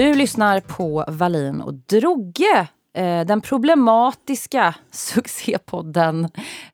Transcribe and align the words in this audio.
Du 0.00 0.14
lyssnar 0.14 0.60
på 0.60 1.04
Valin 1.08 1.60
och 1.60 1.74
Drogge. 1.74 2.68
Eh, 2.94 3.26
den 3.26 3.40
problematiska 3.40 4.74
succépodden. 4.90 6.24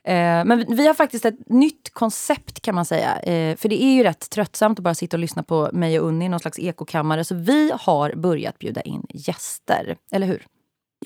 Eh, 0.05 0.45
men 0.45 0.77
vi 0.77 0.87
har 0.87 0.95
faktiskt 0.95 1.25
ett 1.25 1.49
nytt 1.49 1.91
koncept 1.95 2.61
kan 2.61 2.75
man 2.75 2.85
säga. 2.85 3.19
Eh, 3.19 3.57
för 3.57 3.69
det 3.69 3.83
är 3.83 3.95
ju 3.95 4.03
rätt 4.03 4.31
tröttsamt 4.31 4.79
att 4.79 4.83
bara 4.83 4.95
sitta 4.95 5.17
och 5.17 5.21
lyssna 5.21 5.43
på 5.43 5.71
mig 5.73 6.01
och 6.01 6.09
Unni 6.09 6.25
i 6.25 6.29
någon 6.29 6.41
slags 6.41 6.59
ekokammare. 6.59 7.25
Så 7.25 7.35
vi 7.35 7.73
har 7.81 8.15
börjat 8.15 8.59
bjuda 8.59 8.81
in 8.81 9.07
gäster. 9.09 9.97
Eller 10.13 10.27
hur? 10.27 10.47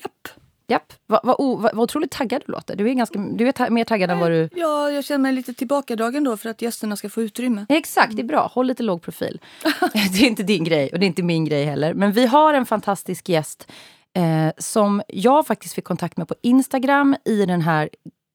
Japp. 0.03 0.40
Japp. 0.67 0.93
Vad, 1.07 1.19
vad, 1.23 1.35
vad, 1.39 1.61
vad 1.61 1.79
otroligt 1.79 2.11
taggad 2.11 2.43
du 2.45 2.51
låter. 2.51 2.75
Du 2.75 2.89
är, 2.89 2.93
ganska, 2.93 3.19
du 3.19 3.47
är 3.47 3.51
ta 3.51 3.69
mer 3.69 3.83
taggad 3.83 4.11
än 4.11 4.19
vad 4.19 4.31
du... 4.31 4.49
Ja, 4.55 4.91
jag 4.91 5.05
känner 5.05 5.19
mig 5.19 5.33
lite 5.33 5.53
tillbakadragen 5.53 6.23
då 6.23 6.37
för 6.37 6.49
att 6.49 6.61
gästerna 6.61 6.95
ska 6.95 7.09
få 7.09 7.21
utrymme. 7.21 7.65
Exakt, 7.69 8.15
det 8.15 8.21
är 8.21 8.25
bra. 8.25 8.51
Håll 8.53 8.67
lite 8.67 8.83
låg 8.83 9.01
profil. 9.01 9.39
det 9.93 9.99
är 9.99 10.27
inte 10.27 10.43
din 10.43 10.63
grej 10.63 10.89
och 10.93 10.99
det 10.99 11.05
är 11.05 11.07
inte 11.07 11.23
min 11.23 11.45
grej 11.45 11.65
heller. 11.65 11.93
Men 11.93 12.11
vi 12.11 12.25
har 12.25 12.53
en 12.53 12.65
fantastisk 12.65 13.29
gäst 13.29 13.71
eh, 14.13 14.51
som 14.57 15.01
jag 15.07 15.47
faktiskt 15.47 15.73
fick 15.73 15.85
kontakt 15.85 16.17
med 16.17 16.27
på 16.27 16.35
Instagram 16.41 17.15
i 17.25 17.45
den 17.45 17.61
här 17.61 17.89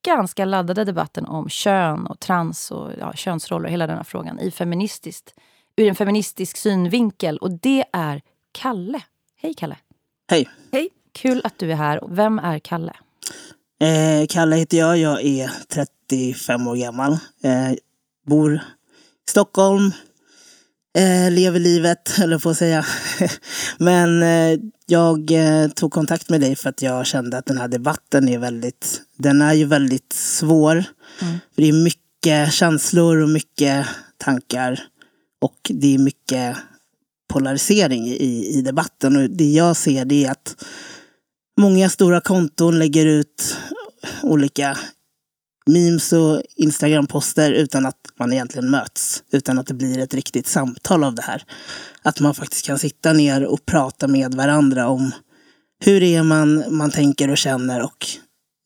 ganska 0.06 0.44
laddade 0.44 0.84
debatten 0.84 1.26
om 1.26 1.48
kön 1.48 2.06
och 2.06 2.20
trans 2.20 2.70
och 2.70 2.90
ja, 2.98 3.12
könsroller 3.12 3.64
och 3.64 3.72
hela 3.72 3.86
den 3.86 3.96
här 3.96 4.04
frågan 4.04 4.40
i 4.40 4.50
feministiskt, 4.50 5.34
ur 5.76 5.88
en 5.88 5.94
feministisk 5.94 6.56
synvinkel. 6.56 7.38
Och 7.38 7.50
det 7.50 7.84
är 7.92 8.22
Kalle. 8.52 9.00
Hej 9.36 9.54
Kalle! 9.54 9.76
Hej! 10.30 10.48
Hej! 10.72 10.90
Kul 11.16 11.40
att 11.44 11.58
du 11.58 11.72
är 11.72 11.76
här. 11.76 12.00
Vem 12.08 12.38
är 12.38 12.58
Kalle? 12.58 12.92
Eh, 13.80 14.26
Kalle 14.28 14.56
heter 14.56 14.78
jag. 14.78 14.98
Jag 14.98 15.24
är 15.24 15.50
35 15.68 16.66
år 16.66 16.76
gammal. 16.76 17.12
Eh, 17.42 17.72
bor 18.26 18.54
i 18.54 18.60
Stockholm. 19.30 19.92
Eh, 20.98 21.30
lever 21.30 21.60
livet, 21.60 22.18
eller 22.22 22.50
att 22.50 22.56
säga. 22.56 22.84
Men 23.78 24.22
eh, 24.22 24.58
jag 24.86 25.30
eh, 25.30 25.68
tog 25.68 25.92
kontakt 25.92 26.30
med 26.30 26.40
dig 26.40 26.56
för 26.56 26.68
att 26.68 26.82
jag 26.82 27.06
kände 27.06 27.38
att 27.38 27.46
den 27.46 27.58
här 27.58 27.68
debatten 27.68 28.28
är 28.28 28.38
väldigt, 28.38 29.02
den 29.16 29.42
är 29.42 29.54
ju 29.54 29.64
väldigt 29.64 30.12
svår. 30.12 30.72
Mm. 30.72 31.38
För 31.54 31.62
det 31.62 31.68
är 31.68 31.84
mycket 31.84 32.52
känslor 32.52 33.16
och 33.22 33.28
mycket 33.28 33.86
tankar. 34.18 34.80
Och 35.40 35.70
det 35.74 35.94
är 35.94 35.98
mycket 35.98 36.56
polarisering 37.28 38.06
i, 38.06 38.58
i 38.58 38.62
debatten. 38.62 39.16
Och 39.16 39.30
det 39.30 39.52
jag 39.52 39.76
ser 39.76 40.04
det 40.04 40.24
är 40.24 40.30
att 40.30 40.64
Många 41.56 41.88
stora 41.88 42.20
konton 42.20 42.78
lägger 42.78 43.06
ut 43.06 43.56
olika 44.22 44.78
memes 45.66 46.12
och 46.12 46.42
Instagram-poster 46.56 47.52
utan 47.52 47.86
att 47.86 47.96
man 48.18 48.32
egentligen 48.32 48.70
möts. 48.70 49.22
Utan 49.32 49.58
att 49.58 49.66
det 49.66 49.74
blir 49.74 49.98
ett 49.98 50.14
riktigt 50.14 50.46
samtal 50.46 51.04
av 51.04 51.14
det 51.14 51.22
här. 51.22 51.42
Att 52.02 52.20
man 52.20 52.34
faktiskt 52.34 52.66
kan 52.66 52.78
sitta 52.78 53.12
ner 53.12 53.44
och 53.44 53.66
prata 53.66 54.08
med 54.08 54.34
varandra 54.34 54.88
om 54.88 55.12
hur 55.84 56.00
det 56.00 56.14
är 56.14 56.22
man, 56.22 56.64
man 56.76 56.90
tänker 56.90 57.30
och 57.30 57.38
känner 57.38 57.82
och 57.82 58.06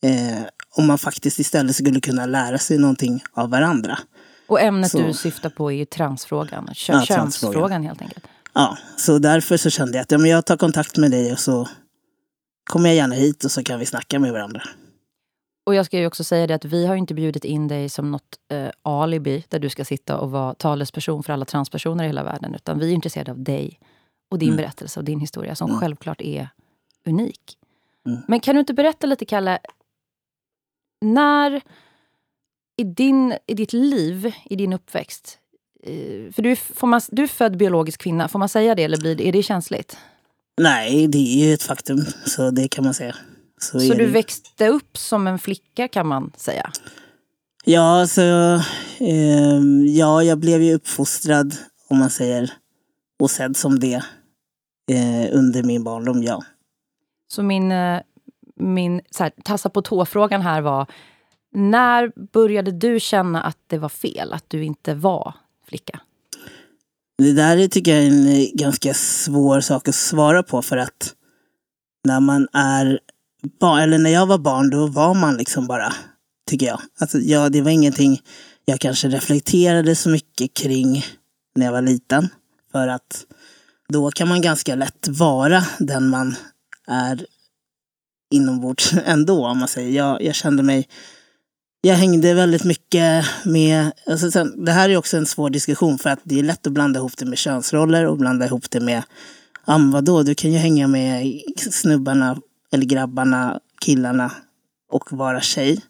eh, 0.05 0.43
om 0.77 0.87
man 0.87 0.99
faktiskt 0.99 1.39
istället 1.39 1.77
skulle 1.77 2.01
kunna 2.01 2.27
lära 2.27 2.59
sig 2.59 2.79
någonting 2.79 3.23
av 3.33 3.51
varandra. 3.51 3.99
Och 4.49 4.61
ämnet 4.61 4.91
så. 4.91 4.99
du 4.99 5.15
syftar 5.15 5.51
på 5.51 5.73
är 5.73 5.77
ju 5.77 5.85
transfrågan, 5.85 6.71
kö 6.75 6.93
ja, 6.93 7.05
könsfrågan 7.07 7.83
helt 7.83 8.03
enkelt. 8.03 8.25
Ja, 8.55 8.79
så 8.97 9.19
därför 9.19 9.57
så 9.57 9.71
kände 9.71 9.99
jag 9.99 10.03
att 10.03 10.11
ja, 10.11 10.19
men 10.19 10.31
jag 10.31 10.47
tar 10.47 10.57
kontakt 10.57 10.97
med 10.97 11.11
dig 11.11 11.33
och 11.33 11.39
så 11.39 11.69
kommer 12.71 12.89
jag 12.89 12.97
gärna 12.97 13.15
hit 13.15 13.45
och 13.45 13.51
så 13.51 13.63
kan 13.63 13.79
vi 13.79 13.87
snacka 13.87 14.19
med 14.19 14.33
varandra. 14.33 14.63
Och 15.67 15.75
jag 15.75 15.87
ska 15.87 15.99
ju 15.99 16.07
också 16.07 16.25
säga 16.25 16.47
det 16.47 16.55
att 16.55 16.65
vi 16.65 16.87
har 16.87 16.97
inte 16.97 17.15
bjudit 17.15 17.45
in 17.45 17.69
dig 17.69 17.89
som 17.89 18.11
något 18.11 18.39
eh, 18.53 18.69
alibi 18.83 19.45
där 19.49 19.59
du 19.59 19.69
ska 19.69 19.85
sitta 19.85 20.19
och 20.19 20.31
vara 20.31 20.55
talesperson 20.55 21.23
för 21.23 21.33
alla 21.33 21.45
transpersoner 21.45 22.05
i 22.05 22.07
hela 22.07 22.25
världen. 22.25 22.55
Utan 22.55 22.79
vi 22.79 22.91
är 22.91 22.95
intresserade 22.95 23.31
av 23.31 23.43
dig 23.43 23.81
och 24.31 24.39
din 24.39 24.49
mm. 24.49 24.57
berättelse 24.57 25.01
och 25.01 25.05
din 25.05 25.21
historia 25.21 25.55
som 25.55 25.71
mm. 25.71 25.81
självklart 25.81 26.21
är 26.21 26.49
unik. 27.07 27.57
Mm. 28.07 28.21
Men 28.29 28.41
kan 28.41 28.55
du 28.55 28.61
inte 28.61 28.75
berätta 28.75 29.07
lite, 29.07 29.25
Kalle, 29.25 29.59
när 31.01 31.61
i, 32.77 32.85
din, 32.85 33.35
i 33.47 33.55
ditt 33.55 33.73
liv, 33.73 34.35
i 34.45 34.57
din 34.57 34.73
uppväxt, 34.73 35.39
eh, 35.83 36.33
för 36.33 36.43
du, 36.43 36.57
får 36.57 36.87
man, 36.87 37.01
du 37.09 37.23
är 37.23 37.27
född 37.27 37.57
biologisk 37.57 38.01
kvinna, 38.01 38.29
får 38.29 38.39
man 38.39 38.49
säga 38.49 38.75
det 38.75 38.85
eller 38.85 38.99
blir, 38.99 39.21
är 39.21 39.33
det 39.33 39.43
känsligt? 39.43 39.99
Nej, 40.61 41.07
det 41.09 41.19
är 41.19 41.47
ju 41.47 41.55
ett 41.55 41.63
faktum. 41.63 42.05
Så 42.27 42.51
det 42.51 42.69
kan 42.69 42.85
man 42.85 42.95
säga. 42.95 43.17
Så, 43.61 43.81
så 43.81 43.95
du 43.95 44.07
det... 44.07 44.13
växte 44.13 44.69
upp 44.69 44.97
som 44.99 45.27
en 45.27 45.39
flicka 45.39 45.89
kan 45.89 46.07
man 46.07 46.33
säga? 46.37 46.71
Ja, 47.65 48.07
så, 48.07 48.23
eh, 49.01 49.61
ja, 49.87 50.23
jag 50.23 50.39
blev 50.39 50.63
ju 50.63 50.75
uppfostrad, 50.75 51.55
om 51.89 51.99
man 51.99 52.11
säger, 52.11 52.53
och 53.19 53.31
sedd 53.31 53.57
som 53.57 53.79
det 53.79 54.03
eh, 54.91 55.29
under 55.33 55.63
min 55.63 55.85
barndom, 55.85 56.23
ja. 56.23 56.43
Så 57.29 57.43
min, 57.43 57.73
eh, 57.73 58.01
min 58.57 59.01
så 59.11 59.23
här, 59.23 59.33
tassa 59.45 59.71
på 59.71 59.83
tå-frågan 59.83 60.41
här 60.41 60.61
var, 60.61 60.87
när 61.53 62.13
började 62.33 62.71
du 62.71 63.01
känna 63.01 63.43
att 63.43 63.59
det 63.67 63.79
var 63.79 63.89
fel, 63.89 64.33
att 64.33 64.45
du 64.49 64.65
inte 64.65 64.95
var 64.95 65.35
flicka? 65.67 66.01
Det 67.21 67.33
där 67.33 67.69
tycker 67.69 67.95
jag 67.95 68.03
är 68.03 68.07
en 68.07 68.27
eh, 68.27 68.49
ganska 68.55 68.95
svår 68.95 69.61
sak 69.61 69.89
att 69.89 69.95
svara 69.95 70.43
på 70.43 70.63
för 70.63 70.77
att 70.77 71.15
när 72.05 72.21
man 72.21 72.49
är 72.53 73.01
barn, 73.61 73.81
eller 73.81 73.99
när 73.99 74.11
jag 74.11 74.27
var 74.27 74.39
barn, 74.39 74.71
då 74.71 74.87
var 74.87 75.15
man 75.15 75.37
liksom 75.37 75.67
bara, 75.67 75.93
tycker 76.51 76.67
jag. 76.67 76.81
Alltså, 77.01 77.19
ja, 77.19 77.49
det 77.49 77.63
var 77.63 77.71
ingenting 77.71 78.21
jag 78.65 78.81
kanske 78.81 79.09
reflekterade 79.09 79.97
så 79.97 80.09
mycket 80.09 80.55
kring 80.55 81.05
när 81.55 81.67
jag 81.67 81.73
var 81.73 81.83
liten. 81.83 82.29
För 82.73 82.89
att 82.89 83.25
då 83.89 84.11
kan 84.11 84.29
man 84.29 84.41
ganska 84.43 84.75
lätt 84.75 85.09
vara 85.09 85.65
den 85.79 86.09
man 86.09 86.35
är 86.87 87.27
inombords 88.31 88.93
ändå, 89.05 89.47
om 89.47 89.59
man 89.59 89.69
säger. 89.69 89.91
Jag, 89.91 90.23
jag 90.23 90.35
kände 90.35 90.63
mig 90.63 90.89
jag 91.81 91.95
hängde 91.95 92.35
väldigt 92.35 92.65
mycket 92.65 93.25
med, 93.45 93.93
alltså 94.07 94.31
sen, 94.31 94.65
det 94.65 94.73
här 94.73 94.89
är 94.89 94.97
också 94.97 95.17
en 95.17 95.27
svår 95.27 95.51
diskussion 95.51 95.99
för 95.99 96.11
att 96.11 96.21
det 96.23 96.39
är 96.39 96.43
lätt 96.43 96.67
att 96.67 96.73
blanda 96.73 97.01
ihop 97.01 97.17
det 97.17 97.25
med 97.25 97.39
könsroller 97.39 98.07
och 98.07 98.19
blanda 98.19 98.47
ihop 98.47 98.71
det 98.71 98.81
med, 98.81 99.03
ja 99.67 99.75
ah, 99.75 99.91
vadå, 99.93 100.23
du 100.23 100.35
kan 100.35 100.53
ju 100.53 100.59
hänga 100.59 100.89
med 100.89 101.41
snubbarna 101.57 102.41
eller 102.73 102.85
grabbarna, 102.85 103.61
killarna 103.81 104.33
och 104.93 105.13
vara 105.13 105.41
tjej. 105.41 105.71
Mm. 105.71 105.83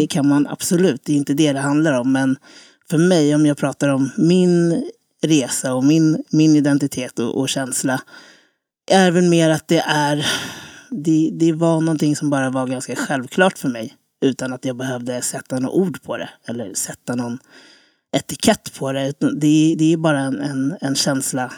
Det 0.00 0.06
kan 0.06 0.28
man 0.28 0.46
absolut, 0.46 1.04
det 1.04 1.12
är 1.12 1.16
inte 1.16 1.34
det 1.34 1.52
det 1.52 1.60
handlar 1.60 2.00
om. 2.00 2.12
Men 2.12 2.36
för 2.90 2.98
mig, 2.98 3.34
om 3.34 3.46
jag 3.46 3.56
pratar 3.56 3.88
om 3.88 4.10
min 4.16 4.84
resa 5.22 5.74
och 5.74 5.84
min, 5.84 6.24
min 6.30 6.56
identitet 6.56 7.18
och, 7.18 7.40
och 7.40 7.48
känsla, 7.48 8.00
är 8.90 9.10
väl 9.10 9.28
mer 9.28 9.50
att 9.50 9.68
det 9.68 9.84
är, 9.86 10.26
det, 10.90 11.30
det 11.32 11.52
var 11.52 11.80
någonting 11.80 12.16
som 12.16 12.30
bara 12.30 12.50
var 12.50 12.66
ganska 12.66 12.96
självklart 12.96 13.58
för 13.58 13.68
mig 13.68 13.96
utan 14.20 14.52
att 14.52 14.64
jag 14.64 14.76
behövde 14.76 15.22
sätta 15.22 15.58
något 15.58 15.74
ord 15.74 16.02
på 16.02 16.16
det 16.16 16.30
eller 16.44 16.74
sätta 16.74 17.14
någon 17.14 17.38
etikett 18.16 18.78
på 18.78 18.92
det. 18.92 19.12
Det 19.20 19.72
är, 19.72 19.76
det 19.76 19.92
är 19.92 19.96
bara 19.96 20.20
en, 20.20 20.40
en, 20.40 20.76
en 20.80 20.94
känsla, 20.94 21.52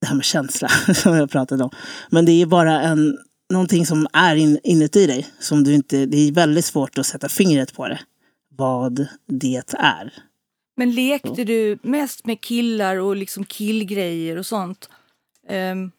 det 0.00 0.06
här 0.06 0.14
med 0.14 0.24
känsla 0.24 0.68
som 0.94 1.16
jag 1.16 1.30
pratade 1.30 1.64
om. 1.64 1.70
Men 2.10 2.24
det 2.24 2.42
är 2.42 2.46
bara 2.46 2.80
en, 2.80 3.18
någonting 3.50 3.86
som 3.86 4.06
är 4.12 4.36
in, 4.36 4.58
inuti 4.64 5.06
dig. 5.06 5.26
Som 5.38 5.64
du 5.64 5.74
inte, 5.74 6.06
det 6.06 6.16
är 6.16 6.32
väldigt 6.32 6.64
svårt 6.64 6.98
att 6.98 7.06
sätta 7.06 7.28
fingret 7.28 7.74
på 7.74 7.88
det. 7.88 8.00
Vad 8.56 9.06
det 9.26 9.74
är. 9.74 10.12
Men 10.76 10.94
lekte 10.94 11.44
du 11.44 11.78
mest 11.82 12.26
med 12.26 12.40
killar 12.40 12.96
och 12.96 13.16
liksom 13.16 13.44
killgrejer 13.44 14.36
och 14.36 14.46
sånt? 14.46 14.88
Um, 15.50 15.92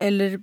eller 0.00 0.40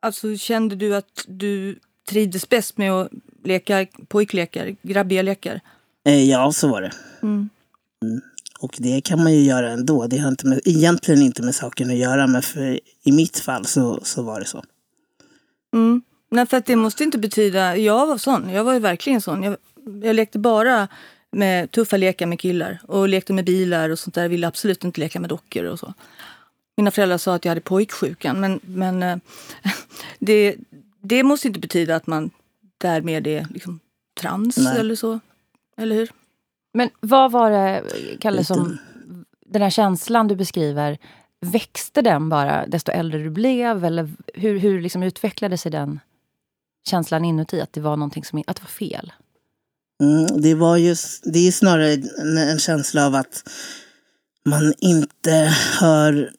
alltså, 0.00 0.36
kände 0.36 0.76
du 0.76 0.96
att 0.96 1.24
du 1.28 1.78
trivdes 2.08 2.48
bäst 2.48 2.78
med 2.78 2.92
att 2.92 3.10
leka 3.44 3.86
pojklekar, 4.08 4.76
grabbiga 4.82 5.22
lekar? 5.22 5.60
Eh, 6.04 6.30
ja, 6.30 6.52
så 6.52 6.68
var 6.68 6.82
det. 6.82 6.92
Mm. 7.22 7.48
Mm. 8.04 8.20
Och 8.60 8.74
det 8.78 9.00
kan 9.00 9.22
man 9.22 9.32
ju 9.32 9.40
göra 9.40 9.70
ändå. 9.70 10.06
Det 10.06 10.18
har 10.18 10.28
inte 10.28 10.46
med, 10.46 10.60
egentligen 10.64 11.22
inte 11.22 11.42
med 11.42 11.54
saken 11.54 11.90
att 11.90 11.96
göra, 11.96 12.26
men 12.26 12.42
för, 12.42 12.80
i 13.02 13.12
mitt 13.12 13.38
fall 13.38 13.66
så, 13.66 14.00
så 14.02 14.22
var 14.22 14.40
det 14.40 14.46
så. 14.46 14.64
Mm. 15.74 16.02
Nej, 16.30 16.46
för 16.46 16.56
att 16.56 16.66
det 16.66 16.76
måste 16.76 17.04
inte 17.04 17.18
betyda... 17.18 17.76
Jag 17.76 18.06
var 18.06 18.18
sån. 18.18 18.50
Jag 18.50 18.64
var 18.64 18.72
ju 18.72 18.78
verkligen 18.78 19.20
sån. 19.20 19.42
Jag, 19.42 19.56
jag 20.02 20.16
lekte 20.16 20.38
bara 20.38 20.88
med 21.30 21.70
tuffa 21.70 21.96
lekar 21.96 22.26
med 22.26 22.40
killar 22.40 22.80
och 22.88 23.08
lekte 23.08 23.32
med 23.32 23.44
bilar 23.44 23.90
och 23.90 23.98
sånt 23.98 24.14
där. 24.14 24.22
Jag 24.22 24.28
ville 24.28 24.46
absolut 24.46 24.84
inte 24.84 25.00
leka 25.00 25.20
med 25.20 25.30
dockor 25.30 25.64
och 25.64 25.78
så. 25.78 25.94
Mina 26.76 26.90
föräldrar 26.90 27.18
sa 27.18 27.34
att 27.34 27.44
jag 27.44 27.50
hade 27.50 27.60
pojksjukan, 27.60 28.40
men, 28.40 28.60
men 28.62 29.02
eh, 29.02 29.16
det, 30.18 30.56
det 31.00 31.22
måste 31.22 31.48
inte 31.48 31.60
betyda 31.60 31.96
att 31.96 32.06
man 32.06 32.30
därmed 32.82 33.26
är 33.26 33.46
liksom 33.50 33.80
trans 34.20 34.56
Nej. 34.56 34.78
eller 34.78 34.94
så. 34.94 35.20
Eller 35.76 35.96
hur? 35.96 36.10
Men 36.74 36.90
vad 37.00 37.32
var 37.32 37.50
det, 37.50 37.82
Kalle, 38.20 38.44
som 38.44 38.78
den 39.46 39.62
här 39.62 39.70
känslan 39.70 40.28
du 40.28 40.36
beskriver, 40.36 40.98
växte 41.40 42.02
den 42.02 42.28
bara 42.28 42.66
desto 42.66 42.92
äldre 42.92 43.18
du 43.18 43.30
blev? 43.30 43.84
Eller 43.84 44.10
hur, 44.34 44.58
hur 44.58 44.80
liksom 44.80 45.02
utvecklade 45.02 45.58
sig 45.58 45.72
den 45.72 46.00
känslan 46.88 47.24
inuti, 47.24 47.60
att 47.60 47.72
det 47.72 47.80
var 47.80 47.96
någonting 47.96 48.24
som 48.24 48.42
att 48.46 48.56
det 48.56 48.62
var 48.62 48.68
fel? 48.68 49.12
Mm, 50.02 50.42
det, 50.42 50.54
var 50.54 50.76
just, 50.76 51.22
det 51.24 51.48
är 51.48 51.52
snarare 51.52 51.92
en, 51.92 52.38
en 52.38 52.58
känsla 52.58 53.06
av 53.06 53.14
att 53.14 53.48
man 54.44 54.74
inte 54.78 55.54
hör 55.80 56.30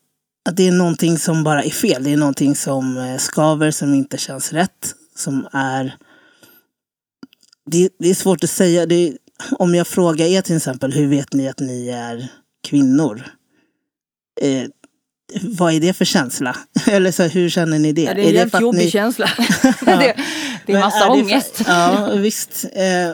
att 0.49 0.55
det 0.55 0.67
är 0.67 0.71
någonting 0.71 1.17
som 1.17 1.43
bara 1.43 1.63
är 1.63 1.69
fel. 1.69 2.03
Det 2.03 2.13
är 2.13 2.17
någonting 2.17 2.55
som 2.55 2.97
eh, 2.97 3.17
skaver, 3.17 3.71
som 3.71 3.93
inte 3.93 4.17
känns 4.17 4.53
rätt. 4.53 4.95
Som 5.15 5.47
är... 5.51 5.97
Det, 7.71 7.89
det 7.99 8.09
är 8.09 8.13
svårt 8.13 8.43
att 8.43 8.49
säga. 8.49 8.85
Det, 8.85 9.17
om 9.51 9.75
jag 9.75 9.87
frågar 9.87 10.25
er 10.25 10.41
till 10.41 10.57
exempel, 10.57 10.93
hur 10.93 11.07
vet 11.07 11.33
ni 11.33 11.49
att 11.49 11.59
ni 11.59 11.89
är 11.89 12.27
kvinnor? 12.67 13.23
Eh, 14.41 14.67
vad 15.41 15.73
är 15.73 15.79
det 15.79 15.93
för 15.93 16.05
känsla? 16.05 16.55
Eller 16.87 17.11
så, 17.11 17.23
hur 17.23 17.49
känner 17.49 17.79
ni 17.79 17.91
det? 17.91 18.01
Ja, 18.01 18.13
det 18.13 18.21
är 18.21 18.27
en 18.27 18.33
jävligt 18.33 18.61
jobbig 18.61 18.79
ni... 18.79 18.91
känsla. 18.91 19.29
det, 19.85 20.15
det, 20.65 20.73
är 20.73 20.79
massa 20.79 21.05
är 21.05 21.11
ångest. 21.11 21.55
För... 21.55 21.71
ja, 21.71 22.15
visst. 22.15 22.65
Eh, 22.73 23.13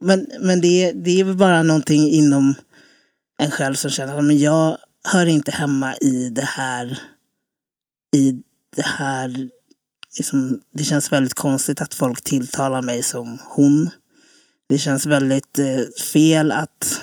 men 0.00 0.26
men 0.40 0.60
det, 0.60 0.92
det 0.92 1.20
är 1.20 1.24
väl 1.24 1.36
bara 1.36 1.62
någonting 1.62 2.10
inom 2.10 2.54
en 3.38 3.50
själv 3.50 3.74
som 3.74 3.90
känner 3.90 4.18
att 4.18 4.40
jag 4.40 4.78
hör 5.12 5.26
inte 5.26 5.50
hemma 5.50 5.96
i 5.96 6.28
det 6.28 6.44
här. 6.44 6.98
I 8.16 8.32
det 8.76 8.86
här. 8.86 9.48
Liksom, 10.18 10.60
det 10.74 10.84
känns 10.84 11.12
väldigt 11.12 11.34
konstigt 11.34 11.80
att 11.80 11.94
folk 11.94 12.24
tilltalar 12.24 12.82
mig 12.82 13.02
som 13.02 13.38
hon. 13.44 13.90
Det 14.68 14.78
känns 14.78 15.06
väldigt 15.06 15.58
eh, 15.58 15.80
fel 16.12 16.52
att 16.52 17.00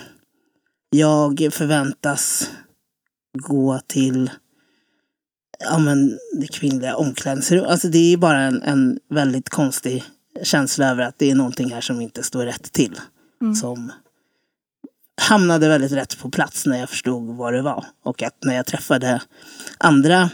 jag 0.89 1.49
förväntas 1.51 2.49
gå 3.37 3.79
till 3.87 4.29
ja, 5.59 5.77
men, 5.77 6.19
det 6.39 6.47
kvinnliga 6.47 6.95
omklädningsrummet. 6.95 7.69
Alltså, 7.69 7.87
det 7.87 8.13
är 8.13 8.17
bara 8.17 8.39
en, 8.39 8.61
en 8.61 8.99
väldigt 9.09 9.49
konstig 9.49 10.03
känsla 10.43 10.89
över 10.89 11.03
att 11.03 11.19
det 11.19 11.31
är 11.31 11.35
någonting 11.35 11.73
här 11.73 11.81
som 11.81 12.01
inte 12.01 12.23
står 12.23 12.45
rätt 12.45 12.71
till. 12.71 12.99
Mm. 13.41 13.55
Som 13.55 13.91
hamnade 15.21 15.67
väldigt 15.69 15.91
rätt 15.91 16.19
på 16.19 16.29
plats 16.29 16.65
när 16.65 16.79
jag 16.79 16.89
förstod 16.89 17.37
vad 17.37 17.53
det 17.53 17.61
var. 17.61 17.85
Och 18.03 18.23
att 18.23 18.43
när 18.43 18.55
jag 18.55 18.65
träffade 18.65 19.21
andra, 19.77 20.29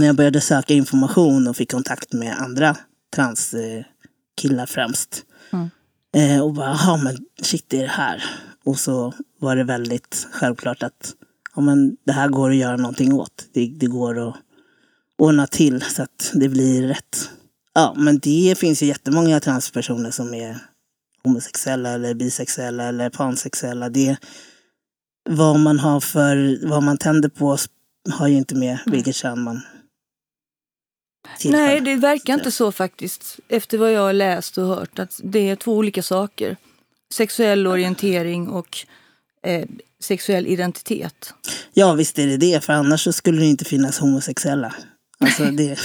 när 0.00 0.06
jag 0.06 0.16
började 0.16 0.40
söka 0.40 0.74
information 0.74 1.48
och 1.48 1.56
fick 1.56 1.70
kontakt 1.70 2.12
med 2.12 2.38
andra 2.38 2.76
transkillar 3.14 4.66
främst. 4.66 5.24
Mm. 5.52 5.70
Eh, 6.16 6.42
och 6.42 6.54
bara, 6.54 6.78
ja 6.86 6.96
men 6.96 7.18
shit 7.42 7.64
det 7.68 7.78
är 7.78 7.82
det 7.82 7.88
här. 7.88 8.24
Och 8.64 8.78
så 8.78 9.14
var 9.40 9.56
det 9.56 9.64
väldigt 9.64 10.28
självklart 10.32 10.82
att 10.82 11.14
ja, 11.56 11.62
men 11.62 11.96
det 12.06 12.12
här 12.12 12.28
går 12.28 12.50
att 12.50 12.56
göra 12.56 12.76
någonting 12.76 13.12
åt. 13.12 13.48
Det, 13.52 13.66
det 13.66 13.86
går 13.86 14.28
att 14.28 14.36
ordna 15.18 15.46
till 15.46 15.82
så 15.82 16.02
att 16.02 16.30
det 16.34 16.48
blir 16.48 16.88
rätt. 16.88 17.30
Ja, 17.74 17.94
men 17.96 18.18
det 18.18 18.58
finns 18.58 18.82
ju 18.82 18.86
jättemånga 18.86 19.40
transpersoner 19.40 20.10
som 20.10 20.34
är 20.34 20.58
homosexuella 21.24 21.90
eller 21.90 22.14
bisexuella 22.14 22.84
eller 22.84 23.10
pansexuella. 23.10 23.88
Det, 23.88 24.16
vad 25.30 25.60
man 25.60 25.78
har 25.78 26.00
för, 26.00 26.66
vad 26.68 26.82
man 26.82 26.98
tänder 26.98 27.28
på 27.28 27.56
har 28.10 28.28
ju 28.28 28.36
inte 28.36 28.54
med 28.54 28.78
vilket 28.86 29.14
kön 29.16 29.42
man 29.42 29.62
tillhör. 31.38 31.60
Nej, 31.60 31.80
det 31.80 31.96
verkar 31.96 32.34
inte 32.34 32.50
så 32.50 32.72
faktiskt. 32.72 33.38
Efter 33.48 33.78
vad 33.78 33.92
jag 33.92 34.00
har 34.00 34.12
läst 34.12 34.58
och 34.58 34.66
hört. 34.66 34.98
Att 34.98 35.20
det 35.22 35.50
är 35.50 35.56
två 35.56 35.76
olika 35.76 36.02
saker. 36.02 36.56
Sexuell 37.14 37.66
orientering 37.66 38.48
och 38.48 38.78
eh, 39.42 39.64
sexuell 40.00 40.46
identitet. 40.46 41.34
Ja, 41.72 41.92
visst 41.92 42.18
är 42.18 42.26
det 42.26 42.36
det. 42.36 42.64
För 42.64 42.72
annars 42.72 43.14
skulle 43.14 43.40
det 43.40 43.46
inte 43.46 43.64
finnas 43.64 43.98
homosexuella. 43.98 44.74
Alltså 45.18 45.44
det, 45.44 45.78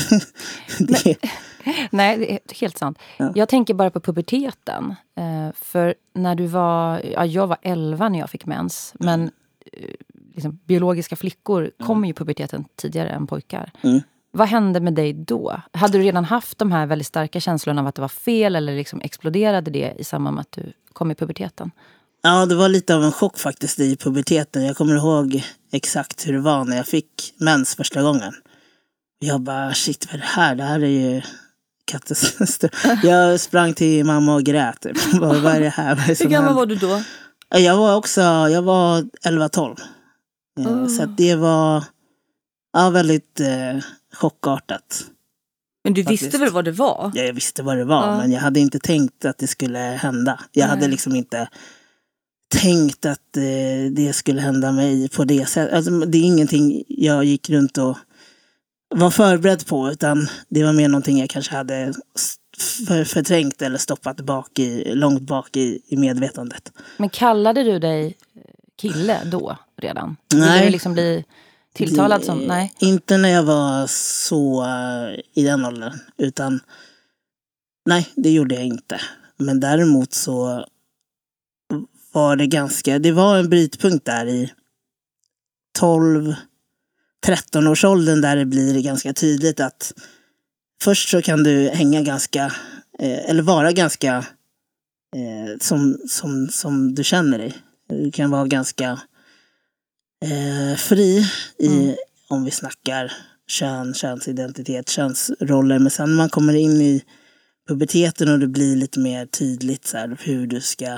det. 0.80 1.18
Nej, 1.92 2.18
det 2.18 2.32
är 2.32 2.60
helt 2.62 2.78
sant. 2.78 3.00
Ja. 3.18 3.32
Jag 3.36 3.50
tänker 3.50 3.74
bara 3.74 3.90
på 3.90 4.00
puberteten. 4.00 4.96
Eh, 5.16 5.54
för 5.56 5.96
när 6.14 6.36
du 6.36 6.48
var... 6.48 7.02
Ja, 7.14 7.26
jag 7.26 7.48
var 7.48 7.58
11 7.62 8.10
när 8.10 8.20
jag 8.20 8.30
fick 8.30 8.46
mens. 8.46 8.94
Men 9.00 9.24
eh, 9.72 9.90
liksom, 10.34 10.60
biologiska 10.66 11.16
flickor 11.16 11.62
mm. 11.62 11.88
kommer 11.88 12.08
ju 12.08 12.14
puberteten 12.14 12.66
tidigare 12.76 13.10
än 13.10 13.28
pojkar. 13.28 13.72
Mm. 13.82 14.02
Vad 14.36 14.48
hände 14.48 14.80
med 14.80 14.94
dig 14.94 15.14
då? 15.14 15.62
Hade 15.72 15.98
du 15.98 16.04
redan 16.04 16.26
haft 16.26 16.58
de 16.58 16.72
här 16.72 16.86
väldigt 16.86 17.08
starka 17.08 17.40
känslorna 17.40 17.82
av 17.82 17.88
att 17.88 17.96
det 17.96 18.02
var 18.02 18.08
fel 18.08 18.56
eller 18.56 18.76
liksom 18.76 19.02
exploderade 19.02 19.72
det 19.72 19.94
i 19.98 20.04
samband 20.04 20.36
med 20.36 20.42
att 20.42 20.52
du 20.52 20.74
kom 20.94 21.12
i 21.12 21.16
puberteten? 21.16 21.72
Ja, 22.24 22.46
det 22.46 22.56
var 22.56 22.70
lite 22.70 22.96
av 22.96 23.04
en 23.04 23.12
chock 23.12 23.38
faktiskt 23.38 23.80
i 23.80 23.96
puberteten. 23.96 24.66
Jag 24.66 24.78
kommer 24.78 24.96
ihåg 24.96 25.44
exakt 25.72 26.28
hur 26.28 26.34
det 26.34 26.40
var 26.40 26.66
när 26.66 26.78
jag 26.78 26.88
fick 26.88 27.34
mens 27.38 27.76
första 27.76 28.02
gången. 28.02 28.34
Jag 29.20 29.42
bara, 29.42 29.74
shit 29.74 30.06
vad 30.06 30.16
är 30.16 30.18
det 30.18 30.26
här? 30.26 30.56
Det 30.56 30.64
här 30.64 30.84
är 30.84 30.88
ju 30.88 31.22
katastrof. 31.86 32.72
Jag 33.04 33.40
sprang 33.40 33.74
till 33.74 34.06
mamma 34.06 34.36
och 34.36 34.44
grät. 34.44 34.86
vad, 35.20 35.42
vad 35.42 35.56
är 35.56 35.62
det 35.62 35.70
här? 35.70 35.96
Vad 35.96 36.10
är 36.10 36.24
hur 36.24 36.30
gammal 36.30 36.54
var 36.54 36.66
du 36.66 36.76
då? 36.76 37.02
Jag 37.50 37.78
var 37.78 37.96
också, 37.96 38.22
jag 38.22 38.62
var 38.62 39.02
11-12. 39.26 39.80
Mm. 40.60 40.90
Så 40.90 41.06
det 41.06 41.36
var 41.36 41.84
ja, 42.74 42.90
väldigt 42.90 43.40
eh, 43.40 43.84
chockartat. 44.16 45.06
Men 45.84 45.94
du 45.94 46.04
faktiskt. 46.04 46.24
visste 46.24 46.38
väl 46.38 46.52
vad 46.52 46.66
det 46.66 46.72
var? 46.72 47.12
Ja, 47.16 47.24
jag 47.24 47.34
visste 47.34 47.64
vad 47.64 47.78
det 47.78 47.86
var. 47.86 48.08
Ja. 48.08 48.18
Men 48.18 48.32
jag 48.32 48.42
hade 48.42 48.60
inte 48.60 48.80
tänkt 48.80 49.26
att 49.26 49.38
det 49.38 49.48
skulle 49.48 49.80
hända. 49.80 50.40
Jag 50.52 50.68
Nej. 50.68 50.70
hade 50.70 50.88
liksom 50.88 51.16
inte 51.16 51.50
tänkt 52.62 53.06
att 53.06 53.38
eh, 53.38 53.92
det 53.92 54.14
skulle 54.16 54.42
hända 54.42 54.72
mig 54.72 55.10
på 55.10 55.24
det 55.24 55.50
sättet. 55.50 55.74
Alltså, 55.74 55.92
det 55.92 56.18
är 56.18 56.24
ingenting 56.24 56.84
jag 56.88 57.24
gick 57.24 57.50
runt 57.50 57.78
och 57.78 57.98
var 58.96 59.12
förberedd 59.12 59.68
på. 59.68 59.92
Utan 59.92 60.28
det 60.50 60.64
var 60.64 60.74
mer 60.74 60.90
någonting 60.90 61.20
jag 61.20 61.30
kanske 61.30 61.56
hade 61.56 61.94
för, 62.88 63.04
förträngt 63.04 63.62
eller 63.62 63.78
stoppat 63.78 64.22
bak 64.22 64.60
i, 64.60 64.96
långt 64.96 65.22
bak 65.22 65.58
i, 65.58 65.82
i 65.88 65.98
medvetandet. 65.98 66.72
Men 66.98 67.10
kallade 67.10 67.64
du 67.64 67.80
dig 67.80 68.18
kille 68.82 69.22
då 69.26 69.58
redan? 69.78 70.18
Nej. 70.34 70.42
Ville 70.42 70.66
du 70.66 70.72
liksom 70.72 70.94
bli 70.94 71.26
tilltalad 71.75 72.24
som... 72.24 72.39
Nej. 72.39 72.74
Inte 72.80 73.18
när 73.18 73.30
jag 73.30 73.44
var 73.44 73.88
så 73.88 74.63
uh, 74.63 75.19
i 75.33 75.44
den 75.44 75.66
åldern. 75.66 76.00
Utan 76.18 76.60
nej, 77.86 78.10
det 78.16 78.30
gjorde 78.30 78.56
jag 78.56 78.66
inte. 78.66 79.01
Men 79.38 79.60
däremot 79.60 80.13
så 80.13 80.65
var 82.12 82.36
det 82.36 82.48
ganska, 82.48 83.00
det 83.00 83.12
var 83.12 83.38
en 83.38 83.50
brytpunkt 83.50 84.05
där 84.05 84.25
i 84.25 84.51
12, 85.77 86.36
13 87.25 87.67
års 87.67 87.86
åldern 87.86 88.22
där 88.22 88.36
det 88.36 88.46
blir 88.46 88.82
ganska 88.82 89.13
tydligt 89.13 89.60
att 89.60 89.94
först 90.82 91.10
så 91.10 91.22
kan 91.22 91.44
du 91.44 91.70
hänga 91.70 92.01
ganska, 92.01 92.46
eh, 93.00 93.29
eller 93.29 93.44
vara 93.44 93.72
ganska 93.72 94.15
eh, 95.15 95.58
som, 95.62 95.98
som, 96.10 96.48
som 96.48 96.96
du 96.96 97.03
känner 97.03 97.38
dig. 97.38 97.53
Du 97.89 98.12
kan 98.12 98.32
vara 98.32 98.46
ganska 98.46 99.00
eh, 100.24 100.77
fri 100.77 101.25
i, 101.57 101.67
mm. 101.67 101.95
om 102.27 102.43
vi 102.43 102.51
snackar 102.51 103.12
kön, 103.48 103.93
könsidentitet, 103.93 104.89
könsroller. 104.89 105.79
Men 105.79 105.91
sen 105.91 106.10
när 106.10 106.17
man 106.17 106.29
kommer 106.29 106.53
in 106.53 106.81
i 106.81 107.03
puberteten 107.67 108.29
och 108.29 108.39
det 108.39 108.48
blir 108.48 108.75
lite 108.75 109.00
mer 109.00 109.25
tydligt 109.25 109.86
så 109.86 109.98
här, 109.98 110.17
hur 110.22 110.48
du 110.48 110.62
ska 110.62 110.98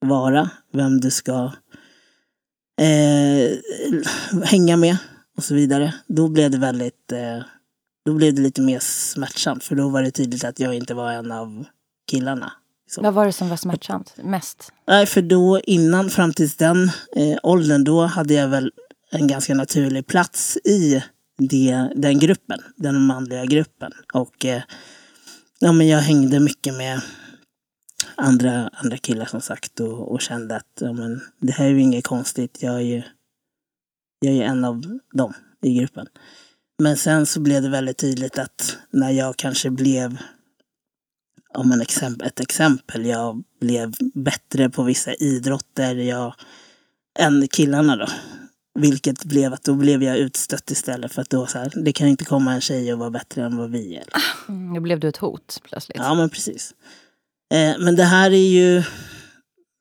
vara, 0.00 0.50
vem 0.72 1.00
du 1.00 1.10
ska 1.10 1.52
eh, 2.80 3.58
hänga 4.44 4.76
med 4.76 4.96
och 5.36 5.44
så 5.44 5.54
vidare. 5.54 5.94
Då 6.06 6.28
blev 6.28 6.50
det 6.50 6.58
väldigt, 6.58 7.12
eh, 7.12 7.42
då 8.04 8.14
blev 8.14 8.34
det 8.34 8.42
lite 8.42 8.62
mer 8.62 8.78
smärtsamt 8.80 9.64
för 9.64 9.74
då 9.74 9.88
var 9.88 10.02
det 10.02 10.10
tydligt 10.10 10.44
att 10.44 10.60
jag 10.60 10.74
inte 10.74 10.94
var 10.94 11.12
en 11.12 11.32
av 11.32 11.64
killarna. 12.10 12.52
Så. 12.90 13.02
Vad 13.02 13.14
var 13.14 13.26
det 13.26 13.32
som 13.32 13.48
var 13.48 13.56
smärtsamt 13.56 14.14
mest? 14.16 14.72
Nej, 14.86 15.06
för 15.06 15.22
då 15.22 15.60
innan, 15.60 16.10
fram 16.10 16.32
till 16.32 16.48
den 16.48 16.90
eh, 17.16 17.38
åldern, 17.42 17.84
då 17.84 18.02
hade 18.02 18.34
jag 18.34 18.48
väl 18.48 18.72
en 19.10 19.26
ganska 19.26 19.54
naturlig 19.54 20.06
plats 20.06 20.56
i 20.56 21.02
det, 21.38 21.92
den 21.96 22.18
gruppen, 22.18 22.60
den 22.76 23.06
manliga 23.06 23.44
gruppen. 23.44 23.92
Och 24.12 24.44
eh, 24.44 24.62
ja, 25.58 25.72
men 25.72 25.88
jag 25.88 25.98
hängde 25.98 26.40
mycket 26.40 26.74
med 26.74 27.00
andra, 28.14 28.70
andra 28.72 28.96
killar 28.96 29.26
som 29.26 29.40
sagt 29.40 29.80
och, 29.80 30.12
och 30.12 30.20
kände 30.20 30.56
att 30.56 30.78
ja, 30.80 30.92
men, 30.92 31.20
det 31.40 31.52
här 31.52 31.64
är 31.64 31.70
ju 31.70 31.80
inget 31.80 32.06
konstigt. 32.06 32.58
Jag 32.60 32.74
är 32.74 32.80
ju, 32.80 33.02
jag 34.20 34.34
är 34.34 34.42
en 34.42 34.64
av 34.64 34.98
dem 35.12 35.34
i 35.62 35.74
gruppen. 35.74 36.06
Men 36.82 36.96
sen 36.96 37.26
så 37.26 37.40
blev 37.40 37.62
det 37.62 37.68
väldigt 37.68 37.98
tydligt 37.98 38.38
att 38.38 38.78
när 38.90 39.10
jag 39.10 39.36
kanske 39.36 39.70
blev 39.70 40.18
om 41.56 41.72
en 41.72 41.80
exempel, 41.80 42.26
ett 42.26 42.40
exempel. 42.40 43.06
Jag 43.06 43.44
blev 43.60 43.94
bättre 44.14 44.70
på 44.70 44.82
vissa 44.82 45.14
idrotter 45.14 45.94
jag, 45.94 46.34
än 47.18 47.48
killarna 47.48 47.96
då. 47.96 48.06
Vilket 48.78 49.24
blev 49.24 49.52
att 49.52 49.64
då 49.64 49.74
blev 49.74 50.02
jag 50.02 50.18
utstött 50.18 50.70
istället 50.70 51.12
för 51.12 51.22
att 51.22 51.30
då 51.30 51.46
så 51.46 51.58
här, 51.58 51.72
det 51.74 51.92
kan 51.92 52.08
inte 52.08 52.24
komma 52.24 52.52
en 52.52 52.60
tjej 52.60 52.92
och 52.92 52.98
vara 52.98 53.10
bättre 53.10 53.44
än 53.44 53.56
vad 53.56 53.70
vi 53.70 53.96
är. 53.96 54.04
Mm, 54.48 54.74
då 54.74 54.80
blev 54.80 55.00
du 55.00 55.08
ett 55.08 55.16
hot 55.16 55.60
plötsligt. 55.64 55.98
Ja 55.98 56.14
men 56.14 56.30
precis. 56.30 56.74
Eh, 57.54 57.74
men 57.78 57.96
det 57.96 58.04
här 58.04 58.30
är 58.30 58.48
ju, 58.48 58.82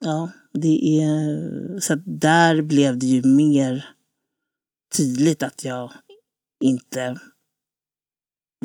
ja 0.05 0.29
det 0.53 1.01
är, 1.01 1.79
så 1.79 1.95
där 2.05 2.61
blev 2.61 2.97
det 2.97 3.05
ju 3.05 3.23
mer 3.23 3.85
tydligt 4.97 5.43
att 5.43 5.63
jag 5.63 5.91
inte 6.63 7.19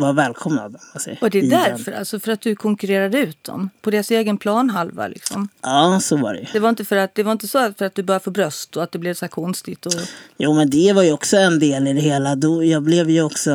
var 0.01 0.13
välkomnad. 0.13 0.75
om 0.75 0.81
man 0.95 1.01
säger, 1.01 1.19
Och 1.23 1.31
det 1.31 1.39
är 1.39 1.43
den. 1.43 1.51
därför, 1.51 1.93
alltså 1.93 2.21
för 2.21 2.33
att 2.33 2.41
du 2.41 2.57
konkurrerade 2.57 3.19
ut 3.19 3.45
dem 3.45 3.71
på 3.81 3.91
deras 3.91 4.11
egen 4.11 4.39
planhalva. 4.39 5.09
Liksom. 5.09 5.49
Ja, 5.63 5.99
så 6.03 6.17
var 6.17 6.35
det. 6.35 6.49
Det 6.53 6.59
var 6.59 6.69
inte, 6.69 6.85
för 6.85 6.97
att, 6.97 7.15
det 7.15 7.23
var 7.23 7.33
inte 7.33 7.49
så 7.49 7.73
för 7.79 7.85
att 7.85 7.95
du 7.95 8.03
började 8.03 8.25
få 8.25 8.31
bröst 8.31 8.77
och 8.77 8.83
att 8.83 8.93
det 8.93 8.99
blev 8.99 9.15
så 9.15 9.25
här 9.25 9.31
konstigt. 9.31 9.87
Och, 9.87 9.93
Jo, 10.39 10.55
men 10.55 10.71
det 10.71 10.93
var 10.93 11.03
ju 11.03 11.13
också 11.13 11.37
en 11.37 11.59
del 11.59 11.87
i 11.89 11.93
det 11.93 12.01
hela. 12.01 12.37
Då, 12.37 12.65
jag 12.65 12.83
blev 12.83 13.11
ju 13.11 13.23
också... 13.23 13.51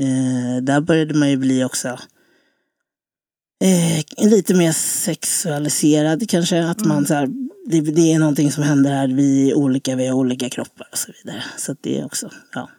Eh, 0.00 0.62
där 0.62 0.80
började 0.80 1.14
man 1.14 1.30
ju 1.30 1.36
bli 1.36 1.64
också 1.64 1.88
eh, 3.64 4.28
lite 4.30 4.54
mer 4.54 4.72
sexualiserad 4.72 6.30
kanske. 6.30 6.64
Att 6.64 6.84
man 6.84 7.06
så 7.06 7.14
här, 7.14 7.28
det, 7.66 7.80
det 7.80 8.12
är 8.12 8.18
någonting 8.18 8.52
som 8.52 8.62
händer 8.64 8.90
här. 8.90 9.08
Vi 9.08 9.50
är 9.50 9.54
olika, 9.54 9.96
vi 9.96 10.06
har 10.06 10.14
olika 10.14 10.48
kroppar 10.50 10.88
och 10.92 10.98
så 10.98 11.12
vidare. 11.22 11.42
Så 11.58 11.76
det 11.80 11.98
är 12.00 12.04
också, 12.04 12.30
ja. 12.54 12.70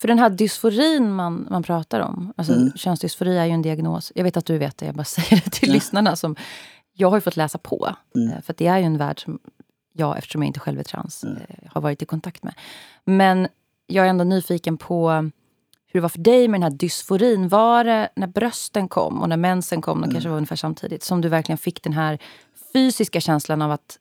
För 0.00 0.08
den 0.08 0.18
här 0.18 0.30
dysforin 0.30 1.12
man, 1.12 1.46
man 1.50 1.62
pratar 1.62 2.00
om, 2.00 2.32
alltså 2.36 2.52
Mm. 2.52 2.72
könsdysfori 2.76 3.38
är 3.38 3.44
ju 3.44 3.52
en 3.52 3.62
diagnos. 3.62 4.12
Jag 4.14 4.24
vet 4.24 4.36
att 4.36 4.46
du 4.46 4.58
vet 4.58 4.78
det, 4.78 4.86
jag 4.86 4.94
bara 4.94 5.04
säger 5.18 5.42
det 5.44 5.50
till 5.50 5.68
Ja. 5.68 5.74
lyssnarna. 5.74 6.16
Som 6.16 6.36
jag 6.92 7.10
har 7.10 7.16
ju 7.16 7.20
fått 7.20 7.36
läsa 7.36 7.58
på. 7.58 7.94
Mm. 8.14 8.28
Eh, 8.32 8.40
För 8.42 8.54
det 8.58 8.66
är 8.66 8.78
ju 8.78 8.84
en 8.84 8.98
värld 8.98 9.22
som 9.22 9.38
jag, 9.92 10.18
eftersom 10.18 10.42
jag 10.42 10.46
inte 10.46 10.60
själv 10.60 10.78
är 10.80 10.84
trans, 10.84 11.24
Mm. 11.24 11.36
eh, 11.36 11.68
har 11.72 11.80
varit 11.80 12.02
i 12.02 12.06
kontakt 12.06 12.42
med. 12.42 12.54
Men 13.04 13.48
jag 13.86 14.06
är 14.06 14.10
ändå 14.10 14.24
nyfiken 14.24 14.76
på 14.76 15.10
hur 15.90 16.00
det 16.00 16.00
var 16.00 16.08
för 16.08 16.18
dig 16.18 16.48
med 16.48 16.60
den 16.60 16.72
här 16.72 16.78
dysforin. 16.78 17.48
Var 17.48 17.84
det 17.84 18.08
när 18.16 18.26
brösten 18.26 18.88
kom 18.88 19.22
och 19.22 19.28
när 19.28 19.36
mensen 19.36 19.80
kom, 19.82 19.98
Mm. 19.98 20.08
de 20.08 20.14
kanske 20.14 20.28
var 20.30 20.36
ungefär 20.36 20.56
samtidigt, 20.56 21.02
som 21.02 21.20
du 21.20 21.28
verkligen 21.28 21.58
fick 21.58 21.82
den 21.82 21.92
här 21.92 22.18
fysiska 22.72 23.20
känslan 23.20 23.62
av 23.62 23.70
att 23.70 23.98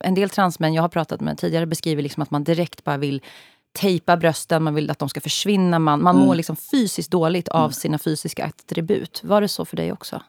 en 0.00 0.14
del 0.14 0.30
transmän 0.30 0.74
jag 0.74 0.82
har 0.82 0.88
pratat 0.88 1.20
med 1.20 1.38
tidigare 1.38 1.66
beskriver 1.66 2.02
liksom 2.02 2.22
att 2.22 2.30
man 2.30 2.44
direkt 2.44 2.84
bara 2.84 2.96
vill 2.96 3.22
tejpa 3.72 4.16
brösten, 4.16 4.62
man 4.62 4.74
vill 4.74 4.90
att 4.90 4.98
de 4.98 5.08
ska 5.08 5.20
försvinna. 5.20 5.78
Man, 5.78 6.02
man 6.02 6.16
mår 6.16 6.34
liksom 6.34 6.56
fysiskt 6.56 7.10
dåligt 7.10 7.48
av 7.48 7.70
sina 7.70 7.98
fysiska 7.98 8.44
attribut. 8.44 9.20
Var 9.24 9.40
det 9.40 9.48
så 9.48 9.64
för 9.64 9.76
dig 9.76 9.92
också? 9.92 10.22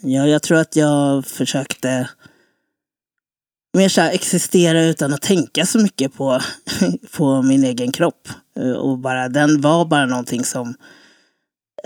Ja, 0.00 0.26
jag 0.26 0.42
tror 0.42 0.58
att 0.58 0.76
jag 0.76 1.26
försökte 1.26 2.08
mer 3.76 3.88
så 3.88 4.00
existera 4.00 4.82
utan 4.84 5.12
att 5.12 5.22
tänka 5.22 5.66
så 5.66 5.78
mycket 5.78 6.14
på, 6.14 6.40
på 7.16 7.42
min 7.42 7.64
egen 7.64 7.92
kropp. 7.92 8.28
Och 8.78 8.98
bara, 8.98 9.28
den 9.28 9.60
var 9.60 9.84
bara 9.84 10.06
någonting 10.06 10.44
som 10.44 10.74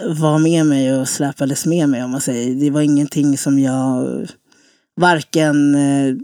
var 0.03 0.39
med 0.39 0.67
mig 0.67 0.95
och 0.95 1.09
släpades 1.09 1.67
med 1.67 1.89
mig 1.89 2.05
om 2.05 2.11
man 2.11 2.21
säger. 2.21 2.55
Det 2.55 2.71
var 2.71 2.81
ingenting 2.81 3.39
som 3.39 3.59
jag 3.59 4.27
varken... 4.97 5.75
Eh, 5.75 6.15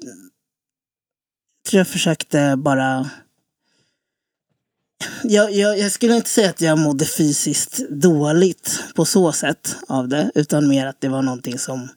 tror 1.70 1.78
jag 1.78 1.88
försökte 1.88 2.56
bara... 2.56 3.10
Jag, 5.24 5.52
jag, 5.52 5.78
jag 5.78 5.92
skulle 5.92 6.16
inte 6.16 6.28
säga 6.28 6.50
att 6.50 6.60
jag 6.60 6.78
mådde 6.78 7.04
fysiskt 7.04 7.90
dåligt 7.90 8.84
på 8.94 9.04
så 9.04 9.32
sätt 9.32 9.76
av 9.88 10.08
det. 10.08 10.30
Utan 10.34 10.68
mer 10.68 10.86
att 10.86 11.00
det 11.00 11.08
var 11.08 11.22
någonting 11.22 11.58
som 11.58 11.88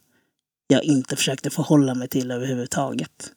jag 0.67 0.83
inte 0.83 1.15
försökte 1.15 1.49
förhålla 1.49 1.95
mig 1.95 2.07
till 2.07 2.31
överhuvudtaget. 2.31 3.31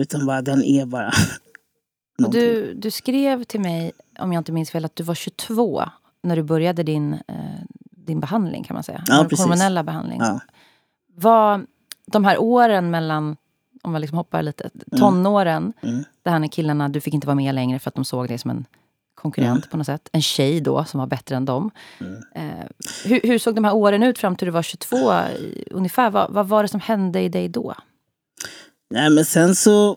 Utan 0.00 0.26
bara, 0.26 0.42
den 0.42 0.64
är 0.64 0.86
bara 0.86 1.12
du, 2.28 2.74
du 2.74 2.90
skrev 2.90 3.44
till 3.44 3.60
mig, 3.60 3.92
om 4.18 4.32
jag 4.32 4.40
inte 4.40 4.52
minns 4.52 4.70
fel, 4.70 4.84
att 4.84 4.96
du 4.96 5.02
var 5.02 5.14
22 5.14 5.84
när 6.22 6.36
du 6.36 6.42
började 6.42 6.82
din, 6.82 7.12
eh, 7.12 7.60
din 7.90 8.20
behandling 8.20 8.64
kan 8.64 8.74
man 8.74 8.82
säga. 8.82 9.04
Ja, 9.06 9.28
hormonella 9.38 9.82
behandling. 9.82 10.20
Ja. 10.20 10.40
Var 11.14 11.66
de 12.06 12.24
här 12.24 12.38
åren 12.38 12.90
mellan, 12.90 13.36
om 13.82 13.92
man 13.92 14.00
liksom 14.00 14.18
hoppar 14.18 14.42
lite, 14.42 14.70
tonåren, 14.98 15.72
Mm. 15.82 16.04
det 16.22 16.30
här 16.30 16.38
när 16.38 16.48
killarna, 16.48 16.88
du 16.88 17.00
fick 17.00 17.14
inte 17.14 17.26
vara 17.26 17.34
med 17.34 17.54
längre 17.54 17.78
för 17.78 17.88
att 17.90 17.94
de 17.94 18.04
såg 18.04 18.28
dig 18.28 18.38
som 18.38 18.50
en 18.50 18.64
konkurrent 19.14 19.70
på 19.70 19.76
något 19.76 19.86
sätt. 19.86 20.08
En 20.12 20.22
tjej 20.22 20.60
då 20.60 20.84
som 20.84 20.98
var 21.00 21.06
bättre 21.06 21.36
än 21.36 21.44
dem. 21.44 21.70
Mm. 22.00 22.22
Eh, 22.34 22.66
hur, 23.04 23.20
hur 23.22 23.38
såg 23.38 23.54
de 23.54 23.64
här 23.64 23.74
åren 23.74 24.02
ut 24.02 24.18
fram 24.18 24.36
till 24.36 24.46
du 24.46 24.52
var 24.52 24.62
22 24.62 24.96
i- 25.38 25.68
ungefär? 25.70 26.10
Vad, 26.10 26.30
vad 26.32 26.48
var 26.48 26.62
det 26.62 26.68
som 26.68 26.80
hände 26.80 27.20
i 27.20 27.28
dig 27.28 27.48
då? 27.48 27.74
Nej 28.94 29.10
men 29.10 29.24
sen 29.24 29.54
så 29.54 29.90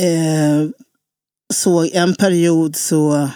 eh, 0.00 0.68
såg 1.54 1.86
en 1.92 2.14
period 2.14 2.76
så 2.76 3.28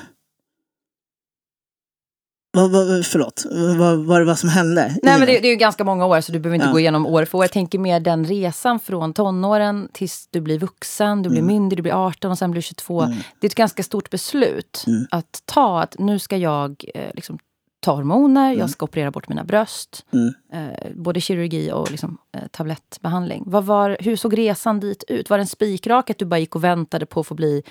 vad, 2.53 2.71
vad, 2.71 3.07
förlåt, 3.07 3.45
vad 3.79 3.99
var 4.05 4.21
det 4.21 4.27
vad 4.27 4.39
som 4.39 4.49
hände? 4.49 4.97
Nej, 5.03 5.19
men 5.19 5.21
det, 5.21 5.39
det 5.41 5.47
är 5.49 5.51
ju 5.51 5.57
ganska 5.57 5.85
många 5.85 6.07
år, 6.07 6.21
så 6.21 6.33
du 6.33 6.39
behöver 6.39 6.55
inte 6.55 6.67
Ja. 6.67 6.73
gå 6.73 6.81
igenom 6.81 7.07
år 7.07 7.25
för 7.25 7.39
år. 7.39 7.45
Jag 7.45 7.53
tänker 7.53 7.79
mer 7.79 8.01
den 8.01 8.25
resan 8.25 8.81
från 8.81 9.13
tonåren 9.15 9.89
tills 9.93 10.29
du 10.31 10.41
blir 10.41 10.59
vuxen, 10.59 11.23
du 11.23 11.31
blir 11.31 11.43
myndig, 11.43 11.79
du 11.79 11.83
blir 11.83 12.07
18 12.07 12.31
och 12.31 12.39
sen 12.39 12.51
blir 12.51 12.59
du 12.59 12.63
22. 12.63 13.03
Mm. 13.03 13.17
Det 13.41 13.47
är 13.47 13.49
ett 13.49 13.55
ganska 13.55 13.83
stort 13.83 14.11
beslut 14.11 14.85
Mm. 14.87 15.07
att 15.11 15.43
ta. 15.45 15.81
Att 15.83 15.99
nu 15.99 16.19
ska 16.19 16.37
jag 16.37 16.85
eh, 16.95 17.11
liksom, 17.15 17.39
ta 17.81 17.93
hormoner, 17.95 18.53
jag 18.55 18.71
ska 18.71 18.85
operera 18.85 19.11
bort 19.11 19.29
mina 19.29 19.45
bröst. 19.45 20.05
Mm. 20.13 20.35
Eh, 20.53 20.87
både 20.95 21.21
kirurgi 21.21 21.73
och 21.73 21.91
liksom, 21.91 22.19
eh, 22.37 22.43
tablettbehandling. 22.51 23.43
Var, 23.47 23.97
hur 24.01 24.17
såg 24.17 24.39
resan 24.39 24.81
dit 24.81 25.05
ut? 25.09 25.31
Var 25.31 25.39
det 25.39 25.43
en 25.43 25.47
spikrak 25.47 26.11
att 26.11 26.19
du 26.19 26.25
bara 26.25 26.39
gick 26.41 26.55
och 26.57 26.65
väntade 26.65 27.07
på 27.07 27.21
att 27.21 27.27
få 27.27 27.35
bli 27.35 27.63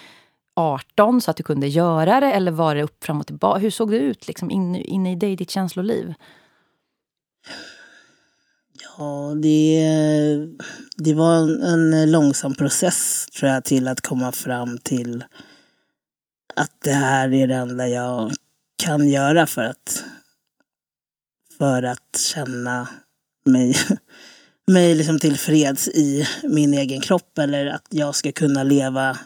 18 0.62 1.22
så 1.22 1.32
att 1.32 1.38
du 1.38 1.44
kunde 1.44 1.68
göra 1.68 2.20
det? 2.20 2.32
Eller 2.32 2.52
var 2.52 2.76
det 2.76 2.84
upp 2.84 3.04
fram 3.04 3.20
och 3.20 3.28
tillbaka? 3.28 3.60
Hur 3.60 3.70
såg 3.70 3.92
det 3.92 3.98
ut 3.98 4.28
liksom, 4.28 4.52
inne, 4.52 4.82
in 4.82 5.08
i 5.08 5.16
dig, 5.16 5.36
ditt 5.36 5.52
känsloliv? 5.52 6.14
Ja, 8.98 9.34
det, 9.42 9.88
det 10.98 11.14
var 11.14 11.36
en, 11.66 11.94
en 11.94 12.12
långsam 12.12 12.56
process 12.56 13.26
tror 13.26 13.52
jag 13.52 13.64
till 13.64 13.88
att 13.88 14.02
komma 14.02 14.32
fram 14.32 14.78
till 14.78 15.24
att 16.56 16.82
det 16.84 16.92
här 16.92 17.34
är 17.34 17.48
det 17.48 17.56
enda 17.56 17.88
jag 17.88 18.32
kan 18.84 19.10
göra 19.10 19.48
för 19.48 19.64
att, 19.64 20.04
för 21.58 21.84
att 21.84 22.18
känna 22.34 22.88
mig, 23.46 23.76
mig 24.68 24.96
liksom 24.96 25.20
tillfreds 25.20 25.88
i 25.88 26.28
min 26.44 26.74
egen 26.74 27.02
kropp 27.02 27.38
eller 27.38 27.66
att 27.66 27.88
jag 27.90 28.16
ska 28.16 28.32
kunna 28.32 28.64
leva 28.64 29.18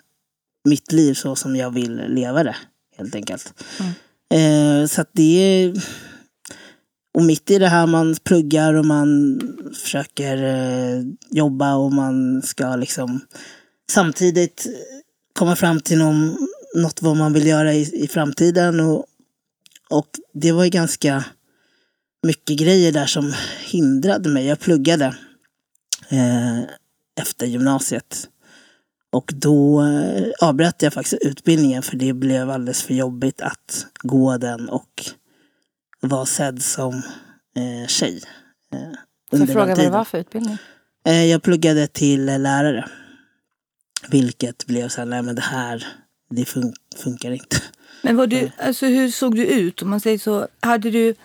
mitt 0.65 0.91
liv 0.91 1.13
så 1.13 1.35
som 1.35 1.55
jag 1.55 1.71
vill 1.71 1.95
leva 2.07 2.43
det 2.43 2.55
helt 2.97 3.15
enkelt. 3.15 3.53
Eh, 4.33 4.87
så 4.87 5.01
att 5.01 5.09
det 5.13 5.23
är 5.23 5.83
och 7.15 7.23
mitt 7.23 7.51
i 7.51 7.59
det 7.59 7.67
här 7.67 7.87
man 7.87 8.15
pluggar 8.23 8.73
och 8.73 8.85
man 8.85 9.39
försöker 9.83 10.43
eh, 10.43 11.03
jobba 11.31 11.75
och 11.75 11.93
man 11.93 12.41
ska 12.41 12.75
liksom 12.75 13.19
samtidigt 13.91 14.67
komma 15.33 15.55
fram 15.55 15.79
till 15.79 15.97
någon, 15.97 16.37
något 16.75 17.01
vad 17.01 17.17
man 17.17 17.33
vill 17.33 17.47
göra 17.47 17.73
i, 17.73 18.03
i 18.03 18.07
framtiden. 18.07 18.79
Och, 18.79 19.05
och 19.89 20.07
det 20.33 20.51
var 20.51 20.63
ju 20.63 20.69
ganska 20.69 21.25
mycket 22.23 22.57
grejer 22.57 22.91
där 22.91 23.05
som 23.05 23.33
hindrade 23.65 24.29
mig. 24.29 24.45
Jag 24.45 24.59
pluggade 24.59 25.05
eh, 26.09 26.59
efter 27.21 27.45
gymnasiet. 27.45 28.29
Och 29.15 29.31
då 29.35 29.81
eh, 29.81 30.27
avbröt 30.41 30.81
jag 30.81 30.93
faktiskt 30.93 31.21
utbildningen 31.21 31.83
för 31.83 31.95
det 31.97 32.13
blev 32.13 32.49
alldeles 32.49 32.83
för 32.83 32.93
jobbigt 32.93 33.41
att 33.41 33.85
gå 34.03 34.37
den 34.37 34.69
och 34.69 35.05
vara 36.01 36.25
sedd 36.25 36.63
som 36.63 36.95
eh, 37.55 37.87
tjej. 37.87 38.21
Eh, 38.73 39.39
Får 39.39 39.45
fråga 39.45 39.65
vad 39.65 39.77
det 39.77 39.89
var 39.89 40.05
för 40.05 40.17
utbildning? 40.17 40.57
Eh, 41.07 41.25
jag 41.25 41.43
pluggade 41.43 41.87
till 41.87 42.29
eh, 42.29 42.39
lärare. 42.39 42.89
Vilket 44.09 44.65
blev 44.65 44.87
så 44.89 45.01
här, 45.01 45.05
nej 45.05 45.21
men 45.21 45.35
det 45.35 45.41
här, 45.41 45.87
det 46.29 46.43
fun- 46.43 46.73
funkar 46.95 47.31
inte. 47.31 47.61
Men 48.01 48.15
var 48.17 48.27
du, 48.27 48.51
alltså, 48.57 48.85
hur 48.85 49.09
såg 49.11 49.35
du 49.35 49.45
ut? 49.45 49.81
Om 49.81 49.89
man 49.89 49.99
säger 49.99 50.17
så, 50.17 50.47
hade 50.59 50.91
du, 50.91 51.15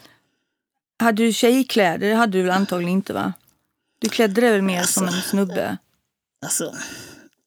hade 0.99 1.23
du 1.23 1.33
tjejkläder? 1.33 2.09
Det 2.09 2.15
hade 2.15 2.33
du 2.39 2.43
väl 2.43 2.51
antagligen 2.51 2.93
inte 2.93 3.13
va? 3.13 3.33
Du 3.99 4.09
klädde 4.09 4.41
dig 4.41 4.51
väl 4.51 4.63
mer 4.63 4.83
som 4.83 5.07
en 5.07 5.13
snubbe? 5.23 5.77
Alltså, 6.45 6.75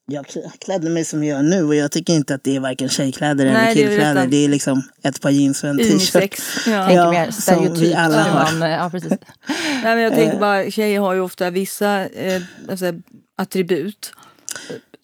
jag 0.06 0.24
klä- 0.24 0.50
klädde 0.58 0.90
mig 0.90 1.04
som 1.04 1.24
jag 1.24 1.36
gör 1.36 1.42
nu 1.42 1.64
och 1.64 1.74
jag 1.74 1.92
tycker 1.92 2.12
inte 2.12 2.34
att 2.34 2.44
det 2.44 2.56
är 2.56 2.60
varken 2.60 2.88
tjejkläder 2.88 3.44
eller 3.46 3.54
Nej, 3.54 3.74
det 3.74 3.82
är 3.82 3.88
killkläder. 3.88 4.26
Det 4.26 4.44
är 4.44 4.48
liksom 4.48 4.82
ett 5.02 5.20
par 5.20 5.30
jeans 5.30 5.64
och 5.64 5.70
en 5.70 5.78
t-shirt. 5.78 5.92
Unisex. 5.92 6.42
Ja. 6.66 6.84
Tänker 6.86 6.94
Ja, 7.02 7.10
mer 7.10 7.30
som 7.30 7.42
stereotypt. 7.42 7.78
vi 7.78 7.94
alla 7.94 8.22
har. 8.22 8.68
ja, 8.68 8.90
precis. 8.90 9.10
Nej, 9.48 9.82
men 9.82 9.98
jag 10.00 10.14
tänker 10.14 10.38
bara, 10.38 10.70
tjejer 10.70 11.00
har 11.00 11.14
ju 11.14 11.20
ofta 11.20 11.50
vissa 11.50 12.06
eh, 12.08 12.42
alltså, 12.68 12.92
attribut. 13.38 14.12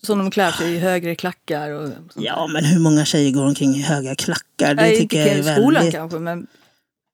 Som 0.03 0.19
de 0.19 0.31
klär 0.31 0.51
sig 0.51 0.75
i 0.75 0.79
högre 0.79 1.15
klackar. 1.15 1.71
Och, 1.71 1.89
sånt. 1.89 2.13
Ja, 2.17 2.47
men 2.53 2.65
hur 2.65 2.81
många 2.81 3.05
tjejer 3.05 3.33
går 3.33 3.47
omkring 3.47 3.71
i 3.75 3.83
höga 3.83 4.15
klackar? 4.15 4.75
Det 4.75 4.75
Nej, 4.75 4.99
tycker 4.99 5.19
jag 5.19 5.29
är 5.29 5.39
i 5.39 5.43
skolan 5.43 5.75
väldigt... 5.75 5.95
kanske, 5.95 6.19
men 6.19 6.47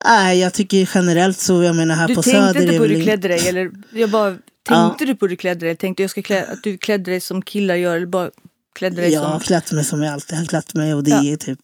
Nej, 0.04 0.38
jag 0.40 0.52
tycker 0.52 0.90
generellt 0.94 1.38
så, 1.38 1.62
jag 1.62 1.76
menar 1.76 1.94
här 1.94 2.08
du 2.08 2.14
på 2.14 2.22
tänkte 2.22 2.40
Söder 2.46 2.60
inte 2.62 2.74
är 2.74 2.78
på 2.78 2.84
hur 2.84 2.96
du 2.96 3.02
klädde 3.02 3.28
dig? 3.28 3.48
Eller 3.48 3.70
jag 3.92 4.10
bara, 4.10 4.30
Ja. 4.68 4.88
tänkte 4.88 5.04
du 5.04 5.14
på 5.16 5.24
hur 5.24 5.30
du 5.30 5.36
klädde 5.36 5.66
dig? 5.66 5.76
Tänkte 5.76 6.02
jag 6.02 6.10
ska 6.10 6.22
klä, 6.22 6.44
att 6.44 6.62
du 6.62 6.78
klädde 6.78 7.10
dig 7.10 7.20
som 7.20 7.42
killar 7.42 7.74
gör 7.74 7.96
eller 7.96 8.06
bara 8.06 8.30
klädde 8.74 8.96
dig 9.00 9.12
Jag 9.12 9.20
har 9.20 9.30
som... 9.30 9.40
klätt 9.40 9.72
mig 9.72 9.84
som 9.84 10.02
jag 10.02 10.12
alltid 10.12 10.38
har 10.38 10.44
klätt 10.44 10.74
mig 10.74 10.94
och 10.94 11.04
det 11.04 11.10
Ja. 11.10 11.24
är 11.24 11.36
typ 11.36 11.58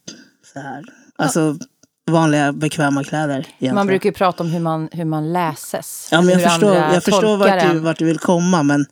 så 0.54 0.60
här. 0.60 0.82
Alltså 1.16 1.56
vanliga 2.10 2.52
bekväma 2.52 3.04
kläder. 3.04 3.34
Egentligen. 3.38 3.74
Man 3.74 3.86
brukar 3.86 4.08
ju 4.08 4.12
prata 4.14 4.42
om 4.42 4.50
hur 4.50 4.60
man, 4.60 4.88
hur 4.92 5.04
man 5.04 5.32
läses. 5.32 6.08
Ja, 6.10 6.20
men 6.20 6.30
jag 6.30 6.38
hur 6.38 6.46
förstår, 6.48 6.68
andra 6.76 6.94
jag 6.94 7.04
förstår 7.04 7.36
vart, 7.36 7.72
du, 7.72 7.78
vart 7.78 7.98
du 7.98 8.04
vill 8.04 8.18
komma. 8.18 8.62
Men 8.62 8.86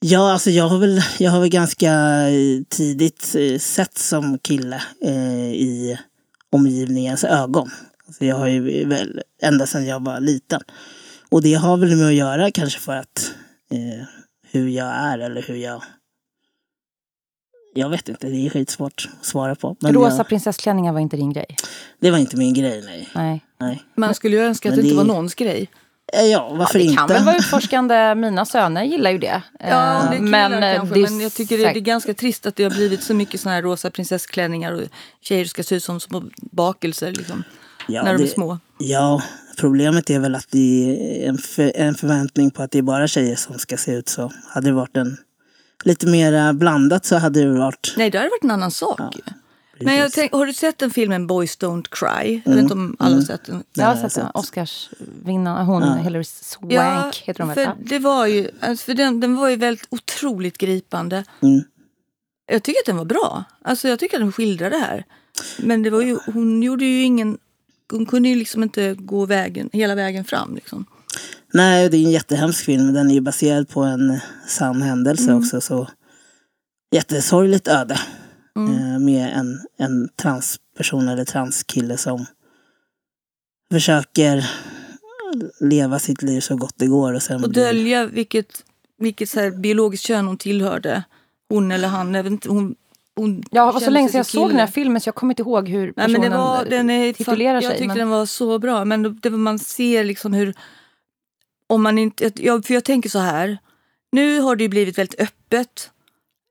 ja, 0.00 0.32
alltså 0.32 0.50
jag 0.50 0.68
har 0.68 0.78
väl, 0.78 1.02
jag 1.18 1.30
har 1.30 1.40
väl 1.40 1.48
ganska 1.48 1.90
eh, 2.28 2.62
tidigt 2.68 3.34
eh, 3.38 3.58
sett 3.58 3.98
som 3.98 4.38
kille 4.38 4.82
eh, 5.04 5.50
i 5.52 5.98
omgivningens 6.52 7.24
ögon. 7.24 7.70
Alltså 8.08 8.24
jag 8.24 8.36
har 8.36 8.46
ju 8.46 8.84
väl, 8.84 9.22
ända 9.42 9.66
sedan 9.66 9.86
jag 9.86 10.04
var 10.04 10.20
liten. 10.20 10.60
Och 11.28 11.42
det 11.42 11.54
har 11.54 11.76
väl 11.76 11.96
med 11.96 12.06
att 12.06 12.14
göra 12.14 12.50
kanske 12.50 12.80
för 12.80 12.96
att 12.96 13.34
eh, 13.72 14.06
hur 14.50 14.68
jag 14.68 14.86
är 14.86 15.18
eller 15.18 15.42
hur 15.42 15.56
jag... 15.56 15.82
Jag 17.74 17.88
vet 17.90 18.08
inte, 18.08 18.26
det 18.28 18.46
är 18.46 18.50
skitsvårt 18.50 19.08
att 19.20 19.26
svara 19.26 19.54
på. 19.54 19.76
Men 19.80 19.94
Rosa 19.94 20.16
jag, 20.16 20.28
prinsessklänningar 20.28 20.92
var 20.92 21.00
inte 21.00 21.16
din 21.16 21.32
grej? 21.32 21.56
det 22.00 22.10
var 22.10 22.18
inte 22.18 22.36
min 22.36 22.54
grej, 22.54 22.82
nej. 22.86 23.08
Nej. 23.14 23.44
nej. 23.60 23.82
Man 23.94 24.14
skulle 24.14 24.36
ju 24.36 24.42
önska 24.42 24.68
att 24.68 24.74
det 24.74 24.80
inte 24.80 24.92
det- 24.92 24.96
var 24.96 25.04
någons 25.04 25.34
grej. 25.34 25.70
Eh, 26.12 26.24
Ja, 26.24 26.54
varför 26.54 26.78
det 26.78 26.84
inte? 26.84 26.96
kan 26.96 27.08
väl 27.08 27.24
vara 27.24 27.36
utforskande. 27.36 28.14
Mina 28.14 28.44
söner 28.44 28.82
gillar 28.84 29.10
ju 29.10 29.18
det. 29.18 29.42
Ja, 29.60 30.02
Eh, 30.04 30.10
det 30.10 30.16
är 30.16 30.20
men, 30.20 30.52
eh, 30.62 30.76
kanske, 30.76 30.98
är 30.98 31.02
men 31.02 31.20
jag 31.20 31.32
tycker 31.34 31.58
det, 31.58 31.64
det 31.64 31.70
är 31.70 31.80
ganska 31.80 32.14
trist 32.14 32.46
att 32.46 32.56
det 32.56 32.64
har 32.64 32.70
blivit 32.70 33.02
så 33.02 33.14
mycket 33.14 33.40
såna 33.40 33.54
här 33.54 33.62
rosa 33.62 33.90
prinsessklänningar 33.90 34.72
och 34.72 34.82
tjejer 35.20 35.44
ska 35.44 35.62
se 35.62 35.74
ut 35.74 35.84
som 35.84 36.00
små 36.00 36.22
bakelser 36.52 37.12
liksom, 37.12 37.44
ja, 37.88 38.02
när 38.02 38.12
de 38.12 38.22
är 38.22 38.26
det- 38.26 38.32
små. 38.32 38.58
Ja, 38.78 39.22
problemet 39.58 40.10
är 40.10 40.18
väl 40.18 40.34
att 40.34 40.46
det 40.50 40.90
är 41.24 41.28
en, 41.28 41.38
för, 41.38 41.72
en 41.74 41.94
förväntning 41.94 42.50
på 42.50 42.62
att 42.62 42.70
det 42.70 42.78
är 42.78 42.82
bara 42.82 43.08
tjejer 43.08 43.36
som 43.36 43.58
ska 43.58 43.76
se 43.76 43.92
ut 43.94 44.08
så. 44.08 44.32
Hade 44.48 44.66
det 44.68 44.72
varit 44.72 44.96
en 44.96 45.16
lite 45.84 46.06
mer 46.06 46.52
blandat 46.52 47.04
så 47.04 47.16
hade 47.16 47.44
det 47.44 47.58
varit... 47.58 47.94
Nej, 47.96 48.10
det 48.10 48.18
hade 48.18 48.30
varit 48.30 48.44
en 48.44 48.50
annan 48.50 48.70
sak. 48.70 49.00
ju. 49.16 49.22
Men 49.84 49.96
jag 49.96 50.12
tänk, 50.12 50.32
har 50.32 50.46
du 50.46 50.52
sett 50.52 50.78
den 50.78 50.90
filmen 50.90 51.26
Boys 51.26 51.58
Don't 51.58 51.86
Cry? 51.90 52.42
Jag 52.44 52.52
vet 52.52 52.62
inte 52.62 52.74
om 52.74 52.96
alla 52.98 53.14
har 53.16 53.22
sett 53.22 53.44
den. 53.44 53.62
Jag 53.72 53.84
har 53.84 53.94
jag 53.94 54.00
har 54.02 54.08
sett 54.08 54.22
den. 54.22 54.30
Oscarsvinnaren, 54.34 55.66
hon 55.66 55.82
Ja. 55.82 55.94
Hilary 55.94 56.24
Swank 56.24 57.16
heter 57.16 57.44
hon 57.44 57.54
för 57.54 57.60
Ja. 57.60 57.76
det 57.84 57.98
var 57.98 58.26
ju, 58.26 58.50
alltså 58.60 58.84
för 58.84 58.94
den, 58.94 59.20
den 59.20 59.36
var 59.36 59.48
ju 59.48 59.56
väldigt 59.56 59.86
otroligt 59.90 60.58
gripande. 60.58 61.24
Mm. 61.42 61.62
Jag 62.46 62.62
tycker 62.62 62.80
att 62.80 62.86
den 62.86 62.96
var 62.96 63.04
bra. 63.04 63.44
Alltså 63.62 63.88
jag 63.88 63.98
tycker 63.98 64.16
att 64.16 64.22
den 64.22 64.32
skildrade 64.32 64.76
det 64.76 64.82
här. 64.82 65.04
Men 65.58 65.82
det 65.82 65.90
var 65.90 66.02
ju, 66.02 66.18
hon 66.26 66.62
gjorde 66.62 66.84
ju 66.84 67.02
ingen... 67.02 67.38
Hon 67.90 68.06
kunde 68.06 68.28
ju 68.28 68.34
liksom 68.34 68.62
inte 68.62 68.94
gå 68.94 69.26
vägen, 69.26 69.70
hela 69.72 69.94
vägen 69.94 70.24
fram. 70.24 70.54
Liksom. 70.54 70.86
Nej, 71.54 71.88
det 71.88 71.96
är 71.96 72.04
en 72.04 72.10
jättehemsk 72.10 72.64
film. 72.64 72.92
Den 72.92 73.10
är 73.10 73.14
ju 73.14 73.20
baserad 73.20 73.68
på 73.68 73.82
en 73.82 74.20
sann 74.46 74.82
händelse 74.82 75.34
också. 75.34 75.60
Så 75.60 75.88
jättesorgligt 76.94 77.68
öde. 77.68 77.98
Eh, 78.56 78.98
med 78.98 79.32
en, 79.34 79.60
en 79.78 80.08
transperson 80.16 81.08
eller 81.08 81.24
transkille 81.24 81.96
som 81.96 82.26
försöker 83.72 84.50
leva 85.60 85.98
sitt 85.98 86.22
liv 86.22 86.40
så 86.40 86.56
gott 86.56 86.74
det 86.76 86.86
går. 86.86 87.12
Och 87.12 87.22
sen 87.22 87.44
Och 87.44 87.52
dölja 87.52 88.06
vilket, 88.06 88.64
vilket 88.98 89.30
så 89.30 89.50
biologiskt 89.50 90.06
kön 90.06 90.26
hon 90.26 90.38
tillhörde. 90.38 91.04
Hon 91.48 91.72
eller 91.72 91.88
han. 91.88 92.14
Jag 92.14 92.22
vet 92.22 92.32
inte, 92.32 92.48
hon, 92.48 92.74
hon 93.18 93.42
Ja, 93.50 93.66
det 93.66 93.72
var 93.72 93.80
så 93.80 93.90
länge 93.90 94.08
sedan 94.08 94.18
jag 94.18 94.26
som 94.26 94.40
såg 94.40 94.48
den 94.50 94.58
här 94.58 94.66
kille. 94.66 94.72
filmen 94.74 95.00
så 95.00 95.08
jag 95.08 95.14
kommer 95.14 95.32
inte 95.32 95.42
ihåg 95.42 95.68
hur 95.68 95.84
Nej, 95.86 95.92
personen 95.94 96.20
men 96.20 96.30
det 96.30 96.36
var, 96.36 96.64
den 96.64 96.90
är, 96.90 97.12
titulerar 97.12 97.54
jag 97.54 97.62
sig. 97.62 97.72
tyckte 97.72 97.86
men- 97.86 97.96
den 97.98 98.08
var 98.08 98.26
så 98.26 98.58
bra. 98.58 98.84
Men 98.84 99.02
det, 99.02 99.10
det, 99.10 99.30
man 99.30 99.58
ser 99.58 100.04
liksom 100.04 100.32
hur... 100.32 100.54
Om 101.66 101.82
man 101.82 101.98
inte, 101.98 102.30
jag, 102.36 102.64
för 102.64 102.74
jag 102.74 102.84
tänker 102.84 103.08
så 103.10 103.18
här. 103.18 103.58
Nu 104.12 104.40
har 104.40 104.56
det 104.56 104.62
ju 104.62 104.68
blivit 104.68 104.98
väldigt 104.98 105.20
öppet 105.20 105.90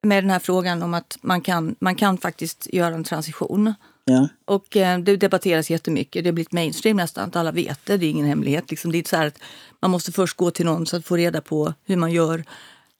med 0.03 0.24
den 0.24 0.29
här 0.31 0.39
frågan 0.39 0.83
om 0.83 0.93
att 0.93 1.17
man 1.21 1.41
kan, 1.41 1.75
man 1.79 1.95
kan 1.95 2.17
faktiskt 2.17 2.67
göra 2.74 2.95
en 2.95 3.03
transition. 3.03 3.74
Ja. 4.05 4.27
Och 4.45 4.77
eh, 4.77 5.00
det 5.00 5.17
debatteras 5.17 5.69
jättemycket. 5.69 6.24
Det 6.24 6.27
har 6.29 6.33
blivit 6.33 6.51
mainstream 6.51 6.97
nästan. 6.97 7.29
Att 7.29 7.36
alla 7.36 7.51
vet 7.51 7.86
det. 7.86 7.97
Det 7.97 8.05
är 8.05 8.09
ingen 8.09 8.25
hemlighet. 8.25 8.69
Liksom, 8.71 8.91
det 8.91 8.95
är 8.95 9.00
inte 9.00 9.09
så 9.09 9.15
här 9.17 9.27
att 9.27 9.39
man 9.81 9.91
måste 9.91 10.12
först 10.12 10.38
gå 10.38 10.51
till 10.51 10.65
någon 10.65 10.86
så 10.86 10.97
att 10.97 11.05
få 11.05 11.15
reda 11.17 11.41
på 11.41 11.74
hur 11.85 11.96
man 11.96 12.11
gör. 12.11 12.44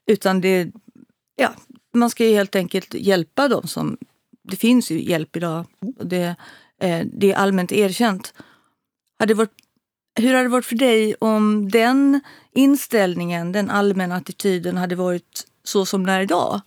Utan 0.08 0.42
det, 0.42 0.72
ja, 1.36 1.54
man 1.98 2.10
ska 2.10 2.26
ju 2.26 2.34
helt 2.34 2.56
enkelt 2.56 2.94
hjälpa 2.94 3.48
dem 3.48 3.68
som... 3.68 3.98
Det 4.44 4.56
finns 4.56 4.92
ju 4.92 5.04
hjälp 5.04 5.36
idag. 5.36 5.66
Och 6.00 6.08
det, 6.08 6.36
eh, 6.82 7.06
det 7.14 7.32
är 7.32 7.36
allmänt 7.36 7.72
erkänt. 7.72 8.34
Hade 9.20 9.34
varit, 9.34 9.52
hur 10.20 10.34
hade 10.34 10.44
det 10.44 10.50
varit 10.50 10.66
för 10.66 10.76
dig 10.76 11.16
om 11.16 11.70
den 11.70 12.22
inställningen, 12.56 13.52
den 13.52 13.70
allmänna 13.70 14.16
attityden 14.16 14.78
hade 14.78 14.96
varit 14.96 15.48
så 15.64 15.86
som 15.86 16.06
den 16.06 16.16
är 16.16 16.22
idag? 16.22 16.62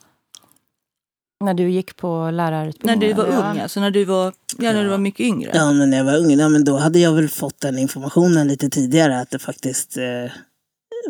När 1.44 1.54
du 1.54 1.70
gick 1.70 1.96
på 1.96 2.24
När 2.24 2.32
lärarutbildningen? 2.32 3.00
du 3.00 3.12
var 3.12 3.26
ung, 3.26 3.58
alltså 3.58 3.80
när 3.80 3.90
du 3.90 4.04
var, 4.04 4.32
ja, 4.58 4.72
när 4.72 4.84
du 4.84 4.90
var 4.90 4.98
mycket 4.98 5.20
yngre? 5.20 5.50
Ja, 5.54 5.72
men 5.72 5.90
när 5.90 5.96
jag 5.96 6.04
var 6.04 6.16
ung, 6.16 6.30
ja, 6.30 6.48
men 6.48 6.64
då 6.64 6.76
hade 6.76 6.98
jag 6.98 7.12
väl 7.12 7.28
fått 7.28 7.60
den 7.60 7.78
informationen 7.78 8.48
lite 8.48 8.70
tidigare 8.70 9.20
att 9.20 9.30
det 9.30 9.38
faktiskt 9.38 9.96
eh, 9.96 10.32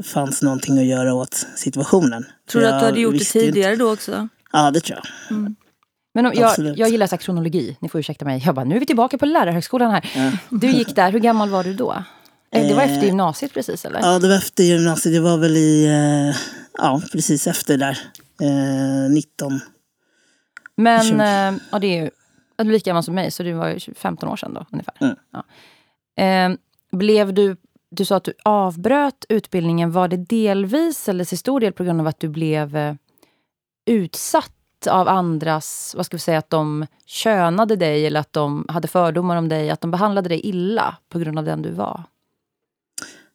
fanns 0.04 0.42
någonting 0.42 0.78
att 0.78 0.84
göra 0.84 1.14
åt 1.14 1.34
situationen. 1.56 2.24
Tror 2.50 2.60
du 2.62 2.66
Jag 2.68 2.74
att 2.74 2.80
du 2.80 2.86
hade 2.86 3.00
gjort 3.00 3.12
det 3.12 3.16
ju 3.18 3.20
inte- 3.22 3.32
tidigare 3.52 3.76
då 3.76 3.92
också? 3.92 4.28
Ja, 4.52 4.70
det 4.70 4.80
tror 4.80 4.98
jag. 5.28 5.54
Men 6.14 6.26
om, 6.26 6.32
jag, 6.34 6.78
jag 6.78 6.88
gillar 6.88 7.06
så 7.06 7.10
här 7.16 7.20
kronologi. 7.20 7.76
Ni 7.80 7.88
får 7.88 7.98
ursäkta 8.00 8.24
mig. 8.24 8.42
Jag 8.46 8.54
bara, 8.54 8.64
nu 8.64 8.76
är 8.76 8.80
vi 8.80 8.86
tillbaka 8.86 9.18
på 9.18 9.26
lärarhögskolan 9.26 9.90
här. 9.90 10.38
Du 10.50 10.70
gick 10.70 10.94
där. 10.96 11.12
Hur 11.12 11.20
gammal 11.20 11.48
var 11.50 11.64
du 11.64 11.74
då? 11.74 11.92
Eh, 12.52 12.68
Det 12.68 12.74
var 12.74 12.82
efter 12.82 12.98
Eh, 12.98 13.04
gymnasiet 13.04 13.54
precis, 13.54 13.84
eller? 13.84 14.00
Ja, 14.00 14.18
det 14.18 14.28
var 14.28 14.36
efter 14.36 14.64
gymnasiet. 14.64 15.14
Det 15.14 15.20
var 15.20 15.36
väl 15.38 15.56
i, 15.56 15.84
eh, 15.86 16.36
ja, 16.78 17.02
precis 17.12 17.46
efter 17.46 17.76
där. 17.78 17.98
Eh, 18.42 19.10
19. 19.10 19.60
Men 20.76 21.20
eh, 21.20 21.60
ja, 21.72 21.78
det 21.78 21.86
är 21.86 22.02
ju 22.02 22.10
ja, 22.56 22.64
du 22.64 22.70
är 22.70 22.72
lika 22.72 22.90
gammal 22.90 23.02
som 23.02 23.14
mig, 23.14 23.30
så 23.30 23.42
det 23.42 23.52
var 23.52 23.68
ju 23.68 23.94
15 23.94 24.28
år 24.28 24.36
sedan 24.36 24.54
då 24.54 24.66
ungefär. 24.72 24.94
Mm. 25.00 25.16
Ja. 25.32 26.56
Blev 26.92 27.34
du, 27.34 27.56
du 27.90 28.04
sa 28.04 28.16
att 28.16 28.24
du 28.24 28.32
avbröt 28.44 29.24
utbildningen. 29.28 29.92
Var 29.92 30.08
det 30.08 30.16
delvis 30.16 31.08
eller 31.08 31.24
till 31.24 31.38
stor 31.38 31.60
del 31.60 31.72
på 31.72 31.84
grund 31.84 32.00
av 32.00 32.06
att 32.06 32.20
du 32.20 32.28
blev 32.28 32.76
eh, 32.76 32.94
utsatt 33.86 34.52
av 34.86 35.08
andras, 35.08 35.94
vad 35.96 36.06
ska 36.06 36.16
vi 36.16 36.20
säga, 36.20 36.38
att 36.38 36.50
de 36.50 36.86
könade 37.06 37.76
dig 37.76 38.06
eller 38.06 38.20
att 38.20 38.32
de 38.32 38.66
hade 38.68 38.88
fördomar 38.88 39.36
om 39.36 39.48
dig, 39.48 39.70
att 39.70 39.80
de 39.80 39.90
behandlade 39.90 40.28
dig 40.28 40.40
illa 40.40 40.96
på 41.08 41.18
grund 41.18 41.38
av 41.38 41.44
den 41.44 41.62
du 41.62 41.70
var? 41.70 42.04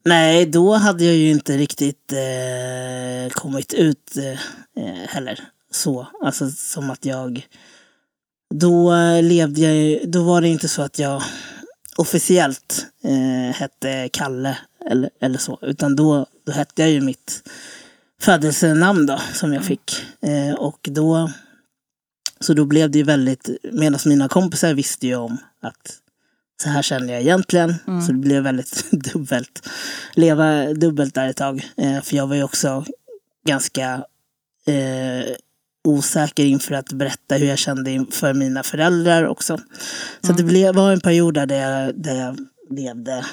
Nej, 0.05 0.45
då 0.45 0.73
hade 0.73 1.03
jag 1.05 1.15
ju 1.15 1.31
inte 1.31 1.57
riktigt 1.57 2.11
eh, 2.11 3.33
kommit 3.33 3.73
ut 3.73 4.17
eh, 4.17 4.83
eh 4.83 5.07
heller. 5.07 5.39
Så, 5.71 6.07
alltså 6.21 6.49
som 6.49 6.89
att 6.89 7.05
jag... 7.05 7.47
Då 8.53 8.93
eh, 8.93 9.23
levde 9.23 9.61
jag 9.61 9.75
ju- 9.75 10.05
Då 10.05 10.23
var 10.23 10.41
det 10.41 10.47
inte 10.47 10.67
så 10.67 10.81
att 10.81 10.99
jag 10.99 11.21
officiellt 11.97 12.85
eh, 13.03 13.55
hette 13.55 14.09
Kalle 14.13 14.57
eller, 14.85 15.09
eller 15.21 15.37
så. 15.37 15.59
Utan 15.61 15.95
då, 15.95 16.25
då 16.45 16.51
hette 16.51 16.81
jag 16.81 16.91
ju 16.91 17.01
mitt 17.01 17.49
födelsenamn 18.21 19.05
då, 19.05 19.19
som 19.33 19.53
jag 19.53 19.65
fick. 19.65 20.05
Eh, 20.21 20.55
och 20.55 20.79
då... 20.91 21.31
Så 22.39 22.53
då 22.53 22.65
blev 22.65 22.91
det 22.91 22.97
ju 22.97 23.03
väldigt... 23.03 23.49
Medan 23.71 23.99
mina 24.05 24.27
kompisar 24.27 24.73
visste 24.73 25.07
ju 25.07 25.15
om 25.15 25.37
att 25.61 25.99
så 26.63 26.69
här 26.69 26.81
känner 26.81 27.13
jag 27.13 27.21
egentligen. 27.21 27.75
Så 28.05 28.11
det 28.11 28.17
blev 28.17 28.43
väldigt 28.43 28.91
dubbelt. 29.13 29.69
Leva 30.13 30.73
dubbelt 30.73 31.15
där 31.15 31.29
ett 31.29 31.37
tag. 31.37 31.71
Eh, 31.77 32.01
för 32.01 32.15
jag 32.15 32.27
var 32.27 32.35
ju 32.35 32.43
också 32.43 32.85
ganska 33.47 34.05
eh, 34.65 35.35
osäker 35.85 36.45
inför 36.45 36.75
att 36.75 36.93
berätta 36.93 37.35
hur 37.35 37.47
jag 37.47 37.57
kände 37.57 37.91
inför 37.91 38.33
mina 38.33 38.63
föräldrar 38.63 39.27
också. 39.27 39.57
Så 40.21 40.33
det 40.33 40.43
blev, 40.43 40.75
var 40.75 40.91
en 40.91 41.01
period 41.01 41.33
där 41.33 41.61
jag, 41.61 41.95
där 41.95 42.15
jag 42.15 42.37
levde... 42.69 43.25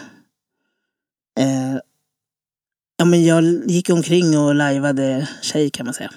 Eh, 1.40 1.76
ja, 2.96 3.04
men 3.04 3.24
jag 3.24 3.44
gick 3.66 3.90
omkring 3.90 4.38
och 4.38 4.54
lajvade 4.54 5.28
tjej 5.42 5.70
kan 5.70 5.86
man 5.86 5.94
säga. 5.94 6.10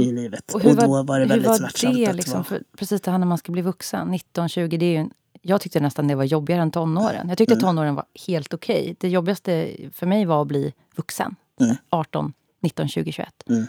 I 0.00 0.12
livet. 0.12 0.54
Och, 0.54 0.60
då 0.60 1.02
var 1.02 1.20
det 1.20 1.26
väldigt 1.26 1.44
hur 1.44 1.48
var 1.48 1.56
smärtsamt. 1.56 1.94
det 1.94 2.12
liksom? 2.12 2.44
För 2.44 2.62
precis 2.78 3.00
det 3.00 3.10
här 3.10 3.18
när 3.18 3.26
man 3.26 3.38
ska 3.38 3.52
bli 3.52 3.62
vuxen, 3.62 4.08
19, 4.08 4.48
20, 4.48 4.76
det 4.76 4.86
är 4.86 4.90
ju 4.90 4.96
en, 4.96 5.10
jag 5.42 5.60
tyckte 5.60 5.80
nästan 5.80 6.08
det 6.08 6.14
var 6.14 6.24
jobbigare 6.24 6.62
än 6.62 6.70
tonåren. 6.70 7.28
Jag 7.28 7.38
tyckte 7.38 7.56
tonåren 7.56 7.94
var 7.94 8.04
helt 8.26 8.54
okej. 8.54 8.96
Det 9.00 9.08
jobbigaste 9.08 9.70
för 9.92 10.06
mig 10.06 10.24
var 10.24 10.42
att 10.42 10.48
bli 10.48 10.72
vuxen. 10.96 11.36
Mm. 11.60 11.76
18, 11.90 12.32
19, 12.62 12.88
20, 12.88 13.12
21. 13.12 13.28
Mm. 13.48 13.66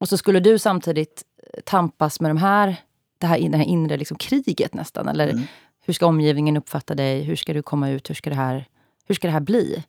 Och 0.00 0.08
så 0.08 0.16
skulle 0.16 0.40
du 0.40 0.58
samtidigt 0.58 1.22
eh, 1.52 1.60
tampas 1.60 2.20
med 2.20 2.30
de 2.30 2.36
här, 2.36 2.76
det 3.18 3.26
här, 3.26 3.48
det 3.48 3.56
här 3.56 3.64
inre 3.64 3.96
liksom 3.96 4.16
kriget 4.16 4.74
nästan. 4.74 5.08
Eller 5.08 5.28
Mm. 5.28 5.44
hur 5.86 5.94
ska 5.94 6.06
omgivningen 6.06 6.56
uppfatta 6.56 6.94
dig? 6.94 7.22
Hur 7.22 7.36
ska 7.36 7.52
du 7.52 7.62
komma 7.62 7.90
ut? 7.90 8.10
Hur 8.10 8.14
ska 8.14 8.30
det 8.30 8.36
här, 8.36 8.64
hur 9.06 9.14
ska 9.14 9.28
det 9.28 9.32
här 9.32 9.40
bli? 9.40 9.84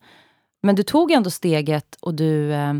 Men 0.62 0.74
du 0.74 0.82
tog 0.82 1.10
ändå 1.12 1.30
steget 1.30 1.96
och 2.00 2.14
du 2.14 2.52
eh, 2.52 2.74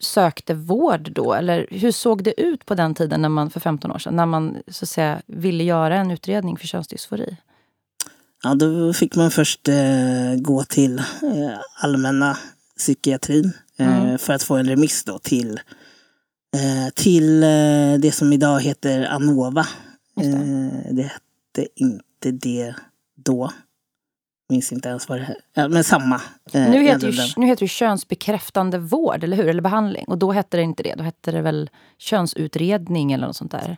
sökte 0.00 0.54
vård 0.54 1.12
då? 1.12 1.34
Eller 1.34 1.66
hur 1.70 1.92
såg 1.92 2.22
det 2.24 2.40
ut 2.40 2.66
på 2.66 2.74
den 2.74 2.94
tiden, 2.94 3.22
när 3.22 3.28
man, 3.28 3.50
för 3.50 3.60
15 3.60 3.90
år 3.92 3.98
sedan, 3.98 4.16
när 4.16 4.26
man 4.26 4.56
så 4.68 4.84
att 4.84 4.88
säga, 4.88 5.22
ville 5.26 5.64
göra 5.64 5.96
en 5.96 6.10
utredning 6.10 6.56
för 6.56 6.66
könsdysfori? 6.66 7.36
Ja, 8.42 8.54
då 8.54 8.92
fick 8.92 9.16
man 9.16 9.30
först 9.30 9.68
eh, 9.68 10.34
gå 10.38 10.64
till 10.64 10.98
eh, 10.98 11.04
allmänna 11.82 12.38
psykiatrin 12.80 13.52
eh, 13.78 14.16
för 14.16 14.32
att 14.32 14.42
få 14.42 14.56
en 14.56 14.66
remiss 14.68 15.04
då 15.04 15.18
till, 15.18 15.60
eh, 16.56 16.92
till 16.94 17.42
eh, 17.42 17.94
det 17.98 18.14
som 18.14 18.32
idag 18.32 18.60
heter 18.60 19.04
Anova. 19.06 19.66
Just 20.16 20.32
det. 20.32 20.86
Det 20.90 21.02
hette 21.02 21.68
inte 21.76 22.30
det 22.30 22.74
då. 23.24 23.50
Minns 24.48 24.72
inte 24.72 24.88
ens 24.88 25.08
vad 25.08 25.18
det. 25.18 25.36
Ja, 25.54 25.68
men 25.68 25.84
samma. 25.84 26.20
Eh, 26.52 26.70
Nu 26.70 26.82
heter, 26.82 27.08
ju, 27.08 27.22
nu 27.36 27.46
heter 27.46 27.64
det 27.64 27.68
könsbekräftande 27.68 28.78
vård, 28.78 29.24
eller 29.24 29.36
hur? 29.36 29.48
Eller 29.48 29.62
behandling. 29.62 30.04
Och 30.08 30.18
då 30.18 30.32
hette 30.32 30.56
det 30.56 30.62
inte 30.62 30.82
det. 30.82 30.94
Då 30.94 31.02
hette 31.04 31.32
det 31.32 31.42
väl 31.42 31.70
könsutredning 31.98 33.12
eller 33.12 33.26
något 33.26 33.36
sånt 33.36 33.50
där. 33.50 33.76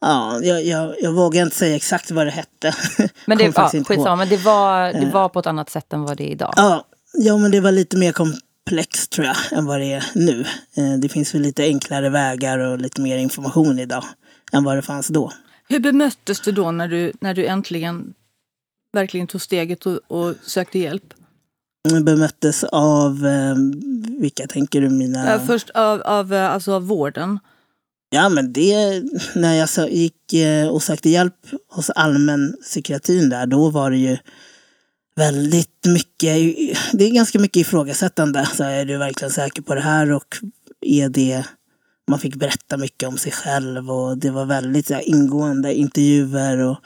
Ja, 0.00 0.40
jag, 0.42 0.64
jag, 0.64 0.94
jag 1.00 1.12
vågar 1.12 1.42
inte 1.42 1.56
säga 1.56 1.76
exakt 1.76 2.10
vad 2.10 2.26
det 2.26 2.30
hette. 2.30 2.74
Men 3.26 3.38
det, 3.38 3.44
ja, 3.56 3.68
skitsamma, 3.68 4.16
men 4.16 4.28
det 4.28 4.36
var, 4.36 4.92
det 4.92 5.10
var 5.12 5.28
på 5.28 5.38
ett 5.38 5.46
annat 5.46 5.70
sätt 5.70 5.92
än 5.92 6.02
vad 6.02 6.16
det 6.16 6.24
är 6.24 6.30
idag. 6.30 6.52
Ja, 6.56 6.84
ja, 7.18 7.38
men 7.38 7.50
det 7.50 7.60
var 7.60 7.72
lite 7.72 7.96
mer 7.96 8.12
komplext 8.12 9.10
tror 9.10 9.26
jag 9.26 9.36
än 9.52 9.66
vad 9.66 9.80
det 9.80 9.92
är 9.92 10.04
nu. 10.14 10.44
Eh, 10.76 10.98
Det 10.98 11.08
finns 11.08 11.34
väl 11.34 11.42
lite 11.42 11.62
enklare 11.62 12.08
vägar 12.08 12.58
och 12.58 12.78
lite 12.78 13.00
mer 13.00 13.18
information 13.18 13.78
idag 13.78 14.04
än 14.52 14.64
vad 14.64 14.76
det 14.76 14.82
fanns 14.82 15.08
då. 15.08 15.32
Hur 15.68 15.80
bemöttes 15.80 16.40
du 16.40 16.52
då 16.52 16.70
när 16.70 16.88
du, 16.88 17.12
när 17.20 17.34
du 17.34 17.46
äntligen 17.46 18.14
verkligen 18.92 19.26
tog 19.26 19.40
steget 19.40 19.86
och, 19.86 19.98
och 20.08 20.34
sökte 20.42 20.78
hjälp? 20.78 21.14
Jag 21.92 22.04
Bemöttes 22.04 22.64
av, 22.64 23.26
eh, 23.26 23.54
vilka 24.20 24.46
tänker 24.46 24.80
du? 24.80 24.88
Mina... 24.88 25.38
Först 25.38 25.70
av, 25.70 26.02
av, 26.02 26.34
eh, 26.34 26.52
alltså 26.52 26.72
av 26.72 26.86
vården. 26.86 27.38
Ja, 28.10 28.28
men 28.28 28.52
det, 28.52 29.02
när 29.34 29.54
jag 29.54 29.90
gick 29.90 30.34
och 30.70 30.82
sökte 30.82 31.10
hjälp 31.10 31.34
hos 31.72 31.90
allmänpsykiatrin 31.90 33.28
där, 33.28 33.46
då 33.46 33.70
var 33.70 33.90
det 33.90 33.96
ju 33.96 34.18
väldigt 35.16 35.86
mycket, 35.86 36.56
det 36.92 37.04
är 37.04 37.14
ganska 37.14 37.38
mycket 37.38 37.56
ifrågasättande. 37.56 38.48
Så 38.54 38.64
är 38.64 38.84
du 38.84 38.96
verkligen 38.96 39.30
säker 39.30 39.62
på 39.62 39.74
det 39.74 39.80
här 39.80 40.12
och 40.12 40.36
är 40.80 41.08
det, 41.08 41.44
man 42.08 42.18
fick 42.18 42.34
berätta 42.34 42.76
mycket 42.76 43.08
om 43.08 43.18
sig 43.18 43.32
själv 43.32 43.90
och 43.90 44.18
det 44.18 44.30
var 44.30 44.44
väldigt 44.44 44.90
här, 44.90 45.08
ingående 45.08 45.74
intervjuer 45.74 46.58
och 46.58 46.78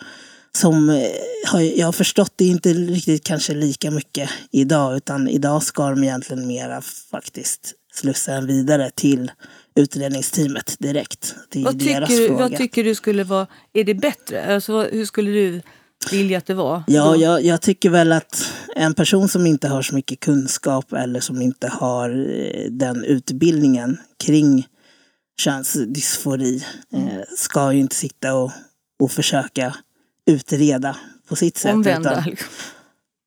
som 0.53 0.90
eh, 0.90 1.62
jag 1.62 1.87
har 1.87 1.93
förstått 1.93 2.33
det 2.37 2.45
är 2.45 2.49
inte 2.49 2.73
riktigt 2.73 3.25
kanske 3.25 3.55
lika 3.55 3.90
mycket 3.90 4.31
idag 4.51 4.97
utan 4.97 5.29
idag 5.29 5.62
ska 5.62 5.90
de 5.90 6.05
egentligen 6.05 6.47
mera 6.47 6.83
faktiskt 7.11 7.75
slussa 7.93 8.33
en 8.33 8.47
vidare 8.47 8.90
till 8.95 9.31
utredningsteamet 9.75 10.77
direkt. 10.79 11.35
Vad 11.55 11.81
tycker, 11.81 12.07
du, 12.07 12.29
vad 12.29 12.57
tycker 12.57 12.85
du 12.85 12.95
skulle 12.95 13.25
vara... 13.25 13.47
Är 13.73 13.85
det 13.85 13.95
bättre? 13.95 14.55
Alltså, 14.55 14.83
hur 14.83 15.05
skulle 15.05 15.31
du 15.31 15.62
vilja 16.10 16.38
att 16.38 16.46
det 16.46 16.54
var? 16.54 16.82
Ja, 16.86 17.16
jag, 17.16 17.44
jag 17.44 17.60
tycker 17.60 17.90
väl 17.90 18.12
att 18.12 18.52
en 18.76 18.94
person 18.94 19.28
som 19.28 19.46
inte 19.46 19.68
har 19.68 19.82
så 19.82 19.94
mycket 19.94 20.20
kunskap 20.20 20.92
eller 20.92 21.20
som 21.20 21.42
inte 21.42 21.68
har 21.68 22.10
eh, 22.10 22.70
den 22.70 23.04
utbildningen 23.04 23.98
kring 24.24 24.66
könsdysfori 25.40 26.64
eh, 26.92 27.20
ska 27.36 27.72
ju 27.72 27.80
inte 27.80 27.96
sitta 27.96 28.34
och, 28.34 28.50
och 29.00 29.12
försöka 29.12 29.74
utreda 30.26 30.96
på 31.28 31.36
sitt 31.36 31.58
sätt. 31.58 31.72
Omvända. 31.74 32.10
utan- 32.26 32.36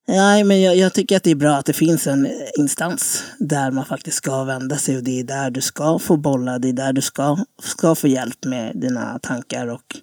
Nej, 0.07 0.43
men 0.43 0.61
jag, 0.61 0.75
jag 0.75 0.93
tycker 0.93 1.17
att 1.17 1.23
det 1.23 1.31
är 1.31 1.35
bra 1.35 1.55
att 1.55 1.65
det 1.65 1.73
finns 1.73 2.07
en 2.07 2.27
instans 2.59 3.23
där 3.39 3.71
man 3.71 3.85
faktiskt 3.85 4.17
ska 4.17 4.43
vända 4.43 4.77
sig 4.77 4.97
och 4.97 5.03
det 5.03 5.19
är 5.19 5.23
där 5.23 5.51
du 5.51 5.61
ska 5.61 5.99
få 5.99 6.17
bolla, 6.17 6.59
det 6.59 6.69
är 6.69 6.73
där 6.73 6.93
du 6.93 7.01
ska, 7.01 7.37
ska 7.63 7.95
få 7.95 8.07
hjälp 8.07 8.45
med 8.45 8.71
dina 8.75 9.19
tankar 9.19 9.67
och 9.67 9.95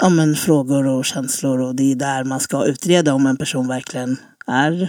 ja, 0.00 0.08
men, 0.08 0.34
frågor 0.34 0.86
och 0.86 1.04
känslor 1.04 1.60
och 1.60 1.74
det 1.74 1.92
är 1.92 1.94
där 1.94 2.24
man 2.24 2.40
ska 2.40 2.64
utreda 2.64 3.14
om 3.14 3.26
en 3.26 3.36
person 3.36 3.68
verkligen 3.68 4.16
är, 4.46 4.82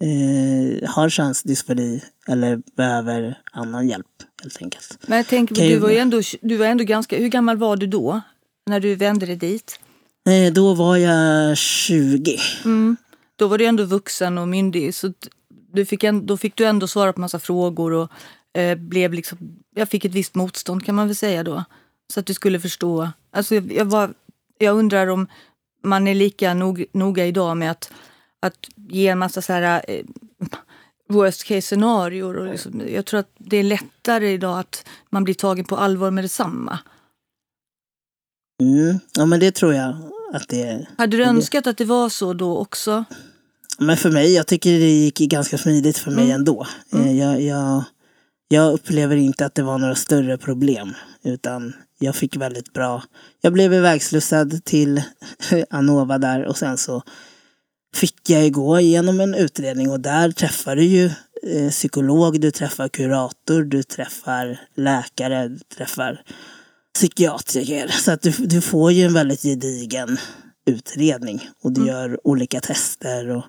eh, 0.00 0.90
har 0.90 1.08
könsdysfori 1.08 2.02
eller 2.28 2.62
behöver 2.76 3.38
annan 3.52 3.88
hjälp 3.88 4.06
helt 4.42 4.62
enkelt. 4.62 4.98
Men 5.06 5.18
jag 5.18 5.26
tänker, 5.26 5.54
du 5.54 5.78
var 5.78 5.90
ju 5.90 5.98
ändå, 5.98 6.22
du 6.40 6.56
var 6.56 6.66
ändå 6.66 6.84
ganska... 6.84 7.18
Hur 7.18 7.28
gammal 7.28 7.56
var 7.56 7.76
du 7.76 7.86
då? 7.86 8.20
När 8.66 8.80
du 8.80 8.94
vände 8.94 9.26
dig 9.26 9.36
dit? 9.36 9.80
Eh, 10.28 10.52
då 10.52 10.74
var 10.74 10.96
jag 10.96 11.56
20. 11.56 12.38
Mm. 12.64 12.96
Då 13.36 13.48
var 13.48 13.58
du 13.58 13.64
ändå 13.64 13.84
vuxen 13.84 14.38
och 14.38 14.48
myndig. 14.48 14.94
Så 14.94 15.12
du 15.72 15.84
fick 15.84 16.04
en, 16.04 16.26
då 16.26 16.36
fick 16.36 16.56
du 16.56 16.64
ändå 16.64 16.86
svara 16.86 17.12
på 17.12 17.20
massa 17.20 17.38
frågor 17.38 17.92
och 17.92 18.10
eh, 18.60 18.78
blev 18.78 19.12
liksom... 19.12 19.38
Jag 19.74 19.88
fick 19.88 20.04
ett 20.04 20.14
visst 20.14 20.34
motstånd 20.34 20.84
kan 20.84 20.94
man 20.94 21.06
väl 21.06 21.16
säga 21.16 21.42
då. 21.42 21.64
Så 22.12 22.20
att 22.20 22.26
du 22.26 22.34
skulle 22.34 22.60
förstå. 22.60 23.10
Alltså 23.30 23.54
jag, 23.54 23.84
var, 23.84 24.14
jag 24.58 24.76
undrar 24.76 25.06
om 25.06 25.26
man 25.82 26.08
är 26.08 26.14
lika 26.14 26.54
nog, 26.54 26.84
noga 26.92 27.26
idag 27.26 27.56
med 27.56 27.70
att, 27.70 27.92
att 28.40 28.68
ge 28.76 29.08
en 29.08 29.18
massa 29.18 29.42
så 29.42 29.52
här... 29.52 29.84
Eh, 29.88 30.04
worst 31.08 31.44
case 31.44 31.62
scenarier. 31.62 32.36
Och 32.36 32.46
liksom, 32.46 32.82
jag 32.88 33.06
tror 33.06 33.20
att 33.20 33.30
det 33.38 33.56
är 33.56 33.62
lättare 33.62 34.32
idag 34.32 34.58
att 34.58 34.86
man 35.10 35.24
blir 35.24 35.34
tagen 35.34 35.64
på 35.64 35.76
allvar 35.76 36.10
med 36.10 36.24
detsamma. 36.24 36.78
Mm. 38.62 38.98
Ja 39.16 39.26
men 39.26 39.40
det 39.40 39.54
tror 39.54 39.74
jag 39.74 39.94
att 40.32 40.48
det 40.48 40.62
är. 40.62 40.88
Hade 40.98 41.16
du 41.16 41.24
önskat 41.24 41.66
att 41.66 41.78
det 41.78 41.84
var 41.84 42.08
så 42.08 42.32
då 42.32 42.58
också? 42.58 43.04
Men 43.78 43.96
för 43.96 44.10
mig, 44.10 44.34
jag 44.34 44.46
tycker 44.46 44.70
det 44.70 44.90
gick 44.90 45.18
ganska 45.18 45.58
smidigt 45.58 45.98
för 45.98 46.10
mig 46.10 46.30
ändå. 46.30 46.66
Eh, 46.92 47.18
Jag, 47.18 47.42
jag, 47.42 47.84
jag 48.48 48.72
upplever 48.72 49.16
inte 49.16 49.46
att 49.46 49.54
det 49.54 49.62
var 49.62 49.78
några 49.78 49.94
större 49.94 50.38
problem. 50.38 50.94
Utan 51.22 51.72
jag 51.98 52.16
fick 52.16 52.36
väldigt 52.36 52.72
bra. 52.72 53.02
Jag 53.40 53.52
blev 53.52 53.74
ivägslussad 53.74 54.64
till 54.64 55.02
Anova 55.70 56.18
där 56.18 56.44
och 56.44 56.56
sen 56.56 56.78
så 56.78 57.02
fick 57.96 58.30
jag 58.30 58.52
gå 58.52 58.80
igenom 58.80 59.20
en 59.20 59.34
utredning 59.34 59.90
och 59.90 60.00
där 60.00 60.30
träffar 60.30 60.76
du 60.76 60.84
ju 60.84 61.10
eh, 61.42 61.70
psykolog, 61.70 62.40
du 62.40 62.50
träffar 62.50 62.88
kurator, 62.88 63.62
du 63.62 63.82
träffar 63.82 64.60
läkare, 64.74 65.48
du 65.48 65.58
träffar 65.58 66.22
psykiatriker. 66.94 67.88
Så 67.88 68.12
att 68.12 68.22
du, 68.22 68.30
du 68.30 68.60
får 68.60 68.92
ju 68.92 69.04
en 69.04 69.14
väldigt 69.14 69.42
gedigen 69.42 70.18
utredning 70.66 71.48
och 71.62 71.72
du 71.72 71.86
gör 71.86 72.26
olika 72.26 72.60
tester. 72.60 73.28
Och 73.28 73.44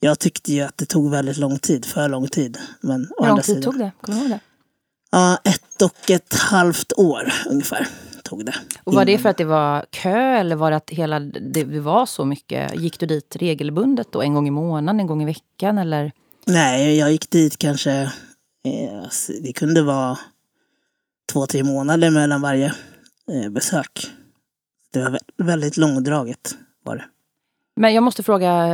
jag 0.00 0.18
tyckte 0.18 0.52
ju 0.52 0.60
att 0.60 0.78
det 0.78 0.86
tog 0.86 1.10
väldigt 1.10 1.36
lång 1.36 1.58
tid, 1.58 1.84
för 1.84 2.08
lång 2.08 2.28
tid. 2.28 2.58
Men 2.80 3.10
Hur 3.18 3.26
lång 3.28 3.40
tid 3.40 3.62
tog 3.62 3.78
det? 3.78 3.92
Kommer 4.00 4.18
du 4.18 4.24
ihåg 4.24 4.30
det? 4.30 4.40
Ja, 5.10 5.38
ett 5.44 5.82
och 5.82 6.10
ett 6.10 6.34
halvt 6.34 6.92
år 6.96 7.32
ungefär 7.50 7.86
tog 8.22 8.44
det. 8.46 8.54
Och 8.84 8.94
var 8.94 9.04
det 9.04 9.18
för 9.18 9.28
att 9.28 9.36
det 9.36 9.44
var 9.44 9.84
kö 9.90 10.36
eller 10.36 10.56
var 10.56 10.70
det 10.70 10.76
att 10.76 10.90
hela, 10.90 11.20
det, 11.20 11.64
var 11.64 12.06
så 12.06 12.24
mycket? 12.24 12.74
Gick 12.80 13.00
du 13.00 13.06
dit 13.06 13.36
regelbundet 13.36 14.12
då? 14.12 14.22
En 14.22 14.34
gång 14.34 14.48
i 14.48 14.50
månaden, 14.50 15.00
en 15.00 15.06
gång 15.06 15.22
i 15.22 15.26
veckan 15.26 15.78
eller? 15.78 16.12
Nej, 16.46 16.96
jag 16.96 17.12
gick 17.12 17.30
dit 17.30 17.58
kanske, 17.58 17.92
eh, 18.64 19.08
det 19.42 19.52
kunde 19.52 19.82
vara 19.82 20.18
två, 21.32 21.46
tre 21.46 21.62
månader 21.64 22.10
mellan 22.10 22.40
varje 22.42 22.66
eh, 23.32 23.50
besök. 23.50 24.06
Det 24.92 25.02
var 25.02 25.10
vä- 25.10 25.18
väldigt 25.46 25.76
långdraget 25.76 26.54
var 26.84 26.96
det. 26.96 27.04
Men 27.80 27.94
jag 27.94 28.02
måste 28.02 28.22
fråga, 28.22 28.66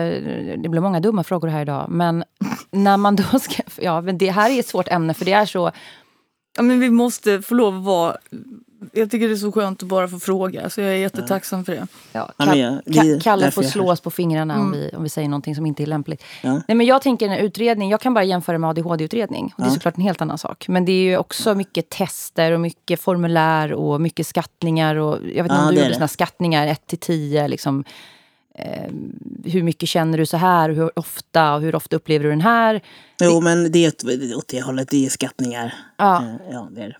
det 0.62 0.68
blir 0.68 0.80
många 0.80 1.00
dumma 1.00 1.24
frågor 1.24 1.48
här 1.48 1.62
idag, 1.62 1.86
men 1.90 2.24
när 2.70 2.96
man 2.96 3.16
då 3.16 3.38
ska... 3.38 3.62
Ja, 3.80 4.00
men 4.00 4.18
det 4.18 4.30
här 4.30 4.50
är 4.50 4.60
ett 4.60 4.66
svårt 4.66 4.88
ämne 4.88 5.14
för 5.14 5.24
det 5.24 5.32
är 5.32 5.46
så... 5.46 5.70
Ja, 6.56 6.62
men 6.62 6.80
vi 6.80 6.90
måste 6.90 7.42
få 7.42 7.54
lov 7.54 7.76
att 7.76 7.84
vara... 7.84 8.16
Jag 8.92 9.10
tycker 9.10 9.28
det 9.28 9.34
är 9.34 9.36
så 9.36 9.52
skönt 9.52 9.82
att 9.82 9.88
bara 9.88 10.08
få 10.08 10.18
fråga, 10.18 10.70
så 10.70 10.80
jag 10.80 10.90
är 10.90 10.94
jättetacksam 10.96 11.64
för 11.64 11.72
det. 11.72 11.86
Ja, 12.12 12.30
Ka- 12.38 12.80
Ka- 12.86 13.20
Kalle 13.20 13.50
får 13.50 13.62
slå 13.62 13.90
oss 13.92 14.00
på 14.00 14.10
fingrarna 14.10 14.60
om, 14.60 14.72
vi, 14.72 14.90
om 14.96 15.02
vi 15.02 15.08
säger 15.08 15.28
någonting 15.28 15.54
som 15.54 15.66
inte 15.66 15.82
är 15.82 15.86
lämpligt. 15.86 16.22
Ja. 16.42 16.52
Nej, 16.68 16.74
men 16.76 16.86
jag 16.86 17.02
tänker 17.02 17.28
en 17.28 17.38
utredning, 17.38 17.90
jag 17.90 18.00
kan 18.00 18.14
bara 18.14 18.24
jämföra 18.24 18.58
med 18.58 18.70
ADHD-utredning. 18.70 19.44
Och 19.44 19.52
Det 19.56 19.62
är 19.62 19.68
Ja. 19.68 19.74
såklart 19.74 19.96
en 19.96 20.02
helt 20.02 20.20
annan 20.22 20.38
sak. 20.38 20.68
Men 20.68 20.84
det 20.84 20.92
är 20.92 21.02
ju 21.02 21.16
också 21.16 21.54
mycket 21.54 21.88
tester 21.88 22.52
och 22.52 22.60
mycket 22.60 23.00
formulär 23.00 23.72
och 23.72 24.00
mycket 24.00 24.26
skattningar. 24.26 24.96
Och, 24.96 25.16
jag 25.16 25.22
vet 25.22 25.36
inte 25.38 25.54
Ja, 25.54 25.68
om 25.68 25.74
du 25.74 25.80
gjorde 25.82 25.94
såna 25.94 26.08
skattningar 26.08 26.66
1 26.66 26.86
till 26.86 26.98
10. 26.98 27.48
Liksom, 27.48 27.84
eh, 28.58 28.92
hur 29.44 29.62
mycket 29.62 29.88
känner 29.88 30.18
du 30.18 30.26
så 30.26 30.36
här? 30.36 30.70
Hur 30.70 30.98
ofta? 30.98 31.54
Och 31.54 31.60
hur 31.60 31.74
ofta 31.74 31.96
upplever 31.96 32.24
du 32.24 32.30
den 32.30 32.40
här? 32.40 32.80
Jo, 33.20 33.40
men 33.40 33.72
det 33.72 33.78
är 33.84 33.88
åt- 34.36 34.48
det 34.48 34.60
hållet, 34.62 34.88
det 34.90 35.06
är 35.06 35.10
skattningar. 35.10 35.74
Ja. 35.98 36.22
Eh, 36.22 36.34
Ja, 36.52 36.68
det 36.74 36.80
är. 36.82 36.96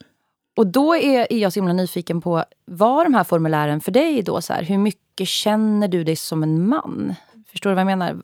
Och 0.56 0.66
då 0.66 0.94
är, 0.96 1.32
är 1.32 1.38
jag 1.38 1.52
så 1.52 1.60
himla 1.60 1.72
nyfiken 1.72 2.20
på, 2.20 2.44
var 2.66 3.04
de 3.04 3.14
här 3.14 3.24
formulären 3.24 3.80
för 3.80 3.92
dig 3.92 4.22
då? 4.22 4.40
Så 4.40 4.52
här, 4.52 4.62
hur 4.62 4.78
mycket 4.78 5.28
känner 5.28 5.88
du 5.88 6.04
dig 6.04 6.16
som 6.16 6.42
en 6.42 6.68
man? 6.68 7.14
Förstår 7.50 7.70
du 7.70 7.74
vad 7.74 7.80
jag 7.80 7.86
menar? 7.98 8.20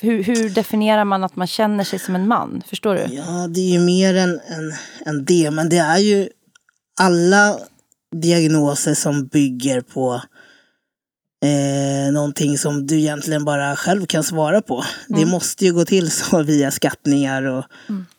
Hur, 0.00 0.22
hur 0.22 0.50
definierar 0.50 1.04
man 1.04 1.24
att 1.24 1.36
man 1.36 1.46
känner 1.46 1.84
sig 1.84 1.98
som 1.98 2.14
en 2.14 2.28
man? 2.28 2.62
Förstår 2.66 2.94
du? 2.94 3.00
Ja, 3.14 3.46
det 3.48 3.60
är 3.60 3.72
ju 3.72 3.80
mer 3.80 4.14
än, 4.14 4.30
än, 4.30 4.72
än 5.06 5.24
det. 5.24 5.50
Men 5.50 5.68
det 5.68 5.78
är 5.78 5.98
ju 5.98 6.28
alla 7.00 7.58
diagnoser 8.16 8.94
som 8.94 9.26
bygger 9.26 9.80
på 9.80 10.22
eh, 11.42 12.12
någonting 12.12 12.58
som 12.58 12.86
du 12.86 12.98
egentligen 12.98 13.44
bara 13.44 13.76
själv 13.76 14.06
kan 14.06 14.24
svara 14.24 14.62
på. 14.62 14.84
Det 15.08 15.26
måste 15.26 15.64
ju 15.64 15.72
gå 15.72 15.84
till 15.84 16.10
så 16.10 16.42
via 16.42 16.70
skattningar 16.70 17.42
och 17.42 17.64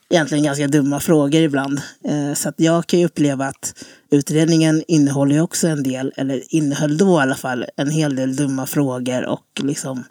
egentligen 0.10 0.44
ganska 0.44 0.68
dumma 0.68 1.00
frågor 1.00 1.42
ibland. 1.42 1.82
Eh, 2.06 2.34
så 2.34 2.50
att 2.50 2.56
jag 2.58 2.88
kan 2.88 3.00
ju 3.00 3.06
uppleva 3.06 3.46
att 3.46 3.86
utredningen 4.12 4.84
innehåller 4.88 5.36
ju 5.36 5.42
också 5.42 5.68
en 5.68 5.84
del, 5.84 6.14
eller 6.18 6.56
innehöll 6.56 6.98
då 6.98 7.20
i 7.20 7.22
alla 7.22 7.36
fall, 7.36 7.66
en 7.78 7.90
hel 7.90 8.16
del 8.16 8.36
dumma 8.36 8.66
frågor 8.66 9.26
och 9.26 9.62
liksom 9.64 10.04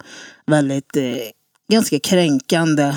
väldigt 0.45 0.97
eh, 0.97 1.17
ganska 1.71 1.99
kränkande 1.99 2.83
eh, 2.83 2.93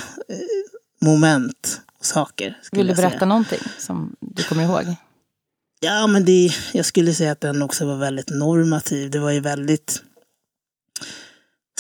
moment 1.00 1.80
och 1.98 2.06
saker. 2.06 2.58
Vill 2.72 2.86
du 2.86 2.94
berätta 2.94 3.24
någonting 3.24 3.60
som 3.78 4.16
du 4.20 4.42
kommer 4.42 4.64
ihåg? 4.64 4.96
Ja, 5.80 6.06
men 6.06 6.24
det, 6.24 6.50
jag 6.72 6.86
skulle 6.86 7.14
säga 7.14 7.32
att 7.32 7.40
den 7.40 7.62
också 7.62 7.86
var 7.86 7.96
väldigt 7.96 8.30
normativ. 8.30 9.10
Det 9.10 9.18
var 9.18 9.30
ju 9.30 9.40
väldigt 9.40 10.02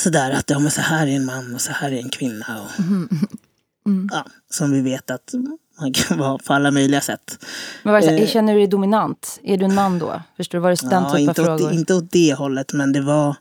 sådär 0.00 0.30
att 0.30 0.50
ja, 0.50 0.58
men 0.58 0.70
så 0.70 0.80
här 0.80 1.06
är 1.06 1.10
en 1.16 1.24
man 1.24 1.54
och 1.54 1.60
så 1.60 1.72
här 1.72 1.92
är 1.92 1.96
en 1.98 2.08
kvinna. 2.10 2.62
Och, 2.62 2.80
Mm. 3.86 4.08
ja, 4.12 4.26
som 4.50 4.72
vi 4.72 4.80
vet 4.80 5.10
att 5.10 5.34
man 5.80 5.92
kan 5.92 6.18
vara 6.18 6.38
på 6.38 6.52
alla 6.52 6.70
möjliga 6.70 7.00
sätt. 7.00 7.44
Men 7.82 7.92
var 7.92 8.00
det 8.00 8.06
så, 8.06 8.12
Eh. 8.12 8.26
känner 8.28 8.52
du 8.52 8.58
dig 8.58 8.68
dominant? 8.68 9.40
Är 9.42 9.56
du 9.56 9.64
en 9.64 9.74
man 9.74 9.98
då? 9.98 10.22
Förstår 10.36 10.58
du? 10.58 10.62
Var 10.62 10.70
det 10.70 10.80
den 10.90 11.02
Ja, 11.02 11.10
typen 11.10 11.28
inte, 11.28 11.42
av 11.42 11.54
åt, 11.54 11.60
frågor? 11.60 11.72
inte 11.74 11.94
åt 11.94 12.10
det 12.10 12.34
hållet, 12.34 12.72
men 12.72 12.92
det 12.92 13.00
var, 13.00 13.36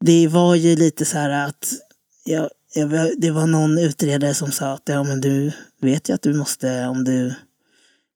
det 0.00 0.28
var 0.28 0.54
ju 0.54 0.76
lite 0.76 1.04
så 1.04 1.18
här 1.18 1.30
att 1.48 1.68
jag, 2.24 2.48
jag, 2.74 3.10
det 3.20 3.30
var 3.30 3.46
någon 3.46 3.78
utredare 3.78 4.34
som 4.34 4.52
sa 4.52 4.72
att 4.72 4.82
ja, 4.84 5.02
men 5.02 5.20
du 5.20 5.52
vet 5.80 6.08
ju 6.08 6.14
att 6.14 6.22
du 6.22 6.34
måste, 6.34 6.86
om 6.86 7.04
du 7.04 7.26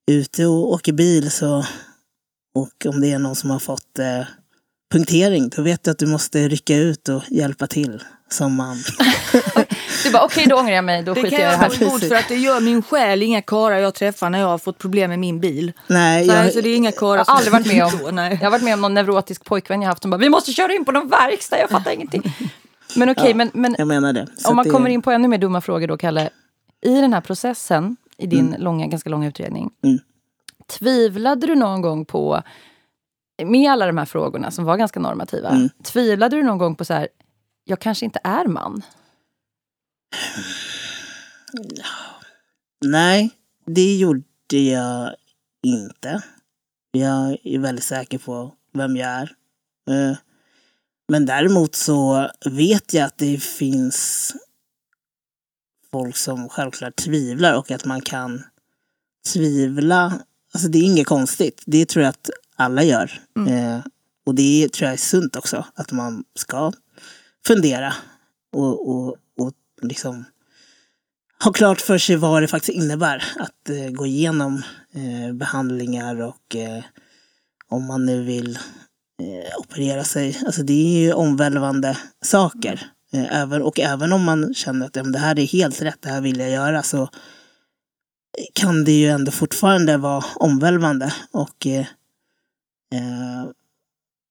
är 0.06 0.14
ute 0.14 0.46
och 0.46 0.72
åker 0.72 0.92
bil 0.92 1.30
så, 1.30 1.64
och 2.54 2.86
om 2.88 3.00
det 3.00 3.12
är 3.12 3.18
någon 3.18 3.36
som 3.36 3.50
har 3.50 3.58
fått 3.58 3.98
eh, 3.98 4.22
punktering, 4.92 5.48
då 5.48 5.62
vet 5.62 5.84
du 5.84 5.90
att 5.90 5.98
du 5.98 6.06
måste 6.06 6.48
rycka 6.48 6.76
ut 6.76 7.08
och 7.08 7.22
hjälpa 7.30 7.66
till 7.66 8.02
som 8.30 8.54
man. 8.54 8.76
Du 10.04 10.10
bara, 10.12 10.24
okej 10.24 10.46
då 10.46 10.56
ångrar 10.56 10.72
jag 10.74 10.84
mig, 10.84 11.02
då 11.02 11.14
Det 11.14 11.22
skiter 11.22 11.36
kan 11.36 11.44
jag 11.44 11.54
i 11.54 11.56
det 11.56 11.62
jag 11.64 11.70
här. 11.70 11.78
gå 11.78 11.84
emot 11.86 12.04
för 12.08 12.14
att 12.14 12.28
det 12.28 12.34
gör 12.36 12.60
min 12.60 12.82
själ 12.82 13.22
inga 13.22 13.42
karlar 13.42 13.76
jag 13.76 13.94
träffar 13.94 14.30
när 14.30 14.38
jag 14.38 14.46
har 14.46 14.58
fått 14.58 14.78
problem 14.78 15.10
med 15.10 15.18
min 15.18 15.40
bil. 15.40 15.72
Nej, 15.86 16.26
Så, 16.26 16.32
jag, 16.34 16.44
alltså, 16.44 16.60
det 16.60 16.68
är 16.68 16.76
inga 16.76 16.92
karlar 16.92 17.16
Jag 17.16 17.24
har 17.24 17.34
aldrig 17.34 17.52
varit 17.52 17.66
med 17.66 17.84
om, 17.84 18.14
nej. 18.14 18.38
jag 18.40 18.46
har 18.46 18.50
varit 18.50 18.62
med 18.62 18.74
om 18.74 18.80
någon 18.80 18.94
neurotisk 18.94 19.44
pojkvän 19.44 19.82
jag 19.82 19.88
haft 19.88 20.02
som 20.02 20.10
bara, 20.10 20.16
vi 20.16 20.28
måste 20.28 20.52
köra 20.52 20.72
in 20.72 20.84
på 20.84 20.92
någon 20.92 21.08
verkstad, 21.08 21.58
jag 21.58 21.70
fattar 21.70 21.90
ingenting. 21.90 22.22
Men 22.96 23.10
okej, 23.10 23.34
men, 23.34 23.50
men 23.54 23.74
jag 23.78 23.88
menar 23.88 24.12
det. 24.12 24.26
Så 24.36 24.48
om 24.50 24.56
man 24.56 24.64
det, 24.64 24.70
kommer 24.70 24.90
in 24.90 25.02
på 25.02 25.10
ännu 25.10 25.28
mer 25.28 25.38
dumma 25.38 25.60
frågor 25.60 25.86
då, 25.86 25.96
Kalle. 25.96 26.30
I 26.86 26.94
den 27.00 27.12
här 27.12 27.20
processen, 27.20 27.96
i 28.18 28.26
din 28.26 28.56
långa, 28.58 28.86
ganska 28.86 29.10
långa 29.10 29.28
utredning. 29.28 29.70
Mm. 29.84 29.98
Tvivlade 30.78 31.46
du 31.46 31.54
någon 31.54 31.82
gång 31.82 32.04
på, 32.04 32.42
med 33.44 33.70
alla 33.72 33.86
de 33.86 33.98
här 33.98 34.04
frågorna 34.04 34.50
som 34.50 34.64
var 34.64 34.76
ganska 34.76 35.00
normativa, 35.00 35.48
Mm. 35.48 35.68
tvivlade 35.84 36.36
du 36.36 36.42
någon 36.42 36.58
gång 36.58 36.76
på 36.76 36.84
så 36.84 36.94
här, 36.94 37.08
jag 37.64 37.80
kanske 37.80 38.04
inte 38.04 38.20
är 38.24 38.44
man? 38.46 38.82
Nej, 42.84 43.30
det 43.66 43.96
gjorde 43.96 44.24
jag 44.50 45.14
inte. 45.66 46.22
Jag 46.92 47.38
är 47.44 47.58
väldigt 47.58 47.84
säker 47.84 48.18
på 48.18 48.54
vem 48.72 48.96
jag 48.96 49.08
är. 49.10 49.32
Eh, 49.90 50.16
Men 51.12 51.26
däremot 51.26 51.74
så 51.74 52.28
vet 52.50 52.94
jag 52.94 53.04
att 53.04 53.18
det 53.18 53.42
finns 53.42 54.32
folk 55.90 56.16
som 56.16 56.48
självklart 56.48 56.96
tvivlar 56.96 57.54
och 57.58 57.70
att 57.70 57.84
man 57.84 58.00
kan 58.00 58.42
tvivla. 59.32 60.20
Alltså 60.54 60.68
det 60.68 60.78
är 60.78 60.82
inget 60.84 61.06
konstigt. 61.06 61.62
Det 61.66 61.86
tror 61.86 62.02
jag 62.04 62.10
att 62.10 62.30
alla 62.58 62.82
gör. 62.82 63.20
Eh, 63.48 63.80
Och 64.26 64.34
det 64.34 64.68
tror 64.72 64.86
jag 64.86 64.92
är 64.92 64.96
sunt 64.96 65.36
också. 65.36 65.64
Att 65.74 65.92
man 65.92 66.24
ska 66.34 66.72
fundera 67.46 67.94
och, 68.52 68.88
och, 68.88 69.16
och 69.38 69.52
liksom 69.82 70.24
ha 71.44 71.52
klart 71.52 71.80
för 71.80 71.98
sig 71.98 72.16
vad 72.16 72.42
det 72.42 72.48
faktiskt 72.48 72.78
innebär 72.78 73.24
att 73.38 73.70
eh, 73.70 73.90
gå 73.90 74.06
igenom 74.06 74.62
eh, 74.94 75.34
behandlingar 75.34 76.20
och 76.22 76.56
eh, 76.56 76.84
om 77.68 77.86
man 77.86 78.06
nu 78.06 78.22
vill 78.22 78.56
eh, 79.22 79.58
operera 79.58 80.04
sig. 80.04 80.40
Alltså 80.46 80.62
det 80.62 80.72
är 80.72 81.00
ju 81.00 81.12
omvälvande 81.12 81.98
saker. 82.24 82.90
Eh, 83.12 83.36
även, 83.40 83.62
och 83.62 83.80
även 83.80 84.12
om 84.12 84.24
man 84.24 84.54
känner 84.54 84.86
att 84.86 84.96
ja, 84.96 85.02
det 85.02 85.18
här 85.18 85.38
är 85.38 85.46
helt 85.46 85.82
rätt, 85.82 86.02
det 86.02 86.08
här 86.08 86.20
vill 86.20 86.40
jag 86.40 86.50
göra 86.50 86.82
så 86.82 87.08
kan 88.52 88.84
det 88.84 88.92
ju 88.92 89.08
ändå 89.08 89.30
fortfarande 89.30 89.96
vara 89.96 90.24
omvälvande. 90.36 91.12
Och 91.32 91.66
eh, 91.66 91.86
eh, 92.92 93.50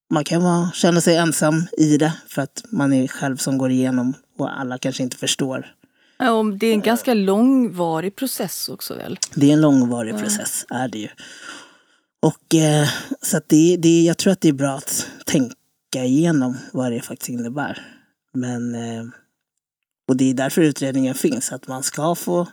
man 0.10 0.24
kan 0.24 0.43
vara, 0.43 0.72
känna 0.72 1.02
sig 1.02 1.15
ensam 1.15 1.67
i 1.78 1.98
det 1.98 2.13
för 2.28 2.41
att 2.41 2.63
man 2.72 2.93
är 2.93 3.08
själv 3.08 3.38
som 3.38 3.58
går 3.58 3.72
igenom 3.72 4.13
och 4.38 4.60
alla 4.60 4.78
kanske 4.78 5.04
inte 5.04 5.17
förstår 5.17 5.74
Ja, 6.20 6.43
det 6.60 6.67
är 6.67 6.74
en 6.74 6.82
ganska 6.82 7.13
långvarig 7.13 8.15
process 8.15 8.70
också 8.70 8.96
väl? 8.96 9.20
Det 9.36 9.50
är 9.50 9.54
en 9.54 9.62
långvarig 9.62 10.17
process, 10.17 10.65
är 10.70 10.88
det 10.88 10.98
ju. 10.98 11.10
Och 12.22 12.56
eh, 12.56 12.88
så 13.22 13.38
att 13.38 13.50
det, 13.50 13.78
det, 13.78 14.04
jag 14.04 14.17
tror 14.17 14.34
att 14.34 14.41
det 14.41 14.50
är 14.50 14.54
bra 14.54 14.72
att 14.76 15.08
tänka 15.26 16.04
igenom 16.04 16.58
vad 16.72 16.91
det 16.91 17.02
faktiskt 17.02 17.30
innebär. 17.30 17.82
Men, 18.34 18.76
eh, 18.76 19.04
och 20.08 20.17
det 20.17 20.30
är 20.30 20.34
därför 20.34 20.62
utredningen 20.62 21.15
finns, 21.15 21.52
att 21.52 21.67
man 21.67 21.84
ska 21.84 22.15
få 22.15 22.48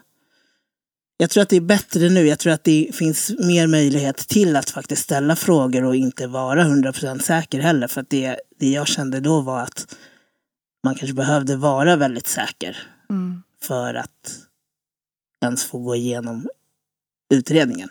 jag 1.17 1.29
tror 1.29 1.43
att 1.43 1.49
det 1.49 1.55
är 1.55 1.61
bättre 1.61 2.09
nu. 2.09 2.27
Jag 2.27 2.39
tror 2.39 2.53
att 2.53 2.63
det 2.63 2.89
finns 2.93 3.31
mer 3.39 3.67
möjlighet 3.67 4.17
till 4.17 4.55
att 4.55 4.69
faktiskt 4.69 5.03
ställa 5.03 5.35
frågor 5.35 5.83
och 5.83 5.95
inte 5.95 6.27
vara 6.27 6.63
100% 6.63 7.19
säker 7.19 7.59
heller. 7.59 7.87
För 7.87 8.01
att 8.01 8.09
det, 8.09 8.39
det 8.59 8.69
jag 8.69 8.87
kände 8.87 9.19
då 9.19 9.41
var 9.41 9.59
att 9.59 9.95
man 10.83 10.95
kanske 10.95 11.13
behövde 11.13 11.55
vara 11.55 11.95
väldigt 11.95 12.27
säker 12.27 12.77
Mm. 13.09 13.43
för 13.61 13.93
att 13.93 14.39
ens 15.43 15.63
få 15.63 15.79
gå 15.79 15.95
igenom 15.95 16.47
utredningen. 17.33 17.89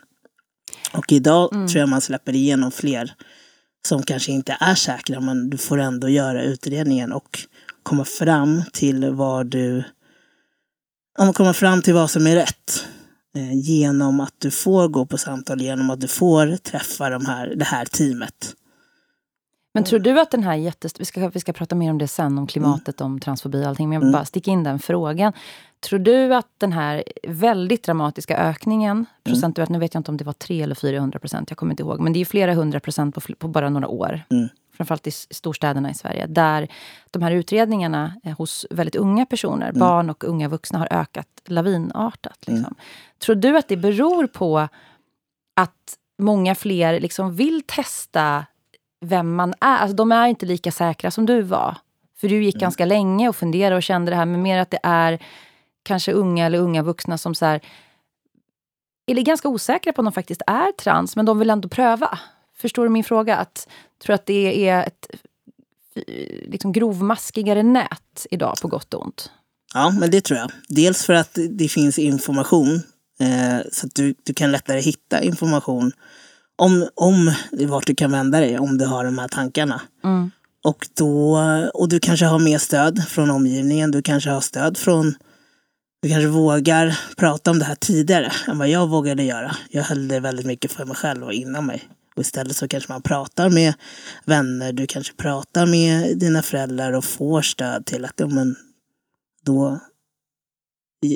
Och 0.92 1.12
idag 1.12 1.50
tror 1.50 1.76
jag 1.76 1.88
man 1.88 2.00
släpper 2.00 2.34
igenom 2.34 2.70
fler 2.70 3.14
som 3.88 4.02
kanske 4.02 4.32
inte 4.32 4.56
är 4.60 4.74
säkra, 4.74 5.20
men 5.20 5.50
du 5.50 5.58
får 5.58 5.78
ändå 5.78 6.08
göra 6.08 6.42
utredningen 6.42 7.12
och 7.12 7.38
komma 7.82 8.04
fram 8.04 8.62
till 8.72 9.10
vad 9.10 9.46
du... 9.46 9.84
Om 11.18 11.32
komma 11.32 11.54
fram 11.54 11.82
till 11.82 11.94
vad 11.94 12.10
som 12.10 12.26
är 12.26 12.34
rätt. 12.34 12.86
Eh, 13.34 13.52
genom 13.54 14.20
att 14.20 14.34
du 14.38 14.50
får 14.50 14.88
gå 14.88 15.06
på 15.06 15.18
samtal, 15.18 15.60
genom 15.60 15.90
att 15.90 16.00
du 16.00 16.08
får 16.08 16.56
träffa 16.56 17.10
de 17.10 17.26
här, 17.26 17.54
det 17.56 17.64
här 17.64 17.84
teamet. 17.84 18.54
Men 19.74 19.84
tror 19.84 19.98
du 19.98 20.20
att 20.20 20.30
den 20.30 20.42
här 20.42 20.54
jättest... 20.54 21.00
Vi 21.00 21.04
ska, 21.04 21.28
vi 21.28 21.40
ska 21.40 21.52
prata 21.52 21.74
mer 21.74 21.90
om 21.90 21.98
det 21.98 22.08
sen, 22.08 22.38
om 22.38 22.46
klimatet, 22.46 23.00
om 23.00 23.20
transfobi 23.20 23.62
och 23.64 23.68
allting. 23.68 23.88
Men 23.88 23.94
jag 23.94 24.00
vill 24.00 24.08
Mm. 24.08 24.18
bara 24.18 24.24
sticka 24.24 24.50
in 24.50 24.62
den 24.64 24.78
frågan. 24.78 25.32
Tror 25.80 25.98
du 25.98 26.34
att 26.34 26.46
den 26.58 26.72
här 26.72 27.04
väldigt 27.28 27.82
dramatiska 27.82 28.36
ökningen, 28.38 29.06
procentuellt, 29.24 29.70
nu 29.70 29.78
vet 29.78 29.94
jag 29.94 30.00
inte 30.00 30.10
om 30.10 30.16
det 30.16 30.24
var 30.24 30.32
300 30.32 30.64
eller 30.64 30.74
400 30.74 31.18
procent, 31.18 31.50
jag 31.50 31.56
kommer 31.58 31.72
inte 31.72 31.82
ihåg. 31.82 32.00
Men 32.00 32.12
det 32.12 32.20
är 32.20 32.24
flera 32.24 32.54
hundra 32.54 32.80
procent 32.80 33.14
på, 33.14 33.20
på 33.38 33.48
bara 33.48 33.70
några 33.70 33.88
år. 33.88 34.20
Mm. 34.30 34.48
Framförallt 34.76 35.06
i 35.06 35.10
storstäderna 35.10 35.90
i 35.90 35.94
Sverige. 35.94 36.26
Där 36.26 36.68
de 37.10 37.22
här 37.22 37.30
utredningarna 37.30 38.14
eh, 38.24 38.36
hos 38.36 38.66
väldigt 38.70 38.96
unga 38.96 39.26
personer, 39.26 39.68
Mm. 39.68 39.80
barn 39.80 40.10
och 40.10 40.24
unga 40.24 40.48
vuxna, 40.48 40.78
har 40.78 40.88
ökat 40.90 41.28
lavinartat. 41.46 42.38
Liksom. 42.46 42.74
Tror 43.18 43.36
du 43.36 43.56
att 43.58 43.68
det 43.68 43.76
beror 43.76 44.26
på 44.26 44.68
att 45.56 45.98
många 46.18 46.54
fler 46.54 47.00
liksom 47.00 47.36
vill 47.36 47.62
testa 47.66 48.46
vem 49.00 49.34
man 49.34 49.54
är. 49.60 49.76
Alltså, 49.78 49.96
de 49.96 50.12
är 50.12 50.26
inte 50.26 50.46
lika 50.46 50.72
säkra 50.72 51.10
som 51.10 51.26
du 51.26 51.42
var. 51.42 51.76
För 52.16 52.28
du 52.28 52.44
gick 52.44 52.56
ganska 52.56 52.84
länge 52.84 53.28
och 53.28 53.36
funderade 53.36 53.76
och 53.76 53.82
kände 53.82 54.12
det 54.12 54.16
här. 54.16 54.24
Men 54.26 54.42
mer 54.42 54.58
att 54.58 54.70
det 54.70 54.80
är 54.82 55.18
kanske 55.82 56.12
unga 56.12 56.46
eller 56.46 56.58
unga 56.58 56.82
vuxna 56.82 57.18
som 57.18 57.34
så 57.34 57.46
här, 57.46 57.60
är 59.06 59.14
ganska 59.14 59.48
osäkra 59.48 59.92
på 59.92 60.00
om 60.00 60.04
de 60.04 60.12
faktiskt 60.12 60.42
är 60.46 60.72
trans, 60.72 61.16
men 61.16 61.26
de 61.26 61.38
vill 61.38 61.50
ändå 61.50 61.68
pröva. 61.68 62.18
Förstår 62.56 62.84
du 62.84 62.90
min 62.90 63.04
fråga? 63.04 63.36
Att, 63.36 63.68
tror 64.04 64.14
att 64.14 64.26
det 64.26 64.68
är 64.68 64.86
ett 64.86 65.06
eh, 65.94 66.50
liksom 66.50 66.72
grovmaskigare 66.72 67.62
nät 67.62 68.26
idag, 68.30 68.56
på 68.62 68.68
gott 68.68 68.94
och 68.94 69.02
ont? 69.02 69.30
Ja, 69.74 69.90
men 69.90 70.10
det 70.10 70.20
tror 70.20 70.38
jag. 70.38 70.50
Dels 70.68 71.04
för 71.04 71.12
att 71.12 71.38
det 71.50 71.68
finns 71.68 71.98
information 71.98 72.74
eh, 73.20 73.58
så 73.72 73.86
att 73.86 73.94
du, 73.94 74.14
du 74.22 74.34
kan 74.34 74.52
lättare 74.52 74.80
hitta 74.80 75.22
information 75.22 75.92
om, 76.56 76.88
om 76.94 77.32
vart 77.68 77.86
du 77.86 77.94
kan 77.94 78.12
vända 78.12 78.40
dig 78.40 78.58
om 78.58 78.78
du 78.78 78.86
har 78.86 79.04
de 79.04 79.18
här 79.18 79.28
tankarna. 79.28 79.80
Mm. 80.04 80.30
Och, 80.64 80.88
då, 80.94 81.38
och 81.74 81.88
du 81.88 82.00
kanske 82.00 82.26
har 82.26 82.38
mer 82.38 82.58
stöd 82.58 83.08
från 83.08 83.30
omgivningen. 83.30 83.90
Du 83.90 84.02
kanske 84.02 84.30
har 84.30 84.40
stöd 84.40 84.76
från... 84.76 85.14
Du 86.02 86.08
kanske 86.08 86.28
vågar 86.28 86.98
prata 87.16 87.50
om 87.50 87.58
det 87.58 87.64
här 87.64 87.74
tidigare 87.74 88.32
än 88.48 88.58
vad 88.58 88.68
jag 88.68 88.88
vågade 88.88 89.22
göra. 89.22 89.56
Jag 89.70 89.82
höll 89.82 90.08
det 90.08 90.20
väldigt 90.20 90.46
mycket 90.46 90.72
för 90.72 90.84
mig 90.84 90.96
själv 90.96 91.24
och 91.24 91.32
inom 91.32 91.66
mig. 91.66 91.82
Och 92.16 92.20
istället 92.20 92.56
så 92.56 92.68
kanske 92.68 92.92
man 92.92 93.02
pratar 93.02 93.50
med 93.50 93.74
vänner. 94.24 94.72
Du 94.72 94.86
kanske 94.86 95.14
pratar 95.14 95.66
med 95.66 96.18
dina 96.18 96.42
föräldrar 96.42 96.92
och 96.92 97.04
får 97.04 97.42
stöd 97.42 97.86
till 97.86 98.04
att 98.04 98.14
ja, 98.16 98.26
men, 98.26 98.56
då, 99.44 99.80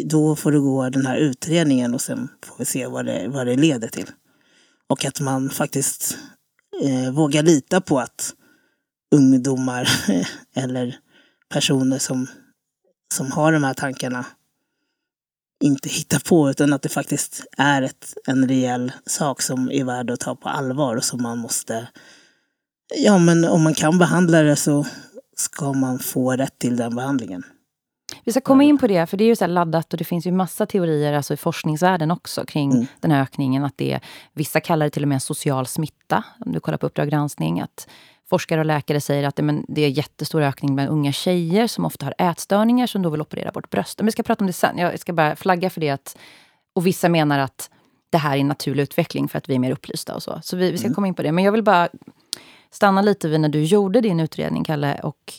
då 0.05 0.37
får 0.37 0.53
du 0.53 0.61
gå 0.61 0.89
den 0.89 1.07
här 1.07 1.17
utredningen 1.17 1.95
och 1.95 2.01
sen 2.01 2.29
får 2.45 2.59
vi 2.59 2.65
se 2.65 2.87
vad 2.87 3.07
det, 3.07 3.29
vad 3.29 3.47
det 3.47 3.57
leder 3.57 3.89
till. 3.89 4.11
Och 4.89 5.05
att 5.05 5.21
man 5.21 5.51
faktiskt 5.51 6.19
eh, 6.83 7.13
vågar 7.13 7.43
lita 7.43 7.81
på 7.81 7.99
att 7.99 8.35
ungdomar 9.15 9.89
eller 10.55 10.97
personer 11.49 11.99
som, 11.99 12.27
som 13.15 13.33
har 13.33 13.53
de 13.53 13.65
här 13.65 13.75
tankarna 13.75 14.27
inte 15.65 15.89
hittar 15.89 16.19
på 16.19 16.51
utan 16.51 16.73
att 16.73 16.83
det 16.83 16.89
faktiskt 16.89 17.45
är 17.57 17.83
ett, 17.83 18.15
en 18.27 18.49
rejäl 18.49 18.93
sak 19.07 19.43
som 19.43 19.71
är 19.73 19.85
värd 19.85 20.11
att 20.11 20.21
ta 20.21 20.35
på 20.35 20.49
allvar 20.49 20.97
och 20.97 21.05
som 21.05 21.23
man 21.23 21.39
måste... 21.39 21.89
Ja, 22.97 23.19
men 23.19 23.45
om 23.45 23.63
man 23.63 23.75
kan 23.75 23.99
behandla 23.99 24.43
det 24.43 24.57
så 24.57 24.87
ska 25.37 25.73
man 25.73 25.99
få 25.99 26.33
rätt 26.33 26.59
till 26.59 26.77
den 26.77 26.95
behandlingen. 26.95 27.43
Vi 28.25 28.33
ska 28.33 28.41
komma 28.41 28.63
in 28.65 28.79
på 28.79 28.87
det, 28.87 29.07
för 29.07 29.17
det 29.17 29.25
är 29.25 29.27
ju 29.27 29.37
så 29.37 29.47
laddat 29.47 29.93
och 29.93 29.99
det 29.99 30.05
finns 30.05 30.27
ju 30.27 30.33
massa 30.33 30.67
teorier 30.67 31.13
alltså 31.13 31.35
i 31.35 31.37
forskningsvärlden 31.37 32.11
också 32.11 32.45
kring 32.45 32.73
Mm. 32.73 32.87
den 33.01 33.11
här 33.11 33.23
ökningen. 33.23 33.65
Att 33.65 33.79
det, 33.79 34.01
vissa 34.33 34.61
kallar 34.61 34.87
det 34.87 34.91
till 34.91 35.03
och 35.03 35.09
med 35.09 35.23
social 35.23 35.67
smitta. 35.67 36.25
Om 36.47 36.53
du 36.53 36.61
kollar 36.61 36.79
på 36.79 36.87
Uppdrag 36.87 37.09
granskning. 37.09 37.61
Att 37.61 37.89
forskare 38.31 38.61
och 38.61 38.67
läkare 38.67 39.01
säger 39.01 39.25
att 39.25 39.37
det, 39.37 39.43
men, 39.43 39.65
det 39.69 39.83
är 39.83 39.89
jättestor 39.89 40.43
ökning 40.43 40.75
bland 40.75 40.91
unga 40.91 41.13
tjejer 41.13 41.67
som 41.67 41.85
ofta 41.85 42.07
har 42.07 42.15
ätstörningar 42.19 42.87
som 42.87 43.03
då 43.03 43.11
vill 43.11 43.21
operera 43.21 43.51
bort 43.51 43.71
brösten. 43.71 44.05
Men 44.05 44.07
vi 44.07 44.13
ska 44.13 44.23
prata 44.23 44.45
om 44.45 44.47
det 44.47 44.53
sen. 44.53 44.79
Jag 44.79 45.01
ska 45.01 45.13
bara 45.13 45.37
flagga 45.37 45.71
för 45.71 45.81
det 45.81 45.91
att 45.91 46.19
Och 46.75 46.87
vissa 46.87 47.09
menar 47.09 47.39
att 47.39 47.71
det 48.11 48.19
här 48.19 48.37
är 48.37 48.41
en 48.41 48.49
naturlig 48.49 48.83
utveckling 48.83 49.29
för 49.29 49.39
att 49.39 49.49
vi 49.49 49.55
är 49.55 49.59
mer 49.59 49.73
upplysta 49.73 50.15
och 50.15 50.23
så. 50.23 50.41
Så 50.43 50.57
vi, 50.57 50.71
vi 50.71 50.79
ska 50.79 50.87
mm. 50.87 50.95
komma 50.95 51.07
in 51.07 51.15
på 51.15 51.23
det. 51.23 51.33
Men 51.33 51.45
jag 51.45 51.53
vill 51.53 51.63
bara 51.63 51.89
stanna 52.71 53.03
lite 53.03 53.29
vid 53.29 53.41
när 53.41 53.49
du 53.49 53.63
gjorde 53.63 54.01
din 54.01 54.21
utredning, 54.21 54.65
Kalle. 54.65 55.01
Och 55.03 55.35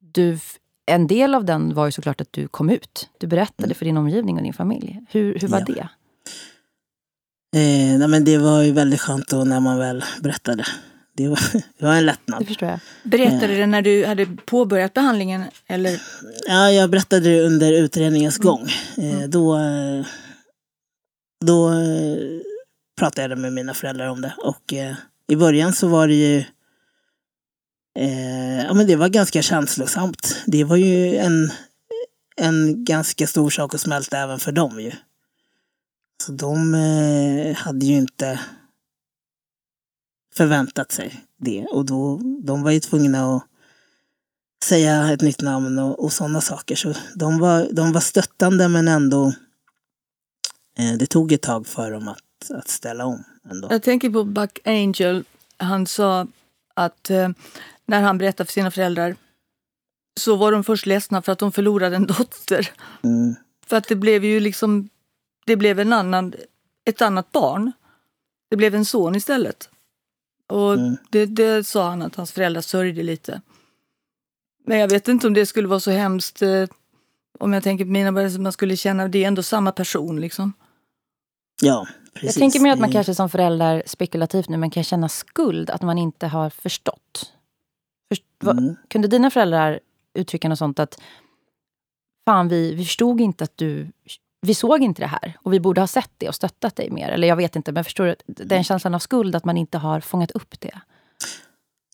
du, 0.00 0.38
en 0.86 1.06
del 1.06 1.34
av 1.34 1.44
den 1.44 1.74
var 1.74 1.86
ju 1.86 1.92
såklart 1.92 2.20
att 2.20 2.32
du 2.32 2.48
kom 2.48 2.70
ut. 2.70 3.08
Du 3.18 3.26
berättade 3.26 3.66
mm. 3.66 3.74
för 3.74 3.84
din 3.84 3.96
omgivning 3.96 4.36
och 4.36 4.42
din 4.42 4.52
familj. 4.52 5.00
Hur, 5.10 5.38
hur 5.38 5.48
var 5.48 5.64
ja. 5.66 5.74
det? 5.74 5.88
Eh, 7.56 7.98
nej, 7.98 8.08
men 8.08 8.24
det 8.24 8.38
var 8.38 8.62
ju 8.62 8.72
väldigt 8.72 9.00
skönt 9.00 9.28
då 9.28 9.44
när 9.44 9.60
man 9.60 9.78
väl 9.78 10.04
berättade. 10.22 10.64
Det 11.16 11.28
var, 11.28 11.40
det 11.78 11.84
var 11.84 11.94
en 11.94 12.06
lättnad. 12.06 12.40
Det 12.40 12.46
förstår 12.46 12.68
jag. 12.68 12.80
Berättade 13.02 13.46
du 13.46 13.56
det 13.56 13.66
när 13.66 13.82
du 13.82 14.06
hade 14.06 14.26
påbörjat 14.26 14.94
behandlingen? 14.94 15.44
Eller? 15.66 16.02
Ja, 16.46 16.70
jag 16.70 16.90
berättade 16.90 17.30
det 17.30 17.40
under 17.40 17.72
utredningens 17.72 18.38
mm. 18.38 18.46
gång. 18.46 18.68
Eh, 18.96 19.16
mm. 19.16 19.30
Då, 19.30 19.58
då 21.44 21.70
eh, 21.70 22.16
pratade 22.98 23.28
jag 23.28 23.38
med 23.38 23.52
mina 23.52 23.74
föräldrar 23.74 24.08
om 24.08 24.20
det. 24.20 24.34
Och 24.38 24.72
eh, 24.72 24.94
i 25.28 25.36
början 25.36 25.72
så 25.72 25.88
var 25.88 26.08
det 26.08 26.14
ju 26.14 26.38
eh, 27.98 28.64
ja, 28.64 28.74
men 28.74 28.86
det 28.86 28.96
var 28.96 29.08
ganska 29.08 29.42
känslosamt. 29.42 30.42
Det 30.46 30.64
var 30.64 30.76
ju 30.76 31.16
en, 31.16 31.50
en 32.36 32.84
ganska 32.84 33.26
stor 33.26 33.50
sak 33.50 33.74
att 33.74 33.80
smälta 33.80 34.18
även 34.18 34.38
för 34.38 34.52
dem 34.52 34.80
ju. 34.80 34.92
Så 36.22 36.32
de 36.32 36.74
eh, 36.74 37.56
hade 37.56 37.86
ju 37.86 37.94
inte 37.94 38.40
förväntat 40.36 40.92
sig 40.92 41.24
det. 41.36 41.66
Och 41.66 41.84
då, 41.84 42.20
de 42.42 42.62
var 42.62 42.70
ju 42.70 42.80
tvungna 42.80 43.36
att 43.36 43.42
säga 44.64 45.12
ett 45.12 45.20
nytt 45.20 45.40
namn 45.40 45.78
och, 45.78 46.04
och 46.04 46.12
sådana 46.12 46.40
saker. 46.40 46.76
Så 46.76 46.94
de 47.14 47.38
var, 47.38 47.68
de 47.72 47.92
var 47.92 48.00
stöttande 48.00 48.68
men 48.68 48.88
ändå, 48.88 49.32
eh, 50.78 50.92
det 50.98 51.06
tog 51.06 51.32
ett 51.32 51.42
tag 51.42 51.66
för 51.66 51.90
dem 51.90 52.08
att, 52.08 52.50
att 52.50 52.68
ställa 52.68 53.06
om. 53.06 53.24
Ändå. 53.50 53.68
Jag 53.70 53.82
tänker 53.82 54.10
på 54.10 54.24
Buck 54.24 54.58
Angel. 54.64 55.24
Han 55.56 55.86
sa 55.86 56.26
att 56.74 57.10
eh, 57.10 57.28
när 57.86 58.02
han 58.02 58.18
berättade 58.18 58.46
för 58.46 58.52
sina 58.52 58.70
föräldrar 58.70 59.16
så 60.20 60.36
var 60.36 60.52
de 60.52 60.64
först 60.64 60.86
ledsna 60.86 61.22
för 61.22 61.32
att 61.32 61.38
de 61.38 61.52
förlorade 61.52 61.96
en 61.96 62.06
dotter. 62.06 62.70
Mm. 63.02 63.34
För 63.66 63.76
att 63.76 63.88
det 63.88 63.96
blev 63.96 64.24
ju 64.24 64.40
liksom, 64.40 64.88
det 65.46 65.56
blev 65.56 65.80
en 65.80 65.92
annan, 65.92 66.34
ett 66.84 67.02
annat 67.02 67.32
barn. 67.32 67.72
Det 68.50 68.56
blev 68.56 68.74
en 68.74 68.84
son 68.84 69.14
istället. 69.14 69.68
Och 70.48 70.74
mm. 70.74 70.96
det, 71.10 71.26
det 71.26 71.66
sa 71.66 71.88
han 71.88 72.02
att 72.02 72.16
hans 72.16 72.32
föräldrar 72.32 72.60
sörjde 72.60 73.02
lite. 73.02 73.40
Men 74.66 74.78
jag 74.78 74.88
vet 74.88 75.08
inte 75.08 75.26
om 75.26 75.34
det 75.34 75.46
skulle 75.46 75.68
vara 75.68 75.80
så 75.80 75.90
hemskt 75.90 76.42
eh, 76.42 76.64
om 77.38 77.52
jag 77.52 77.62
tänker 77.62 77.84
på 77.84 77.90
mina 77.90 78.12
barn, 78.12 78.42
man 78.42 78.52
skulle 78.52 78.76
känna 78.76 79.08
det 79.08 79.24
är 79.24 79.28
ändå 79.28 79.42
samma 79.42 79.72
person 79.72 80.20
liksom. 80.20 80.52
Ja, 81.62 81.86
precis. 82.14 82.36
Jag 82.36 82.40
tänker 82.40 82.60
mer 82.60 82.72
att 82.72 82.80
man 82.80 82.92
kanske 82.92 83.14
som 83.14 83.30
förälder, 83.30 83.82
spekulativt 83.86 84.48
nu, 84.48 84.56
men 84.56 84.70
kan 84.70 84.84
känna 84.84 85.08
skuld 85.08 85.70
att 85.70 85.82
man 85.82 85.98
inte 85.98 86.26
har 86.26 86.50
förstått. 86.50 87.32
Först, 88.08 88.24
mm. 88.42 88.56
vad, 88.56 88.76
kunde 88.88 89.08
dina 89.08 89.30
föräldrar 89.30 89.80
uttrycka 90.14 90.48
något 90.48 90.58
sånt 90.58 90.78
att 90.78 91.00
Fan, 92.24 92.48
vi, 92.48 92.74
vi 92.74 92.84
förstod 92.84 93.20
inte 93.20 93.44
att 93.44 93.56
du 93.56 93.88
vi 94.44 94.54
såg 94.54 94.82
inte 94.82 95.02
det 95.02 95.06
här 95.06 95.36
och 95.42 95.52
vi 95.52 95.60
borde 95.60 95.80
ha 95.80 95.88
sett 95.88 96.10
det 96.18 96.28
och 96.28 96.34
stöttat 96.34 96.76
dig 96.76 96.90
mer. 96.90 97.08
Eller 97.08 97.28
jag 97.28 97.36
vet 97.36 97.56
inte, 97.56 97.72
men 97.72 97.84
förstår 97.84 98.04
du? 98.04 98.16
Den 98.26 98.64
känslan 98.64 98.94
av 98.94 98.98
skuld, 98.98 99.36
att 99.36 99.44
man 99.44 99.56
inte 99.56 99.78
har 99.78 100.00
fångat 100.00 100.30
upp 100.30 100.60
det. 100.60 100.80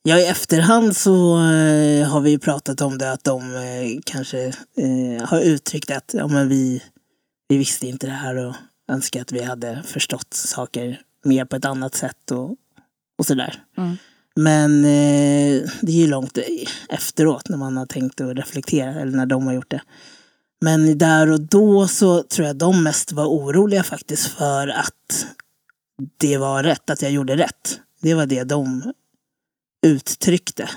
Ja, 0.03 0.19
i 0.19 0.27
efterhand 0.27 0.97
så 0.97 1.37
äh, 1.37 2.09
har 2.09 2.21
vi 2.21 2.39
pratat 2.39 2.81
om 2.81 2.99
det, 2.99 3.13
att 3.13 3.25
de 3.25 3.55
äh, 3.55 4.01
kanske 4.05 4.47
äh, 4.47 5.29
har 5.29 5.41
uttryckt 5.41 5.91
att 5.91 6.15
ja, 6.15 6.27
men 6.27 6.49
vi, 6.49 6.83
vi 7.49 7.57
visste 7.57 7.87
inte 7.87 8.07
det 8.07 8.13
här 8.13 8.37
och 8.37 8.55
önskar 8.93 9.21
att 9.21 9.33
vi 9.33 9.43
hade 9.43 9.83
förstått 9.83 10.35
saker 10.35 11.01
mer 11.25 11.45
på 11.45 11.57
ett 11.57 11.65
annat 11.65 11.95
sätt 11.95 12.31
och, 12.31 12.57
och 13.19 13.27
sådär. 13.27 13.63
Mm. 13.79 13.97
Men 14.37 14.83
det 14.83 15.93
är 15.93 16.01
ju 16.01 16.07
långt 16.07 16.39
efteråt 16.89 17.49
när 17.49 17.57
man 17.57 17.77
har 17.77 17.87
tänkt 17.87 18.21
och 18.21 18.35
reflektera, 18.35 18.95
eller 18.95 19.17
när 19.17 19.27
de 19.27 19.47
har 19.47 19.55
gjort 19.55 19.71
det. 19.71 19.81
Men 20.61 20.99
där 20.99 21.31
och 21.31 21.41
då 21.41 21.89
så 21.89 22.23
tror 22.23 22.47
jag 22.47 22.57
de 22.57 22.83
mest 22.83 23.13
var 23.13 23.27
oroliga 23.27 23.83
faktiskt 23.83 24.27
för 24.27 24.69
att 24.69 25.27
det 26.19 26.39
var 26.39 26.63
rätt, 26.63 26.91
att 26.91 27.03
jag 27.03 27.11
gjorde 27.11 27.37
rätt. 27.37 27.81
Det 28.01 28.15
var 28.15 28.27
det 28.27 28.45
de 28.45 28.93
uttryckte. 29.87 30.69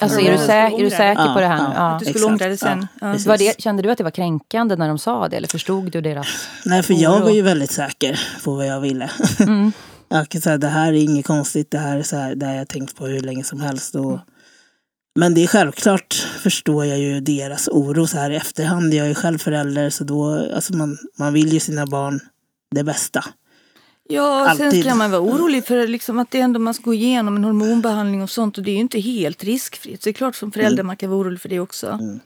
Alltså 0.00 0.20
är 0.20 0.32
du, 0.32 0.38
säker, 0.38 0.78
är 0.78 0.84
du 0.84 0.90
säker 0.90 1.34
på 1.34 1.40
det 1.40 1.46
här 1.46 1.68
nu? 1.68 1.74
Ja, 1.74 1.90
att 1.90 1.98
du 1.98 2.04
skulle 2.04 2.24
ångra 2.24 2.48
det 2.48 2.56
sen. 2.56 2.86
Ja, 3.00 3.16
var 3.26 3.38
det, 3.38 3.60
kände 3.60 3.82
du 3.82 3.90
att 3.90 3.98
det 3.98 4.04
var 4.04 4.10
kränkande 4.10 4.76
när 4.76 4.88
de 4.88 4.98
sa 4.98 5.28
det? 5.28 5.36
Eller 5.36 5.48
förstod 5.48 5.92
du 5.92 6.00
deras 6.00 6.48
Nej, 6.64 6.82
för 6.82 6.94
jag 6.94 7.20
var 7.20 7.30
ju 7.30 7.42
väldigt 7.42 7.70
säker 7.70 8.20
på 8.44 8.54
vad 8.54 8.66
jag 8.66 8.80
ville. 8.80 9.10
Mm. 9.40 9.72
jag 10.08 10.28
kan 10.28 10.40
säga, 10.40 10.58
det 10.58 10.68
här 10.68 10.92
är 10.92 11.02
inget 11.02 11.26
konstigt. 11.26 11.70
Det 11.70 11.78
här 11.78 11.98
är 11.98 12.02
så 12.02 12.16
här, 12.16 12.34
det 12.34 12.46
har 12.46 12.54
jag 12.54 12.68
tänkt 12.68 12.96
på 12.96 13.06
hur 13.06 13.20
länge 13.20 13.44
som 13.44 13.60
helst. 13.60 13.94
Och, 13.94 14.04
mm. 14.04 14.20
Men 15.14 15.34
det 15.34 15.42
är 15.42 15.46
självklart 15.46 16.14
förstår 16.42 16.84
jag 16.84 16.98
ju 16.98 17.20
deras 17.20 17.68
oro 17.68 18.06
så 18.06 18.16
här 18.16 18.30
i 18.30 18.36
efterhand. 18.36 18.94
Jag 18.94 19.10
är 19.10 19.14
själv 19.14 19.38
förälder 19.38 19.90
så 19.90 20.04
då, 20.04 20.50
alltså 20.54 20.76
man, 20.76 20.98
man 21.18 21.32
vill 21.32 21.52
ju 21.52 21.60
sina 21.60 21.86
barn 21.86 22.20
det 22.70 22.84
bästa. 22.84 23.24
Ja, 24.08 24.48
Alltid. 24.48 24.70
sen 24.70 24.82
ska 24.82 24.94
man 24.94 25.10
vara 25.10 25.20
orolig 25.22 25.66
för 25.66 25.86
liksom 25.86 26.18
att 26.18 26.30
det 26.30 26.40
ändå 26.40 26.60
man 26.60 26.74
ska 26.74 26.84
gå 26.84 26.94
igenom 26.94 27.36
en 27.36 27.44
hormonbehandling 27.44 28.22
och 28.22 28.30
sånt 28.30 28.58
och 28.58 28.64
det 28.64 28.70
är 28.70 28.74
ju 28.74 28.80
inte 28.80 29.00
helt 29.00 29.44
riskfritt. 29.44 30.02
Så 30.02 30.08
det 30.08 30.10
är 30.10 30.14
klart 30.14 30.36
som 30.36 30.52
förälder 30.52 30.72
mm. 30.72 30.86
man 30.86 30.96
kan 30.96 31.10
vara 31.10 31.20
orolig 31.20 31.40
för 31.40 31.48
det 31.48 31.60
också. 31.60 31.86
Mm. 31.86 32.20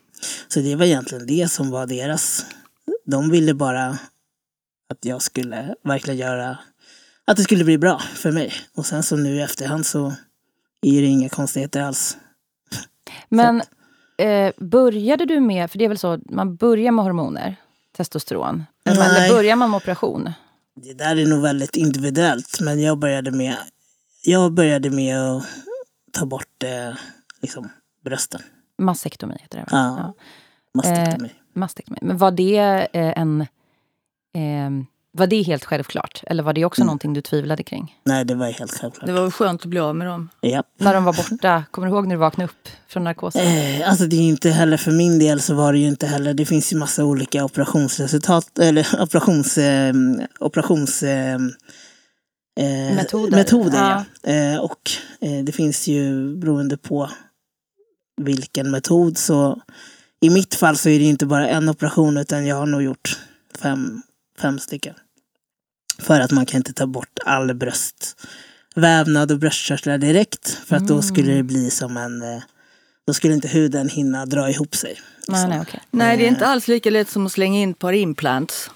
Så 0.48 0.61
det 0.61 0.77
var 0.77 0.85
egentligen 0.85 1.27
det 1.27 1.51
som 1.51 1.70
var 1.70 1.87
deras. 1.87 2.46
De 3.07 3.31
ville 3.31 3.55
bara 3.55 3.98
att 4.90 5.05
jag 5.05 5.22
skulle 5.22 5.74
verkligen 5.85 6.18
göra, 6.18 6.59
att 7.24 7.37
det 7.37 7.42
skulle 7.42 7.64
bli 7.64 7.79
bra 7.79 8.03
för 8.14 8.33
mig. 8.33 8.53
Och 8.74 8.87
sen 8.87 9.03
så 9.03 9.16
nu 9.16 9.37
i 9.37 9.40
efterhand 9.40 9.87
så 9.87 10.07
är 10.83 11.01
det 11.01 11.07
inga 11.07 11.29
konstigheter 11.29 11.81
alls. 11.81 12.16
Men 13.29 13.62
eh, 14.18 14.53
började 14.59 15.25
du 15.25 15.40
med, 15.40 15.71
för 15.71 15.79
det 15.79 15.85
är 15.85 15.88
väl 15.88 15.99
så, 15.99 16.18
man 16.31 16.57
börjar 16.57 16.92
med 16.92 17.05
hormoner, 17.05 17.57
testosteron. 17.97 18.64
Nej. 18.85 18.94
Eller 18.94 19.29
börjar 19.29 19.57
man 19.57 19.71
med 19.71 19.77
operation? 19.77 20.33
Det 20.75 20.92
där 20.94 21.16
är 21.16 21.27
nog 21.27 21.42
väldigt 21.42 21.77
individuellt, 21.77 22.61
men 22.61 22.83
jag 22.83 22.99
började 22.99 23.31
med, 23.31 23.57
jag 24.23 24.53
började 24.53 24.90
med 24.90 25.21
att 25.21 25.44
ta 26.12 26.27
bort 26.27 26.62
eh, 26.62 26.94
liksom, 27.40 27.71
brösten. 28.05 28.40
Mastektomi 28.79 29.37
heter 29.40 29.59
det 29.59 29.64
Ja, 29.71 29.97
ja. 29.99 30.14
mastektomi. 30.75 31.29
Eh, 31.29 31.59
mastektomi. 31.61 31.99
Men 32.03 32.18
var 32.18 32.31
det 32.31 32.88
eh, 32.92 33.18
en... 33.18 33.47
Var 35.19 35.27
det 35.27 35.43
helt 35.43 35.65
självklart? 35.65 36.23
Eller 36.27 36.43
var 36.43 36.53
det 36.53 36.65
också 36.65 36.81
mm. 36.81 36.87
någonting 36.87 37.15
du 37.15 37.21
tvivlade 37.21 37.63
kring? 37.63 37.97
Nej, 38.05 38.25
det 38.25 38.35
var 38.35 38.47
helt 38.47 38.79
självklart. 38.81 39.07
Det 39.07 39.13
var 39.13 39.31
skönt 39.31 39.63
att 39.63 39.67
bli 39.67 39.81
av 39.81 39.97
med 39.97 40.07
dem. 40.07 40.29
Ja. 40.41 40.63
När 40.79 40.95
de 40.95 41.05
var 41.05 41.13
borta? 41.13 41.65
Kommer 41.71 41.89
du 41.89 41.95
ihåg 41.95 42.07
när 42.07 42.15
du 42.15 42.19
vaknade 42.19 42.45
upp 42.45 42.69
från 42.89 43.05
narkosen? 43.05 43.43
Eh, 43.47 43.89
alltså 43.89 44.07
det 44.07 44.17
är 44.17 44.21
inte 44.21 44.51
heller, 44.51 44.77
för 44.77 44.93
min 44.93 45.19
del 45.19 45.41
så 45.41 45.55
var 45.55 45.73
det 45.73 45.79
ju 45.79 45.89
inte 45.89 46.07
heller, 46.07 46.35
det 46.35 46.47
finns 46.47 46.73
ju 46.73 46.77
massa 46.77 47.05
olika 47.05 47.45
operationsresultat, 47.45 48.59
eller 48.59 49.03
operations... 49.03 49.59
Eh, 49.59 49.95
operations 50.41 51.03
eh, 51.03 51.39
metoder. 52.97 53.37
metoder 53.37 53.79
ja. 53.79 54.05
ja. 54.23 54.33
Eh, 54.33 54.59
och 54.59 54.91
eh, 55.21 55.45
det 55.45 55.53
finns 55.53 55.89
ju 55.89 56.35
beroende 56.37 56.77
på 56.77 57.11
vilken 58.17 58.71
metod 58.71 59.19
så 59.19 59.61
i 60.21 60.31
mitt 60.31 60.55
fall 60.55 60.77
så 60.77 60.89
är 60.89 60.99
det 60.99 61.05
inte 61.05 61.27
bara 61.27 61.49
en 61.49 61.69
operation 61.69 62.17
utan 62.17 62.47
jag 62.47 62.57
har 62.57 62.67
nog 62.67 62.83
gjort 62.83 63.19
fem, 63.63 64.03
fem 64.39 64.59
stycken. 64.59 64.95
För 66.03 66.21
att 66.21 66.31
man 66.31 66.47
kan 66.47 66.59
inte 66.59 66.73
ta 66.73 66.87
bort 66.87 67.19
all 67.25 67.55
bröstvävnad 67.55 69.33
och 69.33 69.39
bröstkörtlar 69.39 69.99
direkt. 69.99 70.49
För 70.49 70.77
att 70.77 70.83
mm. 70.83 70.97
då 70.97 71.03
skulle 71.03 71.33
det 71.33 71.43
bli 71.43 71.70
som 71.70 71.97
en... 71.97 72.22
Eh, 72.22 72.43
då 73.07 73.14
skulle 73.14 73.35
inte 73.35 73.49
huden 73.49 73.89
hinna 73.89 74.27
dra 74.27 74.51
ihop 74.51 74.77
sig. 74.77 75.01
Nej, 75.29 75.49
nej, 75.49 75.61
okay. 75.61 75.81
nej, 75.91 76.16
det 76.16 76.25
är 76.25 76.29
inte 76.29 76.47
alls 76.47 76.68
lika 76.68 76.91
lätt 76.91 77.09
som 77.09 77.27
att 77.27 77.33
slänga 77.33 77.61
in 77.61 77.70
ett 77.70 77.79
par 77.79 77.93
implants. 77.93 78.70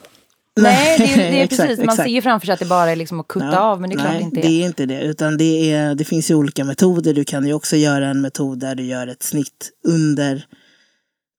Nej, 0.56 0.98
det 0.98 1.04
är, 1.04 1.16
det 1.16 1.40
är 1.40 1.44
exakt, 1.44 1.68
precis. 1.68 1.78
Man 1.78 1.88
exakt. 1.88 2.08
ser 2.08 2.14
ju 2.14 2.22
framför 2.22 2.46
sig 2.46 2.52
att 2.52 2.58
det 2.58 2.66
bara 2.66 2.90
är 2.90 2.96
liksom 2.96 3.20
att 3.20 3.28
kutta 3.28 3.46
ja, 3.52 3.58
av, 3.58 3.80
men 3.80 3.90
det 3.90 3.96
är 3.96 3.98
klart 3.98 4.12
nej, 4.12 4.22
inte 4.22 4.40
är. 4.40 4.42
det 4.42 4.62
är 4.62 4.66
inte 4.66 4.86
det. 4.86 5.02
Utan 5.02 5.36
det, 5.36 5.72
är, 5.72 5.94
det 5.94 6.04
finns 6.04 6.30
ju 6.30 6.34
olika 6.34 6.64
metoder. 6.64 7.14
Du 7.14 7.24
kan 7.24 7.46
ju 7.46 7.52
också 7.54 7.76
göra 7.76 8.08
en 8.08 8.20
metod 8.20 8.58
där 8.58 8.74
du 8.74 8.82
gör 8.82 9.06
ett 9.06 9.22
snitt 9.22 9.70
under, 9.84 10.46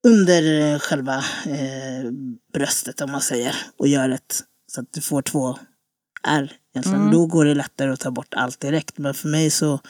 under 0.06 0.72
eh, 0.72 0.78
själva 0.78 1.16
eh, 1.46 2.10
bröstet, 2.54 3.00
om 3.00 3.10
man 3.10 3.20
säger. 3.20 3.56
Och 3.78 3.88
gör 3.88 4.08
ett, 4.10 4.40
så 4.72 4.80
att 4.80 4.92
du 4.92 5.00
får 5.00 5.22
två 5.22 5.58
är. 6.24 6.52
Egentligen. 6.74 7.00
Mm. 7.00 7.12
Då 7.12 7.26
går 7.26 7.44
det 7.44 7.54
lättare 7.54 7.90
att 7.90 8.00
ta 8.00 8.10
bort 8.10 8.34
allt 8.34 8.60
direkt. 8.60 8.98
Men 8.98 9.14
för 9.14 9.28
mig 9.28 9.50
så 9.50 9.80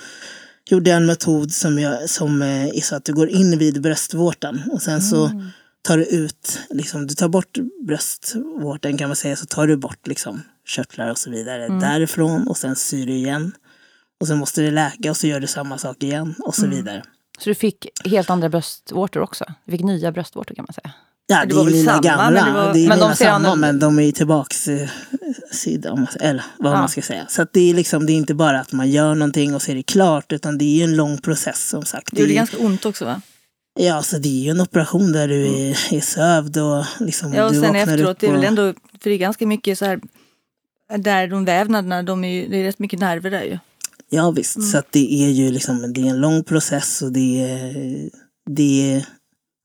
gjorde 0.71 0.91
jag 0.91 0.97
en 0.97 1.07
metod 1.07 1.53
som, 1.53 1.79
jag, 1.79 2.11
som 2.11 2.43
är 2.43 2.67
eh, 2.67 2.81
så 2.81 2.97
att 2.97 3.05
du 3.05 3.13
går 3.13 3.29
in 3.29 3.59
vid 3.59 3.83
bröstvårtan 3.83 4.63
och 4.73 4.83
sen 4.83 5.03
så 5.03 5.27
mm. 5.27 5.49
tar 5.83 5.99
du 5.99 6.05
ut, 6.05 6.61
liksom, 6.71 7.07
du 7.07 7.15
tar 7.15 7.29
bort 7.29 7.59
bröstvårtan 7.87 8.99
kan 8.99 9.09
man 9.09 9.17
säga, 9.17 9.37
så 9.37 9.47
tar 9.47 9.67
du 9.67 9.77
bort 9.77 10.07
liksom, 10.07 10.43
körtlar 10.67 11.11
och 11.11 11.19
så 11.19 11.31
vidare 11.31 11.67
mm. 11.67 11.81
därifrån 11.81 12.49
och 12.49 12.57
sen 12.57 12.77
syr 12.77 13.07
du 13.07 13.13
igen. 13.13 13.53
Och 14.21 14.27
sen 14.27 14.39
måste 14.39 14.63
det 14.63 14.71
läka 14.71 15.11
och 15.11 15.17
så 15.17 15.27
gör 15.27 15.41
du 15.41 15.47
samma 15.47 15.79
sak 15.79 16.03
igen 16.03 16.35
och 16.39 16.55
så 16.55 16.65
mm. 16.65 16.77
vidare. 16.77 17.03
Så 17.39 17.51
du 17.51 17.55
fick 17.55 17.87
helt 18.05 18.31
andra 18.31 18.49
bröstvårtor 18.49 19.21
också? 19.21 19.45
Du 19.65 19.73
fick 19.73 19.83
nya 19.83 20.13
bröstvårtor 20.13 20.55
kan 20.55 20.65
man 20.69 20.75
säga? 20.75 20.93
Ja, 21.27 21.41
Det 21.41 21.47
det, 21.47 21.55
var 21.55 21.67
är 21.67 21.71
mina 21.71 21.85
samma, 21.93 22.03
gamla. 22.03 22.45
men 22.45 22.55
var- 22.55 22.73
det 22.73 22.85
är 22.85 22.89
Men 22.89 22.99
de 22.99 23.15
samma, 23.17 23.55
men 23.55 23.79
de 23.79 23.99
är 23.99 24.13
tillbaks 24.13 24.69
eh, 24.69 24.89
sida, 25.53 25.93
om 25.93 26.01
man, 26.01 26.09
eller 26.21 26.45
vad 26.59 26.73
Ja. 26.73 26.77
man 26.79 26.89
ska 26.89 27.03
säga. 27.03 27.27
Så 27.29 27.47
det 27.53 27.71
är 27.71 27.75
liksom, 27.75 28.07
det 28.07 28.13
är 28.13 28.15
inte 28.15 28.35
bara 28.35 28.61
att 28.61 28.73
man 28.73 28.91
gör 28.91 29.15
någonting 29.15 29.55
och 29.55 29.63
så 29.63 29.71
är 29.71 29.75
det 29.75 29.83
klart, 29.83 30.33
utan 30.33 30.59
det 30.59 30.65
är 30.65 30.77
ju 30.77 30.85
en 30.85 30.97
lång 30.97 31.19
process 31.19 31.69
som 31.69 31.83
sagt. 31.85 32.09
Det 32.13 32.21
gjorde 32.21 32.33
är- 32.33 32.37
ganska 32.37 32.57
ont 32.59 32.85
också 32.87 33.05
va? 33.05 33.21
Ja, 33.81 34.03
så 34.03 34.19
det 34.19 34.29
är 34.29 34.45
ju 34.45 34.51
en 34.51 34.61
operation 34.61 35.13
där 35.13 35.29
du 35.29 35.47
är, 35.47 35.95
är 35.95 36.01
sövd 36.01 36.57
och 36.59 36.85
liksom 37.01 37.33
Ja 37.35 37.45
och 37.47 37.53
du 37.53 37.61
sen 37.61 37.77
efteråt, 37.77 38.19
det 38.21 38.27
är 38.27 38.33
väl 38.33 38.45
ändå, 38.45 38.63
för 39.01 39.11
det 39.11 39.17
är 39.17 39.19
ganska 39.19 39.47
mycket 39.47 39.79
så 39.79 39.85
här, 39.85 40.01
där 40.99 41.29
de 41.29 41.45
vävnaderna, 41.45 42.03
de 42.03 42.25
är 42.25 42.29
ju, 42.29 42.49
det 42.49 42.57
är 42.57 42.65
rätt 42.65 42.79
mycket 42.79 42.99
nerver 43.01 43.31
där 43.31 43.43
ju. 43.43 43.59
Ja 44.11 44.31
visst, 44.31 44.57
Mm. 44.57 44.69
så 44.69 44.79
att 44.79 44.93
det 44.93 45.25
är 45.25 45.31
ju 45.31 45.51
liksom 45.51 45.93
det 45.93 46.01
är 46.01 46.07
en 46.07 46.21
lång 46.21 46.45
process 46.45 47.03
och 47.03 47.13
det 47.13 47.43
är, 47.43 47.75
det 48.51 48.93
är, 48.95 49.07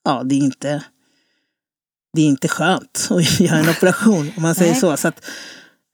ja 0.05 0.23
det 0.25 0.35
är 0.35 0.39
inte, 0.39 0.83
det 2.13 2.21
är 2.21 2.25
inte 2.25 2.47
skönt 2.47 3.07
att 3.11 3.39
göra 3.39 3.57
en 3.57 3.69
operation 3.69 4.31
om 4.37 4.41
man 4.41 4.55
säger 4.55 4.71
Nej. 4.71 4.81
så. 4.81 4.97
så 4.97 5.07
att, 5.07 5.25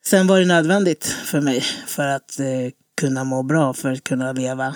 sen 0.05 0.27
var 0.27 0.39
det 0.39 0.45
nödvändigt 0.45 1.05
för 1.05 1.41
mig 1.41 1.61
för 1.87 2.07
att 2.07 2.39
eh, 2.39 2.45
kunna 3.01 3.23
må 3.23 3.43
bra, 3.43 3.73
för 3.73 3.91
att 3.91 4.03
kunna 4.03 4.31
leva 4.31 4.75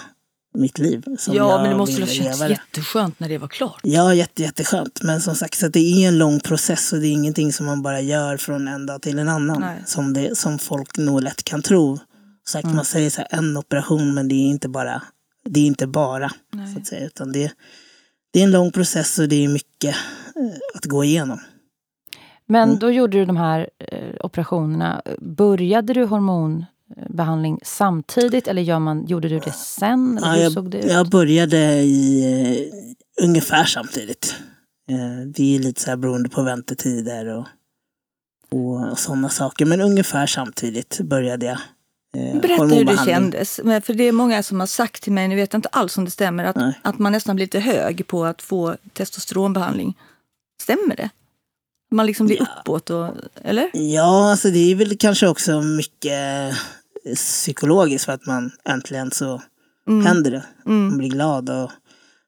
mitt 0.54 0.78
liv 0.78 1.04
som 1.18 1.36
ja 1.36 1.52
jag 1.52 1.62
men 1.62 1.70
det 1.70 1.78
måste 1.78 2.02
ha 2.02 2.08
känts 2.08 2.42
jätteskönt 2.42 3.20
när 3.20 3.30
det 3.30 3.38
var 3.38 3.48
klart. 3.48 3.80
Ja, 3.84 4.14
jätte, 4.14 4.42
jätteskönt. 4.42 5.02
Men 5.04 5.22
som 5.22 5.36
sagt, 5.36 5.58
så 5.58 5.68
det 5.68 5.80
är 5.80 6.08
en 6.08 6.18
lång 6.18 6.40
process 6.40 6.94
och 6.94 7.00
det 7.00 7.08
är 7.08 7.12
ingenting 7.12 7.54
som 7.54 7.66
man 7.66 7.82
bara 7.82 8.02
gör 8.02 8.38
från 8.38 8.68
en 8.68 8.86
dag 8.86 9.02
till 9.02 9.20
en 9.20 9.30
annan. 9.30 9.62
Nej. 9.62 9.84
Som, 9.86 10.14
det, 10.14 10.38
som 10.38 10.60
folk 10.60 10.98
nog 10.98 11.24
lätt 11.24 11.44
kan 11.44 11.62
tro. 11.62 12.00
Sagt, 12.48 12.64
Mm. 12.64 12.76
Man 12.76 12.86
säger 12.86 13.10
så 13.10 13.22
här, 13.22 13.40
en 13.40 13.58
operation, 13.58 14.14
men 14.14 14.28
det 14.28 14.36
är 14.36 14.48
inte 14.48 14.70
bara. 14.70 15.02
Det 15.50 15.60
är 15.60 15.66
inte 15.66 15.88
bara, 15.88 16.32
Nej. 16.54 16.74
så 16.74 16.80
att 16.80 16.88
säga. 16.88 17.06
Utan 17.06 17.32
det, 17.32 17.52
det 18.32 18.40
är 18.40 18.44
en 18.44 18.52
lång 18.52 18.72
process 18.72 19.20
och 19.20 19.28
det 19.30 19.44
är 19.46 19.48
mycket 19.48 19.96
eh, 20.36 20.58
att 20.76 20.86
gå 20.86 21.04
igenom. 21.04 21.40
Men 22.46 22.64
Mm. 22.70 22.80
då 22.80 22.92
gjorde 22.92 23.18
du 23.18 23.26
de 23.26 23.38
här 23.38 23.70
eh, 23.80 24.16
operationerna. 24.26 25.02
Började 25.20 25.94
du 25.94 26.04
hormonbehandling 26.06 27.60
samtidigt 27.64 28.48
eller 28.48 28.62
gör 28.62 28.80
man, 28.80 29.06
gjorde 29.08 29.30
du 29.30 29.40
det 29.40 29.52
sen? 29.52 30.18
Eller 30.18 30.28
Ja, 30.28 30.34
hur 30.34 30.42
jag, 30.44 30.52
såg 30.52 30.72
det 30.72 30.78
ut? 30.78 30.92
jag 30.92 31.10
började 31.10 31.58
i 31.82 32.24
eh, 33.18 33.26
ungefär 33.26 33.64
samtidigt. 33.66 34.36
Det 35.36 35.56
är 35.56 35.60
lite 35.60 35.82
så 35.82 35.90
här 35.90 35.98
beroende 35.98 36.30
på 36.30 36.42
väntetider 36.44 37.26
och, 37.28 37.46
och 38.90 39.00
sådana 39.00 39.30
saker. 39.30 39.66
Men 39.66 39.82
ungefär 39.82 40.26
samtidigt 40.28 41.00
började 41.04 41.46
jag. 41.46 41.58
Eh, 42.18 42.41
Berätta 42.41 42.64
hur 42.66 42.86
det 42.86 42.97
kändes. 43.05 43.55
För 43.55 43.93
det 43.93 44.03
är 44.03 44.12
många 44.12 44.43
som 44.43 44.60
har 44.60 44.68
sagt 44.68 45.03
till 45.03 45.14
mig, 45.14 45.28
nu 45.28 45.36
vet 45.36 45.53
jag 45.53 45.57
inte 45.57 45.70
alls 45.70 45.97
om 45.97 46.05
det 46.05 46.12
stämmer, 46.12 46.43
att, 46.45 46.55
Nej. 46.55 46.80
att 46.84 46.99
man 46.99 47.12
nästan 47.12 47.36
blir 47.36 47.45
lite 47.45 47.60
hög 47.60 48.07
på 48.07 48.26
att 48.26 48.41
få 48.41 48.76
testosteronbehandling. 48.93 49.97
Stämmer 50.62 50.95
det? 50.95 51.10
Man 51.91 52.05
liksom 52.05 52.26
blir 52.28 52.38
Ja. 52.38 52.45
uppåt 52.62 52.89
och, 52.89 53.10
eller? 53.43 53.70
Ja, 53.74 54.32
alltså 54.32 54.49
det 54.49 54.72
är 54.72 54.76
väl 54.76 54.97
kanske 54.97 55.28
också 55.28 55.62
mycket 55.62 56.53
eh, 57.05 57.16
psykologiskt 57.16 58.05
för 58.05 58.12
att 58.14 58.26
man 58.26 58.51
äntligen 58.70 59.12
så 59.12 59.41
Mm. 59.88 60.05
händer 60.05 60.32
det. 60.32 60.43
Man 60.66 60.76
Mm. 60.88 60.97
blir 60.97 61.10
glad 61.10 61.49
och 61.49 61.72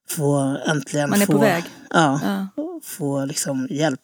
får 0.09 0.57
äntligen 0.69 1.09
Man 1.09 1.21
är 1.21 1.25
få, 1.25 1.32
på 1.32 1.38
väg. 1.39 1.63
Ja, 1.89 2.19
Ja. 2.23 2.47
få 2.84 3.25
liksom 3.25 3.67
hjälp. 3.69 4.01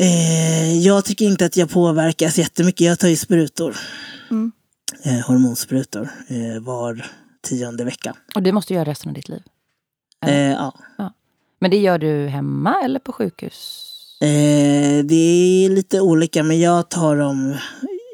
Eh, 0.00 0.78
jag 0.78 1.04
tycker 1.04 1.24
inte 1.24 1.46
att 1.46 1.56
jag 1.56 1.70
påverkas 1.70 2.38
jättemycket. 2.38 2.80
Jag 2.86 2.98
tar 2.98 3.08
ju 3.08 3.16
sprutor. 3.16 3.76
Mm. 4.30 4.52
Eh, 5.04 5.26
hormonsprutor 5.26 6.10
eh, 6.28 6.62
var 6.62 7.06
tionde 7.42 7.84
vecka. 7.84 8.16
Och 8.34 8.42
det 8.42 8.52
måste 8.52 8.72
du 8.74 8.76
göra 8.76 8.90
resten 8.90 9.08
av 9.08 9.14
ditt 9.14 9.28
liv. 9.28 9.42
Eh, 10.26 10.50
ja. 10.52 10.72
Men 11.60 11.70
det 11.70 11.76
gör 11.76 11.98
du 11.98 12.26
hemma 12.26 12.74
eller 12.84 13.00
på 13.00 13.12
sjukhus? 13.12 13.90
Eh, 14.20 15.04
det 15.04 15.14
är 15.14 15.68
lite 15.70 16.00
olika, 16.00 16.42
men 16.42 16.60
jag 16.60 16.90
tar 16.90 17.16
dem... 17.16 17.56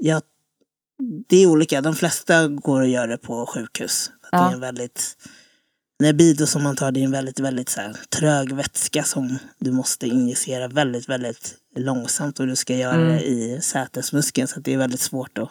Jag, 0.00 0.22
det 1.28 1.36
är 1.36 1.46
olika. 1.46 1.80
De 1.80 1.94
flesta 1.94 2.48
går 2.48 2.82
att 2.82 2.88
göra 2.88 3.18
på 3.18 3.46
sjukhus. 3.46 4.10
Att 4.22 4.30
Det 4.30 4.36
Ja. 4.38 4.50
är 4.50 4.54
en 4.54 4.60
väldigt... 4.60 5.16
Nebido 6.02 6.46
som 6.46 6.62
man 6.62 6.76
tar, 6.76 6.92
det 6.92 7.00
är 7.00 7.04
en 7.04 7.10
väldigt, 7.10 7.40
väldigt 7.40 7.68
så 7.68 7.80
här, 7.80 7.96
trög 8.18 8.52
vätska 8.52 9.02
som 9.02 9.38
du 9.58 9.72
måste 9.72 10.06
injicera 10.06 10.68
väldigt, 10.68 11.08
väldigt 11.08 11.54
långsamt 11.76 12.40
och 12.40 12.46
du 12.46 12.56
ska 12.56 12.76
göra 12.76 12.94
Mm. 12.94 13.08
det 13.08 13.22
i 13.28 13.60
sätesmuskeln 13.60 14.48
så 14.48 14.60
det 14.60 14.72
är 14.74 14.78
väldigt 14.78 15.00
svårt 15.00 15.38
att 15.38 15.48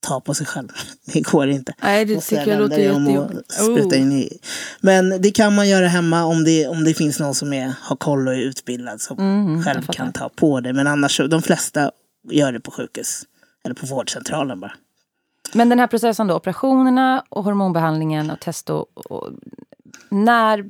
ta 0.00 0.20
på 0.20 0.34
sig 0.34 0.46
själv. 0.46 0.68
Det 1.12 1.20
går 1.20 1.48
inte. 1.48 1.74
Nej, 1.82 2.04
det 2.04 2.14
Måste 2.14 2.36
tycker 2.36 2.50
jag 2.50 2.60
låter 2.60 2.94
och 2.94 3.00
jättejobbigt. 3.00 3.92
Oh. 3.92 4.38
Men 4.80 5.22
det 5.22 5.30
kan 5.30 5.54
man 5.54 5.68
göra 5.68 5.88
hemma 5.88 6.24
om 6.24 6.44
det, 6.44 6.66
om 6.66 6.84
det 6.84 6.94
finns 6.94 7.20
någon 7.20 7.34
som 7.34 7.52
är, 7.52 7.72
har 7.80 7.96
koll 7.96 8.28
och 8.28 8.34
är 8.34 8.38
utbildad 8.38 9.00
som 9.00 9.18
Mm, 9.18 9.64
själv 9.64 9.82
kan 9.82 10.12
ta 10.12 10.28
på 10.28 10.60
det. 10.60 10.72
Men 10.72 10.86
annars, 10.86 11.20
de 11.30 11.42
flesta 11.42 11.90
gör 12.30 12.52
det 12.52 12.60
på 12.60 12.70
sjukhus. 12.70 13.22
Eller 13.64 13.74
på 13.74 13.86
vårdcentralen 13.86 14.60
bara. 14.60 14.72
Men 15.54 15.68
den 15.68 15.78
här 15.78 15.86
processen 15.86 16.26
då, 16.26 16.34
operationerna 16.34 17.24
och 17.28 17.44
hormonbehandlingen 17.44 18.30
och 18.30 18.40
testo. 18.40 18.86
Och, 18.94 19.30
när 20.10 20.64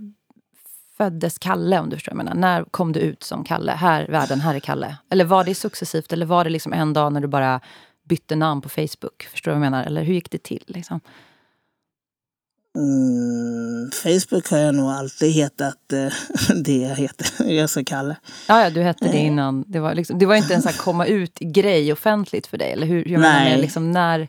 föddes 0.97 1.39
Kalle, 1.39 1.79
om 1.79 1.91
du 1.91 1.97
förstår 1.97 2.13
vad 2.13 2.19
jag 2.19 2.25
menar? 2.25 2.41
När 2.41 2.65
kom 2.65 2.93
du 2.93 3.01
ut 3.01 3.23
som 3.23 3.45
Kalle? 3.45 3.73
Här, 3.73 4.07
världen, 4.09 4.41
här 4.41 4.55
är 4.55 4.61
Kalle. 4.61 4.97
Eller 5.11 5.25
var 5.25 5.45
det 5.45 5.55
successivt? 5.55 6.13
Eller 6.13 6.27
var 6.27 6.45
det 6.45 6.51
liksom 6.51 6.73
en 6.73 6.93
dag 6.93 7.13
när 7.13 7.21
du 7.21 7.29
bara 7.29 7.61
bytte 8.09 8.37
namn 8.37 8.61
på 8.61 8.69
Facebook? 8.69 9.29
Förstår 9.31 9.51
du 9.51 9.59
vad 9.59 9.67
jag 9.67 9.71
menar? 9.71 9.85
Eller 9.85 10.03
hur 10.03 10.15
gick 10.15 10.31
det 10.31 10.43
till? 10.43 10.65
Liksom? 10.67 11.01
Mm, 12.77 13.91
Facebook 13.91 14.51
har 14.51 14.59
jag 14.59 14.75
nog 14.75 14.91
alltid 14.91 15.33
hetat 15.33 15.93
eh, 15.93 16.13
det 16.65 16.77
jag 16.77 16.97
heter. 16.97 17.45
Jag 17.53 17.71
så 17.71 17.85
Kalle. 17.85 18.17
Ja, 18.49 18.63
ja, 18.63 18.71
du 18.71 18.83
hette 18.83 19.09
det 19.09 19.19
innan. 19.19 19.65
Det 19.67 19.81
var, 19.81 19.95
liksom, 19.95 20.19
det 20.19 20.27
var 20.27 20.35
inte 20.35 20.55
en 20.55 20.63
sån 20.63 20.73
komma 20.73 21.07
ut-grej 21.07 21.93
offentligt 21.93 22.47
för 22.47 22.59
dig? 22.59 22.73
Eller 22.73 22.87
hur? 22.87 23.05
Menar 23.05 23.45
Nej. 23.45 23.61
liksom 23.61 23.93
när... 23.93 24.29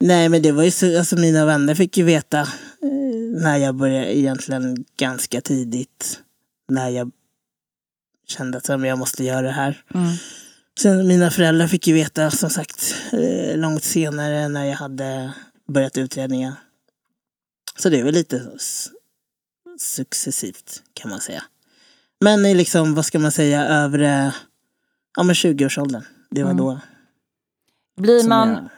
Nej 0.00 0.28
men 0.28 0.42
det 0.42 0.52
var 0.52 0.64
ju 0.64 0.70
så, 0.70 0.98
alltså 0.98 1.16
mina 1.16 1.46
vänner 1.46 1.74
fick 1.74 1.96
ju 1.98 2.04
veta 2.04 2.40
eh, 2.40 3.42
när 3.42 3.56
jag 3.56 3.74
började 3.74 4.18
egentligen 4.18 4.84
ganska 4.96 5.40
tidigt. 5.40 6.20
När 6.68 6.88
jag 6.88 7.10
kände 8.28 8.58
att 8.58 8.68
jag 8.68 8.98
måste 8.98 9.24
göra 9.24 9.42
det 9.42 9.52
här. 9.52 9.82
Mm. 9.94 10.12
Sen 10.80 11.06
mina 11.08 11.30
föräldrar 11.30 11.66
fick 11.66 11.86
ju 11.86 11.94
veta 11.94 12.30
som 12.30 12.50
sagt 12.50 12.94
eh, 13.12 13.56
långt 13.58 13.84
senare 13.84 14.48
när 14.48 14.64
jag 14.64 14.76
hade 14.76 15.32
börjat 15.68 15.96
utredningen. 15.98 16.52
Så 17.78 17.88
det 17.88 18.00
är 18.00 18.04
väl 18.04 18.14
lite 18.14 18.50
successivt 19.78 20.82
kan 20.94 21.10
man 21.10 21.20
säga. 21.20 21.42
Men 22.20 22.46
i 22.46 22.54
liksom, 22.54 22.94
vad 22.94 23.04
ska 23.06 23.18
man 23.18 23.32
säga, 23.32 23.64
övre 23.66 24.34
ja, 25.16 25.22
men 25.22 25.34
20-årsåldern. 25.34 26.02
Det 26.30 26.42
var 26.42 26.50
Mm. 26.50 26.64
då 26.64 26.80
Blir 27.96 28.28
man 28.28 28.68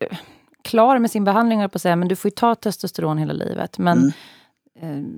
jag... 0.00 0.18
klar 0.62 0.98
med 0.98 1.10
sin 1.10 1.24
behandling, 1.24 1.58
på 1.68 1.76
att 1.76 1.82
säga, 1.82 1.96
men 1.96 2.08
du 2.08 2.16
får 2.16 2.28
ju 2.28 2.34
ta 2.34 2.54
testosteron 2.54 3.18
hela 3.18 3.32
livet. 3.32 3.78
Men 3.78 4.12
Mm. 4.82 5.02
eh, 5.04 5.10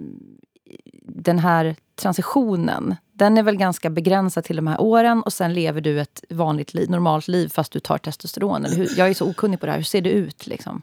den 1.02 1.38
här 1.38 1.76
transitionen, 1.96 2.96
den 3.18 3.38
är 3.38 3.42
väl 3.42 3.56
ganska 3.56 3.90
begränsad 3.90 4.44
till 4.44 4.56
de 4.56 4.66
här 4.66 4.80
åren 4.80 5.22
och 5.22 5.32
sen 5.32 5.54
lever 5.54 5.80
du 5.80 6.00
ett 6.00 6.24
vanligt 6.30 6.74
liv, 6.74 6.90
normalt 6.90 7.28
liv 7.28 7.48
fast 7.48 7.72
du 7.72 7.80
tar 7.80 7.98
testosteron. 7.98 8.64
Eller 8.64 8.76
hur? 8.76 8.90
Jag 8.96 9.08
är 9.08 9.14
så 9.14 9.30
okunnig 9.30 9.60
på 9.60 9.66
det 9.66 9.72
här. 9.72 9.78
Hur 9.78 9.84
ser 9.84 10.00
det 10.00 10.10
ut? 10.10 10.46
Liksom? 10.46 10.82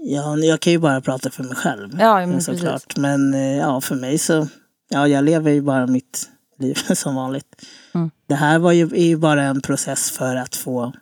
Ja, 0.00 0.36
jag 0.36 0.60
kan 0.60 0.72
ju 0.72 0.78
bara 0.78 1.00
prata 1.00 1.30
för 1.30 1.42
mig 1.44 1.54
själv. 1.56 1.96
Ja, 2.00 2.26
men 2.26 2.42
såklart. 2.42 2.82
precis. 2.86 2.96
Men 2.96 3.34
eh, 3.34 3.56
ja, 3.56 3.80
för 3.80 3.94
mig 3.94 4.18
så, 4.18 4.48
ja, 4.88 5.08
jag 5.08 5.24
lever 5.24 5.50
ju 5.52 5.62
bara 5.62 5.86
mitt 5.86 6.28
liv 6.58 6.74
som 6.94 7.14
vanligt. 7.14 7.62
Mm. 7.94 8.10
Det 8.28 8.34
här 8.34 8.58
var 8.58 8.72
ju, 8.72 8.84
är 8.84 9.06
ju 9.06 9.16
bara 9.16 9.42
en 9.42 9.60
process 9.60 10.10
för 10.10 10.36
att 10.36 10.56
få, 10.56 10.92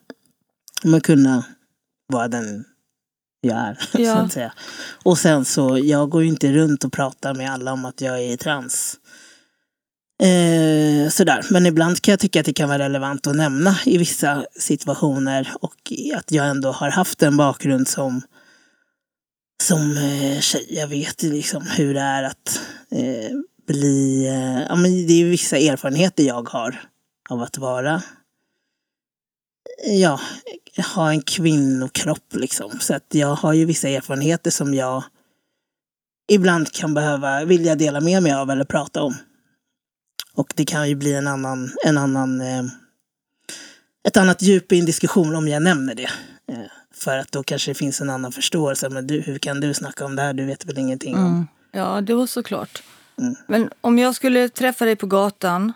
men 0.83 1.01
kunna 1.01 1.45
vara 2.12 2.29
den 2.29 2.65
jag 3.41 3.57
är, 3.59 3.75
så 3.93 4.01
Ja. 4.03 4.15
att 4.17 4.33
säga. 4.33 4.53
Och 5.05 5.19
sen 5.19 5.45
så, 5.45 5.79
jag 5.79 6.11
går 6.11 6.23
ju 6.23 6.29
inte 6.29 6.53
runt 6.53 6.85
och 6.85 6.93
pratar 6.93 7.35
med 7.35 7.51
alla 7.53 7.73
om 7.73 7.85
att 7.85 8.01
jag 8.01 8.23
är 8.23 8.37
trans. 8.37 8.97
Eh, 10.23 11.09
sådär. 11.09 11.47
Men 11.51 11.67
ibland 11.67 12.01
kan 12.01 12.12
jag 12.12 12.21
tycka 12.21 12.41
att 12.41 12.47
det 12.47 12.53
kan 12.53 12.69
vara 12.69 12.79
relevant 12.79 13.27
att 13.27 13.37
nämna 13.37 13.77
i 13.87 13.99
vissa 13.99 14.47
situationer 14.59 15.53
och 15.61 15.93
att 16.17 16.33
jag 16.33 16.49
ändå 16.49 16.73
har 16.73 16.91
haft 16.91 17.23
en 17.23 17.37
bakgrund 17.37 17.89
som 17.89 18.23
som 19.62 19.97
eh, 19.97 20.41
tjej. 20.41 20.67
Jag 20.71 20.89
vet 20.89 21.23
ju 21.23 21.33
liksom 21.33 21.62
hur 21.77 21.95
det 21.95 22.01
är 22.01 22.23
att 22.23 22.61
eh, 22.91 23.31
bli... 23.67 24.27
Eh, 24.27 24.62
ja, 24.62 24.77
men 24.77 25.07
det 25.07 25.12
är 25.12 25.19
ju 25.19 25.31
vissa 25.31 25.57
erfarenheter 25.57 26.25
jag 26.25 26.49
har 26.49 26.81
av 27.31 27.43
att 27.43 27.59
vara... 27.59 28.03
Ja, 29.87 30.21
ha 30.95 31.11
en 31.11 31.23
kvinnokropp 31.23 32.35
liksom. 32.35 32.79
Så 32.81 32.95
att 32.95 33.07
jag 33.09 33.35
har 33.35 33.53
ju 33.53 33.65
vissa 33.65 33.89
erfarenheter 33.89 34.51
som 34.51 34.75
jag 34.75 35.05
ibland 36.29 36.73
kan 36.73 36.95
behöva, 36.95 37.45
vilja 37.45 37.75
dela 37.75 38.01
med 38.01 38.23
mig 38.23 38.33
av 38.33 38.51
eller 38.51 38.65
prata 38.65 39.03
om. 39.03 39.15
Och 40.35 40.53
det 40.57 40.64
kan 40.64 40.89
ju 40.89 40.95
bli 40.95 41.12
en 41.14 41.26
annan, 41.26 41.70
en 41.87 41.99
annan 41.99 42.41
eh, 42.41 42.64
ett 44.09 44.16
annat 44.16 44.43
djup 44.43 44.72
i 44.72 44.78
en 44.78 44.87
diskussion 44.87 45.35
om 45.37 45.49
jag 45.49 45.62
nämner 45.62 45.95
det. 45.95 46.11
Eh, 46.53 46.59
för 46.95 47.18
att 47.18 47.32
då 47.32 47.43
kanske 47.43 47.70
det 47.70 47.74
finns 47.74 48.01
en 48.01 48.11
annan 48.11 48.32
förståelse. 48.32 48.89
Men 48.89 49.07
du, 49.07 49.20
hur 49.20 49.39
kan 49.39 49.61
du 49.61 49.74
snacka 49.74 50.05
om 50.05 50.16
det 50.16 50.22
här? 50.22 50.32
Du 50.32 50.45
vet 50.47 50.64
väl 50.66 50.78
ingenting 50.78 51.14
om... 51.16 51.26
Mm. 51.26 51.47
Ja, 51.72 52.01
det 52.01 52.14
var 52.14 52.26
såklart. 52.26 52.82
Men 53.47 53.70
om 53.80 53.99
jag 53.99 54.14
skulle 54.14 54.49
träffa 54.49 54.85
dig 54.85 54.97
på 54.97 55.07
gatan, 55.07 55.72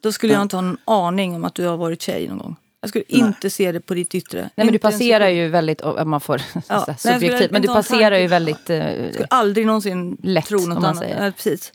då 0.00 0.12
skulle 0.12 0.32
jag 0.32 0.42
inte 0.42 0.56
ha 0.56 0.62
en 0.64 0.78
aning 0.84 1.34
om 1.34 1.44
att 1.44 1.54
du 1.54 1.66
har 1.66 1.76
varit 1.76 2.02
tjej 2.02 2.28
någon 2.28 2.38
gång. 2.38 2.56
Jag 2.80 2.88
skulle 2.88 3.04
inte 3.08 3.50
se 3.50 3.72
det 3.72 3.80
på 3.80 3.94
ditt 3.94 4.14
yttre. 4.14 4.40
Nej, 4.40 4.50
men 4.56 4.66
du 4.66 4.72
Inte 4.72 4.82
passerar 4.82 5.28
ju 5.28 5.48
väldigt, 5.48 5.80
om 5.80 6.10
man 6.10 6.20
får 6.20 6.38
så 6.52 6.62
Ja, 6.68 6.84
nej, 6.88 6.96
subjektivt, 6.98 7.50
men 7.50 7.62
du 7.62 7.68
passerar 7.68 8.18
ju 8.18 8.26
väldigt... 8.26 8.70
eh, 8.70 8.76
Jag 8.76 9.12
skulle 9.12 9.26
aldrig 9.30 9.66
någonsin 9.66 10.16
Lätt, 10.22 10.46
tro 10.46 10.58
något 10.58 10.66
om 10.66 10.74
man 10.74 10.84
annat. 10.84 10.98
säger. 10.98 11.24
Ja, 11.24 11.32
precis. 11.32 11.72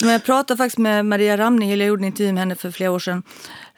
Men 0.00 0.10
jag 0.10 0.24
pratade 0.24 0.58
faktiskt 0.58 0.78
med 0.78 1.06
Maria 1.06 1.36
Ramnihil, 1.38 1.80
jag 1.80 1.88
gjorde 1.88 2.00
en 2.00 2.04
intervju 2.06 2.32
med 2.32 2.40
henne 2.40 2.54
för 2.54 2.70
flera 2.70 2.90
år 2.90 2.98
sedan. 2.98 3.22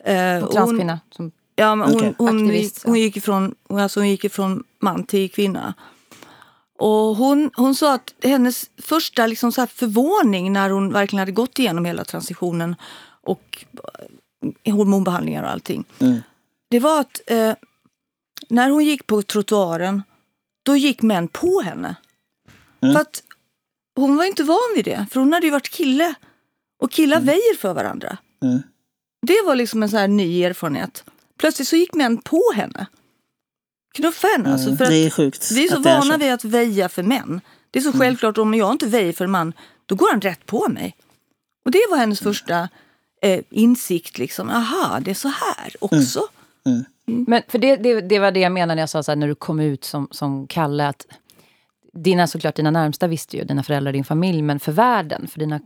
Eh, 0.05 0.17
hon- 0.41 0.53
transkvinna. 0.53 1.01
Som, 1.11 1.33
Ja, 1.57 1.75
men 1.75 1.89
hon, 1.89 1.97
Okej. 1.97 2.15
hon, 2.19 2.29
Aktivist, 2.47 2.75
gick, 2.75 2.83
så. 2.83 2.89
hon, 2.89 2.99
gick 3.01 3.17
ifrån, 3.17 3.55
hon, 3.69 3.81
alltså 3.81 4.01
hon 4.01 4.09
gick 4.09 4.25
ifrån 4.25 4.65
man 4.81 5.05
till 5.05 5.31
kvinna. 5.31 5.75
Och 6.79 7.17
hon, 7.17 7.51
hon 7.57 7.75
sa 7.75 7.95
att 7.95 8.15
hennes 8.23 8.71
första 8.83 9.27
liksom 9.27 9.53
så 9.53 9.61
här 9.61 9.67
förvåning 9.69 10.53
när 10.53 10.71
hon 10.71 10.93
verkligen 10.93 11.19
hade 11.19 11.33
gått 11.33 11.59
igenom 11.59 11.85
hela 11.85 12.05
transitionen 12.05 12.77
och 13.23 13.65
eh, 14.65 14.75
hormonbehandlingar 14.75 15.43
och 15.43 15.51
allting. 15.51 15.85
Mm. 15.99 16.23
Det 16.71 16.81
var 16.81 17.01
att 17.01 17.21
eh, 17.27 17.53
när 18.49 18.71
hon 18.71 18.85
gick 18.85 19.07
på 19.07 19.23
trottoaren, 19.23 20.03
då 20.63 20.77
gick 20.77 21.03
män 21.03 21.29
på 21.29 21.61
henne. 21.61 21.97
Mm. 22.81 22.95
För 22.95 23.01
att 23.01 23.23
hon 23.97 24.17
var 24.17 24.25
inte 24.25 24.43
van 24.45 24.73
vid 24.77 24.85
det, 24.85 25.07
för 25.11 25.21
hon 25.21 25.33
hade 25.33 25.47
ju 25.47 25.53
varit 25.53 25.69
kille. 25.69 26.15
Och 26.83 26.91
killar 26.91 27.21
väjer 27.21 27.57
för 27.57 27.75
varandra. 27.75 28.19
Mm. 28.43 28.63
Det 29.27 29.43
var 29.47 29.55
liksom 29.55 29.83
en 29.83 29.89
sån 29.89 29.99
här 29.99 30.09
ny 30.09 30.43
erfarenhet. 30.45 31.05
Plötsligt 31.39 31.69
så 31.69 31.77
gick 31.77 31.95
män 31.95 32.19
på 32.19 32.43
henne. 32.55 32.87
Knuffa 33.95 34.29
henne. 34.29 34.53
Alltså, 34.53 34.67
Mm, 34.67 34.77
för 34.77 34.85
att 34.85 34.91
det 34.91 35.07
är 35.07 35.11
sjukt. 35.11 35.51
vi 35.53 35.65
är 35.65 35.69
så 35.69 35.77
att 35.77 35.83
det 35.83 35.91
är 35.91 35.99
vana 35.99 36.13
så. 36.13 36.19
vid 36.19 36.33
att 36.33 36.45
väja 36.45 36.89
för 36.89 37.03
män. 37.03 37.41
Det 37.71 37.79
är 37.79 37.83
så 37.83 37.93
självklart, 37.93 38.39
om 38.39 38.55
jag 38.55 38.73
inte 38.73 38.87
väjer 38.87 39.13
för 39.13 39.25
en 39.25 39.31
man, 39.31 39.53
då 39.87 39.95
går 39.95 40.11
han 40.11 40.21
rätt 40.21 40.47
på 40.47 40.69
mig. 40.69 40.97
Och 41.65 41.71
det 41.71 41.83
var 41.91 41.97
hennes 41.97 42.21
första 42.21 42.69
eh, 43.23 43.41
insikt. 43.51 44.19
Liksom. 44.19 44.51
Aha, 44.51 45.01
det 45.01 45.11
är 45.11 45.15
så 45.15 45.29
här 45.29 45.77
också. 45.81 46.21
Men 47.05 47.43
för 47.49 47.59
det, 47.59 47.77
det, 47.77 48.01
det 48.01 48.19
var 48.19 48.31
det 48.31 48.41
jag 48.41 48.53
menade 48.53 48.75
när 48.75 48.83
jag 48.83 48.91
sa 48.91 49.03
så 49.03 49.11
här, 49.11 49.17
när 49.17 49.29
du 49.29 49.35
kom 49.35 49.61
ut 49.61 49.85
som, 49.85 50.09
som 50.11 50.47
Kalle. 50.47 50.89
Att 50.89 51.07
dina, 51.95 52.27
såklart, 52.27 52.55
dina 52.55 52.71
närmsta 52.71 53.07
visste 53.07 53.37
ju, 53.37 53.45
dina 53.45 53.63
föräldrar, 53.63 53.93
din 53.93 54.05
familj. 54.05 54.43
Men 54.43 54.61
för 54.61 54.73
världen, 54.73 55.27
för 55.27 55.39
dina 55.39 55.61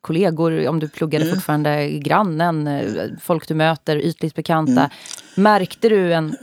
kollegor, 0.00 0.68
om 0.68 0.80
du 0.80 0.88
pluggade 0.88 1.26
fortfarande 1.26 1.90
i 1.90 1.98
grannen, 1.98 2.66
eh, 2.66 3.10
folk 3.20 3.48
du 3.48 3.54
möter, 3.54 3.96
ytligt 3.96 4.34
bekanta. 4.34 4.90
Märkte 5.36 5.88
du 5.88 6.14
en, 6.14 6.36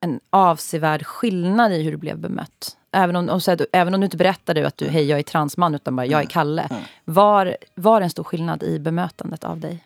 en 0.00 0.20
avsevärd 0.30 1.06
skillnad 1.06 1.72
i 1.72 1.82
hur 1.82 1.90
du 1.90 1.96
blev 1.96 2.18
bemött? 2.18 2.76
Även 2.92 3.16
om, 3.16 3.28
om, 3.28 3.40
här, 3.46 3.66
även 3.72 3.94
om 3.94 4.00
du 4.00 4.04
inte 4.04 4.16
berättade 4.16 4.66
att 4.66 4.76
du, 4.76 4.88
hej 4.88 5.04
jag 5.04 5.18
är 5.18 5.22
transman, 5.22 5.74
utan 5.74 5.96
bara 5.96 6.06
jag 6.06 6.20
är 6.20 6.26
Kalle. 6.26 6.68
Var, 7.04 7.56
var 7.74 8.00
det 8.00 8.06
en 8.06 8.10
stor 8.10 8.24
skillnad 8.24 8.62
i 8.62 8.78
bemötandet 8.78 9.44
av 9.44 9.60
dig? 9.60 9.84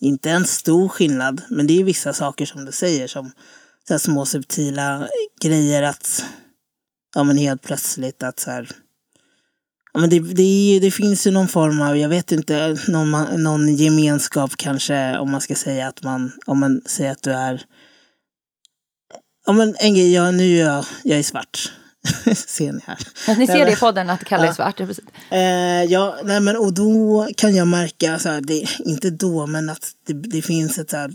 inte 0.00 0.30
en 0.30 0.44
stor 0.44 0.88
skillnad, 0.88 1.42
men 1.48 1.66
det 1.66 1.80
är 1.80 1.84
vissa 1.84 2.12
saker 2.12 2.46
som 2.46 2.64
du 2.64 2.72
säger 2.72 3.08
som 3.08 3.32
så 3.88 3.94
här 3.94 3.98
små 3.98 4.26
subtila 4.26 5.08
grejer 5.40 5.82
att 5.82 6.24
ja 7.14 7.24
men 7.24 7.38
helt 7.38 7.62
plötsligt 7.62 8.22
att 8.22 8.40
så 8.40 8.50
här 8.50 8.70
ja 9.92 10.00
men 10.00 10.10
det, 10.10 10.20
det, 10.20 10.42
är 10.76 10.80
det 10.80 10.90
finns 10.90 11.26
ju 11.26 11.30
någon 11.30 11.48
form 11.48 11.80
av, 11.80 11.96
jag 11.96 12.08
vet 12.08 12.32
inte, 12.32 12.76
någon, 12.88 13.42
någon 13.42 13.76
gemenskap 13.76 14.56
kanske 14.56 15.18
om 15.18 15.30
man 15.30 15.40
ska 15.40 15.54
säga 15.54 15.88
att 15.88 16.02
man, 16.02 16.32
om 16.46 16.60
man 16.60 16.82
säger 16.86 17.12
att 17.12 17.22
du 17.22 17.32
är 17.32 17.64
Ja 19.48 19.52
men 19.52 19.74
en 19.78 19.94
grej, 19.94 20.12
jag, 20.12 20.34
nu 20.34 20.58
är 20.58 20.64
jag, 20.64 20.84
jag 21.04 21.18
är 21.18 21.22
svart. 21.22 21.72
Ser 22.34 22.72
ni 22.72 22.80
här. 22.86 22.98
Men 23.26 23.38
ni 23.38 23.46
ser 23.46 23.64
det 23.64 23.72
i 23.72 23.76
podden, 23.76 24.10
att 24.10 24.24
Kalle 24.24 24.48
är 24.48 24.52
svart. 24.52 24.80
Eh, 25.30 25.38
ja, 25.92 26.16
nej 26.24 26.40
men 26.40 26.56
och 26.56 26.74
då 26.74 27.28
kan 27.36 27.54
jag 27.54 27.68
märka, 27.68 28.18
så 28.18 28.28
här, 28.28 28.40
det, 28.40 28.66
inte 28.78 29.10
då, 29.10 29.46
men 29.46 29.70
att 29.70 29.92
det, 30.06 30.12
det 30.12 30.42
finns 30.42 30.78
ett 30.78 30.90
så 30.90 30.96
här, 30.96 31.10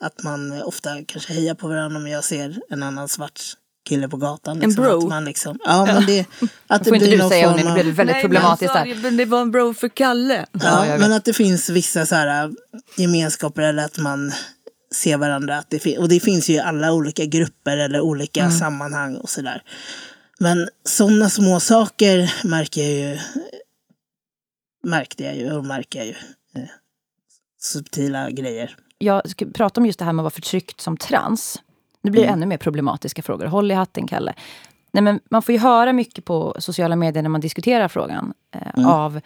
att 0.00 0.22
man 0.22 0.62
ofta 0.62 0.90
kanske 1.06 1.32
hejar 1.32 1.54
på 1.54 1.68
varandra 1.68 1.98
om 1.98 2.06
jag 2.06 2.24
ser 2.24 2.60
en 2.70 2.82
annan 2.82 3.08
svart 3.08 3.40
kille 3.88 4.08
på 4.08 4.16
gatan. 4.16 4.58
Liksom, 4.58 4.84
bro. 4.84 4.98
Att 4.98 5.08
man 5.08 5.24
liksom, 5.24 5.58
ja, 5.64 5.86
men 5.86 6.06
det, 6.06 6.26
att 6.66 6.88
får 6.88 6.94
inte 6.94 7.08
blir 7.08 7.18
du 7.22 7.28
säga 7.28 7.50
om 7.50 7.56
det 7.56 7.82
blir 7.82 7.92
väldigt 7.92 8.14
Nej, 8.14 8.22
problematiskt 8.22 8.74
men, 8.74 8.82
alltså, 8.82 9.02
men 9.02 9.16
det 9.16 9.24
var 9.24 9.40
en 9.40 9.50
bro 9.50 9.74
för 9.74 9.88
Kalle. 9.88 10.46
Ja, 10.52 10.86
Ja, 10.86 10.98
men 10.98 11.12
att 11.12 11.24
det 11.24 11.32
finns 11.32 11.70
vissa 11.70 12.06
så 12.06 12.14
här, 12.14 12.52
gemenskaper 12.96 13.62
eller 13.62 13.84
att 13.84 13.98
man 13.98 14.32
ser 14.94 15.16
varandra. 15.16 15.58
Att 15.58 15.70
det 15.70 15.98
och 15.98 16.08
det 16.08 16.20
finns 16.20 16.50
ju 16.50 16.54
i 16.54 16.58
alla 16.60 16.92
olika 16.92 17.24
grupper 17.24 17.76
eller 17.76 18.00
olika 18.00 18.40
Mm. 18.40 18.52
sammanhang 18.52 19.16
och 19.16 19.28
sådär. 19.28 19.62
Men 20.38 20.68
sådana 20.84 21.30
små 21.30 21.60
saker 21.60 22.34
märker 22.44 22.80
jag 22.82 22.90
ju. 23.12 23.18
Märkte 24.82 25.24
jag 25.24 25.36
ju 25.36 25.52
och 25.52 25.64
märker 25.64 25.98
jag 25.98 26.06
ju. 26.06 26.14
Eh, 26.56 26.68
subtila 27.60 28.30
grejer. 28.30 28.76
jag 28.98 29.30
ska 29.30 29.46
prata 29.54 29.80
om 29.80 29.86
just 29.86 29.98
det 29.98 30.04
här 30.04 30.12
med 30.12 30.20
att 30.22 30.24
vara 30.24 30.30
förtryckt 30.30 30.80
som 30.80 30.96
trans. 30.96 31.62
Nu 32.02 32.10
blir 32.10 32.22
det 32.22 32.28
ännu 32.28 32.46
mer 32.46 32.56
problematiska 32.58 33.22
frågor. 33.22 33.46
Håll 33.46 33.70
i 33.70 33.74
hatten, 33.74 34.06
Kalle. 34.06 34.34
Nej, 34.92 35.02
men 35.02 35.20
man 35.30 35.42
får 35.42 35.52
ju 35.52 35.58
höra 35.58 35.92
mycket 35.92 36.24
på 36.24 36.56
sociala 36.58 36.96
medier 36.96 37.22
när 37.22 37.30
man 37.30 37.40
diskuterar 37.40 37.88
frågan 37.88 38.32
eh, 38.54 38.86
av 38.88 39.16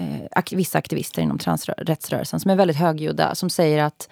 eh, 0.00 0.20
ak- 0.36 0.56
vissa 0.56 0.78
aktivister 0.78 1.22
inom 1.22 1.38
transrättsrörelsen 1.38 2.40
som 2.40 2.50
är 2.50 2.56
väldigt 2.56 2.76
högljudda. 2.76 3.34
Som 3.34 3.50
säger 3.50 3.82
att 3.84 4.08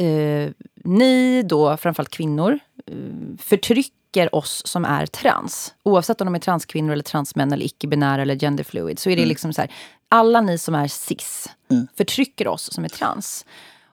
eh, 0.00 0.50
ni 0.84 1.42
då, 1.42 1.76
framförallt 1.76 2.10
kvinnor, 2.10 2.58
eh, 2.86 2.94
förtrycker 3.38 4.34
oss 4.34 4.62
som 4.66 4.84
är 4.84 5.06
trans. 5.06 5.74
Oavsett 5.82 6.20
om 6.20 6.24
de 6.24 6.34
är 6.34 6.38
transkvinnor, 6.38 6.92
eller 6.92 7.02
transmän, 7.02 7.52
eller 7.52 7.66
icke-binära 7.66 8.22
eller 8.22 8.38
genderfluid. 8.38 8.98
Så 8.98 9.10
är 9.10 9.16
det 9.16 9.26
liksom 9.26 9.52
så 9.52 9.60
här, 9.60 9.70
alla 10.08 10.40
ni 10.40 10.58
som 10.58 10.74
är 10.74 10.88
cis 10.88 11.48
förtrycker 11.96 12.48
oss 12.48 12.72
som 12.72 12.84
är 12.84 12.88
trans. 12.88 13.46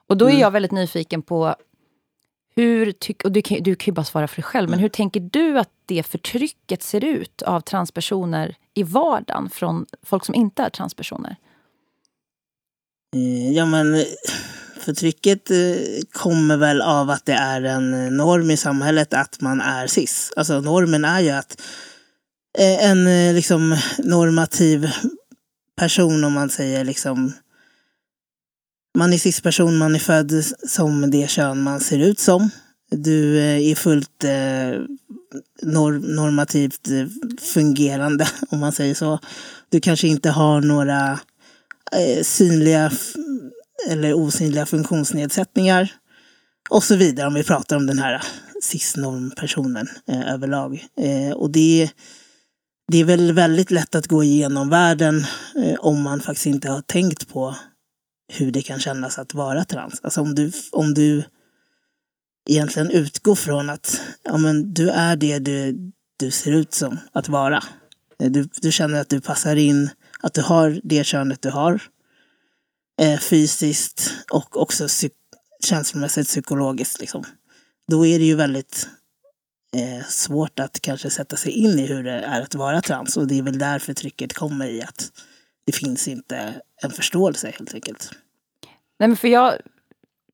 Och 0.06 0.16
då 0.16 0.30
är 0.30 0.40
jag 0.40 0.50
väldigt 0.50 0.72
nyfiken 0.72 1.22
på 1.22 1.54
hur 2.56 2.92
tyck, 2.92 3.24
och 3.24 3.32
du 3.32 3.42
kan, 3.42 3.62
du 3.62 3.74
kan 3.74 3.92
ju 3.92 3.94
bara 3.94 4.04
svara 4.04 4.28
för 4.28 4.36
dig 4.36 4.42
själv, 4.42 4.70
men 4.70 4.78
hur 4.78 4.88
tänker 4.88 5.20
du 5.20 5.58
att 5.58 5.70
det 5.86 6.02
förtrycket 6.02 6.82
ser 6.82 7.04
ut 7.04 7.42
av 7.42 7.60
transpersoner 7.60 8.56
i 8.74 8.82
vardagen 8.82 9.50
från 9.50 9.86
folk 10.02 10.24
som 10.24 10.34
inte 10.34 10.62
är 10.62 10.70
transpersoner? 10.70 11.36
Ja 13.54 13.66
men 13.66 14.04
förtrycket 14.80 15.50
eh, 15.50 15.56
kommer 16.12 16.56
väl 16.56 16.82
av 16.82 17.10
att 17.10 17.26
det 17.26 17.32
är 17.32 17.62
en 17.62 17.94
eh, 17.94 18.10
norm 18.10 18.50
i 18.50 18.56
samhället 18.56 19.14
att 19.14 19.40
man 19.40 19.60
är 19.60 19.86
cis. 19.86 20.32
Alltså 20.36 20.60
normen 20.60 21.04
är 21.04 21.20
ju 21.20 21.30
att 21.30 21.60
eh, 22.58 22.90
en 22.90 23.34
liksom 23.34 23.76
normativ 23.98 24.90
person 25.76 26.24
om 26.24 26.32
man 26.32 26.50
säger 26.50 26.84
liksom 26.84 27.32
man 28.98 29.12
är 29.12 29.18
cis-person, 29.18 29.78
man 29.78 29.94
är 29.94 29.98
född 29.98 30.44
som 30.68 31.10
det 31.10 31.30
kön 31.30 31.62
man 31.62 31.80
ser 31.80 31.98
ut 31.98 32.18
som. 32.18 32.50
Du 32.90 33.38
är 33.38 33.74
fullt 33.74 34.24
eh, 34.24 34.82
normativt 36.02 36.88
fungerande 37.40 38.28
om 38.50 38.60
man 38.60 38.72
säger 38.72 38.94
så. 38.94 39.18
Du 39.68 39.80
kanske 39.80 40.08
inte 40.08 40.30
har 40.30 40.60
några 40.60 41.20
eh, 41.92 42.22
synliga 42.22 42.90
eller 43.88 44.14
osynliga 44.14 44.66
funktionsnedsättningar 44.66 45.92
och 46.70 46.84
så 46.84 46.96
vidare 46.96 47.26
om 47.26 47.34
vi 47.34 47.44
pratar 47.44 47.76
om 47.76 47.86
den 47.86 47.98
här 47.98 48.22
cis-normpersonen 48.62 49.88
eh, 50.08 50.32
överlag. 50.34 50.86
Eh, 51.00 51.36
och 51.36 51.50
det, 51.50 51.90
det 52.92 52.98
är 52.98 53.04
väl 53.04 53.32
väldigt 53.32 53.70
lätt 53.70 53.94
att 53.94 54.06
gå 54.06 54.24
igenom 54.24 54.68
världen 54.68 55.24
eh, 55.56 55.74
om 55.78 56.02
man 56.02 56.20
faktiskt 56.20 56.46
inte 56.46 56.70
har 56.70 56.82
tänkt 56.82 57.28
på 57.28 57.54
hur 58.32 58.52
det 58.52 58.62
kan 58.62 58.80
kännas 58.80 59.18
att 59.18 59.34
vara 59.34 59.64
trans. 59.64 60.00
Alltså 60.02 60.20
om 60.20 60.34
du, 60.34 60.52
om 60.72 60.94
du 60.94 61.24
egentligen 62.48 62.90
utgår 62.90 63.34
från 63.34 63.70
att 63.70 64.00
ja, 64.22 64.36
men 64.36 64.74
du 64.74 64.90
är 64.90 65.16
det 65.16 65.38
du, 65.38 65.76
du 66.16 66.30
ser 66.30 66.52
ut 66.52 66.74
som 66.74 66.98
att 67.12 67.28
vara. 67.28 67.62
Eh, 68.22 68.30
du, 68.30 68.48
du 68.62 68.72
känner 68.72 69.00
att 69.00 69.08
du 69.08 69.20
passar 69.20 69.56
in, 69.56 69.90
att 70.20 70.34
du 70.34 70.42
har 70.42 70.80
det 70.84 71.04
könet 71.04 71.42
du 71.42 71.50
har. 71.50 71.82
Eh, 73.00 73.18
fysiskt 73.18 74.10
och 74.30 74.56
också 74.56 74.84
psyk- 74.84 75.12
känslomässigt 75.64 76.26
psykologiskt. 76.26 77.00
Liksom. 77.00 77.24
Då 77.90 78.06
är 78.06 78.18
det 78.18 78.24
ju 78.24 78.34
väldigt 78.34 78.88
eh, 79.76 80.06
svårt 80.06 80.58
att 80.58 80.80
kanske 80.80 81.10
sätta 81.10 81.36
sig 81.36 81.52
in 81.52 81.78
i 81.78 81.86
hur 81.86 82.02
det 82.04 82.12
är 82.20 82.40
att 82.40 82.54
vara 82.54 82.80
trans. 82.80 83.16
Och 83.16 83.26
det 83.26 83.38
är 83.38 83.42
väl 83.42 83.58
där 83.58 83.78
förtrycket 83.78 84.32
kommer 84.32 84.66
i 84.66 84.82
att 84.82 85.10
det 85.66 85.72
finns 85.72 86.08
inte 86.08 86.54
en 86.82 86.90
förståelse 86.90 87.52
helt 87.58 87.74
enkelt. 87.74 88.10
Nej, 88.98 89.08
men 89.08 89.16
för 89.16 89.28
jag, 89.28 89.54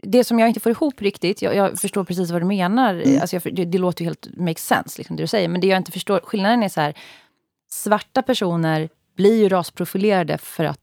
det 0.03 0.25
som 0.25 0.39
jag 0.39 0.49
inte 0.49 0.61
får 0.61 0.73
ihop 0.73 1.03
riktigt, 1.03 1.43
jag, 1.43 1.57
jag 1.57 1.79
förstår 1.79 2.05
precis 2.05 2.31
vad 2.31 2.43
du 2.43 2.47
menar, 2.47 3.03
alltså 3.21 3.37
jag, 3.37 3.55
det, 3.55 3.65
det 3.65 3.79
låter 3.79 4.05
ju 4.05 4.07
helt 4.07 4.29
makes 4.37 4.67
sense, 4.67 4.99
liksom, 4.99 5.17
det 5.17 5.23
du 5.23 5.27
säger, 5.27 5.49
men 5.49 5.61
det 5.61 5.67
jag 5.67 5.77
inte 5.77 5.93
förstår, 5.93 6.21
skillnaden 6.21 6.63
är 6.63 6.69
så 6.69 6.81
här, 6.81 6.99
svarta 7.71 8.23
personer 8.23 8.89
blir 9.17 9.35
ju 9.37 9.49
rasprofilerade 9.49 10.39
för 10.39 10.65
att 10.65 10.81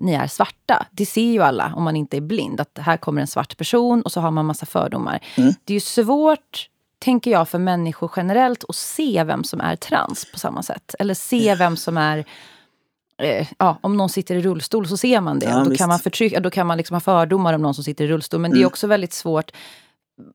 ni 0.00 0.12
är 0.12 0.26
svarta. 0.26 0.86
Det 0.90 1.06
ser 1.06 1.32
ju 1.32 1.42
alla, 1.42 1.72
om 1.76 1.82
man 1.82 1.96
inte 1.96 2.16
är 2.16 2.20
blind, 2.20 2.60
att 2.60 2.78
här 2.80 2.96
kommer 2.96 3.20
en 3.20 3.26
svart 3.26 3.56
person 3.56 4.02
och 4.02 4.12
så 4.12 4.20
har 4.20 4.30
man 4.30 4.46
massa 4.46 4.66
fördomar. 4.66 5.20
Det 5.36 5.72
är 5.72 5.74
ju 5.74 5.80
svårt 5.80 6.68
tänker 6.98 7.30
jag, 7.30 7.48
för 7.48 7.58
människor 7.58 8.10
generellt 8.16 8.64
att 8.68 8.76
se 8.76 9.24
vem 9.24 9.44
som 9.44 9.60
är 9.60 9.76
trans 9.76 10.32
på 10.32 10.38
samma 10.38 10.62
sätt. 10.62 10.94
Eller 10.98 11.14
se 11.14 11.54
vem 11.54 11.76
som 11.76 11.96
är... 11.96 12.24
Eh, 13.22 13.48
ja, 13.58 13.78
om 13.80 13.96
någon 13.96 14.08
sitter 14.08 14.34
i 14.36 14.42
rullstol 14.42 14.88
så 14.88 14.96
ser 14.96 15.20
man 15.20 15.38
det. 15.38 15.46
Ja, 15.46 15.58
och 15.58 15.64
då, 15.64 15.70
visst. 15.70 15.78
kan 15.80 15.88
man 15.88 15.98
förtrycka, 15.98 16.40
då 16.40 16.50
kan 16.50 16.66
man 16.66 16.76
liksom 16.76 16.94
ha 16.94 17.00
fördomar 17.00 17.52
om 17.52 17.62
någon 17.62 17.74
som 17.74 17.84
sitter 17.84 18.04
i 18.04 18.08
rullstol. 18.08 18.40
Men 18.40 18.50
det 18.50 18.56
är 18.56 18.58
Mm. 18.60 18.66
också 18.66 18.86
väldigt 18.86 19.12
svårt. 19.12 19.50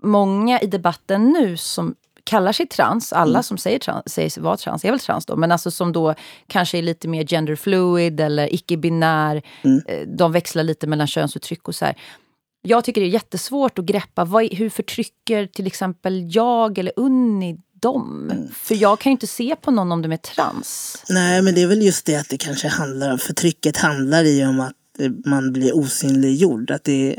Många 0.04 0.60
i 0.60 0.68
debatten 0.68 1.30
nu 1.30 1.58
som 1.58 1.96
kallar 2.32 2.52
sig 2.52 2.68
trans, 2.68 3.14
alla 3.14 3.30
Mm. 3.40 3.44
som 3.44 3.58
säger, 3.58 3.80
trans, 3.80 4.04
säger 4.14 4.30
sig 4.30 4.44
vara 4.44 4.58
trans, 4.58 4.86
är 4.86 4.92
väl 4.92 5.00
trans 5.00 5.26
då, 5.26 5.36
men 5.36 5.52
alltså 5.52 5.72
som 5.72 5.92
då 5.92 6.16
kanske 6.48 6.78
är 6.78 6.82
lite 6.82 7.08
mer 7.08 7.26
gender 7.26 7.56
fluid 7.56 8.20
eller 8.20 8.54
icke-binär. 8.54 9.42
Mm. 9.64 9.82
Eh, 9.88 10.08
De 10.08 10.32
växlar 10.32 10.64
lite 10.64 10.88
mellan 10.88 11.08
könsuttryck 11.08 11.68
och 11.68 11.76
så 11.76 11.86
här. 11.86 11.96
Jag 12.68 12.84
tycker 12.84 13.02
det 13.02 13.08
är 13.08 13.12
jättesvårt 13.12 13.80
att 13.80 13.86
greppa. 13.86 14.26
Vad, 14.26 14.54
hur 14.54 14.70
förtrycker 14.70 15.48
till 15.48 15.68
exempel 15.68 16.36
jag 16.36 16.78
eller 16.78 16.94
Unni 16.96 17.58
dem? 17.82 18.30
Mm. 18.32 18.48
För 18.54 18.76
jag 18.76 19.00
kan 19.00 19.10
ju 19.10 19.12
inte 19.12 19.28
se 19.28 19.56
på 19.62 19.72
någon 19.72 19.92
om 19.92 20.02
de 20.02 20.12
är 20.12 20.18
trans. 20.18 21.04
Nej, 21.10 21.42
men 21.42 21.56
det 21.56 21.62
är 21.62 21.68
väl 21.68 21.82
just 21.82 22.06
det 22.06 22.16
att 22.16 22.30
det 22.30 22.38
kanske 22.38 22.68
handlar 22.68 23.12
om, 23.12 23.18
förtrycket 23.20 23.78
handlar 23.78 24.24
i 24.24 24.46
om 24.46 24.60
att 24.60 24.74
eh, 25.00 25.12
man 25.26 25.54
blir 25.54 25.76
osynliggjord. 25.78 26.72
Att 26.72 26.84
det, 26.84 27.16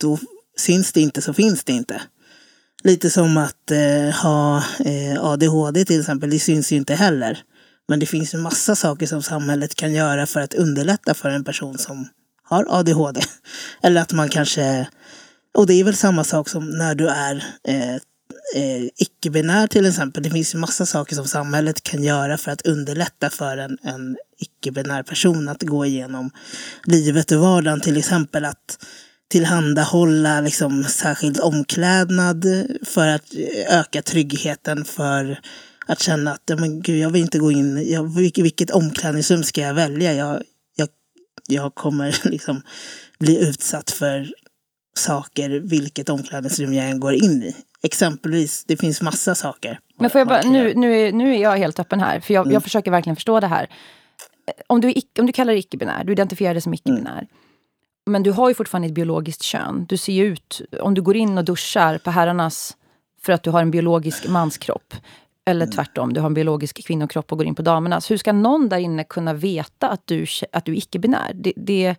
då 0.00 0.18
syns 0.58 0.92
det 0.92 1.00
inte 1.00 1.22
så 1.22 1.32
finns 1.34 1.64
det 1.64 1.72
inte. 1.72 2.02
Lite 2.84 3.10
som 3.10 3.36
att 3.36 3.70
eh, 3.70 4.14
ha 4.22 4.56
eh, 4.84 5.24
ADHD 5.24 5.84
till 5.84 6.00
exempel, 6.00 6.30
det 6.30 6.38
syns 6.38 6.72
ju 6.72 6.76
inte 6.76 6.94
heller. 6.94 7.38
Men 7.88 8.00
det 8.00 8.06
finns 8.06 8.34
ju 8.34 8.38
massa 8.38 8.76
saker 8.76 9.06
som 9.06 9.22
samhället 9.22 9.74
kan 9.74 9.92
göra 9.92 10.26
för 10.26 10.40
att 10.40 10.54
underlätta 10.54 11.14
för 11.14 11.30
en 11.30 11.44
person 11.44 11.78
som 11.78 12.08
har 12.42 12.66
ADHD. 12.68 13.20
Eller 13.82 14.00
att 14.00 14.12
man 14.12 14.28
kanske, 14.28 14.88
och 15.54 15.66
det 15.66 15.74
är 15.74 15.84
väl 15.84 15.96
samma 15.96 16.24
sak 16.24 16.48
som 16.48 16.70
när 16.70 16.94
du 16.94 17.08
är 17.08 17.44
eh, 17.68 17.94
eh, 18.56 18.84
icke-binär 18.96 19.66
till 19.66 19.86
exempel. 19.86 20.22
Det 20.22 20.30
finns 20.30 20.54
ju 20.54 20.58
massa 20.58 20.86
saker 20.86 21.16
som 21.16 21.26
samhället 21.26 21.82
kan 21.82 22.02
göra 22.02 22.38
för 22.38 22.50
att 22.50 22.66
underlätta 22.66 23.30
för 23.30 23.56
en, 23.56 23.78
en 23.82 24.16
icke-binär 24.38 25.02
person 25.02 25.48
att 25.48 25.62
gå 25.62 25.86
igenom 25.86 26.30
livet 26.84 27.32
och 27.32 27.40
vardagen. 27.40 27.80
Till 27.80 27.96
exempel 27.96 28.44
att 28.44 28.78
tillhandahålla 29.34 30.40
liksom 30.40 30.84
särskild 30.84 31.40
omklädnad 31.40 32.44
för 32.82 33.08
att 33.08 33.34
öka 33.68 34.02
tryggheten 34.02 34.84
för 34.84 35.40
att 35.86 36.00
känna 36.00 36.32
att 36.32 36.58
men 36.58 36.82
gud, 36.82 36.98
jag 36.98 37.10
vill 37.10 37.22
inte 37.22 37.38
gå 37.38 37.52
in, 37.52 37.90
jag, 37.90 38.16
vilket, 38.16 38.44
vilket 38.44 38.70
omklädningsrum 38.70 39.42
ska 39.42 39.60
jag 39.60 39.74
välja? 39.74 40.12
Jag, 40.12 40.42
jag, 40.76 40.88
jag 41.48 41.74
kommer 41.74 42.16
liksom 42.30 42.62
bli 43.18 43.48
utsatt 43.48 43.90
för 43.90 44.32
saker 44.96 45.50
vilket 45.50 46.08
omklädningsrum 46.08 46.74
jag 46.74 46.90
än 46.90 47.00
går 47.00 47.14
in 47.14 47.42
i. 47.42 47.56
Exempelvis, 47.82 48.64
det 48.64 48.76
finns 48.76 49.02
massa 49.02 49.34
saker. 49.34 49.78
Men 49.98 50.10
får 50.10 50.18
jag 50.18 50.28
bara, 50.28 50.42
nu, 50.42 50.74
nu, 50.74 51.00
är, 51.00 51.12
nu 51.12 51.34
är 51.34 51.42
jag 51.42 51.56
helt 51.56 51.80
öppen 51.80 52.00
här, 52.00 52.20
för 52.20 52.34
jag, 52.34 52.52
jag 52.52 52.62
försöker 52.62 52.90
verkligen 52.90 53.16
förstå 53.16 53.40
det 53.40 53.46
här. 53.46 53.70
Om 54.66 54.80
du, 54.80 54.88
är 54.88 55.02
om 55.18 55.26
du 55.26 55.32
kallar 55.32 55.52
dig 55.52 55.60
icke-binär, 55.60 56.04
du 56.04 56.12
identifierar 56.12 56.54
dig 56.54 56.62
som 56.62 56.74
icke-binär. 56.74 57.26
Men 58.06 58.22
du 58.22 58.30
har 58.30 58.48
ju 58.48 58.54
fortfarande 58.54 58.88
ett 58.88 58.94
biologiskt 58.94 59.42
kön. 59.42 59.86
Du 59.88 59.96
ser 59.96 60.12
ju 60.12 60.24
ut, 60.24 60.60
om 60.80 60.94
du 60.94 61.02
går 61.02 61.16
in 61.16 61.38
och 61.38 61.44
duschar 61.44 61.98
på 61.98 62.10
herrarnas 62.10 62.76
för 63.22 63.32
att 63.32 63.42
du 63.42 63.50
har 63.50 63.62
en 63.62 63.70
biologisk 63.70 64.28
manskropp. 64.28 64.94
Eller 65.46 65.66
tvärtom, 65.66 66.12
du 66.12 66.20
har 66.20 66.26
en 66.26 66.34
biologisk 66.34 66.86
kvinnokropp 66.86 67.32
och 67.32 67.38
går 67.38 67.46
in 67.46 67.54
på 67.54 67.62
damernas. 67.62 68.10
Hur 68.10 68.16
ska 68.16 68.32
någon 68.32 68.68
där 68.68 68.78
inne 68.78 69.04
kunna 69.04 69.34
veta 69.34 69.88
att 69.88 70.02
du, 70.04 70.26
att 70.52 70.64
du 70.64 70.72
är 70.72 70.76
icke-binär? 70.76 71.32
Det, 71.34 71.52
det, 71.56 71.96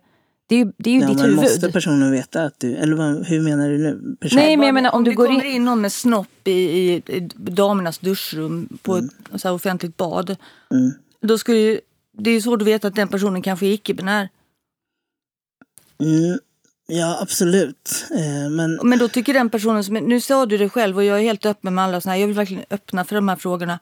det, 0.48 0.54
är 0.54 0.58
ju- 0.64 0.72
det 0.76 0.90
är 0.90 0.94
ju 0.94 1.00
Ja, 1.00 1.06
ditt 1.08 1.16
men 1.16 1.24
huvud. 1.26 1.40
måste 1.40 1.72
personen 1.72 2.10
veta 2.12 2.44
att 2.44 2.54
du, 2.60 2.76
eller 2.76 2.96
vad, 2.96 3.26
hur 3.26 3.40
menar 3.40 3.68
du 3.68 3.78
nu? 3.78 4.16
Person? 4.20 4.36
Nej, 4.38 4.56
men 4.56 4.66
jag 4.66 4.74
menar 4.74 4.94
om 4.94 5.04
du 5.04 5.10
det 5.10 5.14
går 5.14 5.26
kommer 5.26 5.44
in... 5.44 5.52
in 5.52 5.64
någon 5.64 5.80
med 5.80 5.92
snopp 5.92 6.28
i, 6.48 6.50
i, 6.52 7.02
i 7.06 7.20
damernas 7.36 7.98
duschrum 7.98 8.78
på 8.82 8.96
ett 8.96 9.04
så 9.40 9.48
här 9.48 9.54
offentligt 9.54 9.96
bad. 9.96 10.36
Mm. 10.70 10.92
Då 11.20 11.38
skulle 11.38 11.58
ju, 11.58 11.80
det 12.18 12.30
är 12.30 12.34
ju 12.34 12.40
svårt 12.40 12.62
att 12.62 12.68
veta 12.68 12.88
att 12.88 12.94
den 12.94 13.08
personen 13.08 13.42
kanske 13.42 13.66
är 13.66 13.72
icke-binär. 13.72 14.28
Mm, 16.00 16.38
ja, 16.86 17.18
absolut. 17.20 18.06
Eh, 18.10 18.50
men 18.50 18.80
Men 18.82 18.98
då 18.98 19.08
tycker 19.08 19.34
den 19.34 19.50
personen 19.50 19.84
som, 19.84 19.94
nu 19.94 20.20
sa 20.20 20.46
du 20.46 20.58
det 20.58 20.68
själv 20.68 20.96
och 20.96 21.04
jag 21.04 21.18
är 21.18 21.22
helt 21.22 21.46
öppen 21.46 21.74
med 21.74 21.84
alla 21.84 22.00
såna 22.00 22.12
här, 22.12 22.20
jag 22.20 22.26
vill 22.26 22.36
verkligen 22.36 22.64
öppna 22.70 23.04
för 23.04 23.14
de 23.14 23.28
här 23.28 23.36
frågorna. 23.36 23.78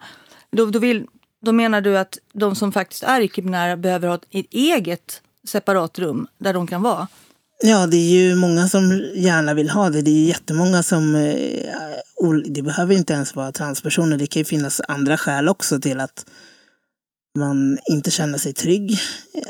Då, 0.50 0.66
då, 0.66 0.78
vill, 0.78 1.06
då 1.44 1.52
menar 1.52 1.80
du 1.80 1.98
att 1.98 2.18
de 2.32 2.56
som 2.56 2.72
faktiskt 2.72 3.02
är 3.02 3.20
icke-binära 3.20 3.76
behöver 3.76 4.08
ha 4.08 4.14
ett, 4.14 4.26
ett 4.30 4.46
eget 4.50 5.22
separat 5.48 5.98
rum 5.98 6.26
där 6.38 6.54
de 6.54 6.66
kan 6.66 6.82
vara? 6.82 7.08
ja, 7.62 7.86
det 7.86 7.96
är 7.96 8.10
ju 8.10 8.34
många 8.34 8.68
som 8.68 9.02
gärna 9.14 9.54
vill 9.54 9.70
ha 9.70 9.90
det. 9.90 10.02
Det 10.02 10.10
är 10.10 10.28
jättemånga 10.28 10.82
som... 10.82 11.14
Eh, 11.14 11.70
det 12.46 12.62
behöver 12.62 12.94
inte 12.94 13.12
ens 13.12 13.34
vara 13.36 13.52
transpersoner. 13.52 14.16
Det 14.16 14.26
kan 14.26 14.40
ju 14.40 14.44
finnas 14.44 14.80
andra 14.88 15.16
skäl 15.16 15.48
också 15.48 15.80
till 15.80 16.00
att 16.00 16.26
man 17.38 17.78
inte 17.90 18.10
känner 18.10 18.38
sig 18.38 18.52
trygg 18.52 18.98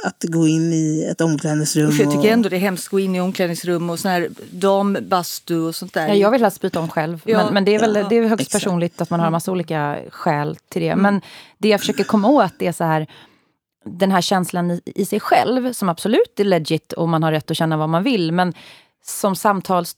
att 0.05 0.25
gå 0.29 0.49
in 0.49 0.73
i 0.73 1.09
ett 1.11 1.21
omklädningsrum. 1.21 1.91
Jag 1.99 2.11
tycker 2.11 2.33
ändå 2.33 2.49
det 2.49 2.57
är 2.57 2.61
hemskt 2.61 2.87
att 2.87 2.91
gå 2.91 3.01
in 3.01 3.15
i 3.15 3.21
omklädningsrum 3.21 3.91
och 3.91 3.99
sån 3.99 4.11
här 4.11 4.29
dambastu 4.51 5.61
och 5.61 5.75
sånt 5.75 5.95
där. 5.95 6.09
Ja, 6.09 6.15
jag 6.15 6.31
vill 6.31 6.43
helst 6.43 6.61
byta 6.61 6.81
om 6.81 6.89
själv. 6.89 7.23
Ja, 7.25 7.45
men, 7.45 7.55
men 7.55 7.65
det 7.65 7.75
är 7.75 7.81
väl 7.81 7.97
ja, 7.97 8.07
det 8.09 8.17
är 8.17 8.29
högst 8.29 8.47
exakt. 8.47 8.65
personligt 8.65 9.01
att 9.01 9.11
man 9.11 9.21
har 9.21 9.27
en 9.27 9.33
massa 9.33 9.53
olika 9.53 9.99
skäl 10.11 10.57
till 10.69 10.83
det. 10.83 10.97
Men 10.97 11.21
det 11.59 11.69
jag 11.69 11.81
försöker 11.81 12.05
komma 12.05 12.29
åt 12.29 12.63
är 12.63 12.73
så 12.73 12.85
här 12.85 13.07
den 13.85 14.11
här 14.11 14.21
känslan 14.21 14.71
i, 14.71 14.81
i 14.85 15.07
sig 15.07 15.21
själv 15.21 15.73
som 15.73 15.89
absolut 15.89 16.41
är 16.41 16.45
legit 16.45 16.93
och 16.93 17.09
man 17.09 17.23
har 17.23 17.33
rätt 17.33 17.51
att 17.51 17.57
känna 17.57 17.77
vad 17.77 17.89
man 17.89 18.03
vill. 18.03 18.33
Men 18.33 18.55
som 19.05 19.37
samtals 19.37 19.97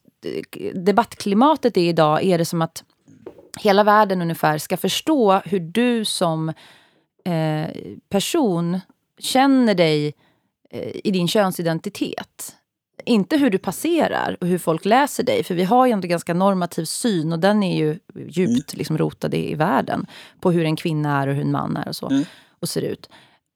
debattklimatet 0.74 1.76
är 1.76 1.88
idag 1.88 2.24
är 2.24 2.38
det 2.38 2.44
som 2.44 2.62
att 2.62 2.84
hela 3.58 3.84
världen 3.84 4.22
ungefär 4.22 4.58
ska 4.58 4.76
förstå 4.76 5.40
hur 5.44 5.60
du 5.60 6.04
som 6.04 6.52
eh, 7.26 7.70
person 8.08 8.80
känner 9.18 9.74
dig 9.74 10.14
eh, 10.70 10.96
i 11.04 11.10
din 11.10 11.28
könsidentitet. 11.28 12.56
Inte 13.04 13.36
hur 13.36 13.50
du 13.50 13.58
passerar 13.58 14.36
och 14.40 14.46
hur 14.46 14.58
folk 14.58 14.84
läser 14.84 15.24
dig. 15.24 15.44
För 15.44 15.54
vi 15.54 15.64
har 15.64 15.86
ju 15.86 15.92
ändå 15.92 16.08
ganska 16.08 16.34
normativ 16.34 16.84
syn 16.84 17.32
och 17.32 17.38
den 17.38 17.62
är 17.62 17.76
ju 17.76 17.98
djupt 18.28 18.74
liksom, 18.74 18.98
rotad 18.98 19.34
i, 19.34 19.52
i 19.52 19.54
världen. 19.54 20.06
På 20.40 20.50
hur 20.50 20.64
en 20.64 20.76
kvinna 20.76 21.22
är 21.22 21.26
och 21.26 21.34
hur 21.34 21.42
en 21.42 21.52
man 21.52 21.76
är 21.76 21.88
och 21.88 21.96
så. 21.96 22.08
Mm. 22.08 22.24
Och 22.60 22.68
ser 22.68 22.82
ut. 22.82 23.10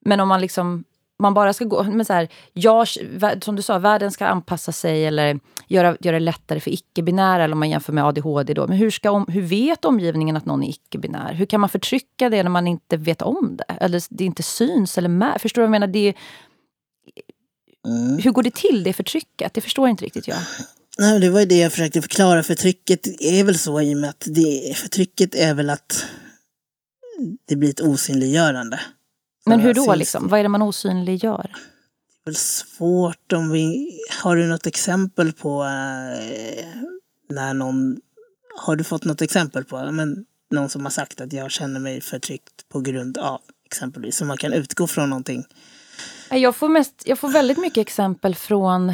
Men 0.05 0.19
om 0.19 0.27
man 0.27 0.41
liksom 0.41 0.83
man 1.21 1.33
bara 1.33 1.53
ska 1.53 1.65
gå... 1.65 1.83
Men 1.83 2.05
så 2.05 2.13
här, 2.13 2.27
jag, 2.53 2.87
som 3.41 3.55
du 3.55 3.61
sa, 3.61 3.79
världen 3.79 4.11
ska 4.11 4.25
anpassa 4.25 4.71
sig 4.71 5.05
eller 5.05 5.39
göra, 5.67 5.97
göra 5.99 6.15
det 6.19 6.25
lättare 6.25 6.59
för 6.59 6.71
icke-binära, 6.71 7.43
eller 7.43 7.53
om 7.53 7.59
man 7.59 7.69
jämför 7.69 7.93
med 7.93 8.05
ADHD. 8.05 8.53
Då. 8.53 8.67
Men 8.67 8.77
hur, 8.77 8.91
ska 8.91 9.11
om, 9.11 9.25
hur 9.27 9.41
vet 9.41 9.85
omgivningen 9.85 10.37
att 10.37 10.45
någon 10.45 10.63
är 10.63 10.69
icke-binär? 10.69 11.33
Hur 11.33 11.45
kan 11.45 11.59
man 11.59 11.69
förtrycka 11.69 12.29
det 12.29 12.43
när 12.43 12.49
man 12.49 12.67
inte 12.67 12.97
vet 12.97 13.21
om 13.21 13.57
det? 13.57 13.73
Eller 13.73 14.03
det 14.09 14.25
inte 14.25 14.43
syns 14.43 14.97
eller 14.97 15.09
med? 15.09 15.41
Förstår 15.41 15.61
du 15.61 15.67
vad 15.67 15.75
jag 15.75 15.81
menar? 15.81 15.93
Det, 15.93 16.15
Mm. 17.87 18.19
hur 18.19 18.31
går 18.31 18.43
det 18.43 18.53
till, 18.55 18.83
det 18.83 18.93
förtrycket? 18.93 19.53
Det 19.53 19.61
förstår 19.61 19.89
inte 19.89 20.05
riktigt 20.05 20.27
jag. 20.27 20.37
Nej, 20.99 21.19
det 21.19 21.29
var 21.29 21.39
ju 21.39 21.45
det 21.45 21.57
jag 21.57 21.71
försökte 21.71 22.01
förklara. 22.01 22.43
Förtrycket 22.43 23.07
är 23.21 23.43
väl 23.43 23.57
så 23.57 23.81
i 23.81 23.93
och 23.93 23.97
med 23.97 24.09
att 24.09 24.23
det, 24.27 24.77
förtrycket 24.77 25.35
är 25.35 25.53
väl 25.53 25.69
att 25.69 26.05
det 27.47 27.55
blir 27.55 27.69
ett 27.69 27.81
osynliggörande. 27.81 28.79
Men 29.45 29.59
hur 29.59 29.73
då? 29.73 29.83
syns 29.83 29.97
Liksom? 29.97 30.27
Vad 30.27 30.39
är 30.39 30.43
det 30.43 30.49
man 30.49 30.61
osynliggör? 30.61 31.51
Det 32.23 32.29
är 32.29 32.31
väl 32.31 32.35
svårt 32.35 33.33
om 33.33 33.49
vi... 33.51 33.89
Har 34.23 34.35
du 34.35 34.47
något 34.47 34.67
exempel 34.67 35.33
på 35.33 35.63
eh, 35.63 36.65
när 37.29 37.53
någon... 37.53 37.97
Har 38.57 38.75
du 38.75 38.83
fått 38.83 39.05
något 39.05 39.21
exempel 39.21 39.63
på 39.63 39.91
men, 39.91 40.25
någon 40.51 40.69
som 40.69 40.83
har 40.83 40.89
sagt 40.89 41.21
att 41.21 41.33
jag 41.33 41.51
känner 41.51 41.79
mig 41.79 42.01
förtryckt 42.01 42.69
på 42.69 42.79
grund 42.79 43.17
av 43.17 43.41
exempelvis. 43.65 44.17
Så 44.17 44.25
man 44.25 44.37
kan 44.37 44.53
utgå 44.53 44.87
från 44.87 45.09
någonting. 45.09 45.45
Jag 46.29 46.55
får, 46.55 46.69
mest, 46.69 47.03
jag 47.05 47.19
får 47.19 47.29
väldigt 47.29 47.57
mycket 47.57 47.81
exempel 47.81 48.35
från 48.35 48.93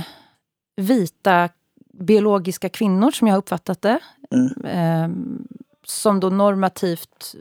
vita 0.76 1.50
biologiska 1.94 2.70
kvinnor, 2.70 3.12
som 3.12 3.28
jag 3.28 3.34
har 3.34 3.40
uppfattat 3.40 3.82
det. 3.82 4.00
Mm. 4.32 5.48
Som 5.90 6.20
då 6.20 6.30
normativt 6.30 7.36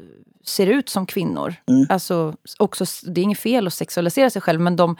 ser 0.44 0.66
ut 0.66 0.88
som 0.88 1.06
kvinnor. 1.06 1.54
Mm. 1.68 1.86
Alltså, 1.88 2.34
också, 2.58 2.84
det 3.02 3.20
är 3.20 3.22
inget 3.22 3.38
fel 3.38 3.66
att 3.66 3.74
sexualisera 3.74 4.30
sig 4.30 4.42
själv, 4.42 4.60
men 4.60 4.76
de 4.76 4.96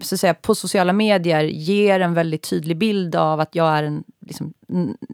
så 0.00 0.14
att 0.14 0.20
säga, 0.20 0.34
på 0.34 0.54
sociala 0.54 0.92
medier 0.92 1.42
ger 1.44 2.00
en 2.00 2.14
väldigt 2.14 2.42
tydlig 2.42 2.76
bild 2.76 3.16
av 3.16 3.40
att 3.40 3.54
jag 3.54 3.78
är 3.78 3.82
en... 3.82 4.04
Liksom, 4.20 4.54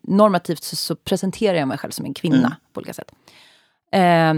normativt 0.03 0.63
så, 0.63 0.77
så 0.77 0.97
presenterar 0.97 1.59
jag 1.59 1.69
mig 1.69 1.79
själv 1.79 1.91
som 1.91 2.05
en 2.05 2.15
kvinna 2.15 2.37
Mm. 2.37 2.53
på 2.73 2.79
olika 2.79 2.93
sätt. 2.93 3.13
Eh, 3.93 4.35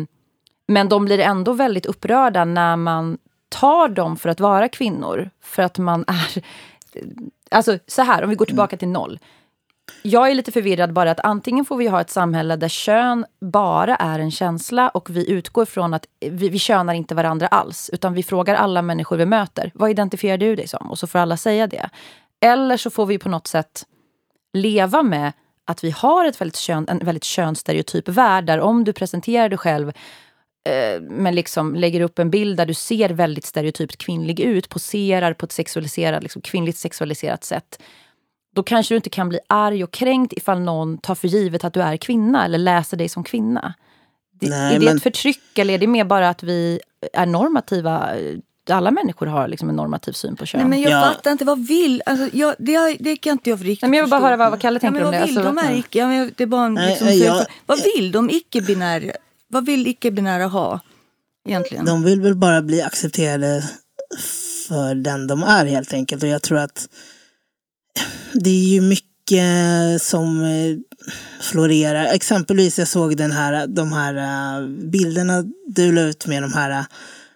men 0.67 0.89
de 0.89 1.05
blir 1.05 1.19
ändå 1.19 1.53
väldigt 1.53 1.87
upprörda 1.87 2.45
när 2.45 2.77
man 2.77 3.19
tar 3.49 3.89
dem 3.89 4.17
för 4.17 4.29
att 4.29 4.41
vara 4.41 4.69
kvinnor. 4.69 5.31
För 5.41 5.63
att 5.63 5.79
man 5.79 6.05
är... 6.07 6.45
Alltså 7.51 7.79
så 7.87 8.03
här, 8.03 8.23
om 8.23 8.31
vi 8.31 8.37
går 8.37 8.47
tillbaka 8.47 8.77
till 8.77 8.89
noll. 8.89 9.19
Jag 10.03 10.31
är 10.31 10.35
lite 10.35 10.53
förvirrad 10.53 10.93
bara 10.93 11.11
att 11.11 11.21
antingen 11.21 11.65
får 11.65 11.77
vi 11.77 11.87
ha 11.87 12.01
ett 12.01 12.11
samhälle 12.11 12.57
där 12.57 12.69
kön 12.69 13.27
bara 13.41 13.97
är 13.97 14.19
en 14.19 14.31
känsla 14.31 14.89
och 14.89 15.11
vi 15.11 15.31
utgår 15.31 15.65
från 15.65 15.95
att 15.95 16.07
vi, 16.21 16.49
vi 16.49 16.59
könar 16.59 16.95
inte 16.95 17.15
varandra 17.15 17.47
alls. 17.47 17.91
Utan 17.93 18.15
vi 18.15 18.23
frågar 18.23 18.55
alla 18.55 18.83
människor 18.83 19.17
vi 19.17 19.27
möter, 19.27 19.71
vad 19.75 19.91
identifierar 19.91 20.39
du 20.39 20.57
dig 20.57 20.69
som? 20.69 20.91
Och 20.91 20.99
så 20.99 21.07
får 21.07 21.19
alla 21.19 21.37
säga 21.37 21.67
det. 21.67 21.91
Eller 22.41 22.77
så 22.77 22.91
får 22.91 23.07
vi 23.07 23.19
på 23.19 23.29
något 23.29 23.47
sätt 23.47 23.85
leva 24.53 25.03
med 25.03 25.33
att 25.65 25.85
vi 25.85 25.91
har 25.91 26.25
ett 26.25 26.41
väldigt 26.41 26.57
kön, 26.57 26.87
en 26.89 26.99
väldigt 26.99 27.25
könsstereotyp 27.25 28.09
värld 28.09 28.45
där 28.45 28.61
om 28.61 28.85
du 28.85 28.93
presenterar 28.93 29.49
dig 29.49 29.59
själv 29.59 29.89
eh, 30.69 31.01
men 31.01 31.35
liksom 31.35 31.75
lägger 31.75 32.01
upp 32.01 32.19
en 32.19 32.31
bild 32.31 32.57
där 32.57 32.67
du 32.67 32.75
ser 32.75 33.09
väldigt 33.09 33.45
stereotypt 33.45 33.97
kvinnlig 33.97 34.41
ut, 34.41 34.69
poserar 34.69 35.33
på 35.33 35.47
ett 35.47 35.53
sexualiserat, 35.53 36.23
liksom 36.23 36.43
kvinnligt 36.43 36.79
sexualiserat 36.79 37.45
sätt. 37.45 37.79
Då 38.57 38.63
kanske 38.63 38.95
du 38.95 38.97
inte 38.97 39.11
kan 39.11 39.29
bli 39.29 39.39
arg 39.47 39.85
och 39.85 39.91
kränkt 39.91 40.33
ifall 40.33 40.61
någon 40.61 40.99
tar 40.99 41.15
för 41.15 41.29
givet 41.29 41.65
att 41.65 41.73
du 41.75 41.83
är 41.83 41.97
kvinna 41.97 42.45
eller 42.45 42.59
läser 42.59 42.97
dig 42.97 43.09
som 43.09 43.25
kvinna. 43.25 43.75
Det, 44.41 44.49
Nej, 44.49 44.75
är 44.75 44.79
det 44.79 44.85
men- 44.85 44.97
ett 44.97 45.03
förtryck 45.03 45.59
eller 45.59 45.75
är 45.75 45.79
det 45.79 45.87
mer 45.87 46.05
bara 46.05 46.29
att 46.29 46.43
vi 46.43 46.81
är 47.13 47.27
normativa? 47.27 48.11
Alla 48.71 48.91
människor 48.91 49.27
har 49.27 49.49
liksom 49.49 49.69
en 49.69 49.77
normativ 49.77 50.13
syn 50.13 50.37
på 50.37 50.47
kön. 50.47 50.61
Nej, 50.61 50.69
men 50.71 50.81
jag 50.81 50.93
Ja. 50.93 51.01
fattar 51.03 51.33
inte, 51.33 51.45
vad 51.45 51.67
vill... 51.67 52.03
Alltså, 52.07 52.37
jag, 52.37 52.55
det, 52.59 52.97
det 53.01 53.17
kan 53.17 53.33
inte 53.33 53.51
jag 53.51 53.61
riktigt 53.65 53.83
Nej, 53.83 53.91
men 53.91 53.97
jag 53.99 54.05
vill 54.05 54.11
bara 54.11 54.21
förstå. 54.21 54.27
höra 54.27 54.37
vad- 54.37 54.51
vad 54.51 54.61
Kalle 54.61 54.77
ja, 54.77 54.81
tänker 54.81 54.93
men 55.01 55.03
om 55.07 55.13
vad 55.13 55.21
det. 55.21 55.27
Vill 55.27 55.39
Alltså, 55.39 55.53
de 55.53 55.59
här 55.67 55.75
icke, 55.79 55.99
ja, 55.99 56.07
men 56.09 56.33
det 56.37 56.43
är 56.45 56.47
bara 56.49 56.67
en, 56.67 56.75
Nej, 56.75 56.89
liksom, 56.89 57.07
nej, 57.07 57.19
jag- 57.19 57.27
följdfråga. 57.37 57.51
Vad 57.67 57.79
vill 57.97 58.13
de 58.13 58.31
icke-binära? 58.31 59.13
Vad 59.49 59.67
vill 59.67 59.87
icke-binära 59.87 60.47
ha 60.47 60.81
egentligen? 61.49 61.85
De 61.85 62.03
vill 62.05 62.21
väl 62.21 62.35
bara 62.37 62.63
bli 62.63 62.83
accepterade 62.83 63.63
för 64.69 64.95
den 64.95 65.27
de 65.27 65.43
är 65.43 65.67
helt 65.67 65.93
enkelt. 65.93 66.23
Och 66.23 66.29
jag 66.29 66.43
tror 66.43 66.59
att 66.59 66.89
det 68.33 68.51
är 68.51 68.69
ju 68.75 68.81
mycket 68.81 70.03
som 70.03 70.43
eh, 70.45 70.77
florerar. 71.41 72.05
Exempelvis 72.05 72.79
jag 72.79 72.89
såg 72.89 73.17
den 73.17 73.33
här, 73.33 73.67
de 73.67 73.93
här 73.93 74.15
eh, 74.17 74.69
bilderna 74.69 75.45
du 75.67 75.93
la 75.93 76.01
ut 76.01 76.27
med 76.27 76.43
de 76.43 76.53
här 76.53 76.71
eh, 76.71 76.85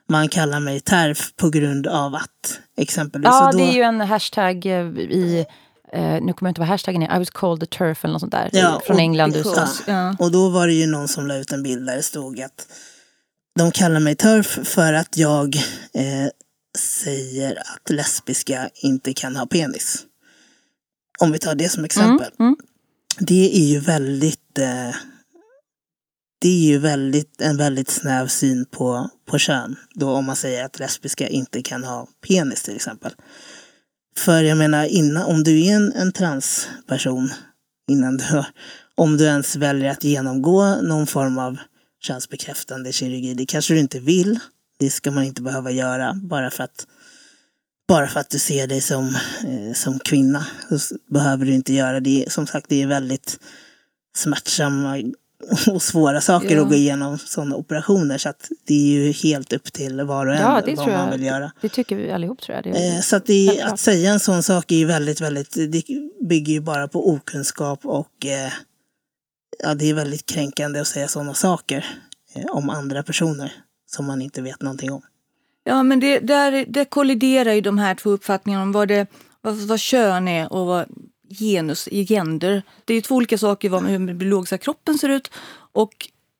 man 0.09 0.29
kallar 0.29 0.61
mig 0.61 0.81
TERF 0.81 1.37
på 1.37 1.51
grund 1.51 1.87
av 1.87 2.15
att 2.15 2.61
exempelvis. 2.77 3.27
ja, 3.27 3.51
då- 3.53 3.59
det 3.59 3.65
är 3.65 3.73
ju 3.73 3.83
en 3.83 4.01
hashtag 4.01 4.67
i... 4.67 5.47
Eh, 5.93 6.03
nu 6.03 6.33
kommer 6.33 6.35
jag 6.41 6.51
inte 6.51 6.61
vad 6.61 6.69
hashtaggen 6.69 7.03
är. 7.03 7.17
I 7.17 7.19
was 7.19 7.31
called 7.31 7.61
the 7.61 7.77
turf 7.79 8.05
eller 8.05 8.13
något 8.13 8.21
sånt 8.21 8.33
där. 8.33 8.51
Ja, 8.53 8.83
från 8.87 8.97
och- 8.97 9.01
England, 9.03 9.37
USA. 9.37 9.69
Ja. 9.87 10.17
Och 10.19 10.31
då 10.33 10.49
var 10.49 10.67
det 10.67 10.73
ju 10.73 10.87
någon 10.87 11.09
som 11.09 11.27
la 11.27 11.37
ut 11.37 11.53
en 11.53 11.63
bild 11.63 11.87
där 11.87 11.97
det 11.97 12.03
stod 12.03 12.41
att 12.41 12.67
de 13.59 13.71
kallar 13.73 14.01
mig 14.01 14.15
turf 14.15 14.59
för 14.65 14.93
att 14.93 15.17
jag 15.17 15.57
eh, 15.95 16.29
säger 16.79 17.57
att 17.57 17.91
lesbiska 17.91 18.69
inte 18.75 19.13
kan 19.13 19.37
ha 19.37 19.47
penis. 19.47 20.03
Om 21.21 21.33
vi 21.33 21.39
tar 21.39 21.55
det 21.55 21.69
som 21.69 21.85
exempel. 21.85 22.33
mm. 22.39 22.57
Det 23.19 23.57
är 23.57 23.67
ju 23.67 23.81
väldigt 23.81 24.59
eh, 24.59 24.95
det 26.41 26.49
är 26.49 26.69
ju 26.73 26.79
väldigt, 26.79 27.41
en 27.41 27.57
väldigt 27.57 27.91
snäv 27.91 28.27
syn 28.27 28.65
på, 28.65 29.11
på 29.31 29.39
kön. 29.39 29.77
Då 29.95 30.11
om 30.11 30.25
man 30.25 30.37
säger 30.37 30.65
att 30.65 30.79
lesbiska 30.79 31.29
inte 31.29 31.63
kan 31.63 31.85
ha 31.85 32.09
penis 32.29 32.63
till 32.63 32.77
exempel. 32.77 33.13
För 34.17 34.43
jag 34.43 34.59
menar, 34.59 34.85
innan, 34.85 35.25
om 35.25 35.45
du 35.45 35.67
är 35.67 35.77
en, 35.77 35.93
en 35.93 36.13
transperson, 36.13 37.31
innan 37.91 38.17
du, 38.17 38.25
om 38.95 39.17
du 39.17 39.25
ens 39.25 39.57
väljer 39.57 39.91
att 39.91 40.05
genomgå 40.05 40.77
någon 40.83 41.07
form 41.07 41.39
av 41.39 41.59
könsbekräftande 42.03 42.93
kirurgi, 42.93 43.35
det 43.35 43.47
kanske 43.47 43.75
du 43.75 43.81
inte 43.81 44.01
vill. 44.01 44.39
Det 44.79 44.91
ska 44.91 45.11
man 45.11 45.25
inte 45.25 45.43
behöva 45.43 45.71
göra 45.71 46.15
bara 46.15 46.51
för 46.51 46.65
att, 46.65 46.87
bara 47.91 48.07
för 48.09 48.21
att 48.21 48.31
du 48.31 48.39
ser 48.39 48.67
dig 48.67 48.81
som, 48.81 49.07
eh, 49.45 49.73
som 49.75 49.99
kvinna. 49.99 50.47
Så 50.79 50.97
behöver 51.07 51.47
du 51.47 51.55
inte 51.55 51.73
göra 51.73 52.01
det. 52.01 52.25
Som 52.29 52.47
sagt, 52.47 52.67
det 52.69 52.83
är 52.83 52.87
väldigt 52.87 53.39
smärtsamma 54.17 55.03
och 55.71 55.83
svåra 55.83 56.21
saker 56.21 56.57
Ja. 56.57 56.63
att 56.63 56.69
gå 56.69 56.75
igenom 56.75 57.19
sådana 57.19 57.57
operationer. 57.57 58.19
Så 58.19 58.29
att 58.29 58.49
det 58.67 58.75
är 58.75 59.05
ju 59.05 59.13
helt 59.13 59.53
upp 59.53 59.73
till 59.73 60.01
var 60.01 60.27
och 60.27 60.35
en 60.35 60.41
Ja, 60.41 60.63
vad 60.67 60.77
man 60.89 60.89
jag. 60.91 61.11
vill 61.11 61.23
göra. 61.23 61.53
Det 61.61 61.69
tycker 61.69 61.97
vi 61.97 62.11
allihop 62.13 62.41
tror 62.41 62.57
jag. 62.65 62.67
Eh, 62.67 63.01
Så 63.01 63.17
att, 63.17 63.27
det, 63.27 63.61
att 63.63 63.81
säga 63.81 64.11
en 64.13 64.21
sån 64.21 64.43
sak 64.43 64.73
är 64.73 64.77
ju 64.77 64.85
väldigt, 64.85 65.21
väldigt, 65.21 65.51
det 65.55 65.83
bygger 66.29 66.53
ju 66.53 66.61
bara 66.61 66.89
på 66.89 67.09
okunskap 67.11 67.81
och 67.87 68.27
eh, 68.27 68.53
ja, 69.63 69.75
det 69.75 69.91
är 69.91 69.95
väldigt 69.95 70.27
kränkande 70.27 70.81
att 70.81 70.87
säga 70.87 71.09
sådana 71.09 71.35
saker 71.35 71.87
eh, 72.35 72.47
om 72.47 72.71
andra 72.71 73.03
personer 73.03 73.53
som 73.87 74.07
man 74.07 74.23
inte 74.23 74.43
vet 74.43 74.63
någonting 74.63 74.93
om. 74.93 75.03
Ja, 75.65 75.83
men 75.83 76.01
det, 76.01 76.19
där, 76.19 76.65
det 76.69 76.85
kolliderar 76.85 77.53
ju 77.53 77.61
de 77.61 77.79
här 77.79 77.95
två 77.95 78.11
uppfattningarna 78.11 78.63
om 78.63 78.73
vad, 78.73 78.89
det, 78.89 79.07
vad, 79.41 79.55
vad 79.55 79.81
kön 79.81 80.29
är 80.29 80.53
och 80.53 80.67
vad 80.67 80.87
genus, 81.39 81.89
gender. 81.93 82.63
Det 82.85 82.93
är 82.93 82.95
ju 82.95 83.01
två 83.01 83.15
olika 83.15 83.39
saker 83.39 83.69
vad, 83.69 83.85
hur 83.85 83.99
den 83.99 84.19
biologiska 84.19 84.59
kroppen 84.59 84.99
ser 84.99 85.09
ut 85.09 85.31
och 85.73 85.93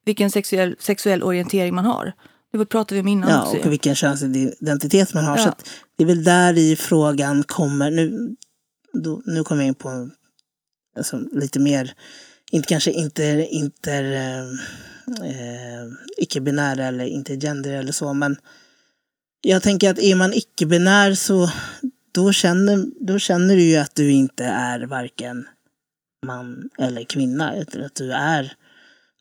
vilken 0.05 0.31
sexuell, 0.31 0.75
sexuell 0.79 1.23
orientering 1.23 1.75
man 1.75 1.85
har. 1.85 2.13
Det 2.51 2.65
pratade 2.65 2.95
vi 2.95 3.01
om 3.01 3.07
innan 3.07 3.29
Ja, 3.29 3.43
också. 3.43 3.57
och 3.57 3.71
vilken 3.71 3.95
könsidentitet 3.95 5.13
man 5.13 5.25
har. 5.25 5.37
Ja. 5.37 5.43
Så 5.43 5.53
det 5.97 6.03
är 6.03 6.07
väl 6.07 6.23
där 6.23 6.57
i 6.57 6.75
frågan 6.75 7.43
kommer, 7.43 7.91
nu, 7.91 8.35
då, 8.93 9.21
nu 9.25 9.43
kommer 9.43 9.61
jag 9.61 9.67
in 9.67 9.75
på 9.75 10.09
alltså, 10.97 11.17
lite 11.17 11.59
mer, 11.59 11.93
inte 12.51 12.67
kanske 12.67 12.91
inte 12.91 13.47
inter, 13.51 14.03
eh, 14.11 14.39
eh, 15.29 15.87
icke-binära 16.17 16.85
eller 16.85 17.05
intergender 17.05 17.71
eller 17.71 17.91
så, 17.91 18.13
men 18.13 18.37
jag 19.41 19.63
tänker 19.63 19.89
att 19.91 19.99
är 19.99 20.15
man 20.15 20.33
icke-binär 20.33 21.13
så 21.13 21.51
då 22.11 22.31
känner, 22.31 22.85
då 22.99 23.19
känner 23.19 23.55
du 23.55 23.61
ju 23.61 23.77
att 23.77 23.95
du 23.95 24.11
inte 24.11 24.43
är 24.45 24.79
varken 24.79 25.47
man 26.25 26.69
eller 26.77 27.03
kvinna, 27.03 27.55
utan 27.57 27.83
att 27.85 27.95
du 27.95 28.11
är, 28.11 28.53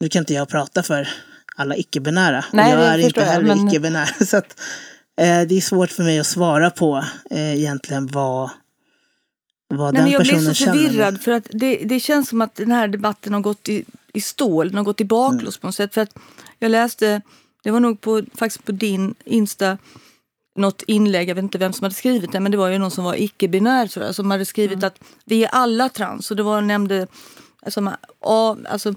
nu 0.01 0.09
kan 0.09 0.21
inte 0.23 0.35
jag 0.35 0.49
prata 0.49 0.83
för 0.83 1.09
alla 1.57 1.77
icke-binära. 1.77 2.45
Nej, 2.53 2.73
jag 2.73 2.83
är 2.83 2.99
inte 2.99 3.25
heller 3.25 3.55
men- 3.55 3.69
icke-binär. 3.69 4.25
Så 4.25 4.37
att, 4.37 4.61
eh, 5.21 5.41
det 5.43 5.55
är 5.55 5.61
svårt 5.61 5.91
för 5.91 6.03
mig 6.03 6.19
att 6.21 6.27
svara 6.27 6.71
på 6.71 7.05
eh, 7.31 7.55
egentligen 7.59 8.07
vad, 8.07 8.51
vad 9.69 9.95
Nej, 9.95 10.03
den 10.03 10.03
men 10.03 10.13
jag 10.13 10.23
blir 10.23 10.33
personen 10.33 10.55
så 10.55 10.65
känner. 10.65 10.73
förvirrad 10.83 11.21
för 11.21 11.33
att 11.33 11.47
det, 11.51 11.77
det 11.77 12.01
känns 12.01 12.29
som 12.29 12.41
att 12.41 12.55
den 12.55 12.71
här 12.73 12.89
debatten 12.89 13.33
har 13.35 13.41
gått 13.41 13.69
i, 13.69 13.85
i 14.13 14.21
stål, 14.21 14.69
den 14.69 14.77
har 14.77 14.85
gått 14.85 15.01
i 15.01 15.05
baklås 15.05 15.59
på 15.59 15.67
något 15.67 15.75
sätt. 15.75 15.95
För 15.95 16.01
att 16.01 16.15
jag 16.59 16.71
läste, 16.71 17.23
det 17.63 17.71
var 17.71 17.81
nog 17.81 18.01
på, 18.01 18.23
faktiskt 18.35 18.65
på 18.65 18.73
din 18.73 19.15
Insta, 19.25 19.79
något 20.57 20.83
inlägg, 20.87 21.29
jag 21.29 21.35
vet 21.35 21.43
inte 21.43 21.59
vem 21.59 21.73
som 21.73 21.85
hade 21.85 21.95
skrivit 21.95 22.33
det, 22.33 22.41
men 22.41 22.53
det 22.53 22.59
var 22.59 22.69
ju 22.69 22.79
någon 22.79 22.91
som 22.91 23.05
var 23.05 23.15
icke-binär 23.15 23.87
tror 23.87 24.07
jag, 24.07 24.15
som 24.15 24.31
hade 24.31 24.45
skrivit 24.45 24.85
att 24.85 24.99
vi 25.25 25.45
är 25.45 25.49
alla 25.49 25.89
trans. 25.89 26.31
Och 26.31 26.37
det 26.37 26.43
var, 26.43 26.61
nämnde, 26.61 27.07
alltså, 27.63 27.93
ja, 28.21 28.57
alltså 28.69 28.95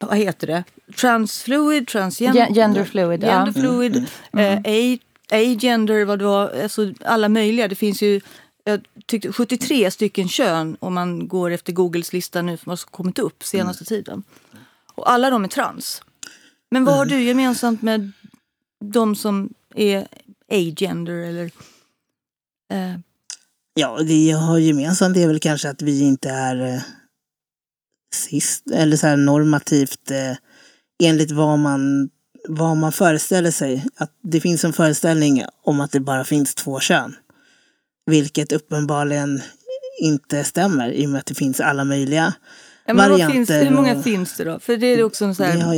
vad 0.00 0.18
heter 0.18 0.46
det? 0.46 0.64
Transfluid, 0.96 1.88
transgender, 1.88 2.40
Gen- 2.40 2.54
genderfluid, 2.54 3.22
ja. 3.22 3.28
genderfluid, 3.28 3.96
eh, 4.32 4.58
a- 4.64 4.98
agender, 5.30 6.04
vad 6.04 6.18
det 6.18 6.24
var, 6.24 6.62
alltså 6.62 6.92
alla 7.04 7.28
möjliga. 7.28 7.68
Det 7.68 7.74
finns 7.74 8.02
ju 8.02 8.20
jag 8.64 8.80
tyckte 9.06 9.32
73 9.32 9.90
stycken 9.90 10.28
kön 10.28 10.76
om 10.80 10.94
man 10.94 11.28
går 11.28 11.50
efter 11.50 11.72
Googles 11.72 12.12
lista 12.12 12.42
nu 12.42 12.56
som 12.56 12.70
har 12.70 12.76
kommit 12.76 13.18
upp 13.18 13.42
senaste 13.44 13.84
tiden. 13.84 14.22
Och 14.94 15.10
alla 15.10 15.30
de 15.30 15.44
är 15.44 15.48
trans. 15.48 16.02
Men 16.70 16.84
vad 16.84 16.94
har 16.96 17.04
du 17.04 17.22
gemensamt 17.22 17.82
med 17.82 18.12
de 18.82 19.16
som 19.16 19.54
är 19.74 20.06
agender 20.48 21.14
eller 21.14 21.44
eh, 22.72 22.98
Ja, 23.74 24.02
det 24.02 24.24
jag 24.26 24.38
har 24.38 24.58
gemensamt 24.58 25.16
är 25.16 25.26
väl 25.26 25.40
kanske 25.40 25.70
att 25.70 25.82
vi 25.82 26.00
inte 26.00 26.30
är 26.30 26.74
eh, 26.74 26.82
sist, 28.14 28.70
eller 28.70 28.96
så 28.96 29.06
här 29.06 29.16
normativt 29.16 30.10
eh, 30.10 30.36
enligt 31.02 31.30
vad 31.30 31.58
man, 31.58 32.10
vad 32.48 32.76
man 32.76 32.92
föreställer 32.92 33.50
sig. 33.50 33.86
Att 33.96 34.10
det 34.22 34.40
finns 34.40 34.64
en 34.64 34.72
föreställning 34.72 35.44
om 35.62 35.80
att 35.80 35.92
det 35.92 36.00
bara 36.00 36.24
finns 36.24 36.54
två 36.54 36.80
kön. 36.80 37.16
Vilket 38.06 38.52
uppenbarligen 38.52 39.42
inte 40.00 40.44
stämmer 40.44 40.90
i 40.90 41.06
och 41.06 41.10
med 41.10 41.18
att 41.18 41.26
det 41.26 41.34
finns 41.34 41.60
alla 41.60 41.84
möjliga 41.84 42.34
ja, 42.86 42.94
varianter. 42.94 43.28
finns, 43.34 43.50
Hur 43.50 43.70
många 43.70 44.02
finns 44.02 44.36
det 44.36 44.44
då? 44.44 44.58
För 44.60 44.76
det 44.76 44.86
är 44.86 45.02
också 45.04 45.24
en 45.24 45.34
så 45.34 45.44
här, 45.44 45.52
det, 45.52 45.58
jag, 45.58 45.68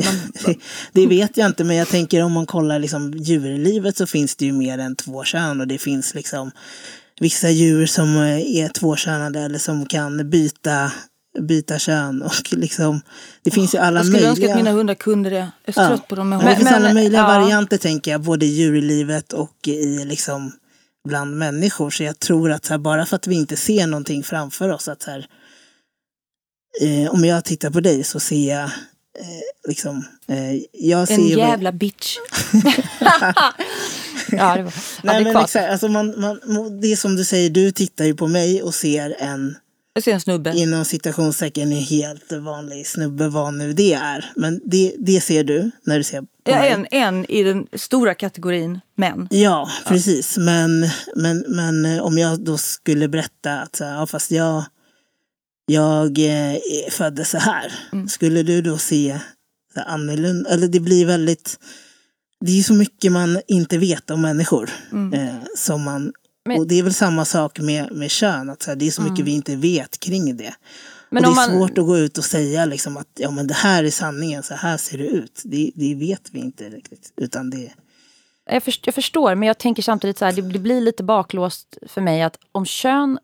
man, 0.46 0.54
det 0.92 1.06
vet 1.06 1.36
jag 1.36 1.46
inte, 1.46 1.64
men 1.64 1.76
jag 1.76 1.88
tänker 1.88 2.22
om 2.22 2.32
man 2.32 2.46
kollar 2.46 2.78
liksom 2.78 3.12
djurlivet 3.16 3.96
så 3.96 4.06
finns 4.06 4.36
det 4.36 4.44
ju 4.44 4.52
mer 4.52 4.78
än 4.78 4.96
två 4.96 5.24
kön 5.24 5.60
och 5.60 5.66
det 5.68 5.78
finns 5.78 6.14
liksom 6.14 6.50
vissa 7.20 7.50
djur 7.50 7.86
som 7.86 8.16
eh, 8.16 8.56
är 8.56 8.68
tvåkönade 8.68 9.40
eller 9.40 9.58
som 9.58 9.86
kan 9.86 10.30
byta, 10.30 10.92
byta 11.40 11.78
kön 11.78 12.22
och 12.22 12.32
liksom 12.52 13.00
det 13.42 13.50
finns 13.50 13.74
ju 13.74 13.78
alla 13.78 13.98
jag 14.00 14.06
skulle 14.06 14.18
önska 14.28 14.40
möjliga. 14.40 14.50
att 14.54 14.56
mina 14.64 14.70
hundar 14.70 14.94
kunde 14.94 15.30
det. 15.30 15.36
Jag 15.64 15.78
är 15.78 15.82
Ja. 15.82 15.88
trött 15.88 16.08
på 16.08 16.14
dem. 16.14 16.28
Men 16.28 16.38
det 16.38 16.56
finns 16.56 16.64
Men- 16.64 16.74
alla 16.74 16.94
möjliga 16.94 17.20
ja. 17.20 17.26
varianter 17.26 17.76
tänker 17.76 18.10
jag, 18.10 18.20
både 18.20 18.46
i 18.46 18.48
djurlivet 18.48 19.32
och 19.32 19.68
i 19.68 20.04
liksom 20.04 20.52
bland 21.08 21.36
människor. 21.36 21.90
Så 21.90 22.02
jag 22.04 22.18
tror 22.18 22.50
att 22.52 22.68
här, 22.68 22.78
bara 22.78 23.06
för 23.06 23.16
att 23.16 23.26
vi 23.26 23.34
inte 23.34 23.56
ser 23.56 23.86
någonting 23.86 24.22
framför 24.22 24.68
oss, 24.72 24.88
att 24.88 25.04
här, 25.04 25.26
eh, 26.80 27.10
om 27.14 27.24
jag 27.24 27.44
tittar 27.44 27.70
på 27.70 27.80
dig 27.80 28.04
så 28.04 28.20
ser 28.20 28.48
jag 28.48 28.64
eh, 28.64 29.68
liksom, 29.68 30.04
eh, 30.28 30.62
jag 30.72 31.08
ser 31.08 31.14
En 31.14 31.28
jävla 31.28 31.72
bitch. 31.72 32.16
ja, 34.30 34.56
det 34.56 34.62
var 34.62 34.74
Nej, 35.02 35.24
men 35.24 35.36
exakt, 35.36 35.70
alltså 35.70 35.88
man, 35.88 36.20
man, 36.20 36.80
det 36.80 36.92
är 36.92 36.96
som 36.96 37.16
du 37.16 37.24
säger, 37.24 37.50
du 37.50 37.72
tittar 37.72 38.04
ju 38.04 38.14
på 38.14 38.26
mig 38.26 38.62
och 38.62 38.74
ser 38.74 39.16
en 39.18 39.56
Jag 39.94 40.02
ser 40.04 40.12
en 40.12 40.20
snubbe. 40.20 40.52
inom 40.56 40.84
citationstecken 40.84 41.72
en 41.72 41.78
helt 41.78 42.32
vanlig 42.32 42.86
snubbe, 42.86 43.28
vad 43.28 43.54
nu 43.54 43.72
det 43.72 43.92
är. 43.92 44.32
Men 44.36 44.60
det, 44.64 44.94
det 44.98 45.20
ser 45.20 45.44
du 45.44 45.70
när 45.84 45.98
du 45.98 46.04
ser 46.04 46.20
på 46.20 46.26
Jag 46.44 46.58
mig. 46.58 46.70
en, 46.70 46.86
en 46.90 47.30
i 47.30 47.42
den 47.42 47.66
stora 47.72 48.14
kategorin 48.14 48.80
män. 48.96 49.28
Ja, 49.30 49.70
precis. 49.86 50.36
Men, 50.38 50.88
men, 51.16 51.44
men 51.48 51.84
eh, 51.84 52.02
om 52.02 52.18
jag 52.18 52.40
då 52.40 52.58
skulle 52.58 53.08
berätta 53.08 53.60
att 53.60 53.76
ja, 53.80 54.06
fast 54.06 54.30
jag, 54.30 54.64
jag 55.66 56.18
eh, 56.18 56.58
föddes 56.90 57.30
så 57.30 57.38
här. 57.38 57.72
Mm. 57.92 58.08
Skulle 58.08 58.42
du 58.42 58.62
då 58.62 58.78
se 58.78 59.18
så 59.74 59.80
annorlunda? 59.80 60.50
Eller 60.50 60.68
det 60.68 60.80
blir 60.80 61.06
väldigt... 61.06 61.58
Det 62.40 62.58
är 62.58 62.62
så 62.62 62.74
mycket 62.74 63.12
man 63.12 63.40
inte 63.48 63.78
vet 63.78 64.10
om 64.10 64.20
människor. 64.22 64.70
Mm. 64.92 65.12
Eh, 65.12 65.34
som 65.56 65.82
man, 65.82 66.12
Men- 66.46 66.58
och 66.58 66.66
det 66.66 66.78
är 66.78 66.82
väl 66.82 66.94
samma 66.94 67.24
sak 67.24 67.60
med, 67.60 67.92
med 67.92 68.10
kön. 68.10 68.50
Att 68.50 68.62
så 68.62 68.70
här, 68.70 68.76
det 68.76 68.86
är 68.86 68.90
så 68.90 69.02
mycket 69.02 69.24
vi 69.24 69.30
inte 69.30 69.56
vet 69.56 70.00
kring 70.00 70.36
det. 70.36 70.54
Men 71.10 71.24
och 71.24 71.30
det 71.30 71.42
är 71.42 71.48
man- 71.48 71.58
svårt 71.58 71.78
att 71.78 71.86
gå 71.86 71.98
ut 71.98 72.18
och 72.18 72.24
säga 72.24 72.64
liksom 72.64 72.96
att 72.96 73.08
ja, 73.14 73.30
men 73.30 73.46
det 73.46 73.54
här 73.54 73.84
är 73.84 73.90
sanningen, 73.90 74.42
så 74.42 74.54
här 74.54 74.76
ser 74.76 74.98
det 74.98 75.06
ut. 75.06 75.42
Det, 75.44 75.70
det 75.74 75.94
vet 75.94 76.28
vi 76.32 76.38
inte 76.38 76.68
riktigt. 76.68 77.12
Utan 77.16 77.50
det, 77.50 77.72
Jag, 78.50 78.62
först, 78.62 78.86
jag 78.86 78.94
förstår, 78.94 79.34
men 79.34 79.46
jag 79.46 79.58
tänker 79.58 79.82
samtidigt 79.82 80.18
så 80.18 80.24
här, 80.24 80.32
det, 80.32 80.42
det 80.42 80.58
blir 80.58 80.80
lite 80.80 81.02
baklåst 81.04 81.78
för 81.88 82.00
mig 82.00 82.22
att 82.22 82.36
om 82.52 82.66
kön 82.66 83.18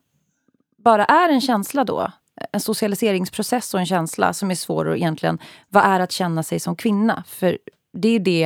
bara 0.83 1.05
är 1.05 1.29
en 1.29 1.41
känsla 1.41 1.83
då, 1.83 2.11
en 2.51 2.59
socialiseringsprocess 2.59 3.73
och 3.73 3.79
en 3.79 3.85
känsla 3.85 4.33
som 4.33 4.51
är 4.51 4.55
svår 4.55 4.89
att 4.89 4.97
egentligen, 4.97 5.39
vad 5.69 5.83
är 5.83 5.99
att 5.99 6.11
känna 6.11 6.43
sig 6.43 6.59
som 6.59 6.75
kvinna? 6.75 7.23
För 7.27 7.57
det 7.93 8.09
är 8.09 8.19
det 8.19 8.43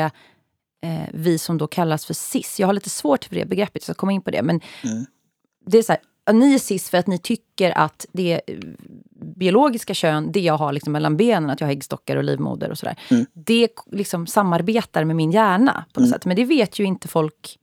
eh, 0.83 1.09
vi 1.13 1.37
som 1.37 1.57
då 1.57 1.67
kallas 1.67 2.05
för 2.05 2.13
cis, 2.13 2.59
jag 2.59 2.67
har 2.67 2.73
lite 2.73 2.89
svårt 2.89 3.25
för 3.25 3.35
det 3.35 3.45
begreppet, 3.45 3.75
jag 3.75 3.83
ska 3.83 3.93
komma 3.93 4.11
in 4.11 4.21
på 4.21 4.31
det, 4.31 4.41
men 4.43 4.61
Mm. 4.83 5.05
det 5.65 5.77
är 5.77 5.83
så 5.83 5.91
här, 5.91 6.33
ni 6.33 6.53
är 6.53 6.59
cis 6.59 6.89
för 6.89 6.97
att 6.97 7.07
ni 7.07 7.17
tycker 7.17 7.71
att 7.77 8.05
det 8.11 8.41
eh, 8.47 8.57
biologiska 9.35 9.93
kön, 9.93 10.31
det 10.31 10.39
jag 10.39 10.57
har 10.57 10.73
liksom 10.73 10.93
mellan 10.93 11.17
benen, 11.17 11.49
att 11.49 11.61
jag 11.61 11.67
har 11.67 11.71
äggstockar 11.71 12.15
och 12.15 12.23
livmoder 12.23 12.69
och 12.71 12.77
sådär. 12.77 12.95
Mm. 13.11 13.25
Det 13.33 13.69
liksom 13.91 14.27
samarbetar 14.27 15.03
med 15.03 15.15
min 15.15 15.31
hjärna 15.31 15.85
på 15.93 15.99
något 15.99 16.09
sätt. 16.09 16.25
Men 16.25 16.35
det 16.35 16.45
vet 16.45 16.79
ju 16.79 16.83
inte 16.83 17.07
folk 17.07 17.57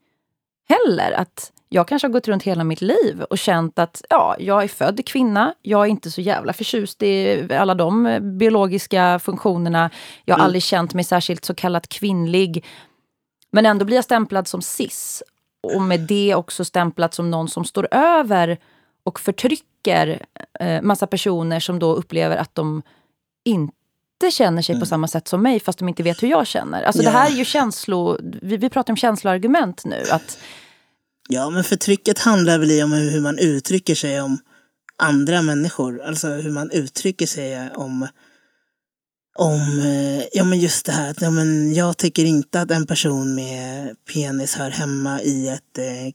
heller. 0.68 1.12
Att 1.12 1.52
jag 1.72 1.88
kanske 1.88 2.08
har 2.08 2.12
gått 2.12 2.28
runt 2.28 2.42
hela 2.42 2.64
mitt 2.64 2.80
liv 2.80 3.22
och 3.30 3.38
känt 3.38 3.78
att 3.78 4.02
ja, 4.10 4.36
jag 4.38 4.62
är 4.64 4.68
född 4.68 5.06
kvinna. 5.06 5.54
Jag 5.62 5.82
är 5.82 5.86
inte 5.86 6.10
så 6.10 6.20
jävla 6.20 6.52
förtjust 6.52 7.02
i 7.02 7.48
alla 7.54 7.74
de 7.74 8.06
eh, 8.06 8.20
biologiska 8.20 9.18
funktionerna. 9.18 9.90
Jag 10.24 10.36
har 10.36 10.44
aldrig 10.44 10.62
känt 10.62 10.94
mig 10.94 11.04
särskilt 11.04 11.44
så 11.44 11.54
kallat 11.54 11.88
kvinnlig. 11.88 12.64
Men 13.50 13.66
ändå 13.66 13.84
blir 13.84 13.96
jag 13.96 14.04
stämplad 14.04 14.48
som 14.48 14.62
cis. 14.62 15.22
Och 15.74 15.82
med 15.82 16.00
det 16.00 16.34
också 16.34 16.64
stämplad 16.64 17.14
som 17.14 17.30
någon 17.30 17.48
som 17.48 17.64
står 17.64 17.88
över 17.90 18.58
och 19.04 19.20
förtrycker 19.20 20.26
eh, 20.60 20.82
massa 20.82 21.06
personer 21.06 21.60
som 21.60 21.78
då 21.78 21.94
upplever 21.94 22.36
att 22.36 22.54
de 22.54 22.82
inte 23.44 24.30
känner 24.30 24.62
sig 24.62 24.80
på 24.80 24.86
samma 24.86 25.08
sätt 25.08 25.28
som 25.28 25.42
mig 25.42 25.60
fast 25.60 25.78
de 25.78 25.88
inte 25.88 26.02
vet 26.02 26.22
hur 26.22 26.28
jag 26.28 26.46
känner. 26.46 26.82
Alltså 26.82 27.02
det 27.02 27.08
Ja. 27.08 27.18
här 27.18 27.30
är 27.30 27.34
ju 27.34 27.44
känslo... 27.44 28.18
Vi, 28.42 28.56
vi 28.56 28.68
pratar 28.70 28.92
om 28.92 28.96
känsloargument 28.96 29.84
nu. 29.84 30.02
Att, 30.12 30.38
Ja, 31.28 31.50
men 31.50 31.64
förtrycket 31.64 32.18
handlar 32.18 32.58
väl 32.58 32.82
om 32.82 32.92
hur 32.92 33.20
man 33.20 33.38
uttrycker 33.38 33.94
sig 33.94 34.20
om 34.20 34.38
andra 34.96 35.42
människor. 35.42 36.02
Alltså 36.02 36.28
hur 36.28 36.50
man 36.50 36.70
uttrycker 36.70 37.26
sig 37.26 37.70
om, 37.74 38.08
om 39.38 39.80
eh, 39.84 40.24
ja, 40.32 40.44
men 40.44 40.60
just 40.60 40.86
det 40.86 40.92
här 40.92 41.10
att 41.10 41.22
ja, 41.22 41.30
men 41.30 41.74
jag 41.74 41.96
tycker 41.96 42.24
inte 42.24 42.60
att 42.60 42.70
en 42.70 42.86
person 42.86 43.34
med 43.34 43.96
penis 44.12 44.54
hör 44.54 44.70
hemma 44.70 45.22
i 45.22 45.48
ett 45.48 45.78
eh, 45.78 46.12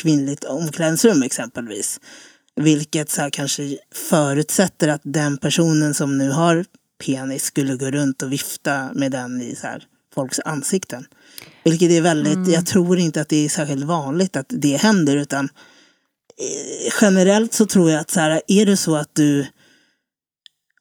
kvinnligt 0.00 0.44
omklädningsrum 0.44 1.22
exempelvis. 1.22 2.00
Vilket 2.56 3.10
så 3.10 3.20
här, 3.20 3.30
kanske 3.30 3.78
förutsätter 3.94 4.88
att 4.88 5.00
den 5.04 5.38
personen 5.38 5.94
som 5.94 6.18
nu 6.18 6.30
har 6.30 6.64
penis 7.04 7.44
skulle 7.44 7.76
gå 7.76 7.90
runt 7.90 8.22
och 8.22 8.32
vifta 8.32 8.90
med 8.94 9.12
den 9.12 9.42
i 9.42 9.56
så 9.56 9.66
här, 9.66 9.84
folks 10.14 10.40
ansikten. 10.44 11.06
Vilket 11.64 11.90
är 11.90 12.00
väldigt, 12.00 12.48
jag 12.48 12.66
tror 12.66 12.98
inte 12.98 13.20
att 13.20 13.28
det 13.28 13.44
är 13.44 13.48
särskilt 13.48 13.84
vanligt 13.84 14.36
att 14.36 14.46
det 14.48 14.76
händer 14.76 15.16
utan 15.16 15.44
eh, 15.44 16.92
generellt 17.00 17.54
så 17.54 17.66
tror 17.66 17.90
jag 17.90 18.00
att 18.00 18.10
så 18.10 18.20
här, 18.20 18.42
är 18.46 18.66
det 18.66 18.76
så 18.76 18.96
att 18.96 19.14
du 19.14 19.46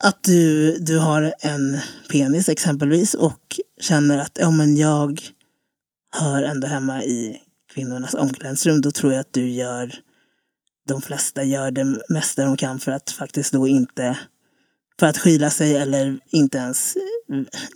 att 0.03 0.23
du, 0.23 0.77
du 0.77 0.97
har 0.99 1.33
en 1.39 1.77
penis 2.11 2.49
exempelvis 2.49 3.13
och 3.13 3.59
känner 3.81 4.17
att 4.17 4.37
ja, 4.41 4.51
men 4.51 4.77
jag 4.77 5.21
hör 6.11 6.43
ändå 6.43 6.67
hemma 6.67 7.03
i 7.03 7.41
kvinnornas 7.73 8.13
omklädningsrum, 8.13 8.81
då 8.81 8.91
tror 8.91 9.13
jag 9.13 9.19
att 9.19 9.33
du 9.33 9.49
gör 9.49 9.95
de 10.87 11.01
flesta 11.01 11.43
gör 11.43 11.71
det 11.71 11.97
mesta 12.09 12.45
de 12.45 12.57
kan 12.57 12.79
för 12.79 12.91
att 12.91 13.11
faktiskt 13.11 13.53
då 13.53 13.67
inte 13.67 14.17
för 14.99 15.05
att 15.07 15.17
skyla 15.17 15.49
sig 15.49 15.77
eller 15.77 16.19
inte 16.29 16.57
ens 16.57 16.95
eh, 16.95 17.01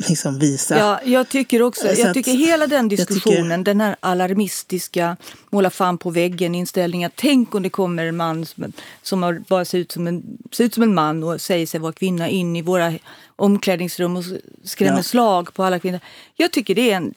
liksom 0.10 0.40
visa. 0.40 0.78
Ja, 0.78 1.00
jag 1.06 1.30
tycker 1.30 1.62
också, 1.62 1.82
Så 1.96 2.02
jag 2.02 2.08
att- 2.08 2.14
tycker 2.14 2.32
hela 2.32 2.68
den 2.68 2.88
diskussionen, 2.88 3.60
tycker- 3.62 3.64
den 3.64 3.82
här 3.82 3.96
alarmistiska, 4.00 5.18
måla 5.50 5.70
fan 5.70 5.98
på 5.98 6.10
väggen 6.10 6.56
inställningen, 6.56 7.12
tänk 7.16 7.56
om 7.56 7.64
det 7.64 7.70
kommer 7.70 8.06
en 8.06 8.18
man 8.18 8.46
som, 8.46 8.74
som 9.02 9.24
har, 9.24 9.44
bara 9.48 9.66
ser 9.66 9.78
ut, 9.78 9.92
som 9.92 10.08
en, 10.08 10.24
ser 10.52 10.64
ut 10.64 10.74
som 10.74 10.84
en 10.84 10.94
man 10.94 11.24
och 11.24 11.42
säger 11.42 11.68
sig 11.68 11.80
vara 11.80 11.94
kvinna 11.94 12.30
in 12.30 12.56
i 12.56 12.62
våra 12.62 12.94
omklädningsrum 13.36 14.16
och 14.18 14.24
skrämmer 14.64 14.98
Ja. 14.98 15.04
slag 15.04 15.54
på 15.54 15.64
alla 15.64 15.80
kvinnor. 15.80 16.00
Jag 16.36 16.52
tycker 16.52 16.76
det 16.76 16.92
är 16.92 16.96
en... 16.96 17.14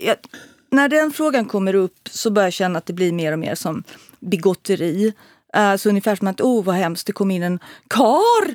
Jag, 0.00 0.16
när 0.70 0.88
den 0.88 1.12
frågan 1.12 1.44
kommer 1.44 1.74
upp 1.74 2.08
så 2.10 2.30
börjar 2.30 2.46
jag 2.46 2.52
känna 2.52 2.78
att 2.78 2.86
det 2.86 2.92
blir 2.92 3.12
mer 3.12 3.32
och 3.32 3.38
mer 3.38 3.54
som 3.54 3.84
bigotteri. 4.20 5.12
Uh, 5.56 5.76
så 5.76 5.88
ungefär 5.88 6.16
som 6.16 6.26
att, 6.28 6.40
oh 6.40 6.64
vad 6.64 6.74
hemskt, 6.74 7.06
det 7.06 7.12
kom 7.12 7.30
in 7.30 7.42
en 7.42 7.58
kar 7.88 8.54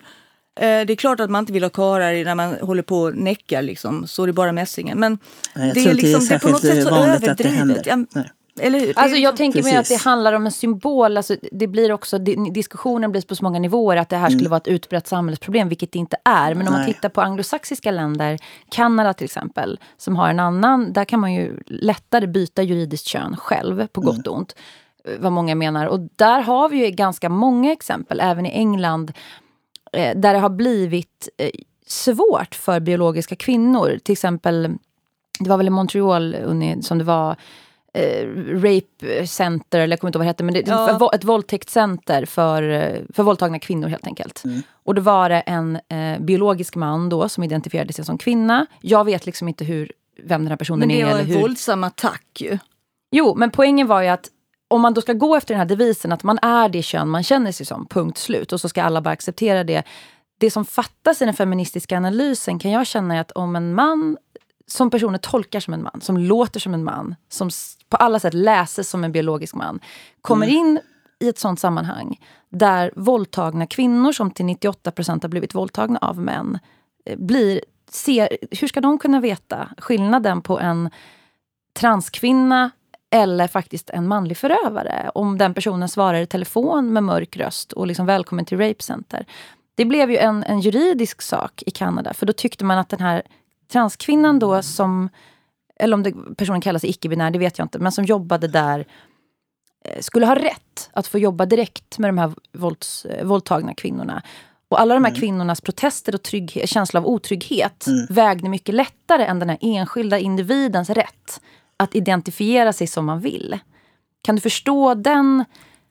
Det 0.60 0.66
är 0.94 0.96
klart 0.96 1.20
att 1.20 1.30
man 1.30 1.40
inte 1.40 1.54
vill 1.54 1.64
ha 1.64 1.70
karlar 1.70 2.26
när 2.26 2.36
man 2.36 2.56
håller 2.62 2.84
på 2.84 2.98
och 3.02 3.16
näckar, 3.16 3.62
liksom. 3.62 4.08
så 4.08 4.24
är 4.24 4.28
det 4.28 4.34
bara 4.34 4.52
mässingen. 4.52 5.00
Men 5.00 5.18
Nej, 5.56 5.72
det 5.74 5.80
är, 5.86 5.90
är 5.90 5.94
liksom, 5.94 6.26
det 6.28 6.36
är 6.36 6.40
på 6.40 6.50
något 6.50 6.62
sätt 6.62 6.84
så 6.84 6.96
överdrivet. 6.96 7.88
eller 8.60 8.80
är 8.80 8.94
alltså 8.96 9.18
jag 9.18 9.38
tänker 9.38 9.64
mig 9.64 9.76
att 9.78 9.90
det 9.90 10.02
handlar 10.02 10.34
om 10.34 10.46
en 10.46 10.52
symbol. 10.52 11.18
Alltså 11.18 11.36
det 11.52 11.68
blir 11.68 11.92
också, 11.92 12.18
di- 12.18 12.50
diskussionen 12.52 13.12
blir 13.12 13.22
på 13.22 13.36
så 13.36 13.44
många 13.44 13.60
nivåer 13.60 13.98
att 13.98 14.10
det 14.10 14.16
här 14.18 14.30
skulle 14.30 14.50
vara 14.50 14.58
ett 14.58 14.68
utbrett 14.68 15.08
samhällsproblem, 15.08 15.70
vilket 15.70 15.92
det 15.92 16.00
inte 16.00 16.18
är. 16.26 16.54
Men 16.56 16.68
om 16.68 16.74
man 16.74 16.82
Nej. 16.82 16.94
tittar 16.94 17.10
på 17.10 17.22
anglosaxiska 17.22 17.92
länder, 17.92 18.40
Kanada 18.72 19.14
till 19.14 19.26
exempel, 19.26 19.80
som 19.98 20.16
har 20.16 20.30
en 20.30 20.40
annan, 20.40 20.94
där 20.94 21.06
kan 21.06 21.20
man 21.20 21.34
ju 21.34 21.58
lättare 21.68 22.28
byta 22.28 22.64
juridiskt 22.64 23.08
kön 23.08 23.36
själv, 23.38 23.88
på 23.88 24.02
gott 24.02 24.28
och 24.28 24.38
ont. 24.38 24.56
eh, 25.08 25.14
Vad 25.20 25.32
många 25.32 25.56
menar. 25.56 25.86
Och 25.86 26.00
där 26.16 26.42
har 26.42 26.70
vi 26.70 26.86
ju 26.86 26.92
ganska 26.92 27.30
många 27.30 27.72
exempel, 27.72 28.20
även 28.20 28.46
i 28.46 28.50
England, 28.50 29.10
eh, 29.10 29.16
där 29.92 30.34
det 30.34 30.40
har 30.40 30.50
blivit 30.50 31.30
eh, 31.38 31.50
svårt 31.88 32.56
för 32.56 32.80
biologiska 32.80 33.36
kvinnor. 33.36 34.00
Till 34.04 34.14
exempel, 34.14 34.70
det 35.40 35.50
var 35.50 35.58
väl 35.58 35.68
i 35.68 35.70
Montreal 35.70 36.36
som 36.82 36.98
det 36.98 37.04
var 37.04 37.36
eh, 37.94 38.28
rape 38.54 39.28
center, 39.28 39.80
eller 39.80 39.94
jag 39.94 40.00
kommer 40.00 40.10
inte 40.10 40.18
ihåg 40.18 40.20
vad 40.20 40.26
det 40.26 40.30
hette, 40.30 40.44
men 40.44 40.54
det, 40.54 40.68
Ja. 40.68 40.90
ett 40.90 40.98
vå- 41.02 41.16
ett 41.16 41.24
våldtäktscenter 41.24 42.26
för, 42.26 42.64
eh, 42.70 43.00
för 43.14 43.24
våldtagna 43.24 43.60
kvinnor 43.60 43.88
helt 43.88 44.08
enkelt. 44.08 44.44
Och 44.84 44.96
då 44.96 45.02
var 45.02 45.30
det 45.30 45.40
en 45.40 45.80
eh, 45.90 46.20
biologisk 46.20 46.76
man 46.76 47.10
då 47.10 47.30
som 47.30 47.44
identifierade 47.44 47.94
sig 47.94 48.06
som 48.06 48.18
kvinna. 48.18 48.66
Jag 48.82 49.06
vet 49.06 49.26
liksom 49.26 49.48
inte 49.48 49.64
hur, 49.66 49.92
vem 50.24 50.42
den 50.42 50.48
här 50.52 50.58
personen 50.58 50.80
Men 50.80 50.88
det 50.88 51.02
är. 51.02 51.06
var 51.06 51.20
en 51.20 51.26
hur. 51.26 51.40
våldsam 51.42 51.84
attack 51.84 52.26
ju. 52.40 52.58
Jo, 53.12 53.36
men 53.36 53.52
poängen 53.52 53.88
var 53.88 54.02
ju 54.02 54.08
att 54.08 54.28
om 54.72 54.82
man 54.82 54.94
då 54.94 55.02
ska 55.02 55.14
gå 55.14 55.36
efter 55.36 55.54
den 55.54 55.60
här 55.60 55.66
devisen 55.66 56.12
att 56.12 56.24
man 56.24 56.40
är 56.42 56.70
det 56.70 56.82
kön 56.82 57.10
man 57.10 57.24
känner 57.24 57.52
sig 57.52 57.66
som, 57.66 57.86
punkt 57.86 58.18
slut. 58.18 58.54
Och 58.54 58.62
så 58.62 58.70
ska 58.70 58.84
alla 58.84 59.02
bara 59.02 59.10
acceptera 59.10 59.64
det. 59.64 59.84
Det 60.38 60.52
som 60.52 60.66
fattas 60.66 61.22
i 61.22 61.26
den 61.26 61.34
feministiska 61.34 61.98
analysen 61.98 62.60
kan 62.60 62.72
jag 62.72 62.88
känna 62.88 63.16
är 63.16 63.22
att 63.22 63.32
om 63.32 63.56
en 63.56 63.74
man 63.74 64.18
som 64.68 64.90
personer 64.90 65.18
tolkar 65.18 65.60
som 65.60 65.74
en 65.74 65.84
man, 65.84 66.02
som 66.02 66.18
låter 66.18 66.60
som 66.60 66.74
en 66.74 66.84
man, 66.84 67.16
som 67.30 67.50
på 67.90 67.98
alla 67.98 68.20
sätt 68.20 68.34
läses 68.34 68.90
som 68.90 69.04
en 69.04 69.12
biologisk 69.12 69.56
man, 69.56 69.80
kommer 70.22 70.48
in 70.48 70.80
i 71.20 71.30
ett 71.30 71.40
sånt 71.40 71.60
sammanhang 71.60 72.20
där 72.50 72.92
våldtagna 72.96 73.68
kvinnor, 73.68 74.12
som 74.12 74.32
till 74.32 74.46
98 74.46 74.92
procent 74.92 75.24
har 75.24 75.30
blivit 75.30 75.56
våldtagna 75.56 76.00
av 76.00 76.20
män, 76.20 76.60
eh, 77.06 77.18
blir, 77.18 77.62
ser, 77.90 78.38
hur 78.52 78.68
ska 78.68 78.82
de 78.82 78.98
kunna 78.98 79.20
veta 79.20 79.70
skillnaden 79.78 80.42
på 80.42 80.60
en 80.60 80.90
transkvinna 81.80 82.72
eller 83.12 83.48
faktiskt 83.48 83.90
en 83.90 84.08
manlig 84.08 84.38
förövare. 84.38 85.12
Om 85.16 85.38
den 85.38 85.54
personen 85.54 85.90
svarar 85.90 86.22
i 86.22 86.26
telefon 86.26 86.94
med 86.94 87.04
mörk 87.04 87.38
röst 87.38 87.72
och 87.72 87.88
liksom 87.88 88.06
välkommen 88.06 88.46
till 88.46 88.58
Rape 88.58 88.84
Center. 88.84 89.26
Det 89.76 89.86
blev 89.86 90.12
ju 90.12 90.18
en, 90.18 90.44
en 90.44 90.60
juridisk 90.60 91.22
sak 91.22 91.64
i 91.66 91.72
Kanada. 91.72 92.14
För 92.14 92.26
då 92.26 92.34
tyckte 92.34 92.66
man 92.66 92.78
att 92.78 92.90
den 92.90 93.00
här 93.00 93.24
transkvinnan 93.72 94.40
då 94.40 94.62
som, 94.62 95.10
eller 95.80 95.94
om 95.94 96.04
det, 96.04 96.14
personen 96.38 96.62
kallar 96.62 96.80
sig 96.80 96.90
icke-binär, 96.90 97.32
det 97.32 97.40
vet 97.40 97.58
jag 97.58 97.66
inte, 97.66 97.80
men 97.80 97.92
som 97.92 98.06
jobbade 98.06 98.48
där 98.48 98.86
eh, 99.86 100.02
skulle 100.02 100.26
ha 100.26 100.36
rätt 100.36 100.90
att 100.94 101.08
få 101.08 101.20
jobba 101.20 101.46
direkt 101.46 101.98
med 101.98 102.10
de 102.10 102.18
här 102.18 102.34
vålds, 102.54 103.06
eh, 103.06 103.26
våldtagna 103.26 103.74
kvinnorna. 103.74 104.24
Och 104.70 104.80
alla 104.82 104.94
de 104.94 105.06
här 105.06 105.16
kvinnornas 105.16 105.62
protester 105.62 106.16
och 106.16 106.24
trygghet, 106.24 106.70
känsla 106.70 107.00
av 107.00 107.08
otrygghet 107.08 107.86
vägde 108.10 108.50
mycket 108.50 108.76
lättare 108.76 109.26
än 109.26 109.40
den 109.40 109.50
här 109.50 109.58
enskilda 109.62 110.20
individens 110.20 110.90
rätt 110.90 111.42
att 111.82 111.96
identifiera 111.96 112.74
sig 112.74 112.88
som 112.88 113.06
man 113.06 113.20
vill. 113.20 113.60
Kan 114.22 114.36
du 114.36 114.42
förstå 114.42 114.94
den 114.94 115.46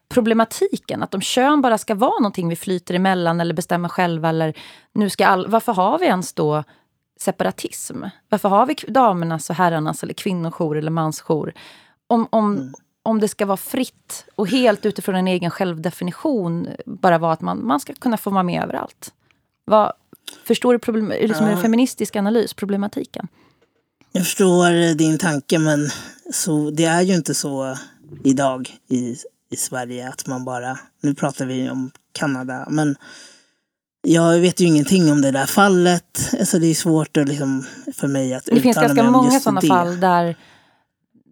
problematiken? 0.08 1.02
Att 1.02 1.14
om 1.14 1.20
kön 1.20 1.60
bara 1.62 1.78
ska 1.78 1.94
vara 1.94 2.18
någonting 2.20 2.48
vi 2.48 2.56
flyter 2.56 2.94
emellan 2.94 3.40
eller 3.40 3.54
bestämmer 3.54 3.88
själva. 3.88 4.28
Eller 4.28 4.54
nu 4.92 5.10
ska 5.10 5.26
all, 5.26 5.46
varför 5.46 5.72
har 5.72 5.98
vi 5.98 6.06
ens 6.06 6.32
då 6.32 6.64
separatism? 7.20 8.04
Varför 8.28 8.48
har 8.48 8.66
vi 8.66 8.74
damernas 8.88 9.50
och 9.50 9.56
herrarnas 9.56 10.02
eller 10.02 10.14
kvinnojour 10.14 10.76
eller 10.76 10.90
mansjour? 10.90 11.52
Om, 12.06 12.28
om, 12.30 12.44
om 12.44 12.74
om 13.02 13.20
det 13.20 13.28
ska 13.28 13.46
vara 13.46 13.56
fritt 13.56 14.26
och 14.34 14.48
helt 14.48 14.86
utifrån 14.86 15.14
en 15.14 15.28
egen 15.28 15.50
självdefinition 15.50 16.68
bara 16.86 17.18
vara 17.18 17.32
att 17.32 17.40
man, 17.40 17.66
man 17.66 17.80
ska 17.80 17.94
kunna 17.94 18.16
få 18.16 18.30
vara 18.30 18.42
med 18.42 18.62
överallt. 18.62 19.14
Vad, 19.64 19.92
förstår 20.44 20.72
du 20.72 20.78
problem, 20.78 21.08
liksom 21.08 21.46
Ja. 21.46 21.52
en 21.52 21.62
feministisk 21.62 22.16
analys, 22.16 22.54
problematiken? 22.54 23.28
Jag 24.12 24.24
förstår 24.24 24.94
din 24.94 25.18
tanke 25.18 25.58
men 25.58 25.90
så, 26.32 26.70
det 26.70 26.84
är 26.84 27.02
ju 27.02 27.14
inte 27.14 27.34
så 27.34 27.76
idag 28.24 28.70
i, 28.88 29.16
i 29.50 29.56
Sverige 29.56 30.08
att 30.08 30.26
man 30.26 30.44
bara, 30.44 30.78
nu 31.02 31.14
pratar 31.14 31.44
vi 31.46 31.70
om 31.70 31.90
Kanada, 32.12 32.66
men 32.70 32.96
jag 34.02 34.38
vet 34.38 34.60
ju 34.60 34.64
ingenting 34.66 35.12
om 35.12 35.22
det 35.22 35.30
där 35.30 35.46
fallet. 35.46 36.30
Alltså 36.40 36.58
det 36.58 36.66
är 36.66 36.74
svårt 36.74 37.16
att 37.16 37.28
liksom, 37.28 37.66
för 37.94 38.08
mig 38.08 38.34
att 38.34 38.44
Det 38.44 38.60
finns 38.60 38.76
uttala 38.76 38.94
ganska 38.94 39.10
många 39.10 39.40
sådana 39.40 39.60
det. 39.60 39.66
fall 39.66 40.00
där, 40.00 40.36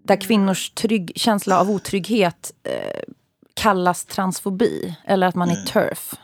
där 0.04 0.16
kvinnors 0.16 0.70
trygg, 0.70 1.12
känsla 1.16 1.60
av 1.60 1.70
otrygghet 1.70 2.52
eh, 2.64 3.02
kallas 3.54 4.04
transfobi. 4.04 4.96
Eller 5.04 5.26
att 5.26 5.34
man 5.34 5.48
är 5.50 5.54
Mm. 5.54 5.66
turf. 5.66 6.14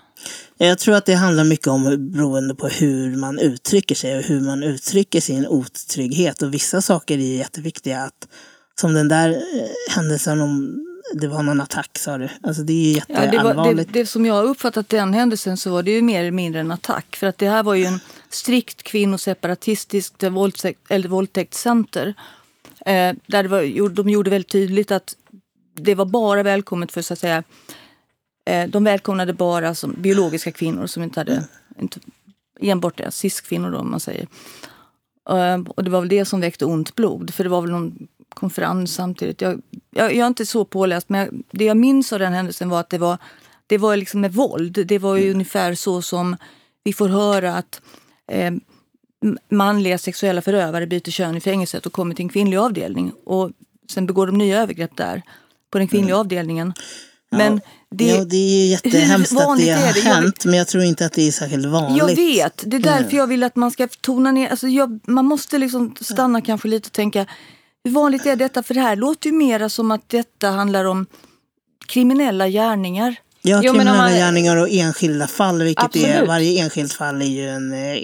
Jag 0.58 0.78
tror 0.78 0.94
att 0.94 1.06
det 1.06 1.14
handlar 1.14 1.44
mycket 1.44 1.66
om 1.66 2.10
beroende 2.12 2.54
på 2.54 2.68
hur 2.68 3.16
man 3.16 3.38
uttrycker 3.38 3.94
sig 3.94 4.18
och 4.18 4.22
hur 4.22 4.40
man 4.40 4.62
uttrycker 4.62 5.20
sin 5.20 5.46
otrygghet. 5.46 6.42
Och 6.42 6.54
vissa 6.54 6.82
saker 6.82 7.18
är 7.18 7.36
jätteviktiga. 7.36 8.02
Att, 8.02 8.28
som 8.80 8.94
den 8.94 9.08
där 9.08 9.30
eh, 9.30 9.94
händelsen 9.94 10.40
om 10.40 10.84
det 11.12 11.28
var 11.28 11.42
någon 11.42 11.60
attack 11.60 11.98
sa 11.98 12.18
du. 12.18 12.28
Alltså 12.42 12.62
det 12.62 12.72
är 12.72 12.94
ju 12.94 13.00
Ja, 13.08 13.14
det, 13.14 13.16
var, 13.16 13.26
det, 13.26 13.36
jätteallvarligt. 13.36 13.92
det 13.92 14.06
som 14.06 14.26
jag 14.26 14.34
har 14.34 14.44
uppfattat 14.44 14.88
den 14.88 15.14
händelsen 15.14 15.56
så 15.56 15.70
var 15.70 15.82
det 15.82 15.90
ju 15.90 16.02
mer 16.02 16.20
eller 16.20 16.30
mindre 16.30 16.60
en 16.60 16.70
attack. 16.70 17.16
För 17.16 17.26
att 17.26 17.38
det 17.38 17.48
här 17.48 17.62
var 17.62 17.74
ju 17.74 17.84
en 17.84 18.00
strikt 18.30 18.82
kvinnoseparatistiskt 18.82 20.22
våldtäkt, 20.22 20.80
eller 20.88 21.08
våldtäktscenter. 21.08 22.14
Eh, 22.86 23.12
där 23.26 23.42
det 23.42 23.48
var, 23.48 23.88
de 23.88 24.08
gjorde 24.08 24.30
väldigt 24.30 24.52
tydligt 24.52 24.90
att 24.90 25.16
det 25.76 25.94
var 25.94 26.04
bara 26.04 26.42
välkommet 26.42 26.92
för 26.92 27.02
så 27.02 27.12
att 27.12 27.18
säga 27.18 27.42
de 28.68 28.84
välkomnade 28.84 29.32
bara 29.32 29.74
som 29.74 29.94
biologiska 29.98 30.52
kvinnor 30.52 30.86
som 30.86 31.02
inte 31.02 31.20
hade 31.20 31.44
inte, 31.80 32.00
enbart 32.60 32.98
det, 32.98 33.10
cis-kvinnor 33.10 33.70
då 33.70 33.78
om 33.78 33.90
man 33.90 34.00
säger. 34.00 34.26
Eh, 35.30 35.60
och 35.76 35.84
det 35.84 35.90
var 35.90 36.00
väl 36.00 36.08
det 36.08 36.24
som 36.24 36.40
väckte 36.40 36.64
ont 36.64 36.94
blod 36.94 37.34
för 37.34 37.44
det 37.44 37.50
var 37.50 37.60
väl 37.60 37.70
någon 37.70 38.08
konferens 38.28 38.94
samtidigt. 38.94 39.40
Jag, 39.40 39.62
jag, 39.90 40.14
jag 40.14 40.18
är 40.18 40.26
inte 40.26 40.46
så 40.46 40.64
påläst 40.64 41.08
men 41.08 41.20
jag, 41.20 41.42
det 41.50 41.64
jag 41.64 41.76
minns 41.76 42.12
av 42.12 42.18
den 42.18 42.32
händelsen 42.32 42.68
var 42.68 42.80
att 42.80 42.90
det 42.90 42.98
var, 42.98 43.18
det 43.66 43.78
var 43.78 43.96
liksom 43.96 44.20
med 44.20 44.32
våld. 44.32 44.86
Det 44.86 44.98
var 44.98 45.16
ju 45.16 45.30
ungefär 45.30 45.74
så 45.74 46.02
som 46.02 46.36
vi 46.84 46.92
får 46.92 47.08
höra 47.08 47.54
att 47.54 47.80
eh, 48.28 48.52
manliga 49.50 49.98
sexuella 49.98 50.42
förövare 50.42 50.86
byter 50.86 51.10
kön 51.10 51.36
i 51.36 51.40
fängelset 51.40 51.86
och 51.86 51.92
kommer 51.92 52.14
till 52.14 52.24
en 52.24 52.28
kvinnlig 52.28 52.56
avdelning. 52.56 53.12
Och 53.24 53.50
sen 53.90 54.06
begår 54.06 54.26
de 54.26 54.38
nya 54.38 54.62
övergrepp 54.62 54.96
där, 54.96 55.22
på 55.70 55.78
den 55.78 55.88
kvinnliga 55.88 56.16
avdelningen. 56.16 56.72
Men 57.36 57.60
det, 57.90 58.06
ja, 58.06 58.24
det 58.24 58.36
är 58.36 58.66
jättehemskt 58.66 59.32
hur 59.32 59.36
att 59.38 59.42
det 59.42 59.46
vanligt 59.46 59.74
har 59.76 59.82
är 59.88 59.92
det? 59.92 59.98
Jag- 60.00 60.14
hänt. 60.14 60.44
Men 60.44 60.54
jag 60.54 60.68
tror 60.68 60.84
inte 60.84 61.06
att 61.06 61.12
det 61.12 61.28
är 61.28 61.32
särskilt 61.32 61.66
vanligt. 61.66 61.98
jag 61.98 62.16
vet, 62.16 62.62
det 62.66 62.76
är 62.76 62.80
därför 62.80 63.16
jag 63.16 63.26
vill 63.26 63.42
att 63.42 63.56
man 63.56 63.70
ska 63.70 63.88
tona 64.00 64.32
ner. 64.32 64.48
Alltså 64.48 64.68
jag, 64.68 65.00
man 65.06 65.24
måste 65.24 65.58
liksom 65.58 65.94
stanna 66.00 66.40
kanske 66.40 66.68
lite 66.68 66.86
och 66.86 66.92
tänka, 66.92 67.26
hur 67.84 67.90
vanligt 67.90 68.26
är 68.26 68.36
detta? 68.36 68.62
För 68.62 68.74
det 68.74 68.80
här 68.80 68.96
låter 68.96 69.30
ju 69.30 69.36
mera 69.36 69.68
som 69.68 69.90
att 69.90 70.08
detta 70.08 70.48
handlar 70.50 70.84
om 70.84 71.06
kriminella 71.86 72.48
gärningar. 72.48 73.16
Ja, 73.42 73.60
Jo, 73.64 73.72
kriminella 73.72 73.96
man- 73.98 74.12
gärningar 74.12 74.56
och 74.56 74.68
enskilda 74.70 75.26
fall. 75.26 75.62
Vilket 75.62 75.96
är, 75.96 76.08
Absolut. 76.08 76.28
varje 76.28 76.62
enskilt 76.62 76.92
fall 76.92 77.22
är 77.22 77.26
ju 77.26 77.48
en 77.48 77.72
eh, 77.72 77.98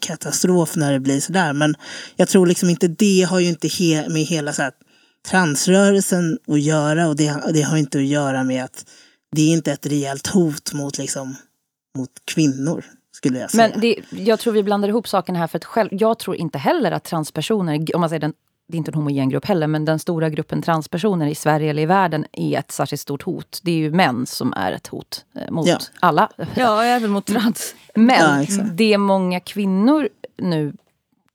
katastrof 0.00 0.76
när 0.76 0.92
det 0.92 1.00
blir 1.00 1.20
sådär. 1.20 1.52
Men 1.52 1.74
jag 2.16 2.28
tror 2.28 2.46
liksom 2.46 2.70
inte 2.70 2.88
det 2.88 3.26
har 3.30 3.40
ju 3.40 3.48
inte 3.48 3.68
he, 3.68 4.08
med 4.08 4.22
hela 4.24 4.52
så 4.52 4.62
här, 4.62 4.72
transrörelsen 5.30 6.38
att 6.48 6.60
göra. 6.60 7.08
Och 7.08 7.16
det, 7.16 7.42
det 7.54 7.62
har 7.62 7.76
inte 7.76 7.98
att 7.98 8.04
göra 8.04 8.44
med 8.44 8.64
att 8.64 8.86
det 9.36 9.42
är 9.42 9.52
inte 9.52 9.72
ett 9.72 9.86
rejält 9.86 10.26
hot 10.26 10.72
mot, 10.72 10.98
liksom, 10.98 11.36
mot 11.98 12.10
kvinnor. 12.24 12.84
Skulle 13.12 13.38
jag 13.38 13.50
säga. 13.50 13.68
Men 13.72 13.80
det, 13.80 13.96
jag 14.10 14.38
tror 14.38 14.52
vi 14.52 14.62
blandar 14.62 14.88
ihop 14.88 15.08
sakerna 15.08 15.38
här. 15.38 15.46
för 15.46 15.58
att 15.58 15.64
själv, 15.64 15.88
Jag 15.92 16.18
tror 16.18 16.36
inte 16.36 16.58
heller 16.58 16.92
att 16.92 17.04
transpersoner, 17.04 17.94
om 17.94 18.00
man 18.00 18.10
säger 18.10 18.20
den, 18.20 18.32
det 18.68 18.76
är 18.76 18.78
inte 18.78 18.90
en 18.90 18.94
homogen 18.94 19.28
grupp 19.30 19.44
heller, 19.44 19.66
men 19.66 19.84
den 19.84 19.98
stora 19.98 20.28
gruppen 20.30 20.62
transpersoner 20.62 21.26
i 21.26 21.34
Sverige 21.34 21.70
eller 21.70 21.82
i 21.82 21.86
världen 21.86 22.26
är 22.32 22.58
ett 22.58 22.70
särskilt 22.72 23.00
stort 23.00 23.22
hot. 23.22 23.60
Det 23.62 23.70
är 23.70 23.76
ju 23.76 23.90
män 23.90 24.26
som 24.26 24.52
är 24.52 24.72
ett 24.72 24.86
hot 24.86 25.24
eh, 25.34 25.50
mot 25.50 25.66
Ja. 25.66 25.78
alla. 26.00 26.28
Ja, 26.54 26.84
även 26.84 27.10
mot 27.10 27.26
trans. 27.26 27.74
Ja, 27.94 28.00
Men 28.00 28.40
exakt. 28.40 28.68
det 28.72 28.98
många 28.98 29.40
kvinnor 29.40 30.08
nu 30.42 30.72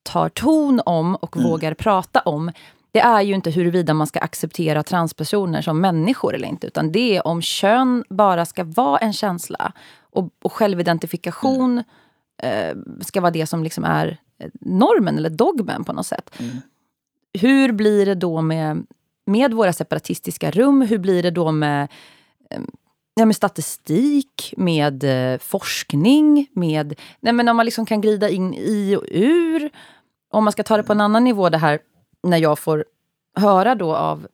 tar 0.03 0.29
ton 0.29 0.81
om 0.85 1.15
och 1.15 1.37
Mm. 1.37 1.49
vågar 1.49 1.73
prata 1.73 2.19
om 2.19 2.51
det 2.91 2.99
är 2.99 3.21
ju 3.21 3.35
inte 3.35 3.51
huruvida 3.51 3.93
man 3.93 4.07
ska 4.07 4.19
acceptera 4.19 4.83
transpersoner 4.83 5.61
som 5.61 5.81
människor 5.81 6.35
eller 6.35 6.47
inte. 6.47 6.67
Utan 6.67 6.91
det 6.91 7.17
är 7.17 7.27
om 7.27 7.41
kön 7.41 8.03
bara 8.09 8.45
ska 8.45 8.63
vara 8.63 8.97
en 8.97 9.13
känsla. 9.13 9.73
Och, 9.99 10.29
och 10.41 10.53
självidentifikation 10.53 11.83
eh, 12.43 12.77
ska 13.01 13.21
vara 13.21 13.31
det 13.31 13.45
som 13.47 13.63
liksom 13.63 13.83
är 13.83 14.17
eh, 14.39 14.49
normen 14.61 15.17
eller 15.17 15.29
dogmen 15.29 15.83
på 15.83 15.93
något 15.93 16.07
sätt. 16.07 16.31
Hur 17.33 17.71
blir 17.71 18.05
det 18.05 18.15
då 18.15 18.41
med, 18.41 18.85
med 19.25 19.53
våra 19.53 19.73
separatistiska 19.73 20.51
rum? 20.51 20.81
Hur 20.81 20.97
blir 20.97 21.23
det 21.23 21.31
då 21.31 21.51
med 21.51 21.87
eh, 22.49 22.61
Ja, 23.13 23.25
med 23.25 23.35
statistik, 23.35 24.53
med 24.57 25.03
eh, 25.03 25.39
forskning, 25.39 26.47
med... 26.53 26.99
Nej, 27.19 27.33
men 27.33 27.47
om 27.47 27.57
man 27.57 27.65
liksom 27.65 27.85
kan 27.85 28.01
glida 28.01 28.29
in 28.29 28.53
i 28.53 28.95
och 28.95 29.05
ur. 29.07 29.69
Om 30.31 30.43
man 30.43 30.53
ska 30.53 30.63
ta 30.63 30.77
det 30.77 30.83
på 30.83 30.93
en 30.93 31.01
annan 31.01 31.23
nivå, 31.23 31.49
det 31.49 31.57
här 31.57 31.79
jag 32.21 32.59
får 32.59 32.85
höra 33.35 33.75
då 33.75 33.95
av 33.95 34.27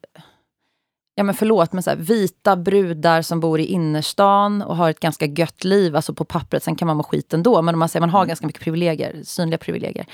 ja 1.16 1.24
men 1.24 1.36
förlåt, 1.36 1.74
men 1.74 1.84
så 1.84 1.90
här, 1.90 1.98
vita 1.98 2.56
brudar 2.56 3.22
som 3.22 3.40
bor 3.40 3.60
i 3.60 3.66
innerstan 3.66 4.62
och 4.62 4.76
har 4.76 4.90
ett 4.90 5.00
ganska 5.00 5.26
gött 5.26 5.64
liv, 5.64 5.96
alltså 5.96 6.14
på 6.14 6.26
pappret, 6.26 6.64
sen 6.64 6.76
kan 6.76 6.88
man 6.88 6.98
må 6.98 7.04
skit 7.04 7.34
ändå, 7.34 7.62
men 7.62 7.76
om 7.76 7.80
man 7.80 7.90
säger 7.90 8.02
man 8.02 8.10
har 8.10 8.26
ganska 8.26 8.48
mycket 8.48 8.62
privilegier, 8.62 9.22
synliga 9.24 9.58
privilegier. 9.58 10.06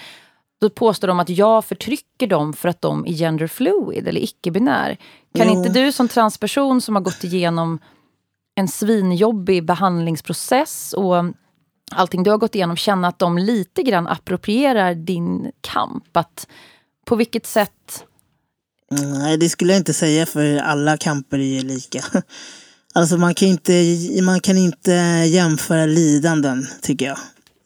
Då 0.61 0.69
påstår 0.69 1.07
de 1.07 1.19
att 1.19 1.29
jag 1.29 1.65
förtrycker 1.65 2.27
dem 2.27 2.53
för 2.53 2.69
att 2.69 2.81
de 2.81 3.05
är 3.05 3.11
gender 3.11 3.47
fluid 3.47 4.07
eller 4.07 4.21
icke-binär. 4.21 4.97
Kan 5.35 5.47
Jo. 5.47 5.53
inte 5.53 5.69
du 5.69 5.91
som 5.91 6.07
transperson 6.07 6.81
som 6.81 6.95
har 6.95 7.01
gått 7.03 7.23
igenom 7.23 7.79
en 8.55 8.67
svinjobbig 8.67 9.65
behandlingsprocess 9.65 10.93
och 10.93 11.25
allting 11.91 12.23
du 12.23 12.31
har 12.31 12.37
gått 12.37 12.55
igenom 12.55 12.75
känna 12.75 13.07
att 13.07 13.19
de 13.19 13.37
lite 13.37 13.83
grann 13.83 14.07
approprierar 14.07 14.93
din 14.93 15.51
kamp? 15.61 16.17
Att 16.17 16.47
på 17.05 17.15
vilket 17.15 17.45
sätt... 17.45 18.03
Nej, 18.91 19.37
det 19.37 19.49
skulle 19.49 19.73
jag 19.73 19.79
inte 19.79 19.93
säga 19.93 20.25
för 20.25 20.57
alla 20.57 20.97
kamper 20.97 21.39
är 21.39 21.43
ju 21.43 21.61
lika. 21.61 22.03
Alltså 22.95 23.17
man 23.17 23.35
kan 23.35 23.47
inte, 23.47 23.71
man 24.21 24.39
kan 24.39 24.57
inte 24.57 24.91
jämföra 25.27 25.85
lidanden 25.85 26.67
tycker 26.81 27.05
jag. 27.05 27.17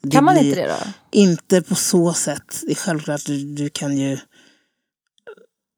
Det 0.03 0.11
Kan 0.11 0.23
man 0.23 0.37
inte 0.37 0.61
det 0.61 0.67
då? 0.67 0.91
Inte 1.11 1.61
på 1.61 1.75
så 1.75 2.13
sätt. 2.13 2.61
Det 2.65 2.71
är 2.71 2.75
självklart, 2.75 3.25
du, 3.25 3.55
du 3.55 3.69
kan 3.69 3.97
ju... 3.97 4.17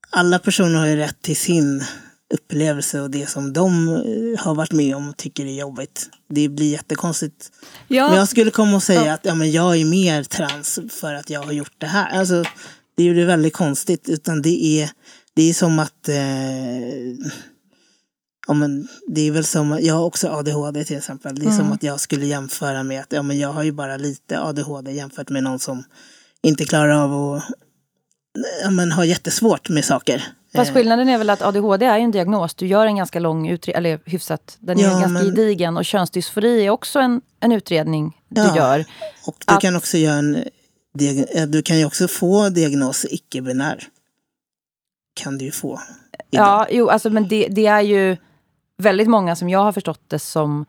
Alla 0.09 0.39
personer 0.39 0.79
har 0.79 0.87
ju 0.87 0.95
rätt 0.95 1.21
till 1.21 1.37
sin 1.37 1.83
upplevelse 2.33 3.01
och 3.01 3.11
det 3.11 3.29
som 3.29 3.53
de 3.53 3.87
eh, 3.87 4.43
har 4.45 4.55
varit 4.55 4.71
med 4.71 4.95
om 4.95 5.09
och 5.09 5.17
tycker 5.17 5.45
är 5.45 5.59
jobbigt. 5.59 6.09
Det 6.29 6.49
blir 6.49 6.71
jättekonstigt. 6.71 7.51
Ja, 7.87 8.07
Men 8.07 8.17
jag 8.17 8.29
skulle 8.29 8.51
komma 8.51 8.75
och 8.75 8.83
säga 8.83 9.13
att 9.13 9.25
ja, 9.25 9.35
men 9.35 9.51
jag 9.51 9.77
är 9.81 9.85
mer 9.85 10.23
trans 10.23 10.79
för 10.89 11.13
att 11.13 11.29
jag 11.29 11.43
har 11.43 11.51
gjort 11.51 11.75
det 11.77 11.87
här. 11.87 12.19
Alltså, 12.19 12.43
det 13.03 13.09
är 13.09 13.13
ju 13.13 13.25
väldigt 13.25 13.53
konstigt. 13.53 14.09
Utan 14.09 14.41
det 14.41 14.65
är, 14.81 14.89
det 15.33 15.49
är 15.49 15.53
som 15.53 15.79
att... 15.79 16.09
Eh, 16.09 16.15
ja, 18.47 18.53
men 18.53 18.87
det 19.07 19.21
är 19.27 19.31
väl 19.31 19.43
som, 19.45 19.79
jag 19.81 19.93
har 19.93 20.03
också 20.05 20.27
ADHD 20.29 20.83
till 20.85 20.97
exempel. 20.97 21.39
Det 21.39 21.45
är 21.45 21.51
som 21.51 21.71
att 21.71 21.83
jag 21.83 21.99
skulle 21.99 22.25
jämföra 22.25 22.83
med 22.83 23.01
att 23.01 23.11
ja, 23.13 23.21
men 23.23 23.39
jag 23.39 23.49
har 23.53 23.63
ju 23.63 23.71
bara 23.71 23.97
lite 23.97 24.39
ADHD 24.41 24.91
jämfört 24.91 25.29
med 25.29 25.43
någon 25.43 25.59
som 25.59 25.83
inte 26.43 26.65
klarar 26.65 26.89
av 27.03 27.13
att 27.35 27.43
ja, 28.63 28.69
men 28.69 28.91
har 28.91 29.03
jättesvårt 29.03 29.69
med 29.69 29.85
saker. 29.85 30.23
Fast 30.55 30.73
skillnaden 30.73 31.09
är 31.09 31.17
väl 31.17 31.29
att 31.29 31.41
ADHD 31.41 31.85
är 31.85 31.99
en 31.99 32.11
diagnos. 32.11 32.55
Du 32.55 32.67
gör 32.67 32.85
en 32.85 32.95
ganska 32.95 33.19
lång 33.19 33.49
utredning, 33.49 33.77
eller 33.77 33.99
hyfsat, 34.05 34.57
den 34.59 34.79
är 34.79 34.83
Ja, 34.83 34.89
ganska 34.89 35.07
men- 35.09 35.25
gedigen. 35.25 35.77
Och 35.77 35.85
könsdysfori 35.85 36.65
är 36.65 36.69
också 36.69 36.99
en, 36.99 37.21
en 37.39 37.51
utredning 37.51 38.17
du 38.29 38.41
Ja. 38.41 38.55
gör. 38.55 38.85
Och 39.25 39.35
du 39.47 39.53
Att- 39.53 39.61
kan 39.61 39.75
också 39.75 39.97
göra 39.97 40.15
en, 40.17 40.35
eh, 40.35 40.43
du 41.47 41.61
kan 41.61 41.79
ju 41.79 41.85
också 41.85 42.07
få 42.07 42.49
diagnos 42.49 43.05
icke-binär. 43.09 43.87
Kan 45.13 45.37
du 45.37 45.45
ju 45.45 45.51
få. 45.51 45.79
idag. 46.31 46.45
Ja, 46.45 46.67
jo, 46.71 46.89
alltså, 46.89 47.09
men 47.09 47.27
det, 47.27 47.47
det 47.47 47.65
är 47.65 47.81
ju 47.81 48.17
väldigt 48.77 49.07
många 49.07 49.35
som 49.35 49.49
jag 49.49 49.59
har 49.59 49.71
förstått 49.71 50.01
det 50.07 50.19
som 50.19 50.65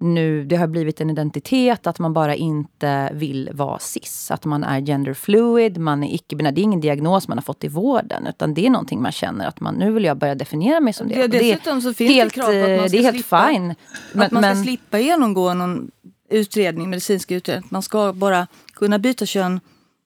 nu, 0.00 0.44
det 0.44 0.56
har 0.56 0.66
blivit 0.66 1.00
en 1.00 1.10
identitet 1.10 1.86
att 1.86 1.98
man 1.98 2.12
bara 2.12 2.34
inte 2.34 3.10
vill 3.12 3.50
vara 3.52 3.78
cis. 3.78 4.30
Att 4.30 4.44
man 4.44 4.64
är 4.64 4.80
gender 4.80 5.14
fluid, 5.14 5.78
man 5.78 6.04
är 6.04 6.14
icke-binär. 6.14 6.52
Det 6.52 6.60
är 6.60 6.62
ingen 6.62 6.80
diagnos 6.80 7.28
man 7.28 7.38
har 7.38 7.42
fått 7.42 7.64
i 7.64 7.68
vården. 7.68 8.26
Utan 8.26 8.54
det 8.54 8.66
är 8.66 8.70
någonting 8.70 9.02
man 9.02 9.12
känner 9.12 9.46
att 9.46 9.60
man, 9.60 9.74
nu 9.74 9.92
vill 9.92 10.04
jag 10.04 10.16
börja 10.16 10.34
definiera 10.34 10.80
mig 10.80 10.92
som 10.92 11.08
det. 11.08 11.14
det, 11.14 11.22
Och 11.24 11.30
det 11.30 11.36
är 11.36 11.54
dessutom 11.54 11.80
så 11.80 11.94
finns 11.94 12.10
helt, 12.10 12.34
det 12.34 12.40
krav 12.40 12.46
på 12.46 12.62
att 12.62 12.68
eh, 12.68 12.76
man 12.76 12.88
ska 12.88 12.96
det 12.96 12.98
är 12.98 13.02
helt 13.02 13.16
slippa, 13.16 13.48
fine. 13.48 13.74
att 14.14 14.32
man 14.32 14.42
ska 14.42 14.62
slippa 14.62 14.98
genomgå 14.98 15.54
någon 15.54 15.90
utredning, 16.28 16.90
medicinsk 16.90 17.30
utredning. 17.30 17.68
Man 17.72 17.82
ska 17.82 18.12
bara 18.12 18.46
kunna 18.72 18.98
byta 18.98 19.26
kön 19.26 19.60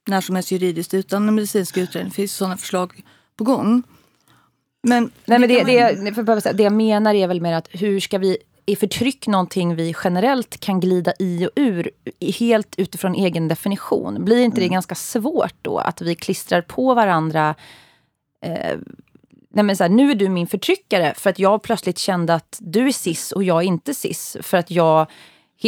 när 0.07 0.21
som 0.21 0.35
helst 0.35 0.51
juridiskt 0.51 0.95
utan 0.95 1.29
en 1.29 1.35
medicinsk 1.35 1.77
utredning. 1.77 2.11
Det 2.11 2.15
finns 2.15 2.35
sådana 2.35 2.57
förslag 2.57 3.03
på 3.37 3.45
gång. 3.45 3.83
Men, 4.83 5.11
Nej, 5.25 5.39
men 5.39 5.49
det, 5.49 5.65
det, 5.65 6.15
för 6.15 6.53
det 6.53 6.63
jag 6.63 6.73
menar 6.73 7.15
är 7.15 7.27
väl 7.27 7.41
mer 7.41 7.53
att 7.53 7.69
hur 7.71 8.01
ska 8.01 8.19
vi... 8.19 8.39
Är 8.67 8.77
förtryck 8.77 9.27
någonting 9.27 9.77
vi 9.77 9.95
generellt 10.05 10.61
kan 10.61 10.81
glida 10.81 11.13
i 11.19 11.47
och 11.47 11.51
ur 11.57 11.91
helt 12.39 12.75
utifrån 12.79 13.15
egen 13.15 13.49
definition? 13.49 14.25
Blir 14.25 14.45
inte 14.45 14.61
det 14.61 14.69
ganska 14.69 14.95
svårt 14.95 15.55
då 15.63 15.79
att 15.79 16.01
vi 16.01 16.15
klistrar 16.15 16.63
på 16.63 16.95
varandra 16.95 17.55
eh, 18.45 18.79
nej 19.53 19.65
men 19.65 19.77
så 19.77 19.85
här, 19.85 19.91
nu 19.91 20.11
är 20.11 20.15
du 20.15 20.29
min 20.29 20.47
förtryckare 20.47 21.15
för 21.17 21.31
att 21.31 21.39
jag 21.39 21.63
plötsligt 21.63 21.99
kände 21.99 22.35
att 22.35 22.59
du 22.61 22.87
är 22.87 22.93
cis 22.93 23.33
och 23.33 23.45
jag 23.45 23.59
är 23.59 23.67
inte 23.67 23.95
cis. 23.95 24.37
För 24.41 24.59
att 24.59 24.71
jag 24.71 25.07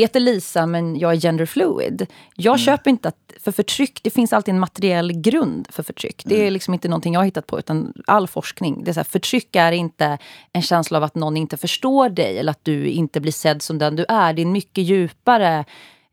heter 0.01 0.20
Lisa 0.20 0.66
men 0.66 0.99
jag 0.99 1.12
är 1.12 1.16
gender 1.16 1.47
fluid. 1.47 2.07
Jag 2.34 2.61
köper 2.61 2.90
inte 2.90 3.09
att 3.09 3.32
för 3.40 3.53
förtryck, 3.53 4.01
det 4.03 4.11
finns 4.11 4.32
alltid 4.32 4.55
en 4.55 4.61
materiell 4.61 5.12
grund 5.12 5.68
för 5.70 5.82
förtryck. 5.82 6.22
Det 6.24 6.47
är 6.47 6.51
liksom 6.51 6.74
inte 6.74 6.88
någonting 6.88 7.12
jag 7.12 7.20
har 7.20 7.24
hittat 7.24 7.47
på 7.47 7.59
utan 7.59 7.93
all 8.07 8.28
forskning. 8.28 8.84
Det 8.84 8.90
är 8.90 8.93
så 8.93 9.01
här, 9.01 9.05
förtryck 9.05 9.57
är 9.57 9.72
inte 9.72 10.18
en 10.53 10.62
känsla 10.62 10.99
av 10.99 11.05
att 11.05 11.14
någon 11.14 11.36
inte 11.36 11.57
förstår 11.57 12.09
dig 12.09 12.38
eller 12.38 12.51
att 12.51 12.64
du 12.64 12.86
inte 12.86 13.20
blir 13.20 13.32
sedd 13.32 13.62
som 13.62 13.78
den 13.78 13.97
du 13.97 14.05
är. 14.09 14.32
Det 14.32 14.43
är 14.43 14.47
en 14.47 14.53
mycket 14.53 14.84
djupare 14.84 15.64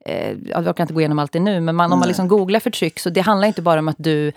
eh, 0.06 0.38
jag 0.46 0.68
orkar 0.68 0.84
inte 0.84 0.94
gå 0.94 1.02
igenom 1.02 1.20
allt 1.20 1.32
det 1.32 1.40
nu, 1.40 1.60
men 1.60 1.76
man, 1.76 1.94
om 1.94 2.00
man 2.00 2.08
liksom 2.08 2.28
googlar 2.28 2.60
förtryck 2.60 3.00
så 3.00 3.10
det 3.10 3.22
handlar 3.22 3.48
inte 3.48 3.62
bara 3.62 3.80
om 3.80 3.88
att 3.88 3.98
du 4.00 4.32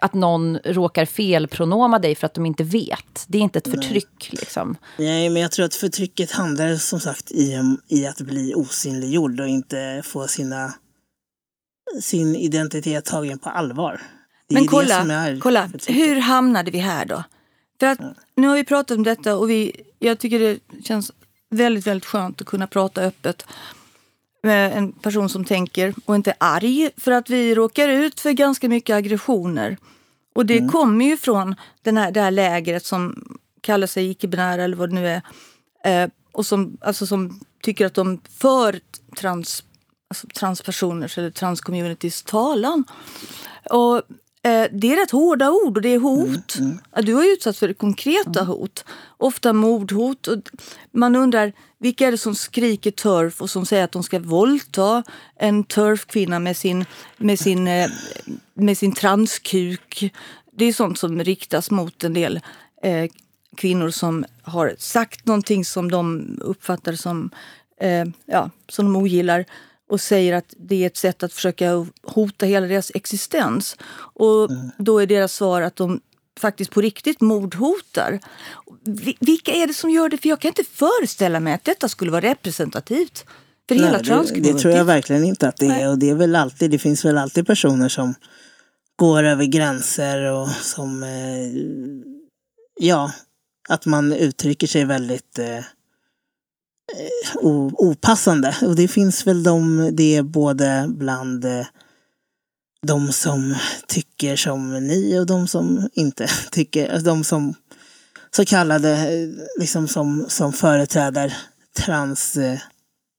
att 0.00 0.14
någon 0.14 0.58
råkar 0.64 1.04
felpronoma 1.04 1.98
dig 1.98 2.14
för 2.14 2.26
att 2.26 2.34
de 2.34 2.46
inte 2.46 2.64
vet. 2.64 3.24
Det 3.26 3.38
är 3.38 3.42
inte 3.42 3.58
ett 3.58 3.68
förtryck. 3.68 4.28
Liksom. 4.32 4.76
Nej, 4.98 5.30
men 5.30 5.42
jag 5.42 5.52
tror 5.52 5.66
att 5.66 5.74
förtrycket 5.74 6.30
handlar 6.30 6.76
som 6.76 7.00
sagt 7.00 7.30
i, 7.30 7.60
i 7.88 8.06
att 8.06 8.20
bli 8.20 8.54
osynliggjord 8.54 9.40
och 9.40 9.48
inte 9.48 10.02
få 10.04 10.28
sina, 10.28 10.74
sin 12.00 12.36
identitet 12.36 13.04
tagen 13.04 13.38
på 13.38 13.48
allvar. 13.48 14.02
Det 14.48 14.54
är 14.54 14.54
Men 14.54 14.62
det 14.62 14.68
kolla, 14.68 15.00
som 15.00 15.10
är 15.10 15.40
kolla 15.40 15.70
hur 15.86 16.16
hamnade 16.20 16.70
vi 16.70 16.78
här 16.78 17.04
då? 17.04 17.24
För 17.80 17.86
att 17.86 17.98
nu 18.36 18.48
har 18.48 18.56
vi 18.56 18.64
pratat 18.64 18.96
om 18.96 19.04
detta 19.04 19.36
och 19.36 19.50
vi, 19.50 19.72
jag 19.98 20.18
tycker 20.18 20.38
det 20.38 20.58
känns 20.84 21.12
väldigt, 21.50 21.86
väldigt 21.86 22.06
skönt 22.06 22.40
att 22.40 22.46
kunna 22.46 22.66
prata 22.66 23.02
öppet 23.02 23.44
en 24.42 24.92
person 24.92 25.28
som 25.28 25.44
tänker 25.44 25.94
och 26.04 26.14
inte 26.14 26.30
är 26.30 26.36
arg 26.38 26.90
för 26.96 27.12
att 27.12 27.30
vi 27.30 27.54
råkar 27.54 27.88
ut 27.88 28.20
för 28.20 28.32
ganska 28.32 28.68
mycket 28.68 28.96
aggressioner. 28.96 29.76
Och 30.34 30.46
det 30.46 30.68
kommer 30.68 31.04
ju 31.04 31.16
från 31.16 31.54
den 31.82 31.96
här, 31.96 32.10
det 32.10 32.20
här 32.20 32.30
lägret 32.30 32.84
som 32.84 33.24
kallar 33.60 33.86
sig 33.86 34.10
icke-binära 34.10 34.64
eller 34.64 34.76
vad 34.76 34.88
det 34.88 34.94
nu 34.94 35.08
är. 35.08 35.22
Eh, 35.84 36.10
och 36.32 36.46
som, 36.46 36.78
alltså, 36.80 37.06
som 37.06 37.40
tycker 37.62 37.86
att 37.86 37.94
de 37.94 38.20
för 38.38 38.80
trans, 39.16 39.64
alltså, 40.10 40.26
transpersoners 40.26 41.18
eller 41.18 41.30
transcommunities 41.30 42.22
talan. 42.22 42.84
Och, 43.70 44.02
det 44.72 44.92
är 44.92 45.00
rätt 45.00 45.10
hårda 45.10 45.50
ord 45.50 45.76
och 45.76 45.82
det 45.82 45.88
är 45.88 45.98
hot. 45.98 46.56
Ja, 46.94 47.02
Du 47.02 47.14
har 47.14 47.24
ju 47.24 47.30
utsatts 47.30 47.58
för 47.58 47.72
konkreta 47.72 48.44
hot. 48.44 48.84
Ofta 49.16 49.52
mordhot. 49.52 50.26
Och 50.26 50.38
man 50.92 51.16
undrar 51.16 51.52
vilka 51.78 52.06
är 52.06 52.10
det 52.10 52.18
som 52.18 52.34
skriker 52.34 52.90
turf 52.90 53.42
och 53.42 53.50
som 53.50 53.66
säger 53.66 53.84
att 53.84 53.92
de 53.92 54.02
ska 54.02 54.18
våldta 54.18 55.02
en 55.36 55.64
turfkvinna 55.64 56.38
med 56.38 56.56
sin, 56.56 56.84
med 57.16 57.38
sin, 57.38 57.68
eh, 57.68 57.90
med 58.54 58.78
sin 58.78 58.92
transkuk. 58.92 60.12
Det 60.52 60.64
är 60.64 60.72
sånt 60.72 60.98
som 60.98 61.24
riktas 61.24 61.70
mot 61.70 62.04
en 62.04 62.14
del 62.14 62.40
eh, 62.82 63.10
kvinnor 63.56 63.90
som 63.90 64.24
har 64.42 64.74
sagt 64.78 65.26
någonting 65.26 65.64
som 65.64 65.90
de 65.90 66.26
uppfattar 66.40 66.92
som, 66.92 67.30
eh, 67.80 68.04
ja, 68.26 68.50
som 68.68 68.84
de 68.84 68.96
ogillar 68.96 69.44
och 69.88 70.00
säger 70.00 70.32
att 70.34 70.54
det 70.56 70.82
är 70.82 70.86
ett 70.86 70.96
sätt 70.96 71.22
att 71.22 71.32
försöka 71.32 71.86
hota 72.02 72.46
hela 72.46 72.66
deras 72.66 72.92
existens. 72.94 73.76
Och 74.14 74.50
då 74.78 74.98
är 74.98 75.06
deras 75.06 75.32
svar 75.32 75.62
att 75.62 75.76
de 75.76 76.00
faktiskt 76.40 76.70
på 76.70 76.80
riktigt 76.80 77.20
mordhotar. 77.20 78.20
Vi- 78.84 79.16
Vilka 79.20 79.52
är 79.52 79.66
det 79.66 79.74
som 79.74 79.90
gör 79.90 80.08
det? 80.08 80.18
För 80.18 80.28
jag 80.28 80.40
kan 80.40 80.48
inte 80.48 80.64
föreställa 80.72 81.40
mig 81.40 81.52
att 81.52 81.64
detta 81.64 81.88
skulle 81.88 82.10
vara 82.10 82.20
representativt 82.20 83.24
för 83.68 83.74
hela 83.74 83.86
Nej, 83.90 83.92
det, 83.96 83.98
det 84.02 84.04
transcommunityt. 84.04 84.58
tror 84.62 84.74
jag 84.74 84.84
verkligen 84.84 85.24
inte 85.24 85.48
att 85.48 85.56
det 85.56 85.68
Nej. 85.68 85.82
är. 85.82 85.88
Och 85.90 85.98
det 85.98 86.10
är 86.10 86.14
väl 86.14 86.36
alltid, 86.36 86.70
det 86.70 86.78
finns 86.78 87.04
väl 87.04 87.18
alltid 87.18 87.46
personer 87.46 87.88
som 87.88 88.14
går 88.96 89.22
över 89.22 89.44
gränser 89.44 90.32
och 90.32 90.48
som, 90.48 91.02
eh, 91.02 91.62
ja, 92.80 93.12
att 93.68 93.86
man 93.86 94.12
uttrycker 94.12 94.66
sig 94.66 94.84
väldigt 94.84 95.38
eh, 95.38 95.58
opassande. 97.72 98.56
Och 98.62 98.76
det 98.76 98.88
finns 98.88 99.26
väl 99.26 99.42
de, 99.42 99.88
det 99.92 100.22
både 100.22 100.86
bland 100.88 101.44
eh, 101.44 101.66
de 102.86 103.12
som 103.12 103.54
tycker 103.86 104.36
som 104.36 104.86
ni 104.86 105.18
och 105.18 105.26
de 105.26 105.48
som 105.48 105.88
inte 105.92 106.28
tycker, 106.50 106.92
alltså 106.92 107.04
de 107.10 107.24
som 107.24 107.54
så 108.30 108.44
kallade, 108.44 108.92
eh, 108.92 109.28
liksom 109.60 109.88
som, 109.88 110.26
som 110.28 110.52
företräder 110.52 111.36
transpersoner. 111.78 112.62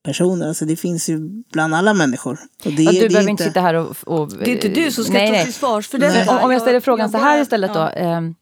personer. 0.03 0.47
Alltså 0.47 0.65
det 0.65 0.75
finns 0.75 1.09
ju 1.09 1.19
bland 1.53 1.75
alla 1.75 1.93
människor. 1.93 2.39
Och 2.65 2.71
det, 2.71 2.83
Ja, 2.83 2.91
du 2.91 2.99
det 2.99 3.09
behöver 3.09 3.29
inte 3.29 3.43
sitta 3.43 3.61
här 3.61 3.73
och... 3.73 3.95
och 4.05 4.29
Det 4.37 4.51
är 4.51 4.55
inte 4.55 4.69
du 4.69 4.91
som 4.91 5.03
ska 5.03 5.13
nej, 5.13 5.27
ta 5.27 5.31
nej. 5.33 5.45
till 5.45 5.53
svars 5.53 5.87
för. 5.87 5.97
Men 5.97 6.29
om, 6.29 6.37
om 6.37 6.51
jag 6.51 6.61
ställer 6.61 6.79
frågan 6.79 7.09
så 7.09 7.17
här 7.17 7.41
istället 7.41 7.71
ja. 7.73 7.91
då. 7.95 8.35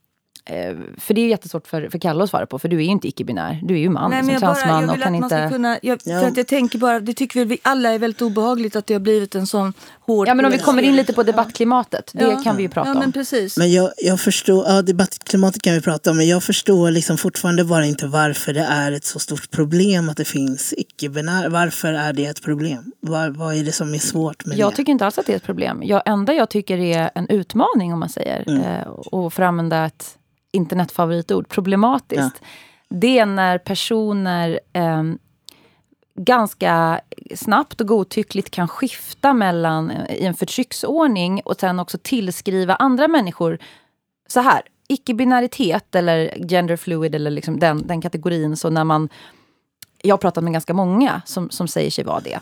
Eh, 0.47 0.75
för 0.97 1.13
det 1.13 1.21
är 1.21 1.27
jättesvårt 1.27 1.67
för, 1.67 1.89
för 1.89 1.99
Kalle 1.99 2.23
att 2.23 2.29
svara 2.29 2.45
på, 2.45 2.59
för 2.59 2.67
du 2.69 2.77
är 2.77 2.81
ju 2.81 2.87
inte 2.91 3.07
icke-binär. 3.07 3.59
Du 3.63 3.73
är 3.73 3.77
ju 3.79 3.89
man, 3.89 4.09
Nej, 4.11 4.19
som 4.19 4.25
men 4.25 4.33
jag, 4.33 4.41
bara, 4.41 4.53
transman 4.55 4.81
jag 4.81 4.89
och 4.89 4.95
vill 4.95 5.03
kan 5.03 5.13
att 5.15 5.19
man 5.21 5.29
ska 5.29 5.43
inte... 5.43 5.53
kunna... 5.55 5.79
Jag, 5.81 5.99
Ja. 6.03 6.19
För 6.19 6.27
att 6.27 6.37
jag 6.37 6.47
tänker 6.47 6.79
bara, 6.79 6.99
det 6.99 7.13
tycker 7.13 7.39
väl 7.39 7.47
vi 7.47 7.57
alla 7.61 7.89
är 7.93 7.99
väldigt 7.99 8.21
obehagligt 8.21 8.75
att 8.75 8.87
det 8.87 8.93
har 8.93 9.01
blivit 9.01 9.35
en 9.35 9.47
sån 9.47 9.73
hård... 9.99 10.27
Ja, 10.27 10.33
men 10.33 10.45
om 10.45 10.51
vi 10.51 10.57
kommer 10.59 10.81
in 10.83 10.95
lite 10.95 11.13
på 11.13 11.23
debattklimatet, 11.23 12.11
det 12.13 12.23
Ja. 12.23 12.41
kan 12.43 12.55
vi 12.57 12.63
ju 12.63 12.69
prata 12.69 12.89
Ja, 12.89 12.93
men 12.93 13.03
om. 13.03 13.11
precis. 13.11 13.57
Men 13.57 13.71
jag, 13.71 13.91
jag 13.97 14.19
förstår, 14.19 14.65
ja 14.67 14.81
debattklimatet 14.81 15.61
kan 15.61 15.73
vi 15.73 15.81
prata 15.81 16.11
om, 16.11 16.17
men 16.17 16.27
jag 16.27 16.43
förstår 16.43 16.91
liksom 16.91 17.17
fortfarande 17.17 17.63
bara 17.65 17.85
inte 17.85 18.07
varför 18.07 18.53
det 18.53 18.61
är 18.69 18.91
ett 18.91 19.05
så 19.05 19.19
stort 19.19 19.51
problem 19.51 20.09
att 20.09 20.17
det 20.17 20.25
finns 20.25 20.73
icke-binära. 20.77 21.49
Varför 21.49 21.93
är 21.93 22.13
det 22.13 22.25
ett 22.25 22.41
problem? 22.43 22.91
Vad, 22.99 23.37
vad 23.37 23.55
är 23.55 23.63
det 23.63 23.71
som 23.71 23.93
är 23.93 23.99
svårt 23.99 24.45
med 24.45 24.57
Jag 24.57 24.71
det? 24.71 24.75
tycker 24.75 24.91
inte 24.91 25.05
alls 25.05 25.17
att 25.17 25.25
det 25.25 25.31
är 25.33 25.37
ett 25.37 25.43
problem. 25.43 25.83
Jag, 25.83 26.01
enda 26.05 26.33
jag 26.33 26.49
tycker 26.49 26.77
är 26.77 27.09
en 27.15 27.29
utmaning, 27.29 27.93
om 27.93 27.99
man 27.99 28.09
säger, 28.09 28.43
Mm. 28.47 28.61
eh, 28.61 28.87
och 28.87 29.33
för 29.33 29.43
att 29.43 29.47
använda 29.47 29.85
ett 29.85 30.16
internetfavoritord, 30.51 31.49
problematiskt. 31.49 32.41
Det 32.89 33.19
är 33.19 33.25
när 33.25 33.57
personer 33.57 34.59
eh, 34.73 35.03
ganska 36.17 37.01
snabbt 37.35 37.81
och 37.81 37.87
godtyckligt 37.87 38.49
kan 38.49 38.67
skifta 38.67 39.33
mellan 39.33 39.91
eh, 39.91 40.15
i 40.15 40.25
en 40.25 40.33
förtrycksordning 40.33 41.41
och 41.45 41.59
sen 41.59 41.79
också 41.79 41.97
tillskriva 42.01 42.75
andra 42.75 43.07
människor 43.07 43.59
så 44.27 44.39
här, 44.39 44.61
icke-binaritet 44.87 45.95
eller 45.95 46.47
gender 46.49 46.75
fluid 46.75 47.15
eller 47.15 47.31
liksom 47.31 47.59
den, 47.59 47.87
den 47.87 48.01
kategorin. 48.01 48.57
Så 48.57 48.69
när 48.69 48.83
man, 48.83 49.09
jag 50.01 50.13
har 50.13 50.17
pratat 50.17 50.43
med 50.43 50.53
ganska 50.53 50.73
många 50.73 51.21
som, 51.25 51.49
som 51.49 51.67
säger 51.67 51.91
sig 51.91 52.03
vara 52.03 52.19
det. 52.19 52.39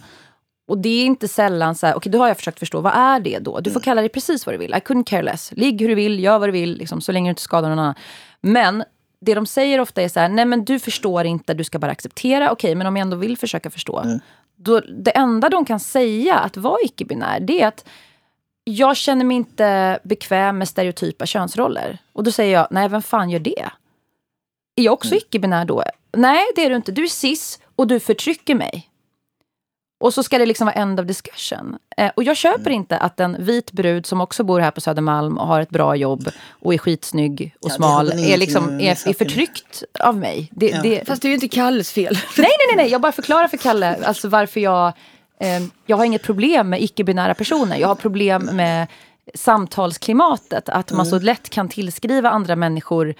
Och 0.67 0.77
det 0.77 0.89
är 0.89 1.05
inte 1.05 1.27
sällan 1.27 1.75
så 1.75 1.87
här, 1.87 1.95
okej 1.95 2.11
då 2.11 2.19
har 2.19 2.27
jag 2.27 2.37
försökt 2.37 2.59
förstå, 2.59 2.81
vad 2.81 2.93
är 2.93 3.19
det 3.19 3.39
då? 3.39 3.59
Du 3.59 3.71
får 3.71 3.79
kalla 3.79 4.01
det 4.01 4.09
precis 4.09 4.45
vad 4.45 4.55
du 4.55 4.59
vill. 4.59 4.71
I 4.71 4.77
couldn't 4.77 5.03
care 5.03 5.21
less. 5.21 5.51
Ligg 5.55 5.81
hur 5.81 5.89
du 5.89 5.95
vill, 5.95 6.19
gör 6.19 6.39
vad 6.39 6.47
du 6.47 6.53
vill, 6.53 6.77
liksom, 6.77 7.01
så 7.01 7.11
länge 7.11 7.29
du 7.29 7.31
inte 7.31 7.41
skadar 7.41 7.69
någon 7.69 7.79
annan. 7.79 7.95
Men 8.41 8.83
det 9.21 9.33
de 9.33 9.45
säger 9.45 9.79
ofta 9.79 10.01
är 10.01 10.09
så 10.09 10.19
här, 10.19 10.29
nej 10.29 10.45
men 10.45 10.65
du 10.65 10.79
förstår 10.79 11.25
inte, 11.25 11.53
du 11.53 11.63
ska 11.63 11.79
bara 11.79 11.91
acceptera. 11.91 12.51
Okej, 12.51 12.75
men 12.75 12.87
om 12.87 12.97
jag 12.97 13.01
ändå 13.01 13.17
vill 13.17 13.37
försöka 13.37 13.69
förstå. 13.69 14.03
Då, 14.55 14.79
det 14.79 15.11
enda 15.11 15.49
de 15.49 15.65
kan 15.65 15.79
säga 15.79 16.35
att 16.35 16.57
vara 16.57 16.77
icke-binär, 16.83 17.39
det 17.39 17.61
är 17.61 17.67
att 17.67 17.85
jag 18.63 18.97
känner 18.97 19.25
mig 19.25 19.37
inte 19.37 19.99
bekväm 20.03 20.57
med 20.57 20.67
stereotypa 20.67 21.25
könsroller. 21.25 21.97
Och 22.13 22.23
då 22.23 22.31
säger 22.31 22.53
jag, 22.53 22.67
nej 22.71 22.89
vem 22.89 23.01
fan 23.01 23.29
gör 23.29 23.39
det? 23.39 23.69
Är 24.75 24.83
jag 24.83 24.93
också 24.93 25.15
icke-binär 25.15 25.65
då? 25.65 25.83
Nej, 26.11 26.45
det 26.55 26.65
är 26.65 26.69
du 26.69 26.75
inte. 26.75 26.91
Du 26.91 27.03
är 27.03 27.07
cis 27.07 27.59
och 27.75 27.87
du 27.87 27.99
förtrycker 27.99 28.55
mig. 28.55 28.89
Och 29.97 30.13
så 30.13 30.23
ska 30.23 30.37
det 30.37 30.45
liksom 30.45 30.65
vara 30.65 30.75
end 30.75 30.99
of 30.99 31.05
discussion. 31.05 31.77
Eh, 31.97 32.11
och 32.15 32.23
jag 32.23 32.37
köper 32.37 32.69
inte 32.69 32.97
att 32.97 33.19
en 33.19 33.35
vit 33.45 33.71
brud 33.71 34.05
som 34.05 34.21
också 34.21 34.43
bor 34.43 34.59
här 34.59 34.71
på 34.71 34.81
Södermalm 34.81 35.37
och 35.37 35.47
har 35.47 35.61
ett 35.61 35.69
bra 35.69 35.95
jobb 35.95 36.29
och 36.49 36.73
är 36.73 36.77
skitsnygg 36.77 37.55
och 37.61 37.69
Ja, 37.69 37.75
smal 37.75 38.09
är, 38.11 38.37
liksom, 38.37 38.79
är, 38.79 38.91
är 39.09 39.13
förtryckt 39.13 39.83
av 39.99 40.17
mig. 40.17 40.49
Det, 40.51 40.69
Ja. 40.69 40.81
det, 40.83 41.07
Fast 41.07 41.21
det 41.21 41.27
är 41.27 41.29
ju 41.29 41.35
inte 41.35 41.47
Kalles 41.47 41.91
fel. 41.91 42.13
Nej, 42.37 42.47
nej, 42.47 42.67
nej, 42.67 42.75
nej. 42.83 42.91
Jag 42.91 43.01
bara 43.01 43.11
förklarar 43.11 43.47
för 43.47 43.57
Kalle 43.57 43.97
alltså 44.05 44.27
varför 44.27 44.59
jag... 44.59 44.87
Eh, 45.39 45.61
jag 45.85 45.97
har 45.97 46.05
inget 46.05 46.23
problem 46.23 46.69
med 46.69 46.81
icke-binära 46.83 47.33
personer. 47.33 47.77
Jag 47.77 47.87
har 47.87 47.95
problem 47.95 48.49
med 48.53 48.87
samtalsklimatet. 49.33 50.69
Att 50.69 50.91
man 50.91 51.05
så 51.05 51.19
lätt 51.19 51.49
kan 51.49 51.69
tillskriva 51.69 52.29
andra 52.29 52.55
människor 52.55 53.15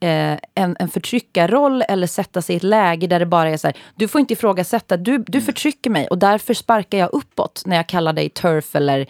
eh, 0.00 0.38
en, 0.54 0.76
en 0.78 0.88
förtryckarroll 0.88 1.84
eller 1.88 2.06
sätta 2.06 2.42
sig 2.42 2.54
i 2.54 2.56
ett 2.56 2.62
läge 2.62 3.06
där 3.06 3.18
det 3.18 3.26
bara 3.26 3.50
är 3.50 3.56
så 3.56 3.66
här, 3.66 3.76
du 3.94 4.08
får 4.08 4.20
inte 4.20 4.32
ifrågasätta, 4.32 4.96
du, 4.96 5.18
du 5.18 5.40
förtrycker 5.40 5.90
mig 5.90 6.08
och 6.08 6.18
därför 6.18 6.54
sparkar 6.54 6.98
jag 6.98 7.10
uppåt 7.12 7.62
när 7.66 7.76
jag 7.76 7.86
kallar 7.86 8.12
dig 8.12 8.28
turf 8.28 8.76
eller 8.76 9.06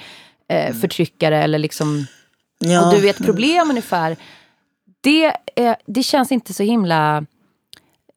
eh, 0.48 0.74
förtryckare 0.74 1.42
eller 1.42 1.58
liksom, 1.58 2.06
Ja, 2.64 2.86
och 2.86 2.94
du 2.94 3.06
är 3.06 3.10
ett 3.10 3.24
problem 3.24 3.70
ungefär. 3.70 4.16
Det, 5.00 5.24
är, 5.56 5.76
det 5.86 6.02
känns 6.02 6.32
inte 6.32 6.54
så 6.54 6.62
himla... 6.62 7.26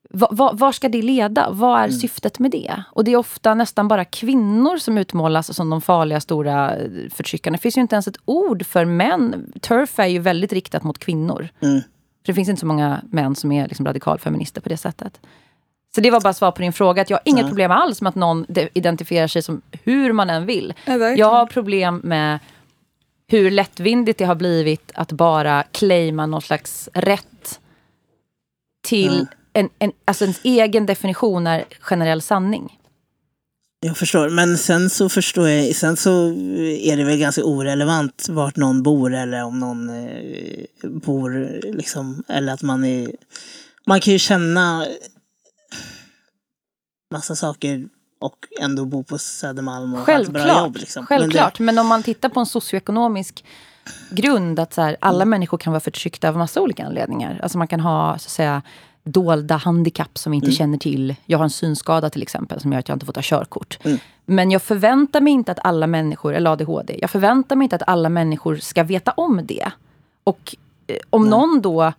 Va, 0.10 0.28
va, 0.32 0.52
var 0.54 0.72
ska 0.72 0.90
det 0.90 1.02
leda? 1.02 1.50
Vad 1.52 1.82
är 1.82 1.90
syftet 1.90 2.40
med 2.40 2.52
det? 2.52 2.84
Och 2.92 3.04
det 3.04 3.12
är 3.12 3.18
ofta 3.18 3.54
nästan 3.54 3.88
bara 3.88 4.06
kvinnor 4.06 4.78
som 4.78 4.98
utmålas 4.98 5.56
som 5.56 5.70
de 5.70 5.82
farliga 5.82 6.20
stora 6.20 6.76
eh, 6.76 6.90
förtryckarna. 7.10 7.58
Det 7.58 7.62
finns 7.62 7.78
ju 7.78 7.82
inte 7.82 7.96
ens 7.96 8.08
ett 8.08 8.18
ord 8.26 8.66
för 8.66 8.86
män. 8.86 9.54
Turf 9.62 10.00
är 10.00 10.08
ju 10.08 10.20
väldigt 10.20 10.54
riktat 10.54 10.84
mot 10.84 10.98
kvinnor. 10.98 11.50
Mm. 11.62 11.82
För 12.26 12.34
det 12.34 12.34
finns 12.34 12.50
inte 12.50 12.60
så 12.60 12.66
många 12.66 13.02
män 13.10 13.36
som 13.36 13.52
är 13.52 13.68
liksom 13.68 13.86
radikalfeminister 13.86 14.62
på 14.62 14.70
det 14.70 14.78
sättet. 14.78 15.20
Så 15.96 16.02
det 16.02 16.12
var 16.12 16.22
bara 16.22 16.34
svar 16.34 16.52
på 16.52 16.62
din 16.62 16.74
fråga. 16.74 17.02
Att 17.02 17.10
jag 17.10 17.18
har 17.18 17.22
inget 17.26 17.42
Ja. 17.42 17.48
problem 17.48 17.72
alls 17.72 18.02
med 18.02 18.10
att 18.10 18.16
någon 18.16 18.46
de- 18.50 18.70
identifierar 18.74 19.28
sig 19.28 19.42
som 19.42 19.62
hur 19.84 20.14
man 20.14 20.30
än 20.30 20.46
vill. 20.46 20.74
Verkligen. 20.86 21.18
jag 21.18 21.30
har 21.30 21.46
problem 21.46 22.02
med 22.04 22.40
hur 23.28 23.52
lättvindigt 23.52 24.20
det 24.20 24.26
har 24.26 24.36
blivit 24.36 24.92
att 24.96 25.12
bara 25.12 25.64
claima 25.64 26.26
någon 26.26 26.42
slags 26.42 26.90
rätt 26.94 27.60
till 28.88 29.28
en, 29.54 29.70
en, 29.80 29.92
alltså 30.06 30.24
ens 30.24 30.42
egen 30.44 30.86
definition 30.86 31.48
är 31.48 31.64
generell 31.80 32.22
sanning. 32.22 32.80
Jag 33.86 33.98
förstår, 33.98 34.30
men 34.30 34.58
sen 34.58 34.90
så 34.90 35.10
förstår 35.10 35.50
jag, 35.50 35.76
sen 35.76 35.98
så 35.98 36.28
är 36.80 36.98
det 36.98 37.04
väl 37.04 37.18
ganska 37.18 37.44
orelevant 37.44 38.26
vart 38.30 38.56
någon 38.56 38.84
bor 38.84 39.14
eller 39.14 39.44
om 39.44 39.60
någon 39.60 39.90
eh, 39.90 40.66
bor 40.84 41.60
liksom, 41.64 42.24
eller 42.28 42.54
att 42.54 42.62
man 42.62 42.86
är, 42.86 43.12
man 43.86 44.02
kan 44.02 44.14
ju 44.14 44.20
känna 44.20 44.86
massa 47.12 47.36
saker 47.36 47.88
och 48.22 48.36
ändå 48.62 48.86
bo 48.86 49.04
på 49.04 49.18
Södermalm 49.18 49.94
och 49.94 50.00
ha 50.00 50.22
ett 50.22 50.30
bra 50.30 50.42
Självklart. 50.42 50.64
jobb. 50.64 50.78
Liksom. 50.78 51.06
Men 51.10 51.20
Självklart. 51.20 51.60
Men, 51.60 51.78
om 51.78 51.88
man 51.88 52.04
tittar 52.04 52.30
på 52.30 52.40
en 52.40 52.46
socioekonomisk 52.46 53.46
grund, 54.10 54.60
att 54.60 54.74
så 54.74 54.82
här, 54.82 54.98
alla 55.02 55.26
människor 55.26 55.58
kan 55.58 55.74
vara 55.74 55.82
förtryckta 55.82 56.30
av 56.30 56.38
massa 56.38 56.62
olika 56.62 56.86
anledningar. 56.86 57.40
Alltså 57.44 57.58
man 57.58 57.68
kan 57.68 57.80
ha 57.80 58.18
så 58.20 58.28
att 58.28 58.32
säga, 58.32 58.62
dolda 59.04 59.56
handikapp 59.56 60.18
som 60.18 60.32
vi 60.32 60.36
inte 60.36 60.52
känner 60.52 60.78
till. 60.78 61.16
Jag 61.26 61.38
har 61.38 61.44
en 61.44 61.50
synskada 61.50 62.10
till 62.10 62.22
exempel 62.22 62.60
som 62.60 62.72
gör 62.72 62.80
att 62.80 62.88
jag 62.90 62.96
inte 62.96 63.06
får 63.06 63.14
ta 63.14 63.22
körkort. 63.24 63.80
Men 64.26 64.52
jag 64.52 64.62
förväntar 64.62 65.22
mig 65.22 65.34
inte 65.34 65.52
att 65.52 65.60
alla 65.64 65.88
människor, 65.88 66.34
eller 66.34 66.52
ADHD, 66.52 66.98
jag 67.02 67.10
förväntar 67.10 67.56
mig 67.56 67.66
inte 67.66 67.76
att 67.76 67.88
alla 67.88 68.10
människor 68.10 68.56
ska 68.56 68.84
veta 68.84 69.12
om 69.12 69.42
det. 69.44 69.72
Och 70.24 70.56
eh, 70.88 70.98
om 71.10 71.30
någon 71.30 71.62
då 71.62 71.94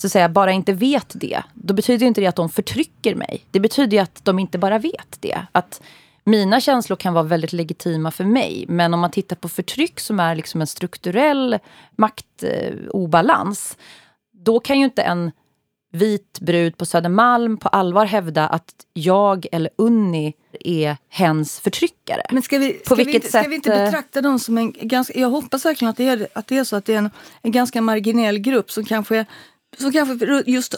så 0.00 0.06
att 0.06 0.12
säga, 0.12 0.28
bara 0.28 0.52
inte 0.52 0.72
vet 0.72 1.12
det, 1.14 1.42
då 1.54 1.74
betyder 1.74 2.06
inte 2.06 2.20
det 2.20 2.26
att 2.26 2.36
de 2.36 2.48
förtrycker 2.48 3.14
mig. 3.14 3.44
Det 3.50 3.60
betyder 3.60 3.96
ju 3.96 4.02
att 4.02 4.24
de 4.24 4.38
inte 4.38 4.58
bara 4.58 4.78
vet 4.78 5.16
det. 5.20 5.46
Att 5.52 5.82
mina 6.24 6.60
känslor 6.60 6.96
kan 6.96 7.14
vara 7.14 7.24
väldigt 7.24 7.52
legitima 7.52 8.10
för 8.10 8.24
mig. 8.24 8.64
Men 8.68 8.94
om 8.94 9.00
man 9.00 9.10
tittar 9.10 9.36
på 9.36 9.48
förtryck 9.48 10.00
som 10.00 10.20
är 10.20 10.34
liksom 10.34 10.60
en 10.60 10.66
strukturell 10.66 11.58
maktobalans. 11.96 13.76
Då 14.44 14.60
kan 14.60 14.78
ju 14.78 14.84
inte 14.84 15.02
en 15.02 15.30
vit 15.92 16.40
brud 16.40 16.76
på 16.76 16.86
Södermalm 16.86 17.56
på 17.56 17.68
allvar 17.68 18.06
hävda 18.06 18.48
att 18.48 18.74
jag 18.92 19.46
eller 19.52 19.70
Unni 19.76 20.34
är 20.60 20.96
hens 21.08 21.60
förtryckare. 21.60 22.22
Men 22.30 22.42
ska 22.42 22.58
vi, 22.58 22.72
På 22.72 22.84
ska 22.84 22.94
vi, 22.94 23.04
vilket 23.04 23.14
inte, 23.14 23.28
ska 23.28 23.38
sätt, 23.42 23.50
vi 23.50 23.54
inte 23.54 23.74
eh, 23.74 23.84
betrakta 23.84 24.20
dem 24.20 24.38
som 24.38 24.58
en 24.58 24.72
ganska... 24.72 25.18
Jag 25.20 25.30
hoppas 25.30 25.64
verkligen 25.64 25.90
att 25.90 25.96
det 25.96 26.08
är, 26.08 26.28
att 26.32 26.46
det 26.46 26.58
är 26.58 26.64
så 26.64 26.76
att 26.76 26.84
det 26.84 26.94
är 26.94 26.98
en, 26.98 27.10
en 27.42 27.52
ganska 27.52 27.80
marginell 27.80 28.38
grupp 28.38 28.70
som 28.70 28.84
kanske, 28.84 29.26
som 29.78 29.92
kanske 29.92 30.42
just 30.46 30.74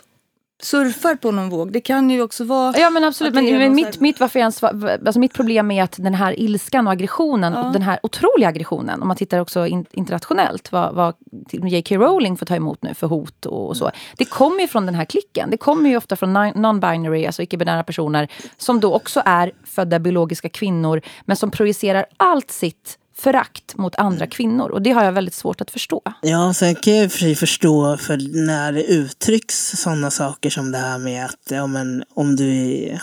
surfar 0.62 1.14
på 1.14 1.30
någon 1.30 1.48
våg. 1.50 1.72
Det 1.72 1.80
kan 1.80 2.10
ju 2.10 2.22
också 2.22 2.44
vara... 2.44 2.78
Ja 2.78 2.90
men 2.90 3.04
absolut, 3.04 3.34
men, 3.34 3.58
men 3.58 3.74
mitt, 3.74 3.86
här- 3.86 3.94
mitt, 3.98 4.20
varför 4.20 4.38
jag 4.38 4.42
ens, 4.42 4.62
alltså 4.62 5.18
mitt 5.20 5.32
problem 5.34 5.70
är 5.70 5.82
att 5.82 5.94
den 5.98 6.14
här 6.14 6.40
ilskan 6.40 6.86
och 6.86 6.92
aggressionen, 6.92 7.54
och 7.54 7.72
den 7.72 7.82
här 7.82 7.98
otroliga 8.02 8.48
aggressionen, 8.48 9.02
om 9.02 9.08
man 9.08 9.16
tittar 9.16 9.38
också 9.38 9.66
in, 9.66 9.86
internationellt, 9.90 10.72
vad, 10.72 10.94
vad 10.94 11.14
J.K. 11.52 11.96
Rowling 11.96 12.36
får 12.36 12.46
ta 12.46 12.56
emot 12.56 12.82
nu 12.82 12.94
för 12.94 13.06
hot 13.06 13.46
och, 13.46 13.68
och 13.68 13.76
så. 13.76 13.90
Det 14.16 14.24
kommer 14.24 14.60
ju 14.60 14.68
från 14.68 14.86
den 14.86 14.94
här 14.94 15.04
klicken. 15.04 15.50
Det 15.50 15.56
kommer 15.56 15.90
ju 15.90 15.96
ofta 15.96 16.16
från 16.16 16.36
non- 16.36 16.54
non-binary, 16.54 17.26
alltså 17.26 17.42
icke-binära 17.42 17.82
personer, 17.82 18.28
som 18.56 18.80
då 18.80 18.94
också 18.94 19.22
är 19.24 19.52
födda 19.64 19.98
biologiska 19.98 20.48
kvinnor, 20.48 21.00
men 21.24 21.36
som 21.36 21.50
projicerar 21.50 22.06
allt 22.16 22.50
sitt 22.50 22.96
förakt 23.20 23.76
mot 23.76 23.94
andra 23.94 24.26
kvinnor. 24.26 24.68
Och 24.70 24.82
det 24.82 24.90
har 24.90 25.04
jag 25.04 25.12
väldigt 25.12 25.34
svårt 25.34 25.60
att 25.60 25.70
förstå. 25.70 26.02
Ja, 26.22 26.54
sen 26.54 26.74
kan 26.74 26.96
jag 26.96 27.12
för 27.12 27.18
sig 27.18 27.34
förstå 27.34 27.96
för 27.96 28.44
när 28.46 28.72
det 28.72 28.84
uttrycks 28.84 29.70
sådana 29.76 30.10
saker 30.10 30.50
som 30.50 30.72
det 30.72 30.78
här 30.78 30.98
med 30.98 31.24
att 31.24 31.50
ja, 31.50 31.66
men, 31.66 32.04
om 32.14 32.36
du 32.36 32.74
är, 32.74 33.02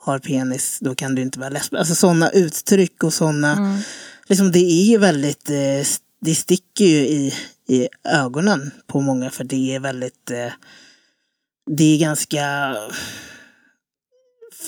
har 0.00 0.18
penis 0.18 0.78
då 0.80 0.94
kan 0.94 1.14
du 1.14 1.22
inte 1.22 1.38
vara 1.38 1.50
lesbisk. 1.50 1.78
Alltså 1.78 1.94
sådana 1.94 2.30
uttryck 2.30 3.04
och 3.04 3.12
sådana, 3.12 3.78
liksom 4.26 4.52
det 4.52 4.58
är 4.58 4.84
ju 4.84 4.98
väldigt, 4.98 5.50
eh, 5.50 5.86
det 6.20 6.34
sticker 6.34 6.84
ju 6.84 6.98
i, 6.98 7.34
i 7.68 7.88
ögonen 8.04 8.70
på 8.86 9.00
många 9.00 9.30
för 9.30 9.44
det 9.44 9.74
är 9.74 9.80
väldigt, 9.80 10.30
eh, 10.30 10.52
det 11.70 11.84
är 11.84 11.98
ganska 11.98 12.76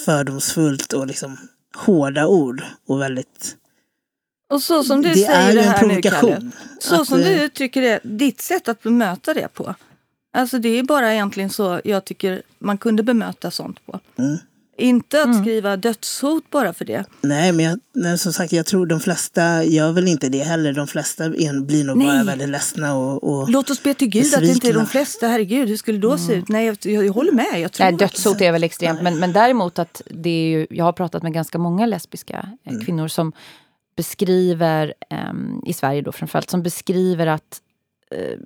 fördomsfullt 0.05 0.93
och 0.93 1.07
liksom 1.07 1.39
hårda 1.77 2.27
ord 2.27 2.63
och 2.87 3.01
väldigt 3.01 3.57
Och 4.49 4.63
så 4.63 4.85
som 4.85 5.03
du 5.03 5.09
det 5.09 5.15
säger 5.15 5.55
det 5.55 5.61
en 5.61 5.69
här 5.69 5.83
nu, 5.83 5.89
provokation. 5.89 6.31
Kalle. 6.31 6.51
Så 6.81 7.01
Att, 7.01 7.09
som 7.09 7.21
eh, 7.21 7.27
du 7.27 7.43
uttrycker 7.43 7.83
det, 7.83 8.01
ditt 8.03 8.41
sätt 8.41 8.69
att 8.69 8.83
bemöta 8.83 9.35
det 9.35 9.49
på. 9.55 9.75
Alltså 10.33 10.59
det 10.59 10.69
är 10.69 10.83
bara 10.83 11.13
egentligen 11.13 11.51
så 11.51 11.81
jag 11.85 12.05
tycker 12.05 12.43
man 12.59 12.79
kunde 12.79 13.03
bemöta 13.03 13.51
sånt 13.51 13.87
på. 13.87 14.01
Mm. 14.19 14.39
Inte 14.81 15.23
att 15.23 15.41
skriva 15.41 15.77
dödshot 15.77 16.51
bara 16.51 16.73
för 16.73 16.85
det. 16.85 17.05
Nej, 17.21 17.53
men 17.53 17.65
jag, 17.65 17.81
nej, 17.95 18.19
som 18.19 18.33
sagt, 18.33 18.53
jag 18.53 18.67
tror 18.67 18.87
de 18.87 19.01
flesta 19.01 19.65
gör 19.65 19.93
väl 19.93 20.09
inte 20.09 20.29
det 20.29 20.43
heller. 20.43 20.73
De 20.73 20.87
flesta 20.87 21.25
en, 21.25 21.67
blir 21.67 21.85
nog 21.85 21.97
Nej. 21.97 22.07
bara 22.07 22.25
väldigt 22.25 22.49
ledsna 22.49 22.95
och... 22.95 23.25
och 23.25 23.51
Låt 23.51 23.71
oss 23.71 23.83
be 23.83 23.95
till 23.95 24.09
Gud 24.09 24.35
att 24.35 24.41
det 24.41 24.47
inte 24.47 24.69
är 24.69 24.75
de 24.75 24.87
flesta. 24.87 25.29
Herregud, 25.29 25.69
hur 25.69 25.77
skulle 25.77 25.99
det 25.99 26.09
då 26.09 26.19
se 26.19 26.35
ut? 26.35 26.49
Nej, 26.49 26.67
jag, 26.67 26.77
jag, 26.83 27.07
jag 27.07 27.13
håller 27.13 27.33
med. 27.33 27.61
Jag 27.61 27.73
tror 27.73 27.85
Nej, 27.85 27.95
dödshot 27.95 28.41
är 28.41 28.53
väl 28.53 28.65
extremt. 28.65 29.03
Men, 29.03 29.19
men 29.19 29.33
däremot 29.33 29.79
att 29.79 30.03
det 30.11 30.31
är 30.31 30.49
ju, 30.49 30.67
jag 30.71 30.85
har 30.85 30.93
pratat 30.93 31.23
med 31.23 31.33
ganska 31.33 31.59
många 31.59 31.87
lesbiska 31.87 32.49
eh, 32.65 32.79
kvinnor 32.79 33.09
som 33.09 33.33
beskriver, 33.99 34.95
ehm, 35.11 35.63
i 35.67 35.73
Sverige 35.73 36.03
då 36.03 36.13
framförallt, 36.13 36.51
som 36.51 36.63
beskriver 36.63 37.27
att 37.27 37.61
eh, 38.11 38.39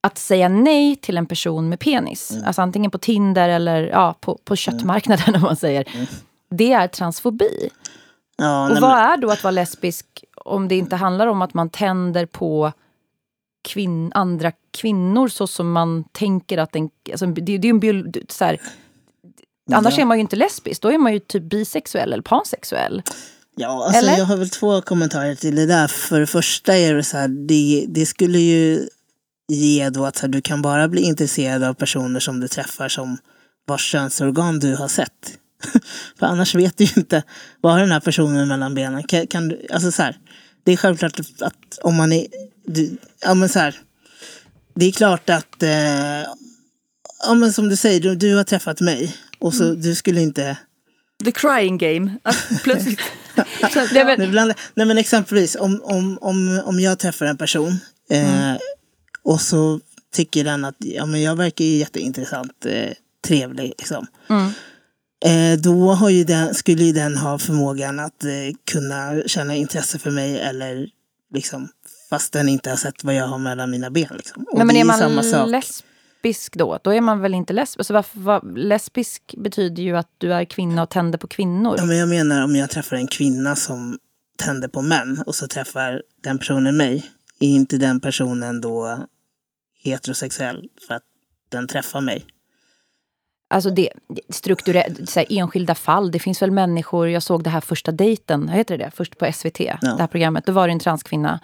att 0.00 0.18
säga 0.18 0.48
nej 0.48 0.96
till 0.96 1.16
en 1.16 1.26
person 1.26 1.68
med 1.68 1.80
penis, 1.80 2.32
alltså 2.44 2.62
antingen 2.62 2.90
på 2.90 2.98
Tinder 2.98 3.48
eller 3.48 3.82
ja, 3.82 4.14
på, 4.20 4.38
på 4.44 4.56
köttmarknaden 4.56 5.34
om 5.34 5.40
man 5.40 5.56
säger. 5.56 5.84
Det 6.50 6.72
är 6.72 6.88
transfobi. 6.88 7.68
ja, 8.36 8.64
Och 8.64 8.72
nej, 8.72 8.80
vad 8.80 8.90
men, 8.90 8.98
är 8.98 9.16
då 9.16 9.30
att 9.30 9.42
vara 9.44 9.50
lesbisk 9.50 10.24
om 10.44 10.68
det 10.68 10.74
inte 10.76 10.96
handlar 10.96 11.26
om 11.26 11.42
att 11.42 11.54
man 11.54 11.70
tänder 11.70 12.26
på 12.26 12.72
kvin 13.68 14.12
andra 14.14 14.52
kvinnor 14.78 15.28
så 15.28 15.46
som 15.46 15.72
man 15.72 16.04
tänker 16.12 16.58
att 16.58 16.76
en... 16.76 16.90
Alltså, 17.10 17.26
det, 17.26 17.58
det 17.58 17.68
är 17.68 17.70
en 17.70 17.80
bio, 17.80 18.04
så 18.28 18.44
här, 18.44 18.60
Annars 19.72 19.96
Ja. 19.98 20.02
är 20.02 20.06
man 20.06 20.16
ju 20.16 20.20
inte 20.20 20.36
lesbisk, 20.36 20.82
då 20.82 20.92
är 20.92 20.98
man 20.98 21.12
ju 21.12 21.18
typ 21.18 21.42
bisexuell 21.42 22.12
eller 22.12 22.22
pansexuell. 22.22 23.02
Ja, 23.56 23.84
alltså, 23.84 24.00
eller? 24.00 24.18
jag 24.18 24.24
har 24.24 24.36
väl 24.36 24.50
två 24.50 24.80
kommentarer 24.80 25.34
till 25.34 25.56
det 25.56 25.66
där. 25.66 25.88
För 25.88 26.20
det 26.20 26.26
första 26.26 26.76
är 26.76 26.94
det 26.94 27.04
så 27.04 27.16
här, 27.16 27.28
det, 27.28 27.86
det 27.88 28.06
skulle 28.06 28.38
ju 28.38 28.88
ge 29.48 29.90
då 29.90 30.06
att 30.06 30.18
här, 30.18 30.28
du 30.28 30.40
kan 30.40 30.62
bara 30.62 30.88
bli 30.88 31.02
intresserad 31.02 31.62
av 31.62 31.74
personer 31.74 32.20
som 32.20 32.40
du 32.40 32.48
träffar 32.48 32.88
som 32.88 33.18
vars 33.66 33.90
könsorgan 33.92 34.58
du 34.58 34.76
har 34.76 34.88
sett. 34.88 35.38
för 36.18 36.26
annars 36.26 36.54
vet 36.54 36.78
du 36.78 36.84
ju 36.84 36.92
inte 36.96 37.22
vad 37.60 37.78
den 37.78 37.90
här 37.90 38.00
personen 38.00 38.48
mellan 38.48 38.74
benen. 38.74 39.02
Kan, 39.02 39.26
kan 39.26 39.48
du, 39.48 39.66
alltså 39.70 39.92
så 39.92 40.02
här, 40.02 40.16
det 40.64 40.72
är 40.72 40.76
självklart 40.76 41.20
att 41.40 41.78
om 41.82 41.96
man 41.96 42.12
är, 42.12 42.26
du, 42.66 42.96
ja 43.22 43.34
men 43.34 43.48
så 43.48 43.58
här, 43.58 43.76
det 44.74 44.86
är 44.86 44.92
klart 44.92 45.30
att, 45.30 45.62
eh, 45.62 46.20
ja 47.26 47.34
men 47.34 47.52
som 47.52 47.68
du 47.68 47.76
säger, 47.76 48.00
du, 48.00 48.14
du 48.14 48.36
har 48.36 48.44
träffat 48.44 48.80
mig 48.80 49.16
och 49.38 49.54
så 49.54 49.74
du 49.74 49.94
skulle 49.94 50.20
inte 50.20 50.56
The 51.24 51.32
crying 51.32 51.78
game. 51.78 52.16
Att 52.22 52.36
plötsligt... 52.64 53.00
så, 53.72 53.86
Nej, 53.92 54.04
men- 54.04 54.54
Nej, 54.74 54.86
men 54.86 54.98
exempelvis 54.98 55.56
om, 55.56 55.80
om, 55.84 56.18
om, 56.20 56.62
om 56.64 56.80
jag 56.80 56.98
träffar 56.98 57.26
en 57.26 57.36
person 57.36 57.78
eh, 58.10 58.54
och 59.22 59.40
så 59.40 59.80
tycker 60.14 60.44
den 60.44 60.64
att 60.64 60.76
ja, 60.78 61.06
men 61.06 61.22
jag 61.22 61.36
verkar 61.36 61.64
ju 61.64 61.76
jätteintressant, 61.76 62.66
eh, 62.66 62.90
trevlig. 63.26 63.72
Liksom. 63.78 64.06
Eh, 65.24 65.58
då 65.58 65.92
har 65.92 66.10
ju 66.10 66.24
den, 66.24 66.54
skulle 66.54 66.84
ju 66.84 66.92
den 66.92 67.16
ha 67.16 67.38
förmågan 67.38 68.00
att 68.00 68.24
eh, 68.24 68.30
kunna 68.72 69.22
känna 69.26 69.54
intresse 69.54 69.98
för 69.98 70.10
mig 70.10 70.40
eller 70.40 70.88
liksom 71.34 71.68
fast 72.10 72.32
den 72.32 72.48
inte 72.48 72.70
har 72.70 72.76
sett 72.76 73.04
vad 73.04 73.14
jag 73.14 73.26
har 73.26 73.38
mellan 73.38 73.70
mina 73.70 73.90
ben. 73.90 74.08
Liksom. 74.16 74.42
Och 74.50 74.58
Nej, 74.58 74.66
men 74.66 74.74
det 74.74 74.78
är 74.78 74.82
ju 74.82 74.84
man 74.84 74.98
samma 74.98 75.22
sak. 75.22 75.48
Lesbisk 76.22 76.56
då? 76.56 76.78
Då 76.82 76.94
är 76.94 77.00
man 77.00 77.20
väl 77.20 77.34
inte 77.34 77.52
lesbisk? 77.52 77.80
Alltså, 77.80 77.94
varför, 77.94 78.20
vad, 78.20 78.58
lesbisk 78.58 79.34
betyder 79.38 79.82
ju 79.82 79.96
att 79.96 80.08
du 80.18 80.32
är 80.32 80.44
kvinna 80.44 80.82
och 80.82 80.90
tänder 80.90 81.18
på 81.18 81.26
kvinnor. 81.26 81.74
Ja, 81.78 81.84
men 81.84 81.96
jag 81.96 82.08
menar 82.08 82.44
om 82.44 82.56
jag 82.56 82.70
träffar 82.70 82.96
en 82.96 83.06
kvinna 83.06 83.56
som 83.56 83.98
tänder 84.38 84.68
på 84.68 84.82
män 84.82 85.22
och 85.26 85.34
så 85.34 85.46
träffar 85.48 86.02
den 86.22 86.38
personen 86.38 86.76
mig. 86.76 87.04
Är 87.40 87.48
inte 87.48 87.78
den 87.78 88.00
personen 88.00 88.60
då 88.60 88.98
heterosexuell 89.82 90.68
för 90.88 90.94
att 90.94 91.02
den 91.48 91.68
träffar 91.68 92.00
mig? 92.00 92.24
Alltså 93.48 93.70
det, 93.70 93.92
det- 94.08 94.34
strukturellt, 94.34 95.10
så 95.10 95.20
här, 95.20 95.26
enskilda 95.30 95.74
fall. 95.74 96.10
Det 96.10 96.18
finns 96.18 96.42
väl 96.42 96.50
människor, 96.50 97.08
jag 97.08 97.22
såg 97.22 97.44
det 97.44 97.50
här 97.50 97.60
första 97.60 97.92
dejten, 97.92 98.48
heter 98.48 98.78
det? 98.78 98.90
Först 98.94 99.18
på 99.18 99.32
SVT, 99.32 99.58
det 99.58 99.96
här 99.98 100.06
programmet. 100.06 100.46
Då 100.46 100.52
var 100.52 100.68
det 100.68 100.72
en 100.72 100.78
transkvinna 100.78 101.40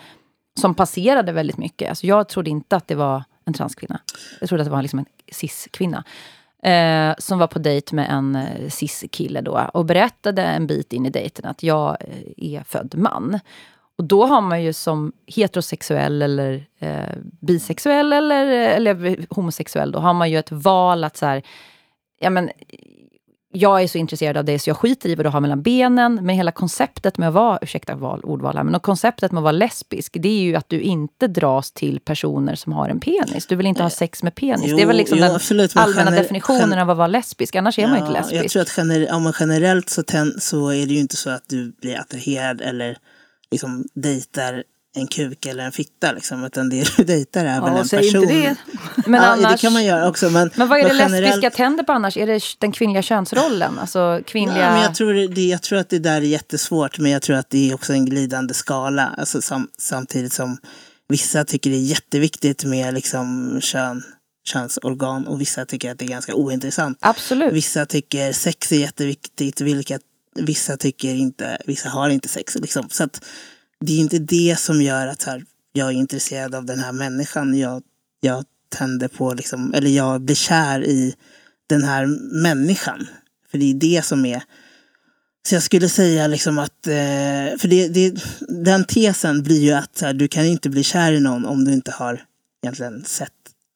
som 0.60 0.74
passerade 0.74 1.32
väldigt 1.32 1.58
mycket. 1.58 1.88
Alltså 1.88 2.06
jag 2.06 2.28
trodde 2.28 2.50
inte 2.50 2.76
att 2.76 2.88
det 2.88 2.94
var 2.94 3.24
en 3.44 3.52
transkvinna. 3.52 4.00
Jag 4.40 4.48
trodde 4.48 4.62
att 4.62 4.66
det 4.66 4.72
var 4.72 4.82
liksom 4.82 4.98
en 4.98 5.06
cis-kvinna. 5.32 6.04
Eh, 6.62 7.14
som 7.18 7.38
var 7.38 7.46
på 7.46 7.58
dejt 7.58 7.96
med 7.96 8.10
en 8.10 8.36
eh, 8.36 8.68
cis-kille 8.68 9.40
då. 9.40 9.70
Och 9.74 9.84
berättade 9.84 10.42
en 10.42 10.66
bit 10.66 10.92
in 10.92 11.06
i 11.06 11.10
dejten 11.10 11.44
att 11.44 11.62
jag 11.62 11.96
eh, 12.00 12.56
är 12.56 12.62
född 12.62 12.94
man. 12.96 13.40
Och 13.98 14.04
då 14.04 14.26
har 14.26 14.40
man 14.40 14.62
ju 14.62 14.72
som 14.72 15.12
heterosexuell 15.26 16.22
eller 16.22 16.66
eh, 16.78 17.16
bisexuell 17.40 18.12
eller, 18.12 18.46
eh, 18.46 18.76
eller 18.76 19.26
homosexuell, 19.34 19.92
då 19.92 19.98
har 19.98 20.14
man 20.14 20.30
ju 20.30 20.38
ett 20.38 20.52
val 20.52 21.04
att 21.04 21.16
så 21.16 21.26
här, 21.26 21.42
ja 22.20 22.30
men 22.30 22.50
jag 23.52 23.82
är 23.82 23.88
så 23.88 23.98
intresserad 23.98 24.36
av 24.36 24.44
det 24.44 24.58
så 24.58 24.70
jag 24.70 24.76
skiter 24.76 25.08
i 25.08 25.14
vad 25.14 25.26
du 25.26 25.30
har 25.30 25.40
mellan 25.40 25.62
benen. 25.62 26.14
Men 26.14 26.28
hela 26.28 26.52
konceptet 26.52 27.18
med 27.18 27.28
att 27.28 27.34
vara, 27.34 27.58
ursäkta 27.62 27.94
val, 27.94 28.20
ordval 28.24 28.56
här, 28.56 28.64
men 28.64 28.80
konceptet 28.80 29.32
med 29.32 29.38
att 29.38 29.42
vara 29.42 29.52
lesbisk, 29.52 30.16
det 30.20 30.28
är 30.28 30.42
ju 30.42 30.56
att 30.56 30.68
du 30.68 30.80
inte 30.80 31.26
dras 31.26 31.72
till 31.72 32.00
personer 32.00 32.54
som 32.54 32.72
har 32.72 32.88
en 32.88 33.00
penis. 33.00 33.46
Du 33.46 33.56
vill 33.56 33.66
inte 33.66 33.82
ha 33.82 33.90
sex 33.90 34.22
med 34.22 34.34
penis. 34.34 34.66
Jo, 34.66 34.76
det 34.76 34.82
är 34.82 34.86
väl 34.86 34.96
liksom 34.96 35.18
jo, 35.18 35.24
den 35.24 35.34
absolut, 35.34 35.76
allmänna 35.76 36.10
definitionen 36.10 36.78
av 36.78 36.90
att 36.90 36.96
vara 36.96 37.06
lesbisk. 37.06 37.54
Annars 37.54 37.78
är 37.78 37.86
man 37.86 37.96
ju 37.96 38.00
inte 38.00 38.12
lesbisk. 38.12 38.44
Jag 38.44 38.50
tror 38.50 38.62
att 38.62 38.70
gener 38.70 39.00
ja, 39.00 39.18
men 39.18 39.32
generellt 39.40 39.90
så, 39.90 40.02
ten, 40.02 40.40
så 40.40 40.68
är 40.68 40.86
det 40.86 40.94
ju 40.94 41.00
inte 41.00 41.16
så 41.16 41.30
att 41.30 41.44
du 41.48 41.72
blir 41.80 41.98
attraherad 42.00 42.60
eller 42.60 42.96
liksom 43.50 43.84
dejtar 43.94 44.64
en 44.94 45.06
kuk 45.06 45.46
eller 45.46 45.64
en 45.64 45.72
fitta. 45.72 46.12
Liksom, 46.12 46.44
utan 46.44 46.68
det 46.68 46.96
du 46.96 47.04
dejtar 47.04 47.44
är 47.44 47.60
väl 47.60 47.76
en 47.76 47.84
säg 47.84 48.06
inte 48.06 48.20
person. 48.20 48.28
det. 48.28 48.56
Men, 49.06 49.22
ja, 49.22 49.26
annars, 49.26 49.52
det 49.52 49.58
kan 49.58 49.72
man 49.72 49.84
göra 49.84 50.08
också. 50.08 50.30
Men, 50.30 50.50
men 50.54 50.68
vad 50.68 50.78
är 50.78 50.88
det 50.88 50.94
generellt- 50.94 51.26
lesbiska 51.26 51.50
tänder 51.50 51.84
på 51.84 51.92
annars? 51.92 52.16
Är 52.16 52.26
det 52.26 52.42
den 52.58 52.72
kvinnliga 52.72 53.02
könsrollen? 53.02 53.78
Alltså 53.78 54.22
kvinnliga... 54.26 54.64
Ja, 54.64 54.72
men 54.72 54.82
jag, 54.82 54.94
tror 54.94 55.34
det, 55.34 55.40
jag 55.40 55.62
tror 55.62 55.78
att 55.78 55.88
det 55.88 55.98
där 55.98 56.16
är 56.16 56.20
jättesvårt, 56.20 56.98
men 56.98 57.10
jag 57.10 57.22
tror 57.22 57.36
att 57.36 57.50
det 57.50 57.70
är 57.70 57.74
också 57.74 57.92
en 57.92 58.04
glidande 58.04 58.54
skala. 58.54 59.14
Alltså, 59.18 59.42
sam, 59.42 59.68
samtidigt 59.78 60.32
som 60.32 60.58
vissa 61.08 61.44
tycker 61.44 61.70
det 61.70 61.76
är 61.76 61.80
jätteviktigt 61.80 62.64
med 62.64 62.94
liksom, 62.94 63.58
kön, 63.60 64.02
könsorgan 64.44 65.26
och 65.26 65.40
vissa 65.40 65.64
tycker 65.64 65.92
att 65.92 65.98
det 65.98 66.04
är 66.04 66.08
ganska 66.08 66.34
ointressant. 66.34 66.98
Absolut. 67.00 67.52
Vissa 67.52 67.86
tycker 67.86 68.32
sex 68.32 68.72
är 68.72 68.76
jätteviktigt, 68.76 69.60
vilka, 69.60 69.98
vissa 70.34 70.76
tycker 70.76 71.14
inte, 71.14 71.58
vissa 71.66 71.88
har 71.88 72.08
inte 72.08 72.28
sex. 72.28 72.54
Liksom. 72.54 72.88
Så 72.90 73.04
att 73.04 73.24
det 73.86 73.92
är 73.92 73.98
inte 74.00 74.18
det 74.18 74.56
som 74.58 74.82
gör 74.82 75.06
att 75.06 75.22
här, 75.22 75.44
jag 75.72 75.88
är 75.88 75.92
intresserad 75.92 76.54
av 76.54 76.64
den 76.64 76.78
här 76.78 76.92
människan. 76.92 77.58
Jag, 77.58 77.82
jag 78.20 78.44
tänder 78.78 79.08
på, 79.08 79.34
liksom, 79.34 79.74
eller 79.74 79.90
jag 79.90 80.20
blir 80.20 80.34
kär 80.36 80.84
i 80.84 81.14
den 81.66 81.82
här 81.84 82.06
människan. 82.42 83.06
För 83.50 83.58
det 83.58 83.70
är 83.70 83.74
det 83.74 84.04
som 84.04 84.24
är... 84.26 84.42
Så 85.48 85.54
jag 85.54 85.62
skulle 85.62 85.88
säga 85.88 86.26
liksom 86.26 86.58
att, 86.58 86.86
eh, 86.86 87.58
för 87.58 87.68
det, 87.68 87.88
det, 87.88 88.14
den 88.48 88.84
tesen 88.84 89.42
blir 89.42 89.60
ju 89.60 89.72
att 89.72 90.00
här, 90.00 90.12
du 90.12 90.28
kan 90.28 90.44
inte 90.44 90.68
bli 90.70 90.82
kär 90.82 91.12
i 91.12 91.20
någon 91.20 91.44
om 91.46 91.64
du 91.64 91.72
inte 91.72 91.90
har 91.90 92.24
egentligen 92.62 93.04
sett 93.04 93.30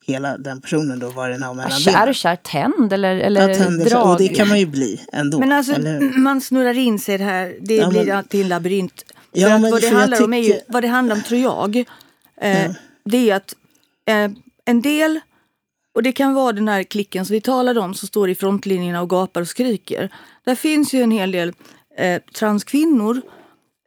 hela 0.07 0.39
den 0.39 0.61
personen 0.61 0.99
då, 0.99 1.11
vad 1.11 1.31
den 1.31 1.43
har 1.43 1.55
mellan 1.55 1.70
Kär 1.81 1.93
benen. 1.93 2.09
och 2.09 2.15
kär 2.15 2.37
tänd 2.37 2.93
eller, 2.93 3.16
eller 3.16 3.49
Ja, 3.49 3.55
tänder, 3.57 3.91
drag? 3.91 4.11
och 4.12 4.19
det 4.19 4.28
kan 4.28 4.49
man 4.49 4.59
ju 4.61 4.66
bli 4.66 5.01
ändå. 5.12 5.39
Men 5.39 5.53
alltså, 5.53 5.81
man 6.16 6.41
snurrar 6.41 6.78
in 6.78 6.99
sig 6.99 7.19
här. 7.19 7.57
Det 7.61 7.77
Ja, 7.77 7.89
blir 7.91 8.05
men- 8.07 8.16
alltid 8.16 8.41
en 8.43 8.49
labyrint. 8.49 9.05
Ja, 9.41 9.59
men 9.59 9.71
vad, 9.71 9.81
det 9.81 9.89
handlar 9.89 10.23
om 10.25 10.33
är 10.35 10.39
ju, 10.39 10.45
tycker- 10.53 10.73
vad 10.73 10.83
det 10.83 10.89
handlar 10.89 11.17
om, 11.17 11.23
tror 11.23 11.41
jag, 11.41 11.77
eh, 12.41 12.71
det 13.05 13.31
är 13.31 13.37
att 13.37 13.55
eh, 14.07 14.31
en 14.65 14.83
del, 14.83 15.21
och 15.95 16.03
det 16.03 16.13
kan 16.13 16.35
vara 16.35 16.53
den 16.53 16.69
här 16.69 16.83
klicken 16.83 17.27
som 17.27 17.35
vi 17.35 17.41
talade 17.41 17.81
om, 17.81 17.95
som 17.95 18.09
står 18.09 18.31
i 18.31 18.35
frontlinjerna 18.35 19.03
och 19.03 19.11
gapar 19.11 19.41
och 19.41 19.49
skriker. 19.49 20.15
Där 20.45 20.55
finns 20.55 20.95
ju 20.95 21.03
en 21.03 21.11
hel 21.11 21.31
del 21.33 21.53
eh, 21.99 22.23
transkvinnor 22.39 23.23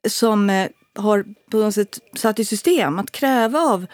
som 0.08 0.50
eh, 0.50 0.68
har 0.96 1.26
på 1.52 1.58
något 1.58 1.76
sätt 1.76 2.00
satt 2.16 2.40
i 2.40 2.46
system 2.46 3.00
att 3.00 3.12
kräva 3.12 3.60
av, 3.60 3.86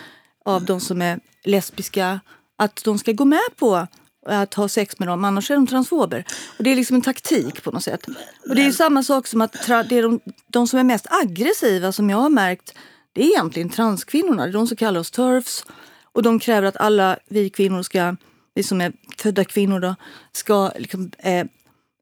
av 0.45 0.65
de 0.65 0.79
som 0.79 1.01
är 1.01 1.19
lesbiska 1.43 2.19
att 2.57 2.83
de 2.83 2.97
ska 2.99 3.11
gå 3.11 3.25
med 3.25 3.39
på 3.55 3.87
att 4.25 4.53
ha 4.53 4.67
sex 4.67 4.99
med 4.99 5.07
dem, 5.07 5.25
annars 5.25 5.51
är 5.51 5.55
de 5.55 5.67
transfober. 5.67 6.25
Och 6.57 6.63
Det 6.63 6.71
är 6.71 6.75
liksom 6.75 6.95
en 6.95 7.01
taktik 7.01 7.63
på 7.63 7.71
något 7.71 7.83
sätt. 7.83 8.07
Och 8.49 8.55
Det 8.55 8.61
är 8.61 8.65
ju 8.65 8.73
samma 8.73 9.03
sak 9.03 9.27
som 9.27 9.41
att 9.41 9.53
tra, 9.53 9.83
det 9.83 9.97
är 9.97 10.03
de, 10.03 10.19
de 10.47 10.67
som 10.67 10.79
är 10.79 10.83
mest 10.83 11.07
aggressiva 11.09 11.91
som 11.91 12.09
jag 12.09 12.17
har 12.17 12.29
märkt, 12.29 12.73
det 13.13 13.21
är 13.21 13.25
egentligen 13.25 13.69
transkvinnorna. 13.69 14.43
Det 14.43 14.49
är 14.49 14.53
de 14.53 14.67
som 14.67 14.77
kallar 14.77 14.99
oss 14.99 15.11
turfs. 15.11 15.65
Och 16.11 16.23
de 16.23 16.39
kräver 16.39 16.67
att 16.67 16.77
alla 16.77 17.17
vi 17.27 17.49
kvinnor 17.49 17.83
ska, 17.83 18.15
vi 18.53 18.63
som 18.63 18.81
är 18.81 18.93
födda 19.17 19.43
kvinnor 19.43 19.79
då, 19.79 19.95
ska 20.31 20.71
liksom, 20.75 21.11
eh, 21.17 21.45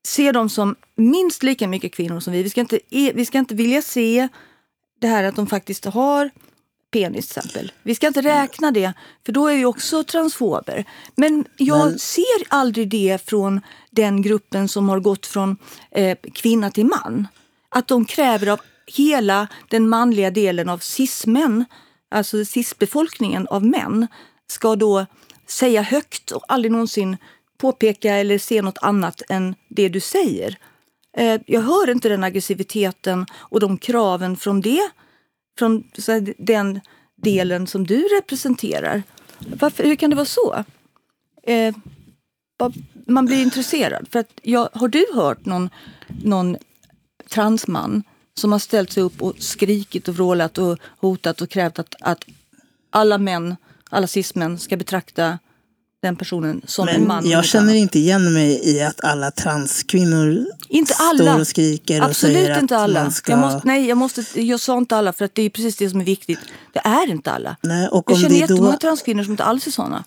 se 0.06 0.32
dem 0.32 0.50
som 0.50 0.76
minst 0.96 1.44
lika 1.44 1.68
mycket 1.68 1.94
kvinnor 1.94 2.20
som 2.20 2.34
vi. 2.34 2.44
Vi 2.44 2.50
ska 2.50 2.62
inte, 2.62 2.80
vi 2.90 3.26
ska 3.26 3.38
inte 3.38 3.56
vilja 3.56 3.82
se 3.82 4.28
det 5.02 5.08
här 5.08 5.24
att 5.24 5.36
de 5.36 5.48
faktiskt 5.48 5.86
har 5.86 6.30
penis 6.94 7.28
till 7.28 7.40
exempel. 7.40 7.72
Vi 7.84 7.96
ska 7.96 8.08
inte 8.08 8.22
räkna 8.22 8.72
det, 8.72 8.94
för 9.26 9.32
då 9.34 9.48
är 9.48 9.58
vi 9.58 9.66
också 9.66 10.04
transfober. 10.04 10.86
Men 11.16 11.46
jag 11.58 11.90
Men- 11.90 12.00
ser 12.00 12.44
aldrig 12.50 12.90
det 12.90 13.30
från 13.30 13.62
den 13.92 14.22
gruppen 14.22 14.68
som 14.68 14.90
har 14.90 15.00
gått 15.00 15.26
från 15.26 15.58
eh, 15.92 16.18
kvinna 16.34 16.72
till 16.72 16.86
man. 16.86 17.28
Att 17.70 17.88
de 17.88 18.06
kräver 18.06 18.48
av 18.48 18.62
hela 18.88 19.48
den 19.70 19.90
manliga 19.90 20.32
delen 20.32 20.70
av 20.70 20.78
cis-män, 20.78 21.66
alltså 22.12 22.46
cis-befolkningen 22.46 23.48
av 23.48 23.66
män, 23.66 24.08
ska 24.48 24.76
då 24.76 25.06
säga 25.48 25.82
högt 25.82 26.32
och 26.32 26.44
aldrig 26.48 26.72
någonsin 26.72 27.18
påpeka 27.58 28.16
eller 28.16 28.38
se 28.38 28.62
något 28.62 28.78
annat 28.82 29.22
än 29.30 29.56
det 29.70 29.90
du 29.90 30.00
säger. 30.00 30.58
Eh, 31.18 31.42
jag 31.46 31.62
hör 31.62 31.90
inte 31.90 32.10
den 32.10 32.24
aggressiviteten 32.24 33.26
och 33.34 33.60
de 33.60 33.78
kraven 33.78 34.38
från 34.38 34.62
det 34.62 34.90
från 35.58 35.84
så 35.98 36.12
här, 36.12 36.34
den 36.38 36.80
delen 37.16 37.68
som 37.68 37.88
du 37.88 38.02
representerar. 38.02 39.04
Varför, 39.40 39.84
hur 39.84 39.96
kan 39.96 40.10
det 40.10 40.16
vara 40.16 40.26
så? 40.26 40.64
Eh, 41.44 41.76
man 43.08 43.26
blir 43.26 43.42
intresserad. 43.42 44.08
För 44.12 44.20
att 44.20 44.32
jag, 44.42 44.70
har 44.74 44.88
du 44.88 45.06
hört 45.14 45.46
någon, 45.46 45.70
någon 46.24 46.58
transman 47.30 48.04
som 48.34 48.52
har 48.52 48.60
ställt 48.60 48.92
sig 48.92 49.04
upp 49.04 49.22
och 49.22 49.36
skrikit 49.40 50.08
och 50.08 50.16
vrålat 50.16 50.58
och 50.58 50.80
hotat 50.98 51.42
och 51.42 51.50
krävt 51.50 51.80
att, 51.80 51.96
att 52.02 52.26
alla 52.90 53.18
män, 53.18 53.56
alla 53.90 54.08
cismän 54.08 54.60
ska 54.60 54.78
betrakta 54.78 55.40
den 56.08 56.16
personen 56.16 56.62
som 56.66 56.88
en 56.88 57.08
man? 57.08 57.16
Men 57.18 57.26
och 57.26 57.32
jag 57.32 57.46
känner 57.46 57.74
inte 57.74 58.00
igen 58.00 58.34
mig 58.34 58.62
i 58.70 58.82
att 58.84 59.04
alla 59.04 59.32
transkvinnor 59.32 60.46
Inte 60.70 60.94
står 60.94 61.04
alla. 61.06 61.36
och 61.36 61.48
skriker 61.48 62.00
och 62.02 62.06
Absolut 62.08 62.36
säger 62.38 62.60
inte 62.60 62.76
att 62.76 62.82
alla. 62.82 63.04
man 63.04 63.12
ska... 63.12 63.32
Jag, 63.32 63.40
måste, 63.40 63.68
nej, 63.68 63.88
jag, 63.88 63.98
måste, 63.98 64.26
jag 64.42 64.60
sa 64.60 64.78
inte 64.78 64.96
alla 64.98 65.14
för 65.14 65.26
att 65.26 65.36
det 65.36 65.42
är 65.42 65.50
precis 65.50 65.76
det 65.76 65.90
som 65.90 66.02
är 66.02 66.06
viktigt. 66.06 66.40
Det 66.74 66.80
är 66.80 67.10
inte 67.12 67.32
alla. 67.32 67.56
Nej, 67.62 67.88
och 67.88 68.04
Jag 68.08 68.16
om 68.16 68.22
känner 68.22 68.36
det 68.36 68.40
jättemånga 68.42 68.72
då... 68.72 68.78
transkvinnor 68.78 69.24
som 69.24 69.34
inte 69.34 69.44
alls 69.44 69.68
är 69.68 69.72
såna. 69.72 70.04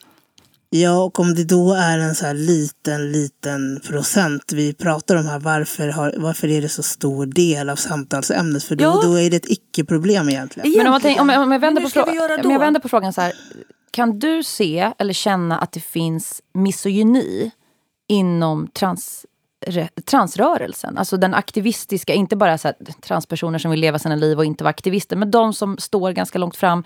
Ja, 0.71 1.03
och 1.05 1.21
om 1.21 1.35
det 1.35 1.45
då 1.45 1.73
är 1.73 1.99
en 1.99 2.15
så 2.15 2.27
här 2.27 2.35
liten, 2.35 3.13
liten 3.13 3.81
procent 3.87 4.53
vi 4.53 4.75
pratar 4.75 5.17
om 5.17 5.27
här, 5.27 5.39
varför, 5.39 5.89
har, 5.89 6.15
varför 6.17 6.49
är 6.49 6.63
det 6.63 6.69
så 6.69 6.83
stor 6.83 7.27
del 7.27 7.69
av 7.69 7.77
samtalsämnet? 7.77 8.65
För 8.65 8.77
då, 8.77 8.85
Ja. 8.85 9.01
då 9.05 9.21
är 9.21 9.31
det 9.31 9.37
ett 9.37 9.51
icke-problem 9.51 10.29
egentligen. 10.29 10.71
Men 10.71 10.87
om, 10.87 10.93
man 10.93 11.01
Egentligen. 11.01 11.01
tänker, 11.03 11.23
om, 11.23 11.29
jag- 11.29 11.43
om, 11.43 11.53
jag 11.53 11.61
Men 11.61 11.83
på 12.43 12.49
om 12.49 12.59
vänder 12.61 12.81
på 12.81 12.89
frågan 12.89 13.13
så 13.13 13.21
här. 13.21 13.33
Kan 13.97 14.19
du 14.19 14.43
se 14.43 14.93
eller 14.99 15.13
känna 15.13 15.59
att 15.59 15.73
det 15.73 15.81
finns 15.81 16.43
misogyni 16.53 17.51
inom 18.09 18.69
trans, 18.69 19.27
re- 19.67 20.01
transrörelsen? 20.05 20.99
Alltså 20.99 21.17
den 21.17 21.35
aktivistiska, 21.35 22.15
inte 22.15 22.37
bara 22.37 22.59
så 22.59 22.69
här, 22.69 22.77
transpersoner 23.01 23.59
som 23.59 23.71
vill 23.71 23.81
leva 23.81 23.99
sina 23.99 24.17
liv 24.17 24.39
och 24.39 24.45
inte 24.45 24.65
vara 24.65 24.71
aktivister, 24.71 25.17
men 25.17 25.31
de 25.31 25.53
som 25.55 25.79
står 25.79 26.13
ganska 26.13 26.39
långt 26.39 26.57
fram. 26.57 26.85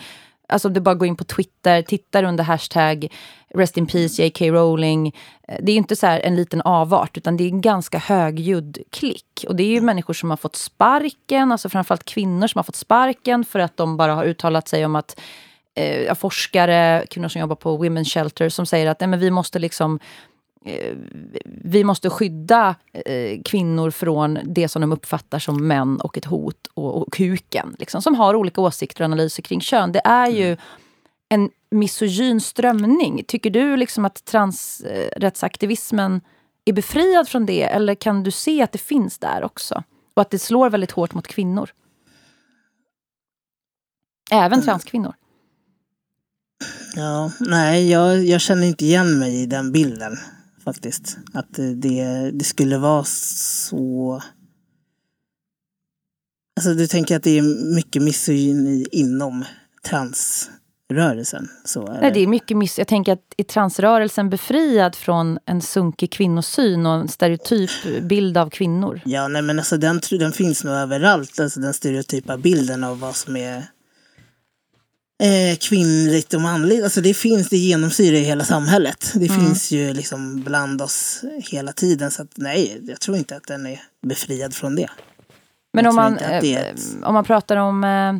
Alltså 0.49 0.69
om 0.69 0.75
du 0.75 0.81
bara 0.81 0.95
går 0.95 1.09
in 1.09 1.17
på 1.17 1.25
Twitter, 1.25 1.83
tittar 1.83 2.23
under 2.25 2.45
hashtag 2.45 3.09
Rest 3.55 3.77
in 3.77 3.87
Peace, 3.87 4.23
J.K. 4.23 4.45
Rowling. 4.47 5.07
Eh, 5.49 5.57
Det 5.63 5.73
är 5.73 5.75
ju 5.75 5.79
inte 5.79 5.97
så 5.97 6.07
här 6.07 6.21
en 6.21 6.37
liten 6.37 6.61
avart, 6.61 7.17
utan 7.17 7.37
det 7.37 7.45
är 7.45 7.49
en 7.49 7.61
ganska 7.61 7.99
högljudd 7.99 8.79
klick. 8.91 9.45
Och 9.49 9.57
det 9.57 9.63
är 9.63 9.69
ju 9.69 9.81
människor 9.81 10.15
som 10.15 10.31
har 10.31 10.37
fått 10.37 10.57
sparken, 10.57 11.53
alltså 11.53 11.69
framförallt 11.69 12.05
kvinnor 12.05 12.47
som 12.47 12.59
har 12.59 12.65
fått 12.65 12.77
sparken 12.77 13.45
för 13.45 13.59
att 13.59 13.77
de 13.77 13.97
bara 13.97 14.15
har 14.15 14.25
uttalat 14.25 14.69
sig 14.69 14.85
om 14.85 14.97
att 14.97 15.21
eh, 15.81 16.15
forskare, 16.15 17.07
kvinnor 17.11 17.29
som 17.29 17.41
jobbar 17.41 17.57
på 17.57 17.85
Women's 17.85 18.05
Shelter, 18.05 18.49
som 18.49 18.67
säger 18.67 18.87
att 18.87 19.01
nej, 19.01 19.09
men 19.09 19.21
vi 19.21 19.31
måste 19.31 19.59
liksom 19.59 19.99
eh, 20.65 20.97
vi 21.45 21.85
måste 21.85 22.11
skydda 22.11 22.75
eh, 22.93 23.43
kvinnor 23.45 23.91
från 23.91 24.39
det 24.45 24.69
som 24.69 24.81
de 24.81 24.93
uppfattar 24.93 25.39
som 25.39 25.69
män 25.69 26.01
och 26.01 26.19
ett 26.19 26.25
hot 26.25 26.67
och, 26.75 27.03
och 27.03 27.13
kuken. 27.13 27.77
Liksom, 27.79 28.03
som 28.03 28.15
har 28.15 28.35
olika 28.35 28.61
åsikter 28.61 29.03
och 29.03 29.05
analyser 29.05 29.43
kring 29.43 29.61
kön. 29.61 29.93
Det 29.93 30.03
är 30.05 30.29
ju 30.29 30.57
en 31.29 31.51
misogyn 31.71 32.41
strömning. 32.41 33.25
Tycker 33.27 33.51
du 33.51 33.77
liksom 33.77 34.05
att 34.05 34.25
transrättsaktivismen 34.25 36.21
är 36.65 36.73
befriad 36.73 37.29
från 37.29 37.47
det? 37.47 37.63
Eller 37.63 37.95
kan 37.95 38.23
du 38.23 38.31
se 38.31 38.63
att 38.63 38.73
det 38.73 38.79
finns 38.79 39.19
där 39.19 39.45
också? 39.45 39.83
Och 40.15 40.23
att 40.23 40.31
det 40.31 40.39
slår 40.39 40.71
väldigt 40.71 40.91
hårt 40.91 41.15
mot 41.15 41.27
kvinnor? 41.27 41.71
Även 44.31 44.63
transkvinnor. 44.63 45.15
Ja, 46.95 47.33
nej, 47.39 47.91
jag, 47.91 48.25
jag 48.25 48.41
känner 48.41 48.67
inte 48.67 48.85
igen 48.85 49.19
mig 49.19 49.43
i 49.43 49.47
den 49.47 49.73
bilden 49.73 50.19
faktiskt. 50.65 51.19
Att 51.33 51.55
det, 51.75 52.31
det 52.31 52.45
skulle 52.45 52.79
vara 52.79 53.05
så... 53.05 54.23
Alltså 56.57 56.75
du 56.75 56.87
tänker 56.87 57.17
att 57.17 57.23
det 57.23 57.39
är 57.39 57.75
mycket 57.75 58.03
misogyni 58.03 58.87
inom 58.93 59.45
trans 59.83 60.51
transrörelsen. 60.91 61.49
Så 61.65 61.87
är 61.87 62.01
Nej, 62.01 62.11
det 62.13 62.21
är 62.21 62.27
mycket 62.27 62.57
miss... 62.57 62.79
Jag 62.79 62.89
tänker 62.89 63.13
att 63.13 63.35
är 63.37 63.45
transrörelsen 63.45 64.31
befriad 64.31 64.97
från 64.97 65.39
en 65.47 65.63
sunkig 65.63 66.13
kvinnosyn 66.13 66.87
och 66.87 66.95
en 66.95 67.09
stereotyp 67.09 67.71
bild 68.03 68.37
av 68.37 68.51
kvinnor? 68.51 69.01
Ja, 69.05 69.29
nej 69.29 69.43
men 69.43 69.59
alltså 69.59 69.77
den, 69.77 70.01
den 70.11 70.33
finns 70.33 70.65
nog 70.65 70.75
överallt, 70.75 71.41
alltså 71.41 71.61
den 71.61 71.75
stereotypa 71.75 72.37
bilden 72.37 72.85
av 72.85 73.01
vad 73.01 73.17
som 73.17 73.37
är 73.37 73.65
eh, 75.21 75.57
kvinnligt 75.61 76.35
och 76.35 76.41
manligt. 76.41 76.85
Alltså 76.85 77.01
det 77.01 77.15
finns, 77.15 77.49
det 77.49 77.57
genomsyrar 77.57 78.17
i 78.17 78.25
hela 78.25 78.45
samhället. 78.45 79.13
Det 79.15 79.27
mm. 79.31 79.41
finns 79.41 79.71
ju 79.71 79.93
liksom 79.93 80.43
bland 80.43 80.83
oss 80.83 81.25
hela 81.51 81.73
tiden. 81.73 82.11
Så 82.11 82.23
att, 82.23 82.33
nej, 82.35 82.81
jag 82.83 83.01
tror 83.01 83.17
inte 83.17 83.37
att 83.37 83.47
den 83.47 83.67
är 83.67 83.81
befriad 84.07 84.55
från 84.55 84.77
det. 84.77 84.91
Men 85.73 85.87
om 85.87 85.95
man, 85.95 86.19
ett... 86.19 86.79
om 87.03 87.15
man 87.15 87.25
pratar 87.25 87.57
om... 87.57 87.85
Eh, 87.85 88.15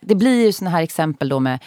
det 0.00 0.14
blir 0.14 0.44
ju 0.44 0.52
såna 0.52 0.70
här 0.70 0.82
exempel 0.82 1.28
då 1.28 1.40
med 1.40 1.58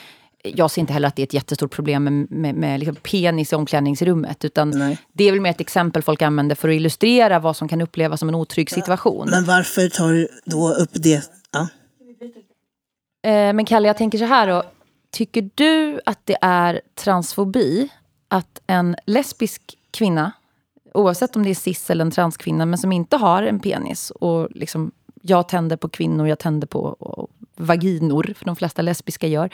jag 0.43 0.71
ser 0.71 0.81
inte 0.81 0.93
heller 0.93 1.07
att 1.07 1.15
det 1.15 1.21
är 1.21 1.25
ett 1.25 1.33
jättestort 1.33 1.71
problem 1.71 2.03
med, 2.03 2.31
med, 2.31 2.55
med 2.55 2.79
liksom 2.79 2.95
penis 2.95 3.53
i 3.53 3.55
omklädningsrummet. 3.55 4.45
Utan 4.45 4.69
Nej. 4.69 4.97
Det 5.13 5.23
är 5.23 5.31
väl 5.31 5.41
mer 5.41 5.51
ett 5.51 5.61
exempel 5.61 6.01
folk 6.01 6.21
använder 6.21 6.55
för 6.55 6.69
att 6.69 6.75
illustrera 6.75 7.39
vad 7.39 7.57
som 7.57 7.67
kan 7.67 7.81
upplevas 7.81 8.19
som 8.19 8.29
en 8.29 8.35
otrygg 8.35 8.69
situation. 8.69 9.27
Men 9.31 9.45
varför 9.45 9.89
tar 9.89 10.11
du 10.11 10.27
då 10.45 10.73
upp 10.73 10.89
det? 10.93 11.29
Ja. 11.51 11.67
Eh, 13.29 13.53
men 13.53 13.65
Kalle, 13.65 13.87
jag 13.87 13.97
tänker 13.97 14.17
så 14.17 14.25
här 14.25 14.47
då. 14.47 14.63
Tycker 15.11 15.49
du 15.55 15.99
att 16.05 16.25
det 16.25 16.37
är 16.41 16.81
transfobi 16.95 17.89
att 18.27 18.61
en 18.67 18.95
lesbisk 19.05 19.77
kvinna, 19.91 20.31
oavsett 20.93 21.35
om 21.35 21.43
det 21.43 21.49
är 21.49 21.55
cis 21.55 21.89
eller 21.89 22.05
en 22.05 22.11
transkvinna, 22.11 22.65
men 22.65 22.77
som 22.77 22.91
inte 22.91 23.17
har 23.17 23.43
en 23.43 23.59
penis 23.59 24.11
och 24.11 24.47
liksom 24.51 24.91
jag 25.21 25.49
tänder 25.49 25.77
på 25.77 25.89
kvinnor, 25.89 26.27
jag 26.27 26.39
tänder 26.39 26.67
på 26.67 26.95
vaginor, 27.55 28.33
för 28.37 28.45
de 28.45 28.55
flesta 28.55 28.81
lesbiska 28.81 29.27
gör. 29.27 29.49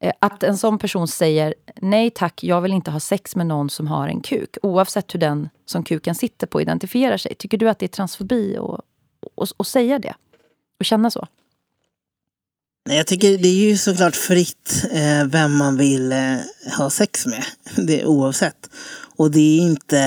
Eh, 0.00 0.12
att 0.18 0.42
en 0.42 0.58
sån 0.58 0.78
person 0.78 1.08
säger 1.08 1.54
nej 1.76 2.10
tack, 2.10 2.44
jag 2.44 2.60
vill 2.60 2.72
inte 2.72 2.90
ha 2.90 3.00
sex 3.00 3.36
med 3.36 3.46
någon 3.46 3.70
som 3.70 3.86
har 3.86 4.08
en 4.08 4.20
kuk. 4.20 4.56
Oavsett 4.62 5.14
hur 5.14 5.20
den 5.20 5.48
som 5.66 5.82
kuken 5.82 6.14
sitter 6.14 6.46
på 6.46 6.60
identifierar 6.60 7.16
sig. 7.16 7.34
Tycker 7.34 7.58
du 7.58 7.68
att 7.68 7.78
det 7.78 7.86
är 7.86 7.88
transfobi 7.88 8.58
att 9.36 9.66
säga 9.66 9.98
det? 9.98 10.14
Och 10.78 10.84
känna 10.84 11.10
så? 11.10 11.26
Jag 12.90 13.06
tycker 13.06 13.38
det 13.38 13.48
är 13.48 13.68
ju 13.68 13.76
såklart 13.76 14.16
fritt 14.16 14.84
eh, 14.92 15.24
vem 15.24 15.56
man 15.56 15.76
vill 15.76 16.12
eh, 16.12 16.36
ha 16.78 16.90
sex 16.90 17.26
med. 17.26 17.44
Det, 17.86 18.04
oavsett. 18.04 18.70
Och 19.16 19.30
det 19.30 19.40
är 19.40 19.60
inte... 19.60 20.00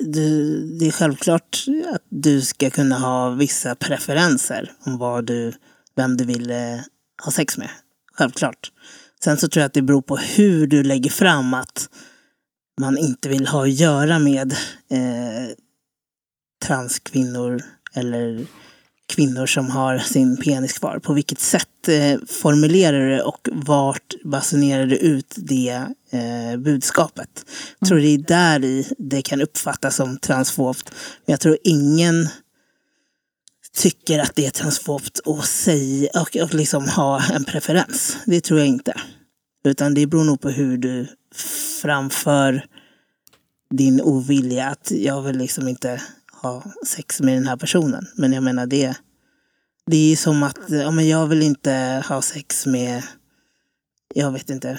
Du, 0.00 0.58
det 0.78 0.86
är 0.86 0.90
självklart 0.90 1.64
att 1.94 2.02
du 2.08 2.40
ska 2.40 2.70
kunna 2.70 2.98
ha 2.98 3.30
vissa 3.30 3.74
preferenser 3.74 4.72
om 4.86 4.98
vad 4.98 5.26
du, 5.26 5.52
vem 5.96 6.16
du 6.16 6.24
vill 6.24 6.50
eh, 6.50 6.80
ha 7.24 7.32
sex 7.32 7.58
med. 7.58 7.70
Självklart. 8.12 8.72
Sen 9.24 9.36
så 9.36 9.48
tror 9.48 9.60
jag 9.60 9.66
att 9.66 9.74
det 9.74 9.82
beror 9.82 10.02
på 10.02 10.16
hur 10.16 10.66
du 10.66 10.82
lägger 10.82 11.10
fram 11.10 11.54
att 11.54 11.88
man 12.80 12.98
inte 12.98 13.28
vill 13.28 13.46
ha 13.46 13.62
att 13.62 13.72
göra 13.72 14.18
med 14.18 14.52
eh, 14.90 15.54
transkvinnor 16.66 17.62
eller 17.94 18.46
kvinnor 19.06 19.46
som 19.46 19.70
har 19.70 19.98
sin 19.98 20.36
penis 20.36 20.72
kvar. 20.78 20.98
På 20.98 21.12
vilket 21.12 21.40
sätt 21.40 21.88
eh, 21.88 22.18
formulerar 22.28 23.00
du 23.00 23.10
det 23.10 23.22
och 23.22 23.48
vart 23.52 24.14
basunerar 24.24 24.86
du 24.86 24.96
ut 24.96 25.34
det 25.36 25.86
eh, 26.10 26.56
budskapet? 26.58 27.46
Jag 27.78 27.88
tror 27.88 27.98
det 27.98 28.08
är 28.08 28.18
där 28.18 28.64
i 28.64 28.88
det 28.98 29.22
kan 29.22 29.42
uppfattas 29.42 29.96
som 29.96 30.18
transfobt. 30.18 30.90
Men 31.26 31.32
jag 31.32 31.40
tror 31.40 31.58
ingen 31.64 32.28
tycker 33.76 34.18
att 34.18 34.34
det 34.34 34.46
är 34.46 34.50
transfobt 34.50 35.20
att 35.26 35.44
säga 35.44 36.08
och, 36.14 36.36
och 36.36 36.54
liksom 36.54 36.88
ha 36.88 37.22
en 37.32 37.44
preferens. 37.44 38.16
Det 38.26 38.40
tror 38.40 38.58
jag 38.58 38.68
inte. 38.68 39.00
Utan 39.64 39.94
det 39.94 40.06
beror 40.06 40.24
nog 40.24 40.40
på 40.40 40.50
hur 40.50 40.76
du 40.78 41.06
framför 41.82 42.64
din 43.70 44.00
ovilja 44.00 44.66
att 44.68 44.90
jag 44.90 45.22
vill 45.22 45.38
liksom 45.38 45.68
inte 45.68 46.02
ha 46.48 46.62
sex 46.86 47.20
med 47.20 47.34
den 47.34 47.46
här 47.46 47.56
personen. 47.56 48.06
Men 48.16 48.32
jag 48.32 48.42
menar 48.42 48.66
det, 48.66 48.94
det 49.86 50.12
är 50.12 50.16
som 50.16 50.42
att 50.42 50.58
ja, 50.68 50.90
men 50.90 51.08
jag 51.08 51.26
vill 51.26 51.42
inte 51.42 52.04
ha 52.08 52.22
sex 52.22 52.66
med, 52.66 53.02
jag 54.14 54.32
vet 54.32 54.50
inte, 54.50 54.78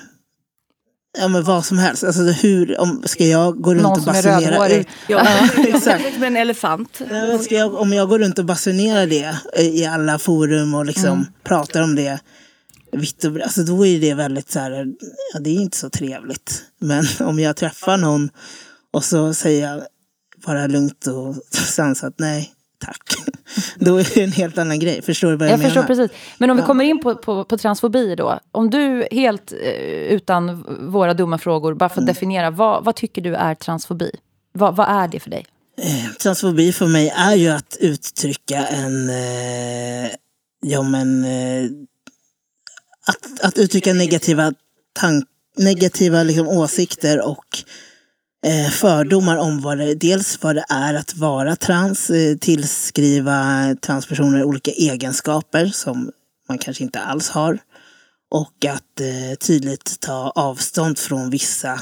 Ja 1.17 1.27
men 1.27 1.43
vad 1.43 1.65
som 1.65 1.77
helst. 1.77 2.03
Alltså 2.03 2.21
hur, 2.21 2.79
om, 2.79 3.03
ska 3.05 3.25
jag 3.25 3.61
gå 3.61 3.73
runt 3.73 3.83
Någon 3.83 3.99
och 3.99 4.05
basunera 4.05 4.69
ut? 4.69 4.87
Ja, 5.07 5.27
exakt. 5.57 6.19
Med 6.19 6.27
en 6.27 6.37
elefant. 6.37 7.01
Ska 7.41 7.55
jag, 7.55 7.75
om 7.75 7.93
jag 7.93 8.09
går 8.09 8.19
runt 8.19 8.39
och 8.39 8.45
basunerar 8.45 9.07
det 9.07 9.35
i 9.61 9.85
alla 9.85 10.19
forum 10.19 10.73
och 10.73 10.85
liksom 10.85 11.05
mm. 11.05 11.25
pratar 11.43 11.81
om 11.81 11.95
det 11.95 12.19
vitt 12.91 13.23
och 13.23 13.41
alltså 13.41 13.63
då 13.63 13.85
är 13.85 13.99
det 13.99 14.13
väldigt 14.13 14.51
så 14.51 14.59
här, 14.59 14.87
ja 15.33 15.39
det 15.39 15.49
är 15.49 15.61
inte 15.61 15.77
så 15.77 15.89
trevligt. 15.89 16.63
Men 16.79 17.05
om 17.19 17.39
jag 17.39 17.55
träffar 17.55 17.97
någon 17.97 18.29
och 18.93 19.03
så 19.03 19.33
säger 19.33 19.69
jag 19.69 19.83
bara 20.45 20.67
lugnt 20.67 21.07
och 21.07 21.35
sansat 21.51 22.13
nej, 22.17 22.53
tack. 22.79 23.01
Då 23.75 23.97
är 23.97 24.07
det 24.15 24.23
en 24.23 24.31
helt 24.31 24.57
annan 24.57 24.79
grej. 24.79 25.01
Förstår 25.01 25.31
du 25.31 25.37
vad 25.37 25.47
jag, 25.47 25.53
jag 25.53 25.57
menar? 25.57 25.69
Förstår 25.69 25.83
precis. 25.83 26.17
Men 26.37 26.49
om 26.49 26.57
vi 26.57 26.63
kommer 26.63 26.83
in 26.83 26.99
på, 26.99 27.15
på, 27.15 27.43
på 27.43 27.57
transfobi 27.57 28.15
då. 28.15 28.39
Om 28.51 28.69
du 28.69 29.07
helt 29.11 29.51
eh, 29.51 30.13
utan 30.13 30.65
våra 30.91 31.13
dumma 31.13 31.37
frågor 31.37 31.73
bara 31.73 31.89
får 31.89 32.01
mm. 32.01 32.13
definiera. 32.13 32.51
Vad, 32.51 32.85
vad 32.85 32.95
tycker 32.95 33.21
du 33.21 33.35
är 33.35 33.55
transfobi? 33.55 34.11
Vad, 34.53 34.75
vad 34.75 34.89
är 34.89 35.07
det 35.07 35.19
för 35.19 35.29
dig? 35.29 35.45
Eh, 35.77 36.11
transfobi 36.19 36.73
för 36.73 36.87
mig 36.87 37.09
är 37.09 37.35
ju 37.35 37.49
att 37.49 37.77
uttrycka 37.79 38.65
en... 38.67 39.09
Eh, 39.09 40.11
ja 40.61 40.81
men... 40.81 41.23
Eh, 41.23 41.69
att, 43.07 43.41
att 43.41 43.57
uttrycka 43.57 43.93
negativa, 43.93 44.53
tank, 44.93 45.25
negativa 45.57 46.23
liksom, 46.23 46.47
åsikter 46.47 47.27
och 47.27 47.45
fördomar 48.71 49.37
om 49.37 49.61
vad 49.61 49.77
det, 49.77 49.95
dels 49.95 50.43
vad 50.43 50.55
det 50.55 50.65
är 50.69 50.93
att 50.93 51.15
vara 51.15 51.55
trans, 51.55 52.09
eh, 52.09 52.37
tillskriva 52.37 53.75
transpersoner 53.81 54.43
olika 54.43 54.71
egenskaper 54.71 55.65
som 55.65 56.11
man 56.49 56.57
kanske 56.57 56.83
inte 56.83 56.99
alls 56.99 57.29
har. 57.29 57.59
Och 58.31 58.65
att 58.65 58.99
eh, 58.99 59.37
tydligt 59.39 59.99
ta 59.99 60.31
avstånd 60.35 60.99
från 60.99 61.29
vissa 61.29 61.81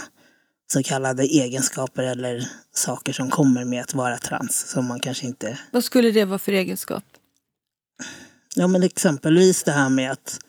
så 0.73 0.83
kallade 0.83 1.23
egenskaper 1.23 2.03
eller 2.03 2.47
saker 2.75 3.13
som 3.13 3.29
kommer 3.29 3.65
med 3.65 3.81
att 3.81 3.93
vara 3.93 4.17
trans 4.17 4.69
som 4.69 4.85
man 4.85 4.99
kanske 4.99 5.25
inte... 5.25 5.57
Vad 5.71 5.83
skulle 5.83 6.11
det 6.11 6.25
vara 6.25 6.39
för 6.39 6.51
egenskap? 6.51 7.03
Ja 8.55 8.67
men 8.67 8.83
exempelvis 8.83 9.63
det 9.63 9.71
här 9.71 9.89
med 9.89 10.11
att 10.11 10.39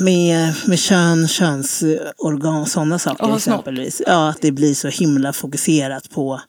med, 0.00 0.54
med 0.66 0.78
kön, 0.78 1.28
könsorgan, 1.28 2.66
sådana 2.66 2.98
saker 2.98 3.26
oh, 3.26 3.36
exempelvis. 3.36 4.02
Ja, 4.06 4.28
att 4.28 4.40
det 4.40 4.52
blir 4.52 4.74
så 4.74 4.88
himla 4.88 5.32
fokuserat 5.32 6.10
på 6.10 6.40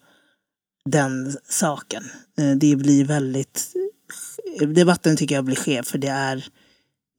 den 0.89 1.37
saken. 1.49 2.03
Eh, 2.39 2.51
det 2.51 2.75
blir 2.75 3.05
väldigt... 3.05 3.73
Debatten 4.67 5.17
tycker 5.17 5.35
jag 5.35 5.45
blir 5.45 5.55
skev 5.55 5.83
för 5.83 5.97
det 5.97 6.07
är 6.07 6.45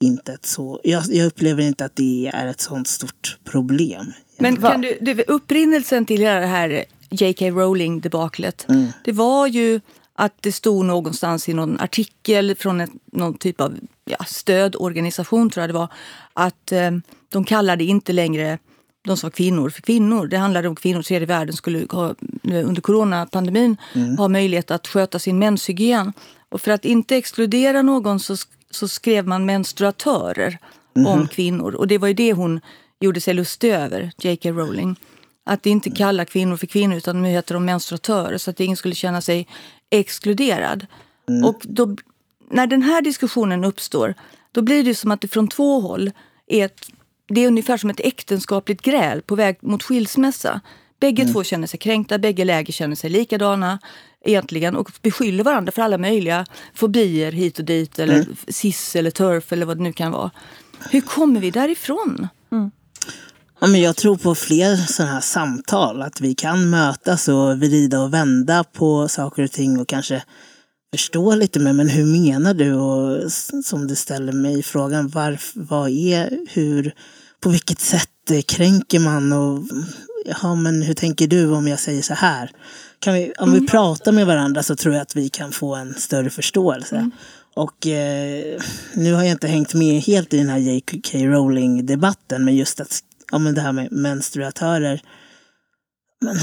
inte 0.04 0.32
ett 0.32 0.46
så... 0.46 0.80
Jag, 0.84 1.04
jag 1.09 1.26
upplever 1.26 1.62
inte 1.62 1.84
att 1.84 1.96
det 1.96 2.30
är 2.34 2.46
ett 2.46 2.60
sånt 2.60 2.88
stort 2.88 3.38
problem. 3.44 4.12
Men 4.38 4.56
kan 4.56 4.80
du, 4.80 4.98
du 5.00 5.22
upprinnelsen 5.22 6.06
till 6.06 6.20
det 6.20 6.28
här 6.28 6.84
J.K. 7.10 7.50
Rowling-debaklet, 7.50 8.68
mm. 8.68 8.92
det 9.04 9.12
var 9.12 9.46
ju 9.46 9.80
att 10.14 10.34
det 10.40 10.52
stod 10.52 10.84
någonstans 10.84 11.48
i 11.48 11.55
någon 11.55 11.80
artikel 11.80 12.55
från 12.55 12.80
ett, 12.80 12.90
någon 13.12 13.34
typ 13.34 13.60
av 13.60 13.78
ja, 14.05 14.24
stödorganisation, 14.26 15.51
tror 15.51 15.62
jag 15.62 15.68
det 15.68 15.74
var, 15.74 15.89
att 16.32 16.72
eh, 16.72 16.90
de 17.28 17.44
kallade 17.44 17.84
inte 17.84 18.12
längre 18.12 18.59
de 19.05 19.16
som 19.16 19.26
var 19.26 19.32
kvinnor 19.32 19.70
för 19.70 19.82
kvinnor. 19.82 20.26
Det 20.26 20.36
handlade 20.36 20.68
om 20.68 20.76
kvinnor 20.76 21.01
i 21.01 21.05
tredje 21.05 21.26
världen 21.26 21.56
skulle 21.56 21.86
ha, 21.90 22.14
under 22.43 22.80
coronapandemin 22.80 23.76
mm. 23.94 24.18
ha 24.18 24.28
möjlighet 24.28 24.70
att 24.70 24.86
sköta 24.86 25.18
sin 25.18 25.39
menshygien. 25.39 26.12
Och 26.48 26.60
för 26.60 26.70
att 26.70 26.84
inte 26.84 27.16
exkludera 27.16 27.82
någon 27.82 28.20
så, 28.20 28.36
så 28.70 28.89
skrev 28.89 29.26
man 29.26 29.47
menstruatörer 29.47 30.59
mm. 30.97 31.06
om 31.06 31.28
kvinnor. 31.28 31.74
Och 31.74 31.89
det 31.89 31.98
var 31.98 32.09
ju 32.09 32.14
det 32.14 32.32
hon 32.32 32.60
gjorde 33.01 33.20
sig 33.20 33.34
lustig 33.34 33.70
över, 33.70 34.12
J.K. 34.18 34.51
Rowling. 34.51 34.97
Att 35.44 35.66
inte 35.66 35.90
kalla 35.90 36.24
kvinnor 36.24 36.56
för 36.56 36.66
kvinnor 36.66 36.97
utan 36.97 37.22
nu 37.22 37.28
heter 37.28 37.55
de 37.55 37.64
menstruatörer 37.64 38.39
så 38.39 38.51
att 38.51 38.60
ingen 38.60 38.76
skulle 38.76 38.94
känna 38.94 39.20
sig 39.20 39.48
exkluderad. 40.01 40.86
Mm. 41.28 41.44
Och 41.44 41.62
då, 41.62 41.97
när 42.51 42.66
den 42.66 42.82
här 42.82 43.02
diskussionen 43.02 43.64
uppstår 43.64 44.14
då 44.52 44.62
blir 44.62 44.85
det 44.85 44.94
som 44.94 45.10
att 45.10 45.20
det 45.20 45.28
från 45.28 45.48
två 45.48 45.81
håll 45.81 46.10
är 46.47 46.64
ett, 46.64 46.86
det 47.28 47.40
är 47.40 47.47
ungefär 47.47 47.77
som 47.77 47.90
ett 47.90 48.01
äktenskapligt 48.01 48.82
gräl 48.82 49.23
på 49.23 49.35
väg 49.35 49.56
mot 49.60 49.82
skilsmässa. 49.82 50.60
Bägge 51.01 51.23
mm. 51.23 51.35
två 51.35 51.44
känner 51.44 51.66
sig 51.66 51.78
kränkta, 51.78 52.19
bägge 52.19 52.44
läger 52.44 52.73
känner 52.73 52.97
sig 52.97 53.10
likadana 53.10 53.78
egentligen 54.24 54.77
och 54.77 54.90
beskyller 55.02 55.44
varandra 55.44 55.73
för 55.73 55.82
alla 55.82 55.98
möjliga 55.98 56.47
fobier 56.74 57.32
hit 57.32 57.59
och 57.59 57.64
dit 57.64 57.98
eller 57.98 58.14
mm. 58.14 58.36
cis 58.48 58.97
eller 58.97 59.10
turf 59.10 59.52
eller 59.52 59.66
vad 59.66 59.77
det 59.77 59.82
nu 59.82 59.93
kan 59.93 60.12
vara. 60.12 60.31
Hur 60.90 61.01
kommer 61.01 61.40
vi 61.40 61.51
därifrån? 61.51 62.28
Mm. 62.52 62.70
Ja, 63.62 63.68
men 63.68 63.80
jag 63.80 63.97
tror 63.97 64.16
på 64.16 64.34
fler 64.34 64.76
sådana 64.76 65.12
här 65.12 65.20
samtal. 65.20 66.02
Att 66.02 66.20
vi 66.20 66.34
kan 66.34 66.70
mötas 66.70 67.28
och 67.28 67.59
vrida 67.59 68.01
och 68.01 68.14
vända 68.14 68.64
på 68.64 69.09
saker 69.09 69.43
och 69.43 69.51
ting 69.51 69.78
och 69.80 69.89
kanske 69.89 70.22
förstå 70.94 71.34
lite 71.34 71.59
mer, 71.59 71.72
men 71.72 71.89
hur 71.89 72.05
menar 72.06 72.55
du? 72.55 72.74
Och 72.74 73.32
som 73.64 73.86
du 73.86 73.94
ställer 73.94 74.32
mig 74.32 74.62
frågan, 74.62 75.09
varför, 75.09 75.60
vad 75.60 75.90
är, 75.90 76.39
hur, 76.51 76.94
på 77.40 77.48
vilket 77.48 77.80
sätt 77.80 78.09
kränker 78.47 78.98
man? 78.98 79.32
Och, 79.32 79.64
ja, 80.43 80.55
men 80.55 80.82
hur 80.82 80.94
tänker 80.94 81.26
du 81.26 81.51
om 81.51 81.68
jag 81.68 81.80
säger 81.80 82.02
så 82.02 82.14
här? 82.14 82.51
Kan 82.98 83.14
vi, 83.14 83.32
om 83.39 83.52
vi 83.52 83.66
pratar 83.66 84.12
med 84.12 84.26
varandra 84.26 84.62
så 84.62 84.76
tror 84.76 84.94
jag 84.94 85.02
att 85.02 85.16
vi 85.16 85.28
kan 85.28 85.52
få 85.52 85.74
en 85.74 85.94
större 85.94 86.30
förståelse. 86.30 87.10
Och 87.55 87.86
eh, 87.86 88.60
nu 88.94 89.12
har 89.12 89.22
jag 89.22 89.30
inte 89.30 89.48
hängt 89.48 89.74
med 89.74 90.02
helt 90.02 90.34
i 90.34 90.39
den 90.39 90.48
här 90.48 90.59
J.K. 90.59 91.18
Rowling-debatten, 91.18 92.44
men 92.44 92.56
just 92.56 92.80
att, 92.80 93.01
ja, 93.32 93.38
men 93.38 93.54
det 93.54 93.60
här 93.60 93.72
med 93.72 93.92
menstruatörer. 93.92 95.02
Men 96.20 96.36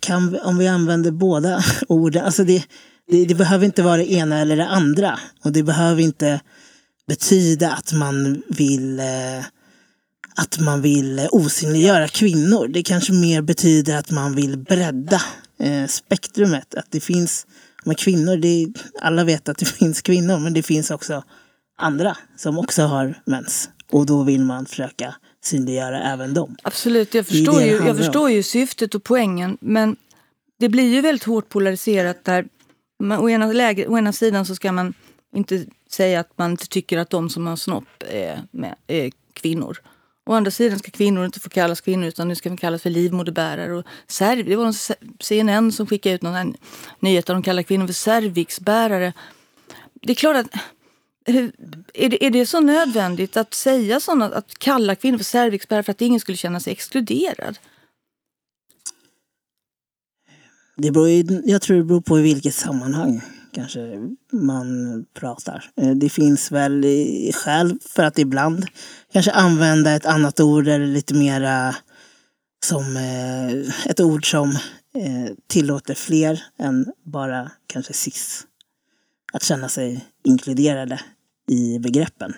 kan 0.00 0.30
vi, 0.30 0.38
om 0.38 0.58
vi 0.58 0.68
använder 0.68 1.10
båda 1.10 1.64
orden, 1.88 2.24
alltså 2.24 2.44
det, 2.44 2.64
det, 3.10 3.24
det 3.24 3.34
behöver 3.34 3.64
inte 3.64 3.82
vara 3.82 3.96
det 3.96 4.12
ena 4.12 4.38
eller 4.38 4.56
det 4.56 4.66
andra. 4.66 5.18
Och 5.44 5.52
det 5.52 5.62
behöver 5.62 6.02
inte 6.02 6.40
betyda 7.08 7.72
att 7.72 7.92
man 7.92 8.42
vill 8.48 9.00
eh, 9.00 9.44
att 10.36 10.58
man 10.58 10.82
vill 10.82 11.18
eh, 11.18 11.26
osynliggöra 11.30 12.08
kvinnor. 12.08 12.68
Det 12.68 12.82
kanske 12.82 13.12
mer 13.12 13.42
betyder 13.42 13.96
att 13.96 14.10
man 14.10 14.34
vill 14.34 14.58
bredda 14.58 15.22
eh, 15.60 15.86
spektrumet. 15.86 16.74
Att 16.74 16.90
det 16.90 17.00
finns, 17.00 17.46
men 17.84 17.94
kvinnor, 17.94 18.36
det, 18.36 18.72
alla 19.00 19.24
vet 19.24 19.48
att 19.48 19.58
det 19.58 19.64
finns 19.78 20.02
kvinnor, 20.02 20.38
men 20.38 20.54
det 20.54 20.62
finns 20.62 20.90
också 20.90 21.24
andra 21.78 22.16
som 22.36 22.58
också 22.58 22.82
har 22.82 23.22
mens. 23.26 23.68
Och 23.92 24.06
då 24.06 24.22
vill 24.22 24.44
man 24.44 24.66
försöka 24.66 25.14
synliggöra 25.46 26.02
även 26.02 26.34
dem. 26.34 26.56
Absolut, 26.62 27.14
jag 27.14 27.26
förstår, 27.26 27.52
det 27.52 27.60
det 27.60 27.66
ju, 27.66 27.86
jag 27.86 27.96
förstår 27.96 28.30
ju 28.30 28.42
syftet 28.42 28.94
och 28.94 29.04
poängen. 29.04 29.58
Men 29.60 29.96
det 30.58 30.68
blir 30.68 30.94
ju 30.94 31.00
väldigt 31.00 31.24
hårt 31.24 31.48
polariserat 31.48 32.24
där. 32.24 32.46
Man, 32.98 33.18
å, 33.18 33.28
ena 33.28 33.52
läge, 33.52 33.86
å 33.86 33.98
ena 33.98 34.12
sidan 34.12 34.46
så 34.46 34.54
ska 34.54 34.72
man 34.72 34.94
inte 35.36 35.64
säga 35.90 36.20
att 36.20 36.38
man 36.38 36.50
inte 36.50 36.68
tycker 36.68 36.98
att 36.98 37.10
de 37.10 37.30
som 37.30 37.46
har 37.46 37.56
snopp 37.56 38.02
är, 38.10 38.42
med, 38.50 38.74
är 38.86 39.12
kvinnor. 39.32 39.78
Å 40.26 40.32
andra 40.32 40.50
sidan 40.50 40.78
ska 40.78 40.90
kvinnor 40.90 41.24
inte 41.24 41.40
få 41.40 41.48
kallas 41.48 41.80
kvinnor 41.80 42.06
utan 42.06 42.28
nu 42.28 42.34
ska 42.34 42.48
de 42.48 42.56
kallas 42.56 42.82
för 42.82 42.90
livmoderbärare. 42.90 43.72
Och 43.72 43.84
cerv, 44.06 44.44
det 44.44 44.56
var 44.56 44.64
någon 44.64 44.98
CNN 45.20 45.72
som 45.72 45.86
skickade 45.86 46.14
ut 46.14 46.22
någon 46.22 46.54
nyhet 47.00 47.26
där 47.26 47.34
de 47.34 47.42
kallar 47.42 47.62
kvinnor 47.62 47.86
för 47.86 47.94
cervixbärare. 47.94 49.12
Det 50.02 50.12
är 50.12 50.14
klart 50.14 50.36
att 50.36 50.60
hur- 51.24 51.52
är 51.94 52.08
det, 52.08 52.26
är 52.26 52.30
det 52.30 52.46
så 52.46 52.60
nödvändigt 52.60 53.36
att 53.36 53.54
säga 53.54 54.00
sådana, 54.00 54.24
att 54.24 54.58
kalla 54.58 54.94
kvinnor 54.94 55.18
för 55.18 55.24
cervixbärare 55.24 55.82
för 55.82 55.92
att 55.92 56.00
ingen 56.00 56.20
skulle 56.20 56.36
känna 56.36 56.60
sig 56.60 56.72
exkluderad? 56.72 57.58
Det 60.76 60.90
beror 60.90 61.08
ju, 61.08 61.42
jag 61.44 61.62
tror 61.62 61.76
det 61.76 61.84
beror 61.84 62.00
på 62.00 62.18
i 62.18 62.22
vilket 62.22 62.54
sammanhang 62.54 63.20
kanske 63.52 63.98
man 64.32 65.04
pratar. 65.14 65.70
Eh, 65.76 65.90
det 65.90 66.08
finns 66.08 66.52
väl 66.52 66.84
skäl 67.34 67.78
för 67.80 68.02
att 68.02 68.18
ibland 68.18 68.66
kanske 69.12 69.30
använda 69.30 69.92
ett 69.92 70.06
annat 70.06 70.40
ord 70.40 70.68
eller 70.68 70.86
lite 70.86 71.14
mera 71.14 71.76
som 72.64 72.96
eh, 72.96 73.90
ett 73.90 74.00
ord 74.00 74.30
som 74.30 74.50
eh, 74.94 75.32
tillåter 75.46 75.94
fler 75.94 76.44
än 76.58 76.92
bara 77.02 77.50
kanske 77.66 77.92
cis 77.92 78.46
att 79.32 79.42
känna 79.42 79.68
sig 79.68 80.04
inkluderade 80.24 81.00
i 81.50 81.78
begreppen. 81.78 82.34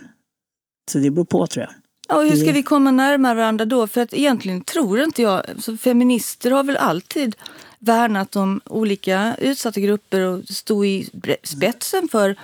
Så 0.92 0.98
det 0.98 1.10
beror 1.10 1.24
på 1.24 1.46
tror 1.46 1.64
jag. 1.64 1.74
Ja, 2.08 2.16
och 2.16 2.24
hur 2.24 2.36
ska 2.36 2.52
vi 2.52 2.62
komma 2.62 2.90
närmare 2.90 3.34
varandra 3.34 3.64
då? 3.64 3.86
För 3.86 4.00
att 4.00 4.14
egentligen 4.14 4.60
tror 4.60 5.00
inte 5.00 5.22
jag, 5.22 5.42
så 5.58 5.76
feminister 5.76 6.50
har 6.50 6.64
väl 6.64 6.76
alltid 6.76 7.36
värnat 7.78 8.36
om 8.36 8.60
olika 8.64 9.36
utsatta 9.38 9.80
grupper 9.80 10.20
och 10.20 10.44
stå 10.48 10.84
i 10.84 11.10
spetsen 11.42 12.08
för 12.08 12.36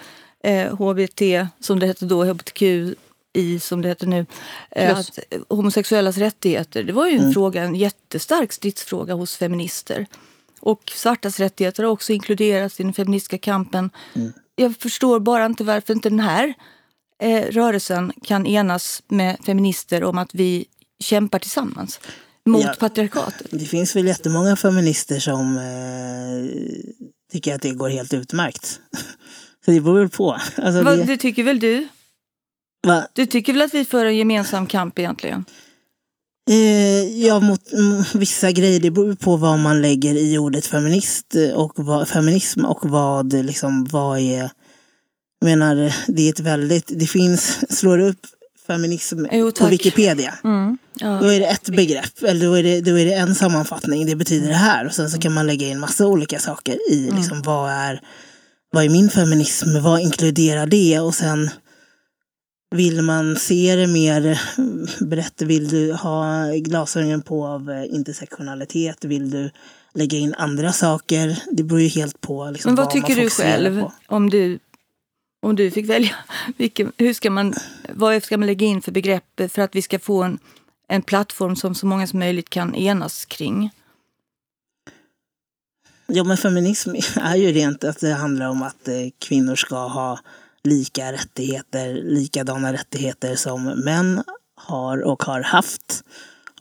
eh, 0.45 0.77
HBT, 0.77 1.23
som 1.61 1.79
det 1.79 1.87
hette 1.87 2.05
då, 2.05 2.25
hbtqi 2.25 2.95
som 3.61 3.83
det 3.83 3.89
heter 3.89 4.07
nu, 4.07 4.27
eh, 4.71 4.99
att, 4.99 5.19
homosexuellas 5.49 6.19
rättigheter. 6.19 6.83
Det 6.85 6.93
var 6.93 7.07
ju 7.07 7.19
en 7.19 7.33
fråga, 7.33 7.63
en 7.63 7.75
jättestark 7.75 8.53
stridsfråga 8.53 9.15
hos 9.15 9.37
feminister. 9.37 10.07
Och 10.61 10.93
svartas 10.95 11.41
rättigheter 11.41 11.83
har 11.83 11.91
också 11.91 12.13
inkluderats 12.13 12.81
i 12.81 12.83
den 12.83 12.93
feministiska 12.93 13.39
kampen. 13.39 13.91
Jag 14.57 14.77
förstår 14.77 15.21
bara 15.21 15.47
inte 15.47 15.65
varför 15.65 15.95
inte 15.95 16.09
den 16.11 16.21
här 16.21 16.55
eh, 17.23 17.43
rörelsen 17.51 18.13
kan 18.23 18.47
enas 18.47 19.03
med 19.09 19.37
feminister 19.47 20.05
om 20.05 20.19
att 20.19 20.35
vi 20.35 20.65
kämpar 21.05 21.39
tillsammans 21.39 22.01
mot 22.47 22.65
Ja. 22.65 22.75
patriarkatet. 22.79 23.47
Det 23.51 23.65
finns 23.65 23.97
väl 23.97 24.07
jättemånga 24.07 24.57
feminister 24.57 25.19
som 25.21 25.57
eh, 25.59 26.53
tycker 27.33 27.55
att 27.55 27.63
det 27.63 27.71
går 27.71 27.89
helt 27.89 28.15
utmärkt. 28.15 28.81
Så 29.65 29.71
det 29.71 29.81
beror 29.81 29.99
väl 29.99 30.09
på. 30.09 30.33
Alltså 30.33 30.83
Vad, 30.83 30.99
det, 30.99 31.05
det 31.05 31.17
tycker 31.17 31.43
väl 31.43 31.61
du? 31.61 31.89
va, 32.87 33.07
Du 33.13 33.27
tycker 33.27 33.53
väl 33.53 33.63
att 33.63 33.75
vi 33.75 33.85
för 33.85 34.07
en 34.07 34.17
gemensam 34.17 34.67
kamp 34.67 34.99
egentligen? 34.99 35.45
Eh, 36.51 37.25
ja, 37.27 37.41
mot 37.41 37.73
mm, 37.73 38.05
vissa 38.15 38.53
grejer, 38.53 38.81
det 38.81 38.91
beror 38.91 39.15
på 39.15 39.37
vad 39.37 39.59
man 39.59 39.83
lägger 39.83 40.15
i 40.15 40.39
ordet 40.39 40.67
feminist 40.67 41.35
eh, 41.35 41.51
och 41.51 41.73
vad, 41.77 42.09
feminism 42.09 42.65
och 42.65 42.91
vad, 42.91 43.33
liksom, 43.33 43.85
vad 43.85 44.19
är... 44.19 44.51
Jag 45.41 45.49
menar, 45.49 45.95
det 46.07 46.23
är 46.23 46.31
ett 46.31 46.41
väldigt... 46.41 46.91
Det 46.99 47.07
finns, 47.07 47.59
slår 47.79 47.99
upp 47.99 48.27
feminism 48.67 49.27
Jo, 49.33 49.53
på. 49.53 49.67
Wikipedia. 49.67 50.35
Mm. 50.45 50.79
Ja. 50.95 51.19
Då 51.23 51.27
är 51.27 51.41
det 51.41 51.47
ett 51.47 51.69
begrepp, 51.69 52.23
eller 52.23 52.47
då 52.47 52.55
är 52.55 52.63
det, 52.63 52.81
då 52.81 52.99
är 52.99 53.05
det 53.05 53.15
en 53.15 53.35
sammanfattning. 53.35 54.07
Det 54.07 54.17
betyder 54.17 54.49
det 54.49 54.55
här. 54.55 54.87
Och 54.87 54.95
sen 54.95 55.11
så 55.11 55.19
kan 55.19 55.33
man 55.33 55.47
lägga 55.47 55.69
in 55.69 55.81
massa 55.81 56.07
olika 56.07 56.39
saker 56.39 56.91
i. 56.91 57.11
Liksom, 57.17 57.43
vad, 57.43 57.71
är, 57.71 58.01
vad 58.73 58.85
är 58.85 58.89
min 58.89 59.11
feminism? 59.11 59.83
Vad 59.83 60.01
inkluderar 60.01 60.67
det? 60.67 61.01
Och 61.01 61.15
sen 61.15 61.51
vill 62.73 63.03
man 63.03 63.37
se 63.37 63.77
det 63.77 63.87
mer 63.87 64.41
brett. 65.05 65.43
Vill 65.43 65.69
du 65.69 65.93
ha 65.93 66.47
glasögonen 66.55 67.23
på 67.23 67.47
av 67.47 67.71
eh, 67.71 67.95
intersektionalitet? 67.95 69.05
Vill 69.05 69.31
du 69.31 69.51
lägga 69.95 70.19
in 70.19 70.35
andra 70.35 70.73
saker? 70.73 71.43
Det 71.51 71.63
beror 71.63 71.81
ju 71.81 71.89
helt 71.89 72.21
på. 72.21 72.51
Liksom, 72.51 72.69
Men 72.69 72.77
vad 72.77 72.87
man 72.87 72.93
tycker 72.93 73.23
du 73.23 73.31
själv 73.31 73.81
på. 73.81 73.93
om 74.07 74.31
du, 74.31 74.59
om 75.43 75.57
du 75.57 75.71
fick 75.71 75.89
välja? 75.89 76.15
Vilken, 76.57 76.93
hur 76.97 77.15
ska 77.15 77.31
man, 77.31 77.55
vad 77.89 78.23
ska 78.23 78.39
man 78.39 78.47
lägga 78.47 78.67
in 78.67 78.83
för 78.83 78.93
begrepp 78.93 79.41
för 79.49 79.63
att 79.63 79.77
vi 79.77 79.83
ska 79.83 79.99
få 79.99 80.23
en, 80.23 80.39
en 80.89 81.03
plattform 81.03 81.57
som 81.57 81.75
så 81.75 81.87
många 81.87 82.07
som 82.07 82.19
möjligt 82.19 82.51
kan 82.51 82.75
enas 82.75 83.25
kring? 83.25 83.71
Ja, 86.07 86.25
men 86.25 86.37
feminism 86.37 86.91
är 87.17 87.37
ju 87.37 87.53
rent 87.53 87.85
att 87.85 88.01
det 88.01 88.13
handlar 88.13 88.49
om 88.49 88.63
att 88.63 88.89
eh, 88.89 88.95
kvinnor 89.19 89.57
ska 89.57 89.77
ha 89.77 90.19
lika 90.69 91.13
rättigheter, 91.13 91.95
likadana 91.95 92.73
rättigheter 92.73 93.37
som 93.37 93.65
män 93.65 94.23
har 94.57 95.03
och 95.03 95.23
har 95.23 95.41
haft. 95.41 96.05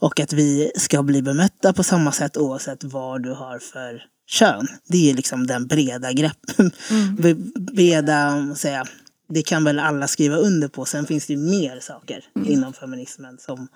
Och 0.00 0.20
att 0.20 0.32
vi 0.32 0.72
ska 0.76 1.02
bli 1.02 1.22
bemötta 1.22 1.72
på 1.72 1.82
samma 1.82 2.12
sätt 2.12 2.36
oavsett 2.36 2.84
vad 2.84 3.22
du 3.22 3.30
har 3.30 3.58
för 3.58 4.02
kön. 4.26 4.66
Det 4.88 5.10
är 5.10 5.14
liksom 5.14 5.46
den 5.46 5.66
breda 5.66 6.12
greppen. 6.12 6.70
Be- 7.18 7.60
Breda, 7.60 8.54
säga, 8.56 8.84
det 9.28 9.42
kan 9.42 9.64
väl 9.64 9.78
alla 9.78 10.06
skriva 10.08 10.36
under 10.36 10.68
på. 10.68 10.84
Sen 10.84 11.06
finns 11.06 11.26
det 11.26 11.32
ju 11.32 11.38
mer 11.38 11.80
saker 11.80 12.24
inom 12.46 12.72
feminismen 12.72 13.38
som 13.38 13.68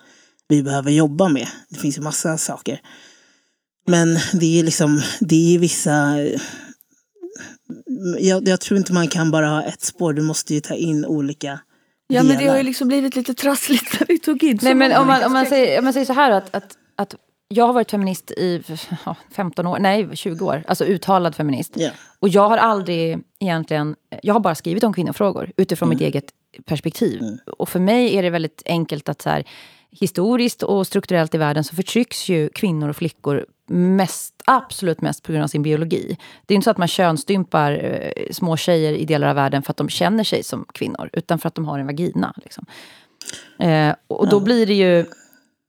vi 0.47 0.63
behöver 0.63 0.91
jobba 0.91 1.29
med. 1.29 1.47
Det 1.69 1.79
finns 1.79 1.97
ju 1.97 2.01
massa 2.01 2.37
saker. 2.37 2.81
Men 3.87 4.19
det 4.33 4.59
är 4.59 4.63
liksom, 4.63 5.01
det 5.19 5.55
är 5.55 5.59
vissa... 5.59 6.15
Jag, 8.19 8.47
jag 8.47 8.61
tror 8.61 8.77
inte 8.77 8.93
man 8.93 9.07
kan 9.07 9.31
bara 9.31 9.47
ha 9.47 9.63
ett 9.63 9.81
spår. 9.81 10.13
Du 10.13 10.21
måste 10.21 10.53
ju 10.53 10.59
ta 10.59 10.73
in 10.73 11.05
olika 11.05 11.59
Ja, 12.07 12.23
men 12.23 12.27
det 12.27 12.33
har 12.33 12.41
delar. 12.41 12.57
ju 12.57 12.63
liksom 12.63 12.87
blivit 12.87 13.15
lite 13.15 13.33
trassligt 13.33 13.99
när 13.99 14.07
vi 14.07 14.19
tog 14.19 14.43
in 14.43 14.59
så 14.59 14.65
Nej, 14.65 14.75
men 14.75 15.01
om 15.01 15.07
man, 15.07 15.23
om, 15.23 15.33
man 15.33 15.45
säger, 15.45 15.79
om 15.79 15.83
man 15.83 15.93
säger 15.93 16.05
så 16.05 16.13
här 16.13 16.31
att, 16.31 16.55
att, 16.55 16.77
att 16.95 17.15
jag 17.47 17.65
har 17.65 17.73
varit 17.73 17.91
feminist 17.91 18.31
i 18.31 18.63
ja, 19.05 19.15
15 19.31 19.67
år, 19.67 19.79
nej 19.79 20.09
20 20.15 20.45
år, 20.45 20.63
alltså 20.67 20.85
uttalad 20.85 21.35
feminist. 21.35 21.73
Ja. 21.75 21.89
Och 22.19 22.29
jag 22.29 22.49
har 22.49 22.57
aldrig 22.57 23.19
egentligen, 23.39 23.95
jag 24.23 24.33
har 24.33 24.41
bara 24.41 24.55
skrivit 24.55 24.83
om 24.83 24.93
kvinnofrågor 24.93 25.51
utifrån 25.57 25.89
mitt 25.89 26.01
eget 26.01 26.25
perspektiv. 26.65 27.21
Och 27.57 27.69
för 27.69 27.79
mig 27.79 28.15
är 28.15 28.23
det 28.23 28.29
väldigt 28.29 28.61
enkelt 28.65 29.09
att 29.09 29.21
så 29.21 29.29
här, 29.29 29.47
historiskt 29.91 30.63
och 30.63 30.87
strukturellt 30.87 31.35
i 31.35 31.37
världen 31.37 31.63
så 31.63 31.75
förtrycks 31.75 32.29
ju 32.29 32.49
kvinnor 32.49 32.89
och 32.89 32.95
flickor 32.95 33.45
mest, 33.69 34.33
absolut 34.45 35.01
mest 35.01 35.23
på 35.23 35.31
grund 35.31 35.43
av 35.43 35.47
sin 35.47 35.61
biologi. 35.61 36.17
Det 36.45 36.53
är 36.53 36.55
inte 36.55 36.63
så 36.63 36.71
att 36.71 36.77
man 36.77 36.87
könsstympar 36.87 37.71
eh, 37.83 38.23
små 38.31 38.57
tjejer 38.57 38.93
i 38.93 39.05
delar 39.05 39.27
av 39.27 39.35
världen 39.35 39.63
för 39.63 39.71
att 39.71 39.77
de 39.77 39.89
känner 39.89 40.23
sig 40.23 40.43
som 40.43 40.65
kvinnor, 40.73 41.09
utan 41.13 41.39
för 41.39 41.47
att 41.47 41.55
de 41.55 41.65
har 41.65 41.79
en 41.79 41.85
vagina. 41.85 42.33
Liksom. 42.37 42.65
Eh, 43.59 43.95
och 44.07 44.29
då 44.29 44.39
blir 44.39 44.65
det 44.65 44.73
ju, 44.73 45.05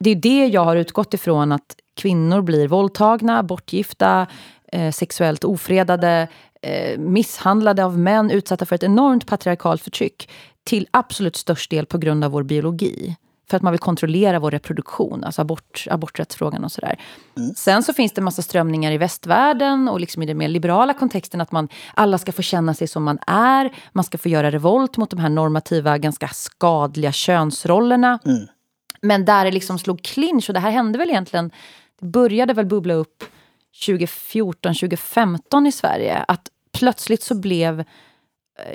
det 0.00 0.10
är 0.10 0.16
det 0.16 0.46
jag 0.46 0.64
har 0.64 0.76
utgått 0.76 1.14
ifrån, 1.14 1.52
att 1.52 1.76
kvinnor 1.96 2.42
blir 2.42 2.68
våldtagna, 2.68 3.42
bortgifta, 3.42 4.26
eh, 4.72 4.92
sexuellt 4.92 5.44
ofredade, 5.44 6.28
eh, 6.62 6.98
misshandlade 6.98 7.84
av 7.84 7.98
män, 7.98 8.30
utsatta 8.30 8.66
för 8.66 8.74
ett 8.74 8.82
enormt 8.82 9.26
patriarkalt 9.26 9.82
förtryck. 9.82 10.30
Till 10.64 10.88
absolut 10.90 11.36
störst 11.36 11.70
del 11.70 11.86
på 11.86 11.98
grund 11.98 12.24
av 12.24 12.30
vår 12.30 12.42
biologi. 12.42 13.16
För 13.50 13.56
att 13.56 13.62
man 13.62 13.72
vill 13.72 13.80
kontrollera 13.80 14.38
vår 14.38 14.50
reproduktion, 14.50 15.24
alltså 15.24 15.42
abort, 15.42 15.86
aborträttsfrågan 15.90 16.64
och 16.64 16.72
sådär. 16.72 16.98
Mm. 17.36 17.54
Sen 17.54 17.82
så 17.82 17.92
finns 17.92 18.12
det 18.12 18.20
massa 18.20 18.42
strömningar 18.42 18.92
i 18.92 18.98
västvärlden 18.98 19.88
och 19.88 20.00
liksom 20.00 20.22
i 20.22 20.26
den 20.26 20.38
mer 20.38 20.48
liberala 20.48 20.94
kontexten 20.94 21.40
att 21.40 21.52
man, 21.52 21.68
alla 21.94 22.18
ska 22.18 22.32
få 22.32 22.42
känna 22.42 22.74
sig 22.74 22.88
som 22.88 23.04
man 23.04 23.18
är. 23.26 23.70
Man 23.92 24.04
ska 24.04 24.18
få 24.18 24.28
göra 24.28 24.50
revolt 24.50 24.96
mot 24.96 25.10
de 25.10 25.20
här 25.20 25.28
normativa, 25.28 25.98
ganska 25.98 26.28
skadliga 26.28 27.12
könsrollerna. 27.12 28.18
Mm. 28.24 28.46
Men 29.02 29.24
där 29.24 29.44
det 29.44 29.50
liksom 29.50 29.78
slog 29.78 30.02
clinch, 30.02 30.50
och 30.50 30.54
det 30.54 30.60
här 30.60 30.70
hände 30.70 30.98
väl 30.98 31.10
egentligen, 31.10 31.50
det 32.00 32.06
började 32.06 32.54
väl 32.54 32.66
bubbla 32.66 32.94
upp 32.94 33.24
2014, 33.86 34.74
2015 34.74 35.66
i 35.66 35.72
Sverige. 35.72 36.24
Att 36.28 36.48
plötsligt 36.72 37.22
så 37.22 37.34
blev 37.34 37.84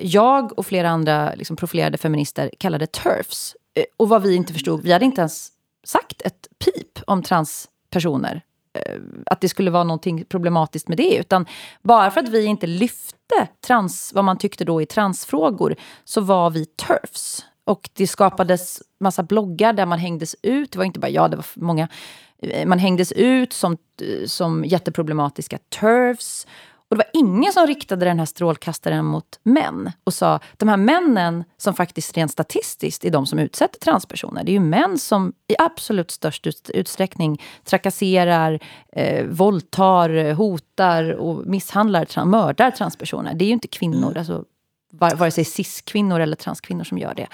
jag 0.01 0.59
och 0.59 0.65
flera 0.65 0.89
andra 0.89 1.33
liksom 1.35 1.55
profilerade 1.55 1.97
feminister 1.97 2.51
kallade 2.59 2.87
TERFs. 2.87 3.55
Eh, 3.73 3.83
och 3.97 4.09
vad 4.09 4.21
vi 4.21 4.35
inte 4.35 4.53
förstod, 4.53 4.83
vi 4.83 4.91
hade 4.91 5.05
inte 5.05 5.21
ens 5.21 5.51
sagt 5.83 6.21
ett 6.21 6.47
pip 6.65 6.99
om 7.07 7.23
transpersoner. 7.23 8.41
Eh, 8.73 8.99
att 9.25 9.41
det 9.41 9.49
skulle 9.49 9.71
vara 9.71 9.83
någonting 9.83 10.25
problematiskt 10.25 10.87
med 10.87 10.97
det. 10.97 11.15
Utan 11.17 11.45
bara 11.81 12.11
för 12.11 12.19
att 12.19 12.29
vi 12.29 12.45
inte 12.45 12.67
lyfte 12.67 13.47
trans, 13.65 14.11
vad 14.13 14.23
man 14.25 14.37
tyckte 14.37 14.65
då 14.65 14.81
i 14.81 14.85
transfrågor 14.85 15.75
så 16.03 16.21
var 16.21 16.49
vi 16.49 16.65
TERFs. 16.65 17.45
Och 17.65 17.89
det 17.93 18.07
skapades 18.07 18.81
massa 18.99 19.23
bloggar 19.23 19.73
där 19.73 19.85
man 19.85 19.99
hängdes 19.99 20.35
ut. 20.41 20.71
Det 20.71 20.77
var 20.77 20.85
inte 20.85 20.99
bara 20.99 21.09
jag, 21.09 21.31
det 21.31 21.37
var 21.37 21.45
många. 21.55 21.87
Eh, 22.39 22.67
man 22.67 22.79
hängdes 22.79 23.11
ut 23.11 23.53
som, 23.53 23.77
som 24.25 24.65
jätteproblematiska 24.65 25.57
TERFs. 25.69 26.47
Och 26.93 26.97
det 26.97 27.03
var 27.13 27.21
ingen 27.21 27.53
som 27.53 27.67
riktade 27.67 28.05
den 28.05 28.19
här 28.19 28.25
strålkastaren 28.25 29.05
mot 29.05 29.39
män 29.43 29.91
och 30.03 30.13
sa 30.13 30.39
de 30.57 30.69
här 30.69 30.77
männen 30.77 31.43
som 31.57 31.73
faktiskt 31.73 32.17
rent 32.17 32.31
statistiskt 32.31 33.05
är 33.05 33.11
de 33.11 33.25
som 33.25 33.39
utsätter 33.39 33.79
transpersoner. 33.79 34.43
Det 34.43 34.51
är 34.51 34.53
ju 34.53 34.59
män 34.59 34.97
som 34.97 35.33
i 35.47 35.55
absolut 35.59 36.11
störst 36.11 36.47
utsträckning 36.69 37.41
trakasserar, 37.63 38.59
eh, 38.91 39.25
våldtar, 39.25 40.33
hotar 40.33 41.11
och 41.11 41.47
misshandlar, 41.47 42.25
mördar 42.25 42.71
transpersoner. 42.71 43.33
Det 43.33 43.45
är 43.45 43.47
ju 43.47 43.53
inte 43.53 43.67
kvinnor, 43.67 44.07
mm. 44.07 44.17
alltså, 44.17 44.43
vare 44.91 45.31
sig 45.31 45.45
cis-kvinnor 45.45 46.19
eller 46.19 46.35
transkvinnor 46.35 46.83
som 46.83 46.97
gör 46.97 47.13
det. 47.13 47.27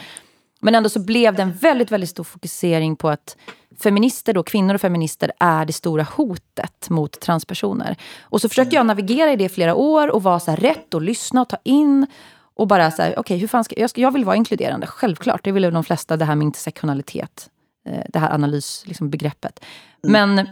Men 0.61 0.75
ändå 0.75 0.89
så 0.89 0.99
blev 0.99 1.35
det 1.35 1.41
en 1.41 1.53
väldigt, 1.53 1.91
väldigt 1.91 2.09
stor 2.09 2.23
fokusering 2.23 2.95
på 2.95 3.09
att 3.09 3.37
feminister, 3.79 4.33
då, 4.33 4.43
kvinnor 4.43 4.75
och 4.75 4.81
feminister, 4.81 5.31
är 5.39 5.65
det 5.65 5.73
stora 5.73 6.03
hotet 6.03 6.89
mot 6.89 7.19
transpersoner. 7.19 7.95
Och 8.21 8.41
så 8.41 8.49
försökte 8.49 8.75
jag 8.75 8.85
navigera 8.85 9.31
i 9.31 9.35
det 9.35 9.43
i 9.43 9.49
flera 9.49 9.75
år 9.75 10.07
och 10.07 10.23
vara 10.23 10.39
så 10.39 10.51
här 10.51 10.57
rätt 10.57 10.93
och 10.93 11.01
lyssna 11.01 11.41
och 11.41 11.49
ta 11.49 11.57
in. 11.63 12.07
Och 12.53 12.67
bara 12.67 12.91
så 12.91 13.01
här, 13.01 13.11
okej, 13.11 13.19
okay, 13.19 13.37
hur 13.37 13.47
fan 13.47 13.63
ska 13.63 13.79
jag, 13.79 13.89
ska, 13.89 14.01
jag 14.01 14.11
vill 14.11 14.25
vara 14.25 14.35
inkluderande, 14.35 14.87
självklart. 14.87 15.43
Det 15.43 15.51
vill 15.51 15.63
ju 15.63 15.71
de 15.71 15.83
flesta, 15.83 16.17
det 16.17 16.25
här 16.25 16.35
med 16.35 16.45
intersektionalitet. 16.45 17.49
Eh, 17.89 18.03
det 18.09 18.19
här 18.19 18.33
analysbegreppet. 18.33 19.59
Liksom, 20.03 20.15
mm. 20.15 20.35
Men 20.35 20.49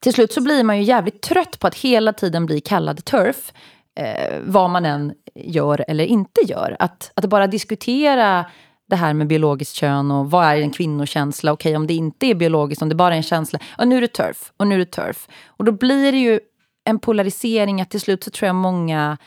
till 0.00 0.12
slut 0.12 0.32
så 0.32 0.40
blir 0.40 0.64
man 0.64 0.76
ju 0.76 0.82
jävligt 0.82 1.20
trött 1.20 1.58
på 1.58 1.66
att 1.66 1.74
hela 1.74 2.12
tiden 2.12 2.46
bli 2.46 2.60
kallad 2.60 3.04
turf. 3.04 3.52
Eh, 3.96 4.40
vad 4.44 4.70
man 4.70 4.84
än 4.84 5.14
gör 5.34 5.84
eller 5.88 6.04
inte 6.04 6.40
gör. 6.46 6.76
Att, 6.78 7.12
att 7.14 7.24
bara 7.24 7.46
diskutera 7.46 8.46
det 8.94 8.98
här 8.98 9.14
med 9.14 9.26
biologiskt 9.26 9.74
kön 9.74 10.10
och 10.10 10.30
vad 10.30 10.44
är 10.44 10.56
en 10.56 10.70
kvinnokänsla? 10.70 11.52
Okej, 11.52 11.70
okay, 11.70 11.76
om 11.76 11.86
det 11.86 11.94
inte 11.94 12.26
är 12.26 12.34
biologiskt, 12.34 12.82
om 12.82 12.88
det 12.88 12.94
bara 12.94 13.14
är 13.14 13.16
en 13.16 13.22
känsla. 13.22 13.58
Och 13.78 13.88
nu 13.88 13.96
är 13.96 14.00
det 14.00 14.08
turf, 14.08 14.52
och 14.56 14.66
nu 14.66 14.74
är 14.74 14.78
det 14.78 14.90
turf. 14.90 15.28
Och 15.46 15.64
då 15.64 15.72
blir 15.72 16.12
det 16.12 16.18
ju 16.18 16.40
en 16.84 16.98
polarisering 16.98 17.80
att 17.80 17.90
till 17.90 18.00
slut 18.00 18.24
så 18.24 18.30
tror 18.30 18.46
jag 18.46 18.54
många... 18.54 19.18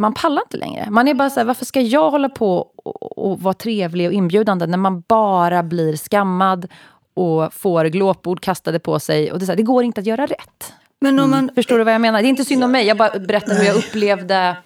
Man 0.00 0.14
pallar 0.14 0.42
inte 0.42 0.56
längre. 0.56 0.90
Man 0.90 1.08
är 1.08 1.14
bara 1.14 1.30
så 1.30 1.40
här, 1.40 1.44
varför 1.44 1.64
ska 1.64 1.80
jag 1.80 2.10
hålla 2.10 2.28
på 2.28 2.58
och, 2.84 3.18
och 3.18 3.40
vara 3.40 3.54
trevlig 3.54 4.06
och 4.06 4.12
inbjudande 4.12 4.66
när 4.66 4.78
man 4.78 5.02
bara 5.08 5.62
blir 5.62 5.96
skammad 5.96 6.68
och 7.14 7.54
får 7.54 7.84
glåpord 7.84 8.40
kastade 8.40 8.78
på 8.78 9.00
sig. 9.00 9.32
Och 9.32 9.38
det, 9.38 9.46
så 9.46 9.52
här, 9.52 9.56
det 9.56 9.62
går 9.62 9.84
inte 9.84 10.00
att 10.00 10.06
göra 10.06 10.26
rätt. 10.26 10.72
Men 11.00 11.18
om 11.18 11.30
man... 11.30 11.38
Mm. 11.38 11.54
Förstår 11.54 11.78
du 11.78 11.84
vad 11.84 11.94
jag 11.94 12.00
menar? 12.00 12.22
Det 12.22 12.26
är 12.26 12.30
inte 12.30 12.44
synd 12.44 12.64
om 12.64 12.72
mig, 12.72 12.86
jag 12.86 12.96
bara 12.96 13.18
berättar 13.18 13.54
hur 13.54 13.64
jag 13.64 13.76
upplevde 13.76 14.56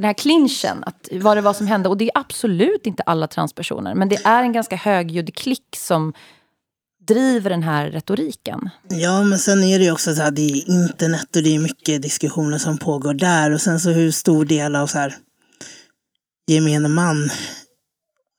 den 0.00 0.06
här 0.06 0.14
clinchen, 0.14 0.84
att 0.86 1.08
vad 1.12 1.36
det 1.36 1.40
var 1.40 1.52
som 1.52 1.66
hände. 1.66 1.88
Och 1.88 1.96
det 1.96 2.04
är 2.04 2.10
absolut 2.14 2.86
inte 2.86 3.02
alla 3.02 3.26
transpersoner, 3.26 3.94
men 3.94 4.08
det 4.08 4.16
är 4.24 4.42
en 4.42 4.52
ganska 4.52 4.76
högljudd 4.76 5.34
klick 5.34 5.76
som 5.76 6.12
driver 7.06 7.50
den 7.50 7.62
här 7.62 7.90
retoriken. 7.90 8.70
Ja, 8.88 9.22
men 9.22 9.38
sen 9.38 9.62
är 9.62 9.78
det 9.78 9.84
ju 9.84 9.92
också 9.92 10.14
så 10.14 10.22
här, 10.22 10.30
det 10.30 10.42
är 10.42 10.70
internet 10.70 11.36
och 11.36 11.42
det 11.42 11.54
är 11.54 11.58
mycket 11.58 12.02
diskussioner 12.02 12.58
som 12.58 12.78
pågår 12.78 13.14
där. 13.14 13.50
Och 13.50 13.60
sen 13.60 13.80
så 13.80 13.90
hur 13.90 14.10
stor 14.10 14.44
del 14.44 14.76
av 14.76 14.86
så 14.86 14.98
här 14.98 15.16
gemene 16.48 16.88
man 16.88 17.30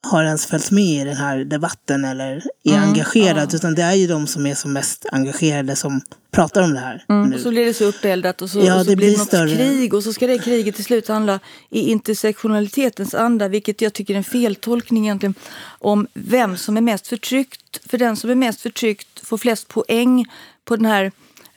har 0.02 0.24
ens 0.24 0.46
följt 0.46 0.70
med 0.70 0.84
i 0.84 1.04
den 1.04 1.16
här 1.16 1.44
debatten 1.44 2.04
eller 2.04 2.42
är 2.64 2.72
mm, 2.72 2.88
engagerad. 2.88 3.48
Ja. 3.52 3.56
Utan 3.56 3.74
det 3.74 3.82
är 3.82 3.94
ju 3.94 4.06
de 4.06 4.26
som 4.26 4.46
är 4.46 4.54
som 4.54 4.72
mest 4.72 5.06
engagerade 5.12 5.76
som 5.76 6.00
pratar 6.30 6.62
om 6.62 6.74
det 6.74 6.80
här. 6.80 7.04
Mm. 7.08 7.30
Nu. 7.30 7.36
Och 7.36 7.42
så 7.42 7.50
blir 7.50 7.64
det 7.64 7.74
så 7.74 7.84
uppeldad 7.84 8.42
och 8.42 8.50
så, 8.50 8.58
ja, 8.58 8.74
och 8.74 8.84
så 8.84 8.90
det 8.90 8.96
blir 8.96 9.10
det 9.10 9.18
något 9.18 9.26
större. 9.26 9.56
krig. 9.56 9.94
Och 9.94 10.02
så 10.02 10.12
ska 10.12 10.26
det 10.26 10.38
kriget 10.38 10.74
till 10.74 10.84
slut 10.84 11.08
handla 11.08 11.40
i 11.70 11.90
intersektionalitetens 11.90 13.14
anda. 13.14 13.48
Vilket 13.48 13.80
jag 13.80 13.92
tycker 13.92 14.14
är 14.14 14.18
en 14.18 14.24
feltolkning 14.24 15.04
egentligen. 15.04 15.34
Om 15.64 16.06
vem 16.14 16.56
som 16.56 16.76
är 16.76 16.80
mest 16.80 17.06
förtryckt. 17.06 17.90
För 17.90 17.98
den 17.98 18.16
som 18.16 18.30
är 18.30 18.34
mest 18.34 18.60
förtryckt 18.60 19.26
får 19.26 19.38
flest 19.38 19.68
poäng 19.68 20.26
på 20.64 20.76
den 20.76 20.86
här 20.86 21.12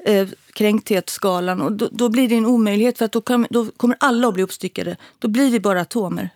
eh, 0.05 0.27
kränkthetsskalan. 0.53 1.61
Och 1.61 1.71
då, 1.71 1.89
då, 1.91 2.09
blir 2.09 2.29
det 2.29 2.35
en 2.35 2.45
omöjlighet 2.45 2.97
för 2.97 3.05
att 3.05 3.11
då, 3.11 3.21
kan, 3.21 3.47
då 3.49 3.65
kommer 3.77 3.97
alla 3.99 4.27
att 4.27 4.33
bli 4.33 4.43
uppstyckade. 4.43 4.97
Då 5.19 5.27
blir 5.27 5.51
vi 5.51 5.59
bara 5.59 5.81
atomer. 5.81 6.29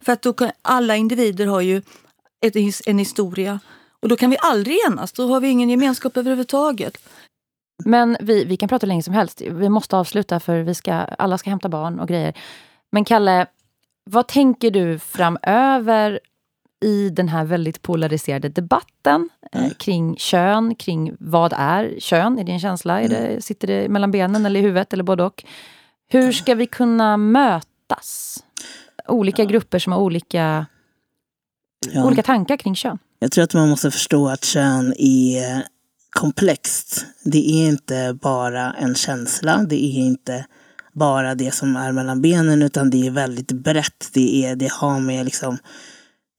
För 0.00 0.12
att 0.12 0.22
då 0.22 0.32
kan, 0.32 0.50
alla 0.62 0.96
individer 0.96 1.46
har 1.46 1.60
ju 1.60 1.82
ett, 2.46 2.56
en 2.86 2.98
historia. 2.98 3.60
Och 4.00 4.08
då 4.08 4.16
kan 4.16 4.30
vi 4.30 4.36
aldrig 4.40 4.78
enas. 4.86 5.12
Då 5.12 5.28
har 5.28 5.40
vi 5.40 5.48
ingen 5.48 5.70
gemenskap 5.70 6.16
överhuvudtaget. 6.16 6.98
Men 7.84 8.16
vi, 8.20 8.44
vi 8.44 8.56
kan 8.56 8.68
prata 8.68 8.86
länge 8.86 9.02
som 9.02 9.14
helst. 9.14 9.40
Vi 9.40 9.68
måste 9.68 9.96
avsluta 9.96 10.40
för 10.40 10.58
vi 10.62 10.74
ska, 10.74 10.92
alla 10.92 11.38
ska 11.38 11.50
hämta 11.50 11.68
barn 11.68 12.00
och 12.00 12.08
grejer. 12.08 12.34
Men 12.92 13.04
Kalle, 13.04 13.46
vad 14.04 14.26
tänker 14.26 14.70
du 14.70 14.98
framöver 14.98 16.20
i 16.84 17.10
den 17.10 17.28
här 17.28 17.44
väldigt 17.44 17.82
polariserade 17.82 18.48
debatten 18.48 19.28
eh, 19.52 19.60
mm. 19.60 19.74
kring 19.74 20.16
kön, 20.16 20.74
kring 20.74 21.16
vad 21.18 21.52
är 21.56 22.00
kön? 22.00 22.38
Är 22.38 22.44
det 22.44 22.52
en 22.52 22.60
känsla? 22.60 23.00
Är 23.00 23.08
det, 23.08 23.42
sitter 23.42 23.68
det 23.68 23.88
mellan 23.88 24.10
benen 24.10 24.46
eller 24.46 24.60
i 24.60 24.62
huvudet 24.62 24.92
eller 24.92 25.04
både 25.04 25.24
och? 25.24 25.44
Hur 26.08 26.32
ska 26.32 26.54
vi 26.54 26.66
kunna 26.66 27.16
mötas? 27.16 28.44
Olika 29.08 29.42
ja. 29.42 29.48
grupper 29.48 29.78
som 29.78 29.92
har 29.92 30.00
olika, 30.00 30.66
ja. 31.92 32.04
olika 32.04 32.22
tankar 32.22 32.56
kring 32.56 32.74
kön. 32.74 32.98
Jag 33.18 33.32
tror 33.32 33.44
att 33.44 33.54
man 33.54 33.68
måste 33.68 33.90
förstå 33.90 34.28
att 34.28 34.44
kön 34.44 34.94
är 34.98 35.62
komplext. 36.10 37.06
Det 37.24 37.50
är 37.50 37.68
inte 37.68 38.18
bara 38.22 38.72
en 38.72 38.94
känsla. 38.94 39.66
Det 39.68 39.84
är 39.84 39.98
inte 39.98 40.46
bara 40.92 41.34
det 41.34 41.54
som 41.54 41.76
är 41.76 41.92
mellan 41.92 42.22
benen 42.22 42.62
utan 42.62 42.90
det 42.90 43.06
är 43.06 43.10
väldigt 43.10 43.52
brett. 43.52 44.10
Det, 44.12 44.46
är, 44.46 44.56
det 44.56 44.72
har 44.72 45.00
med 45.00 45.24
liksom 45.24 45.58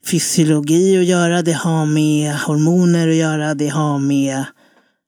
fysiologi 0.06 0.98
att 0.98 1.06
göra, 1.06 1.42
det 1.42 1.54
har 1.54 1.86
med 1.86 2.36
hormoner 2.36 3.08
att 3.08 3.16
göra, 3.16 3.54
det 3.54 3.68
har 3.68 4.00
med 4.00 4.46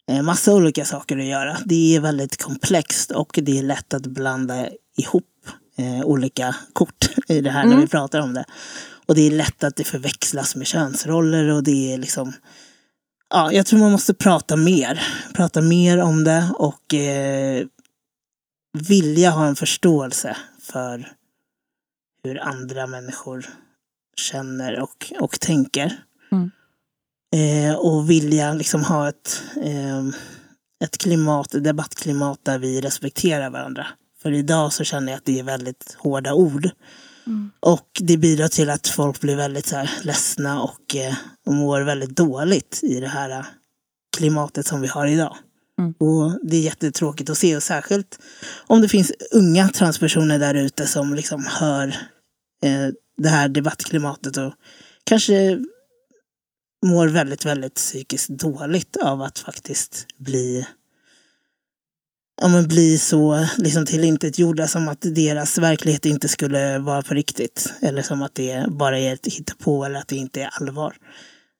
eh, 0.10 0.22
massa 0.22 0.54
olika 0.54 0.86
saker 0.86 1.18
att 1.18 1.26
göra. 1.26 1.58
Det 1.66 1.96
är 1.96 2.00
väldigt 2.00 2.44
komplext 2.44 3.12
och 3.12 3.40
det 3.42 3.60
är 3.60 3.64
lätt 3.64 3.94
att 3.94 4.06
blanda 4.06 4.68
ihop 4.98 5.29
eh, 5.80 6.06
olika 6.06 6.56
kort 6.74 7.10
i 7.28 7.42
det 7.42 7.50
här 7.50 7.64
mm. 7.64 7.76
när 7.76 7.82
vi 7.82 7.88
pratar 7.88 8.20
om 8.20 8.34
det. 8.34 8.46
Och 9.06 9.16
det 9.16 9.22
är 9.22 9.32
lätt 9.32 9.64
att 9.64 9.76
det 9.76 9.84
förväxlas 9.84 10.56
med 10.56 10.68
könsroller 10.68 11.48
och 11.48 11.64
det 11.64 11.94
är 11.94 11.98
liksom 11.98 12.34
Ja, 13.30 13.52
jag 13.52 13.66
tror 13.66 13.80
man 13.80 13.92
måste 13.92 14.14
prata 14.14 14.56
mer. 14.56 15.02
Prata 15.34 15.62
mer 15.62 15.98
om 15.98 16.24
det 16.24 16.50
och 16.54 16.94
eh, 16.94 17.66
vilja 18.74 19.30
ha 19.30 19.48
en 19.48 19.56
förståelse 19.56 20.38
för 20.62 21.12
hur 22.24 22.40
andra 22.40 22.88
människor 22.88 23.46
känner 24.16 24.80
och, 24.80 25.14
och 25.20 25.40
tänker. 25.40 26.04
Mm. 26.32 26.52
Eh, 27.36 27.76
och 27.76 28.10
vilja 28.10 28.54
liksom 28.54 28.84
ha 28.84 29.10
ett, 29.10 29.44
eh, 29.62 30.08
ett 30.84 30.98
klimat, 30.98 31.50
debattklimat 31.52 32.40
där 32.44 32.60
vi 32.60 32.82
respekterar 32.82 33.50
varandra. 33.50 33.88
För 34.22 34.32
idag 34.32 34.74
så 34.74 34.84
känner 34.84 35.12
jag 35.12 35.18
att 35.18 35.26
det 35.26 35.40
är 35.40 35.44
väldigt 35.44 35.96
hårda 36.00 36.34
ord. 36.34 36.70
Mm. 37.28 37.52
Och 37.60 37.88
det 38.00 38.18
bidrar 38.18 38.48
till 38.48 38.70
att 38.70 38.88
folk 38.88 39.20
blir 39.20 39.36
väldigt 39.36 39.66
så 39.66 39.76
här 39.76 39.92
ledsna 40.04 40.62
och, 40.62 40.96
eh, 40.96 41.16
och 41.46 41.54
mår 41.54 41.82
väldigt 41.82 42.16
dåligt 42.16 42.80
i 42.84 43.00
det 43.00 43.08
här 43.08 43.30
eh, 43.30 43.46
klimatet 44.18 44.68
som 44.68 44.82
vi 44.82 44.88
har 44.88 45.08
idag. 45.08 45.38
Mm. 45.80 45.94
Och 46.00 46.40
det 46.44 46.58
är 46.58 46.62
jättetråkigt 46.62 47.30
att 47.30 47.38
se 47.38 47.56
och 47.56 47.64
särskilt 47.64 48.20
om 48.68 48.82
det 48.82 48.90
finns 48.90 49.12
unga 49.32 49.70
transpersoner 49.70 50.40
där 50.40 50.56
ute 50.56 50.88
som 50.88 51.14
liksom 51.14 51.46
hör 51.50 51.88
eh, 52.64 52.88
det 53.18 53.30
här 53.30 53.50
debattklimatet 53.50 54.38
och 54.38 54.54
kanske 55.04 55.60
mår 56.86 57.08
väldigt, 57.08 57.46
väldigt 57.46 57.76
psykiskt 57.76 58.30
dåligt 58.30 58.98
av 58.98 59.22
att 59.22 59.40
faktiskt 59.40 60.08
bli 60.18 60.68
ja, 62.42 62.48
men 62.48 62.68
bli 62.68 62.98
så 62.98 63.48
liksom 63.58 63.86
tillintetgjorda 63.86 64.68
som 64.68 64.88
att 64.88 65.02
deras 65.02 65.58
verklighet 65.58 66.06
inte 66.06 66.28
skulle 66.28 66.80
vara 66.80 67.02
på 67.02 67.14
riktigt. 67.14 67.74
Eller 67.82 68.02
som 68.02 68.22
att 68.22 68.36
det 68.36 68.66
bara 68.70 69.00
är 69.00 69.14
ett 69.14 69.26
hittepå 69.26 69.86
eller 69.86 70.00
att 70.00 70.08
det 70.08 70.16
inte 70.16 70.42
är 70.42 70.50
allvar. 70.62 70.96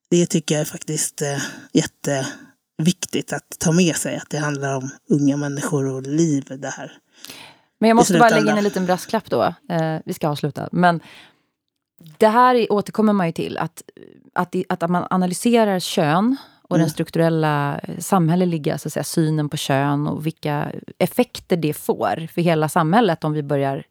det 0.10 0.26
tycker 0.26 0.56
jag 0.56 0.62
är 0.62 0.66
faktiskt 0.66 1.22
eh, 1.22 1.38
jätteviktigt 1.74 3.34
att 3.34 3.60
ta 3.60 3.72
med 3.72 3.96
sig. 3.96 4.16
Att 4.16 4.30
det 4.30 4.38
handlar 4.38 4.76
om 4.76 4.90
unga 5.10 5.38
människor 5.38 5.86
och 5.86 6.02
liv 6.02 6.46
det 6.60 6.70
här. 6.70 6.92
Men 7.80 7.88
jag 7.88 7.96
måste 7.96 8.20
bara 8.20 8.30
lägga 8.30 8.52
in 8.52 8.58
en 8.58 8.64
liten 8.64 8.86
brasklapp 8.86 9.30
då. 9.30 9.44
Eh, 9.70 9.98
vi 10.06 10.14
ska 10.14 10.28
avsluta. 10.28 10.70
Men 10.72 11.00
det 12.18 12.28
här 12.28 12.72
återkommer 12.72 13.14
man 13.14 13.28
ju 13.28 13.34
till. 13.34 13.58
Att, 13.58 13.84
att, 14.34 14.56
att 14.70 14.90
man 14.90 15.08
analyserar 15.10 15.80
kön 15.80 16.38
och 16.70 16.76
mm. 16.76 16.86
den 16.86 16.90
strukturella 16.90 17.80
eh, 17.84 17.98
samhälleliga 18.00 18.78
så 18.78 18.88
att 18.88 18.94
säga, 18.94 19.04
synen 19.04 19.50
på 19.50 19.58
kön 19.58 20.08
och 20.08 20.26
vilka 20.26 20.72
effekter 20.98 21.58
det 21.58 21.74
får 21.74 22.28
för 22.34 22.42
hela 22.42 22.70
samhället 22.70 23.24
om 23.24 23.34
vi 23.34 23.44
börjar 23.44 23.84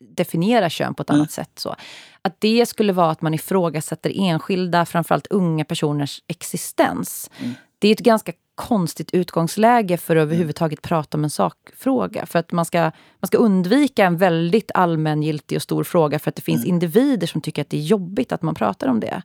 definiera 0.00 0.70
kön 0.70 0.94
på 0.94 1.02
ett 1.02 1.10
mm. 1.10 1.20
annat 1.20 1.30
sätt. 1.30 1.50
Så. 1.54 1.76
Att 2.22 2.40
det 2.40 2.66
skulle 2.66 2.92
vara 2.92 3.10
att 3.10 3.22
man 3.22 3.34
ifrågasätter 3.34 4.12
enskilda, 4.14 4.86
framförallt 4.86 5.26
unga 5.26 5.64
personers 5.64 6.22
existens. 6.26 7.30
Mm. 7.38 7.54
Det 7.78 7.88
är 7.88 7.92
ett 7.92 7.98
ganska 7.98 8.32
konstigt 8.54 9.10
utgångsläge 9.14 9.96
för 9.96 10.16
att 10.16 10.20
mm. 10.20 10.28
överhuvudtaget 10.28 10.82
prata 10.82 11.16
om 11.16 11.24
en 11.24 11.30
sakfråga. 11.30 12.26
För 12.26 12.38
att 12.38 12.52
man 12.52 12.64
ska, 12.64 12.80
man 13.20 13.26
ska 13.26 13.38
undvika 13.38 14.04
en 14.04 14.16
väldigt 14.16 14.70
allmängiltig 14.74 15.56
och 15.56 15.62
stor 15.62 15.84
fråga 15.84 16.18
för 16.18 16.28
att 16.28 16.36
det 16.36 16.42
finns 16.42 16.64
mm. 16.64 16.74
individer 16.74 17.26
som 17.26 17.40
tycker 17.40 17.62
att 17.62 17.70
det 17.70 17.76
är 17.76 17.82
jobbigt 17.82 18.32
att 18.32 18.42
man 18.42 18.54
pratar 18.54 18.88
om 18.88 19.00
det. 19.00 19.22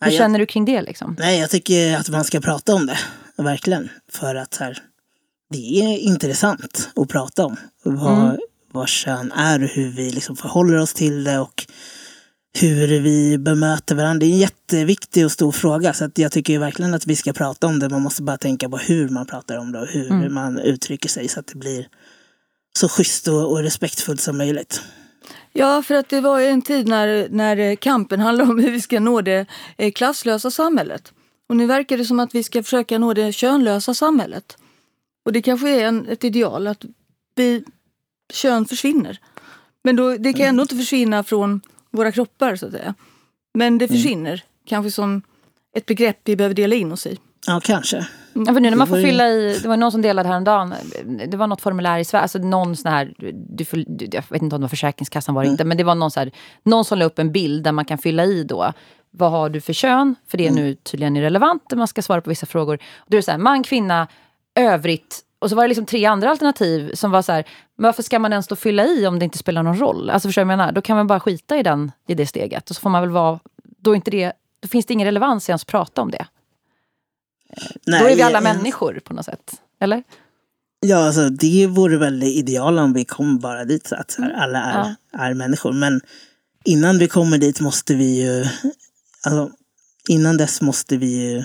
Hur 0.00 0.10
nej, 0.10 0.18
känner 0.18 0.38
du 0.38 0.46
kring 0.46 0.64
det? 0.64 0.82
Liksom? 0.82 1.16
Nej, 1.18 1.40
jag 1.40 1.50
tycker 1.50 1.96
att 1.96 2.08
man 2.08 2.24
ska 2.24 2.40
prata 2.40 2.74
om 2.74 2.86
det. 2.86 2.98
Verkligen. 3.36 3.88
För 4.12 4.34
att 4.34 4.56
här, 4.56 4.78
det 5.50 5.80
är 5.80 5.98
intressant 5.98 6.90
att 6.96 7.08
prata 7.08 7.44
om. 7.44 7.56
Vad, 7.82 8.24
mm. 8.24 8.36
vad 8.72 8.88
kön 8.88 9.32
är 9.32 9.62
och 9.62 9.68
hur 9.68 9.90
vi 9.90 10.10
liksom 10.10 10.36
förhåller 10.36 10.76
oss 10.76 10.94
till 10.94 11.24
det. 11.24 11.38
Och 11.38 11.66
hur 12.60 13.00
vi 13.00 13.38
bemöter 13.38 13.94
varandra. 13.94 14.18
Det 14.18 14.26
är 14.26 14.32
en 14.32 14.38
jätteviktig 14.38 15.24
och 15.24 15.32
stor 15.32 15.52
fråga. 15.52 15.92
Så 15.92 16.10
jag 16.14 16.32
tycker 16.32 16.58
verkligen 16.58 16.94
att 16.94 17.06
vi 17.06 17.16
ska 17.16 17.32
prata 17.32 17.66
om 17.66 17.78
det. 17.78 17.88
Man 17.88 18.02
måste 18.02 18.22
bara 18.22 18.38
tänka 18.38 18.68
på 18.68 18.76
hur 18.76 19.08
man 19.08 19.26
pratar 19.26 19.56
om 19.56 19.72
det 19.72 19.80
och 19.80 19.86
hur 19.86 20.10
mm. 20.10 20.34
man 20.34 20.58
uttrycker 20.58 21.08
sig 21.08 21.28
så 21.28 21.40
att 21.40 21.46
det 21.46 21.58
blir 21.58 21.88
så 22.78 22.88
schysst 22.88 23.28
och, 23.28 23.50
och 23.50 23.58
respektfullt 23.58 24.20
som 24.20 24.38
möjligt. 24.38 24.82
Ja, 25.58 25.82
för 25.82 25.94
att 25.94 26.08
det 26.08 26.20
var 26.20 26.40
en 26.40 26.62
tid 26.62 26.88
när, 26.88 27.28
när 27.30 27.74
kampen 27.74 28.20
handlade 28.20 28.50
om 28.50 28.58
hur 28.58 28.70
vi 28.70 28.80
ska 28.80 29.00
nå 29.00 29.20
det 29.20 29.46
eh, 29.76 29.92
klasslösa 29.92 30.50
samhället. 30.50 31.12
Och 31.48 31.56
nu 31.56 31.66
verkar 31.66 31.98
det 31.98 32.04
som 32.04 32.20
att 32.20 32.34
vi 32.34 32.42
ska 32.42 32.62
försöka 32.62 32.98
nå 32.98 33.14
det 33.14 33.32
könlösa 33.32 33.94
samhället. 33.94 34.56
Och 35.24 35.32
det 35.32 35.42
kanske 35.42 35.68
är 35.68 35.84
en, 35.88 36.08
ett 36.08 36.24
ideal 36.24 36.66
att 36.66 36.84
vi, 37.34 37.64
kön 38.32 38.66
försvinner. 38.66 39.20
Men 39.84 39.96
då, 39.96 40.16
det 40.16 40.32
kan 40.32 40.46
ändå 40.46 40.62
inte 40.62 40.76
försvinna 40.76 41.24
från 41.24 41.60
våra 41.90 42.12
kroppar 42.12 42.56
så 42.56 42.66
att 42.66 42.72
säga. 42.72 42.94
Men 43.54 43.78
det 43.78 43.84
mm. 43.84 43.96
försvinner, 43.96 44.32
mm. 44.32 44.46
kanske 44.66 44.90
som 44.90 45.22
ett 45.76 45.86
begrepp 45.86 46.20
vi 46.24 46.36
behöver 46.36 46.54
dela 46.54 46.74
in 46.74 46.92
oss 46.92 47.06
i. 47.06 47.18
Ja, 47.46 47.60
kanske. 47.64 48.06
Ja, 48.46 48.52
för 48.52 48.60
nu 48.60 48.70
när 48.70 48.76
man 48.76 48.86
får 48.86 49.02
fylla 49.02 49.28
i, 49.28 49.58
det 49.62 49.68
var 49.68 49.76
någon 49.76 49.92
som 49.92 50.02
delade 50.02 50.28
häromdagen, 50.28 50.74
det 51.28 51.36
var 51.36 51.46
något 51.46 51.60
formulär 51.60 51.98
i 51.98 52.04
Sverige, 52.04 52.22
alltså 52.22 52.38
någon 52.38 52.76
sån 52.76 52.92
här, 52.92 53.14
du, 53.48 53.64
jag 54.12 54.24
vet 54.28 54.42
inte 54.42 54.56
om 54.56 54.60
det 54.60 54.64
var 54.64 54.68
Försäkringskassan 54.68 55.34
var 55.34 55.42
det 55.42 55.46
mm. 55.46 55.54
inte, 55.54 55.64
men 55.64 55.76
det 55.76 55.84
var 55.84 55.94
någon, 55.94 56.10
så 56.10 56.20
här, 56.20 56.30
någon 56.62 56.84
som 56.84 56.98
la 56.98 57.04
upp 57.04 57.18
en 57.18 57.32
bild 57.32 57.64
där 57.64 57.72
man 57.72 57.84
kan 57.84 57.98
fylla 57.98 58.24
i 58.24 58.44
då, 58.44 58.72
vad 59.10 59.30
har 59.30 59.48
du 59.48 59.60
för 59.60 59.72
kön? 59.72 60.14
För 60.28 60.38
det 60.38 60.46
är 60.46 60.50
mm. 60.50 60.64
nu 60.64 60.74
tydligen 60.74 61.16
irrelevant, 61.16 61.62
man 61.74 61.88
ska 61.88 62.02
svara 62.02 62.20
på 62.20 62.30
vissa 62.30 62.46
frågor. 62.46 62.78
Då 63.06 63.16
är 63.16 63.18
det 63.18 63.22
så 63.22 63.30
här, 63.30 63.38
man, 63.38 63.62
kvinna, 63.62 64.08
övrigt, 64.54 65.22
och 65.38 65.50
så 65.50 65.56
var 65.56 65.62
det 65.64 65.68
liksom 65.68 65.86
tre 65.86 66.04
andra 66.04 66.30
alternativ 66.30 66.94
som 66.94 67.10
var 67.10 67.22
så 67.22 67.32
här, 67.32 67.44
men 67.76 67.88
varför 67.88 68.02
ska 68.02 68.18
man 68.18 68.32
ens 68.32 68.46
då 68.46 68.56
fylla 68.56 68.86
i 68.86 69.06
om 69.06 69.18
det 69.18 69.24
inte 69.24 69.38
spelar 69.38 69.62
någon 69.62 69.78
roll? 69.78 70.10
Alltså 70.10 70.28
förstår 70.28 70.42
du 70.42 70.46
vad 70.46 70.52
jag 70.52 70.58
menar? 70.58 70.72
Då 70.72 70.80
kan 70.80 70.96
man 70.96 71.06
bara 71.06 71.20
skita 71.20 71.56
i, 71.56 71.62
den, 71.62 71.92
i 72.06 72.14
det 72.14 72.26
steget. 72.26 72.70
Och 72.70 72.76
så 72.76 72.80
får 72.80 72.90
man 72.90 73.02
väl 73.02 73.10
vara, 73.10 73.38
då, 73.78 73.94
inte 73.94 74.10
det, 74.10 74.32
då 74.60 74.68
finns 74.68 74.86
det 74.86 74.94
ingen 74.94 75.06
relevans 75.06 75.48
i 75.48 75.50
ens 75.50 75.64
prata 75.64 76.02
om 76.02 76.10
det. 76.10 76.26
Nej, 77.86 78.00
då 78.00 78.08
är 78.08 78.16
vi 78.16 78.22
alla 78.22 78.40
människor 78.40 79.00
på 79.04 79.14
något 79.14 79.24
sätt. 79.24 79.54
Eller? 79.80 80.02
Ja, 80.80 81.06
alltså, 81.06 81.28
det 81.28 81.66
vore 81.66 81.96
väl 81.96 82.22
ideal 82.22 82.78
om 82.78 82.92
vi 82.92 83.04
kom 83.04 83.38
bara 83.38 83.64
dit, 83.64 83.86
så 83.86 83.94
att 83.94 84.18
mm. 84.18 84.30
alla 84.36 84.62
är, 84.62 84.96
ja. 85.12 85.18
är 85.18 85.34
människor. 85.34 85.72
Men 85.72 86.00
innan 86.64 86.98
vi 86.98 87.08
kommer 87.08 87.38
dit 87.38 87.60
måste 87.60 87.94
vi 87.94 88.22
ju... 88.22 88.46
Alltså, 89.24 89.50
innan 90.08 90.36
dess 90.36 90.60
måste 90.60 90.96
vi 90.96 91.06
ju 91.06 91.44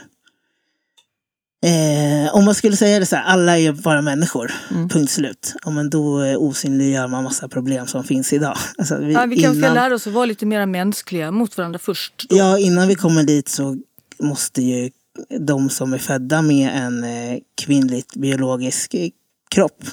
Eh, 1.66 2.36
om 2.36 2.46
man 2.46 2.56
skulle 2.56 2.76
säga 2.76 3.00
det 3.00 3.06
så 3.06 3.16
här, 3.16 3.24
alla 3.24 3.58
är 3.58 3.72
bara 3.72 4.02
människor, 4.02 4.52
mm. 4.72 4.90
punkt 4.90 5.12
slut. 5.12 5.56
Ja, 5.66 5.72
men 5.72 5.90
då 5.90 6.24
eh, 6.24 6.38
osynliggör 6.38 7.08
man 7.08 7.24
massa 7.24 7.48
problem 7.48 7.88
som 7.88 8.04
finns 8.04 8.34
idag. 8.34 8.58
Alltså, 8.78 8.98
vi, 8.98 9.14
ja, 9.14 9.26
vi 9.26 9.42
kanske 9.42 9.58
innan... 9.58 9.72
ska 9.72 9.82
lära 9.82 9.96
oss 9.96 10.08
att 10.08 10.14
vara 10.14 10.26
lite 10.26 10.46
mer 10.46 10.66
mänskliga 10.66 11.32
mot 11.32 11.58
varandra 11.58 11.80
först. 11.80 12.26
Då. 12.30 12.38
Ja, 12.38 12.60
innan 12.60 12.88
vi 12.88 12.96
kommer 12.96 13.24
dit 13.24 13.50
så 13.50 13.78
måste 14.20 14.62
ju 14.62 14.92
de 15.40 15.70
som 15.70 15.94
är 15.94 15.98
födda 15.98 16.42
med 16.42 16.72
en 16.76 17.04
eh, 17.04 17.40
kvinnligt 17.62 18.16
biologisk 18.16 18.94
eh, 18.94 19.10
kropp 19.50 19.84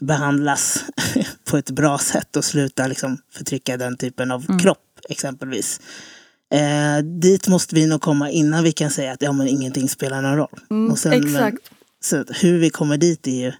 behandlas 0.00 0.84
på 1.50 1.56
ett 1.56 1.70
bra 1.70 1.98
sätt 1.98 2.36
och 2.36 2.44
sluta 2.44 2.86
liksom 2.86 3.18
förtrycka 3.32 3.76
den 3.76 3.96
typen 3.96 4.30
av 4.30 4.44
mm. 4.48 4.58
kropp 4.58 5.00
exempelvis. 5.08 5.80
Eh, 6.54 7.04
dit 7.04 7.48
måste 7.48 7.74
vi 7.74 7.86
nog 7.86 8.00
komma 8.00 8.30
innan 8.30 8.64
vi 8.64 8.72
kan 8.72 8.90
säga 8.90 9.12
att 9.12 9.22
ja, 9.22 9.32
men 9.32 9.48
ingenting 9.48 9.88
spelar 9.88 10.22
någon 10.22 10.36
roll. 10.36 10.60
Mm, 10.70 10.96
sen, 10.96 11.12
exakt. 11.12 11.70
Men, 11.70 11.78
så 12.00 12.24
hur 12.32 12.58
vi 12.58 12.70
kommer 12.70 12.96
dit 12.96 13.26
är 13.26 13.44
ju 13.44 13.52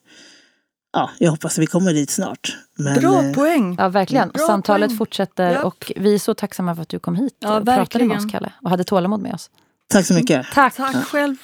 Ja, 0.92 1.10
jag 1.18 1.30
hoppas 1.30 1.52
att 1.52 1.62
vi 1.62 1.66
kommer 1.66 1.92
dit 1.92 2.10
snart. 2.10 2.56
Men, 2.74 3.00
Bra 3.00 3.24
eh, 3.24 3.32
poäng! 3.32 3.76
Ja, 3.78 3.88
verkligen. 3.88 4.28
Bra 4.28 4.46
Samtalet 4.46 4.88
poäng. 4.88 4.98
fortsätter 4.98 5.50
ja. 5.50 5.62
och 5.62 5.92
vi 5.96 6.14
är 6.14 6.18
så 6.18 6.34
tacksamma 6.34 6.74
för 6.74 6.82
att 6.82 6.88
du 6.88 6.98
kom 6.98 7.16
hit 7.16 7.36
ja, 7.38 7.56
och 7.56 7.68
verkligen. 7.68 7.86
pratade 7.86 8.04
med 8.04 8.16
oss, 8.16 8.32
Kalle. 8.32 8.52
Och 8.62 8.70
hade 8.70 8.84
tålamod 8.84 9.20
med 9.20 9.34
oss. 9.34 9.50
Tack 9.93 10.06
så 10.06 10.14
mycket. 10.14 10.47
Tack. 10.52 10.77
Tack 10.77 11.06
själv. 11.06 11.36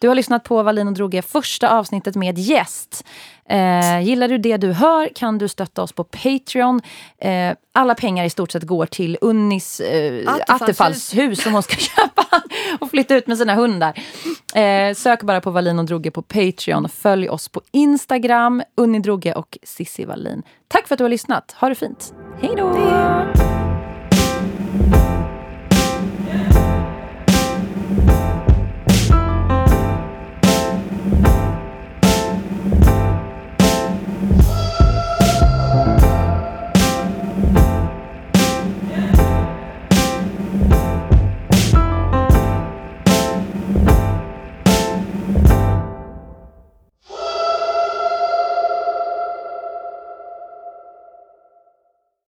Du 0.00 0.08
har 0.08 0.14
lyssnat 0.14 0.44
på 0.44 0.62
Wallin 0.62 0.88
och 0.88 0.94
Droge, 0.94 1.22
första 1.22 1.70
avsnittet 1.70 2.16
med 2.16 2.38
gäst. 2.38 3.04
Eh, 3.48 4.00
gillar 4.00 4.28
du 4.28 4.38
det 4.38 4.56
du 4.56 4.72
hör 4.72 5.08
kan 5.14 5.38
du 5.38 5.48
stötta 5.48 5.82
oss 5.82 5.92
på 5.92 6.04
Patreon. 6.04 6.80
Eh, 7.18 7.54
alla 7.72 7.94
pengar 7.94 8.24
i 8.24 8.30
stort 8.30 8.50
sett 8.50 8.62
går 8.62 8.86
till 8.86 9.18
Unnis 9.20 9.80
eh, 9.80 10.34
Attefallshus 10.46 11.42
som 11.42 11.52
hon 11.52 11.62
ska 11.62 11.76
köpa 11.76 12.42
och 12.80 12.90
flytta 12.90 13.16
ut 13.16 13.26
med 13.26 13.38
sina 13.38 13.54
hundar. 13.54 14.02
Eh, 14.54 14.94
sök 14.94 15.22
bara 15.22 15.40
på 15.40 15.50
Wallin 15.50 15.78
och 15.78 15.84
Droge 15.84 16.10
på 16.10 16.22
Patreon. 16.22 16.88
Följ 16.88 17.28
oss 17.28 17.48
på 17.48 17.60
Instagram, 17.72 18.62
Unni 18.76 18.98
Droge 18.98 19.32
och 19.32 19.58
Sissi 19.62 20.04
Wallin. 20.04 20.42
Tack 20.68 20.88
för 20.88 20.94
att 20.94 20.98
du 20.98 21.04
har 21.04 21.10
lyssnat. 21.10 21.56
Ha 21.60 21.68
det 21.68 21.74
fint. 21.74 22.14
Hej 22.40 22.54
då! 22.56 23.59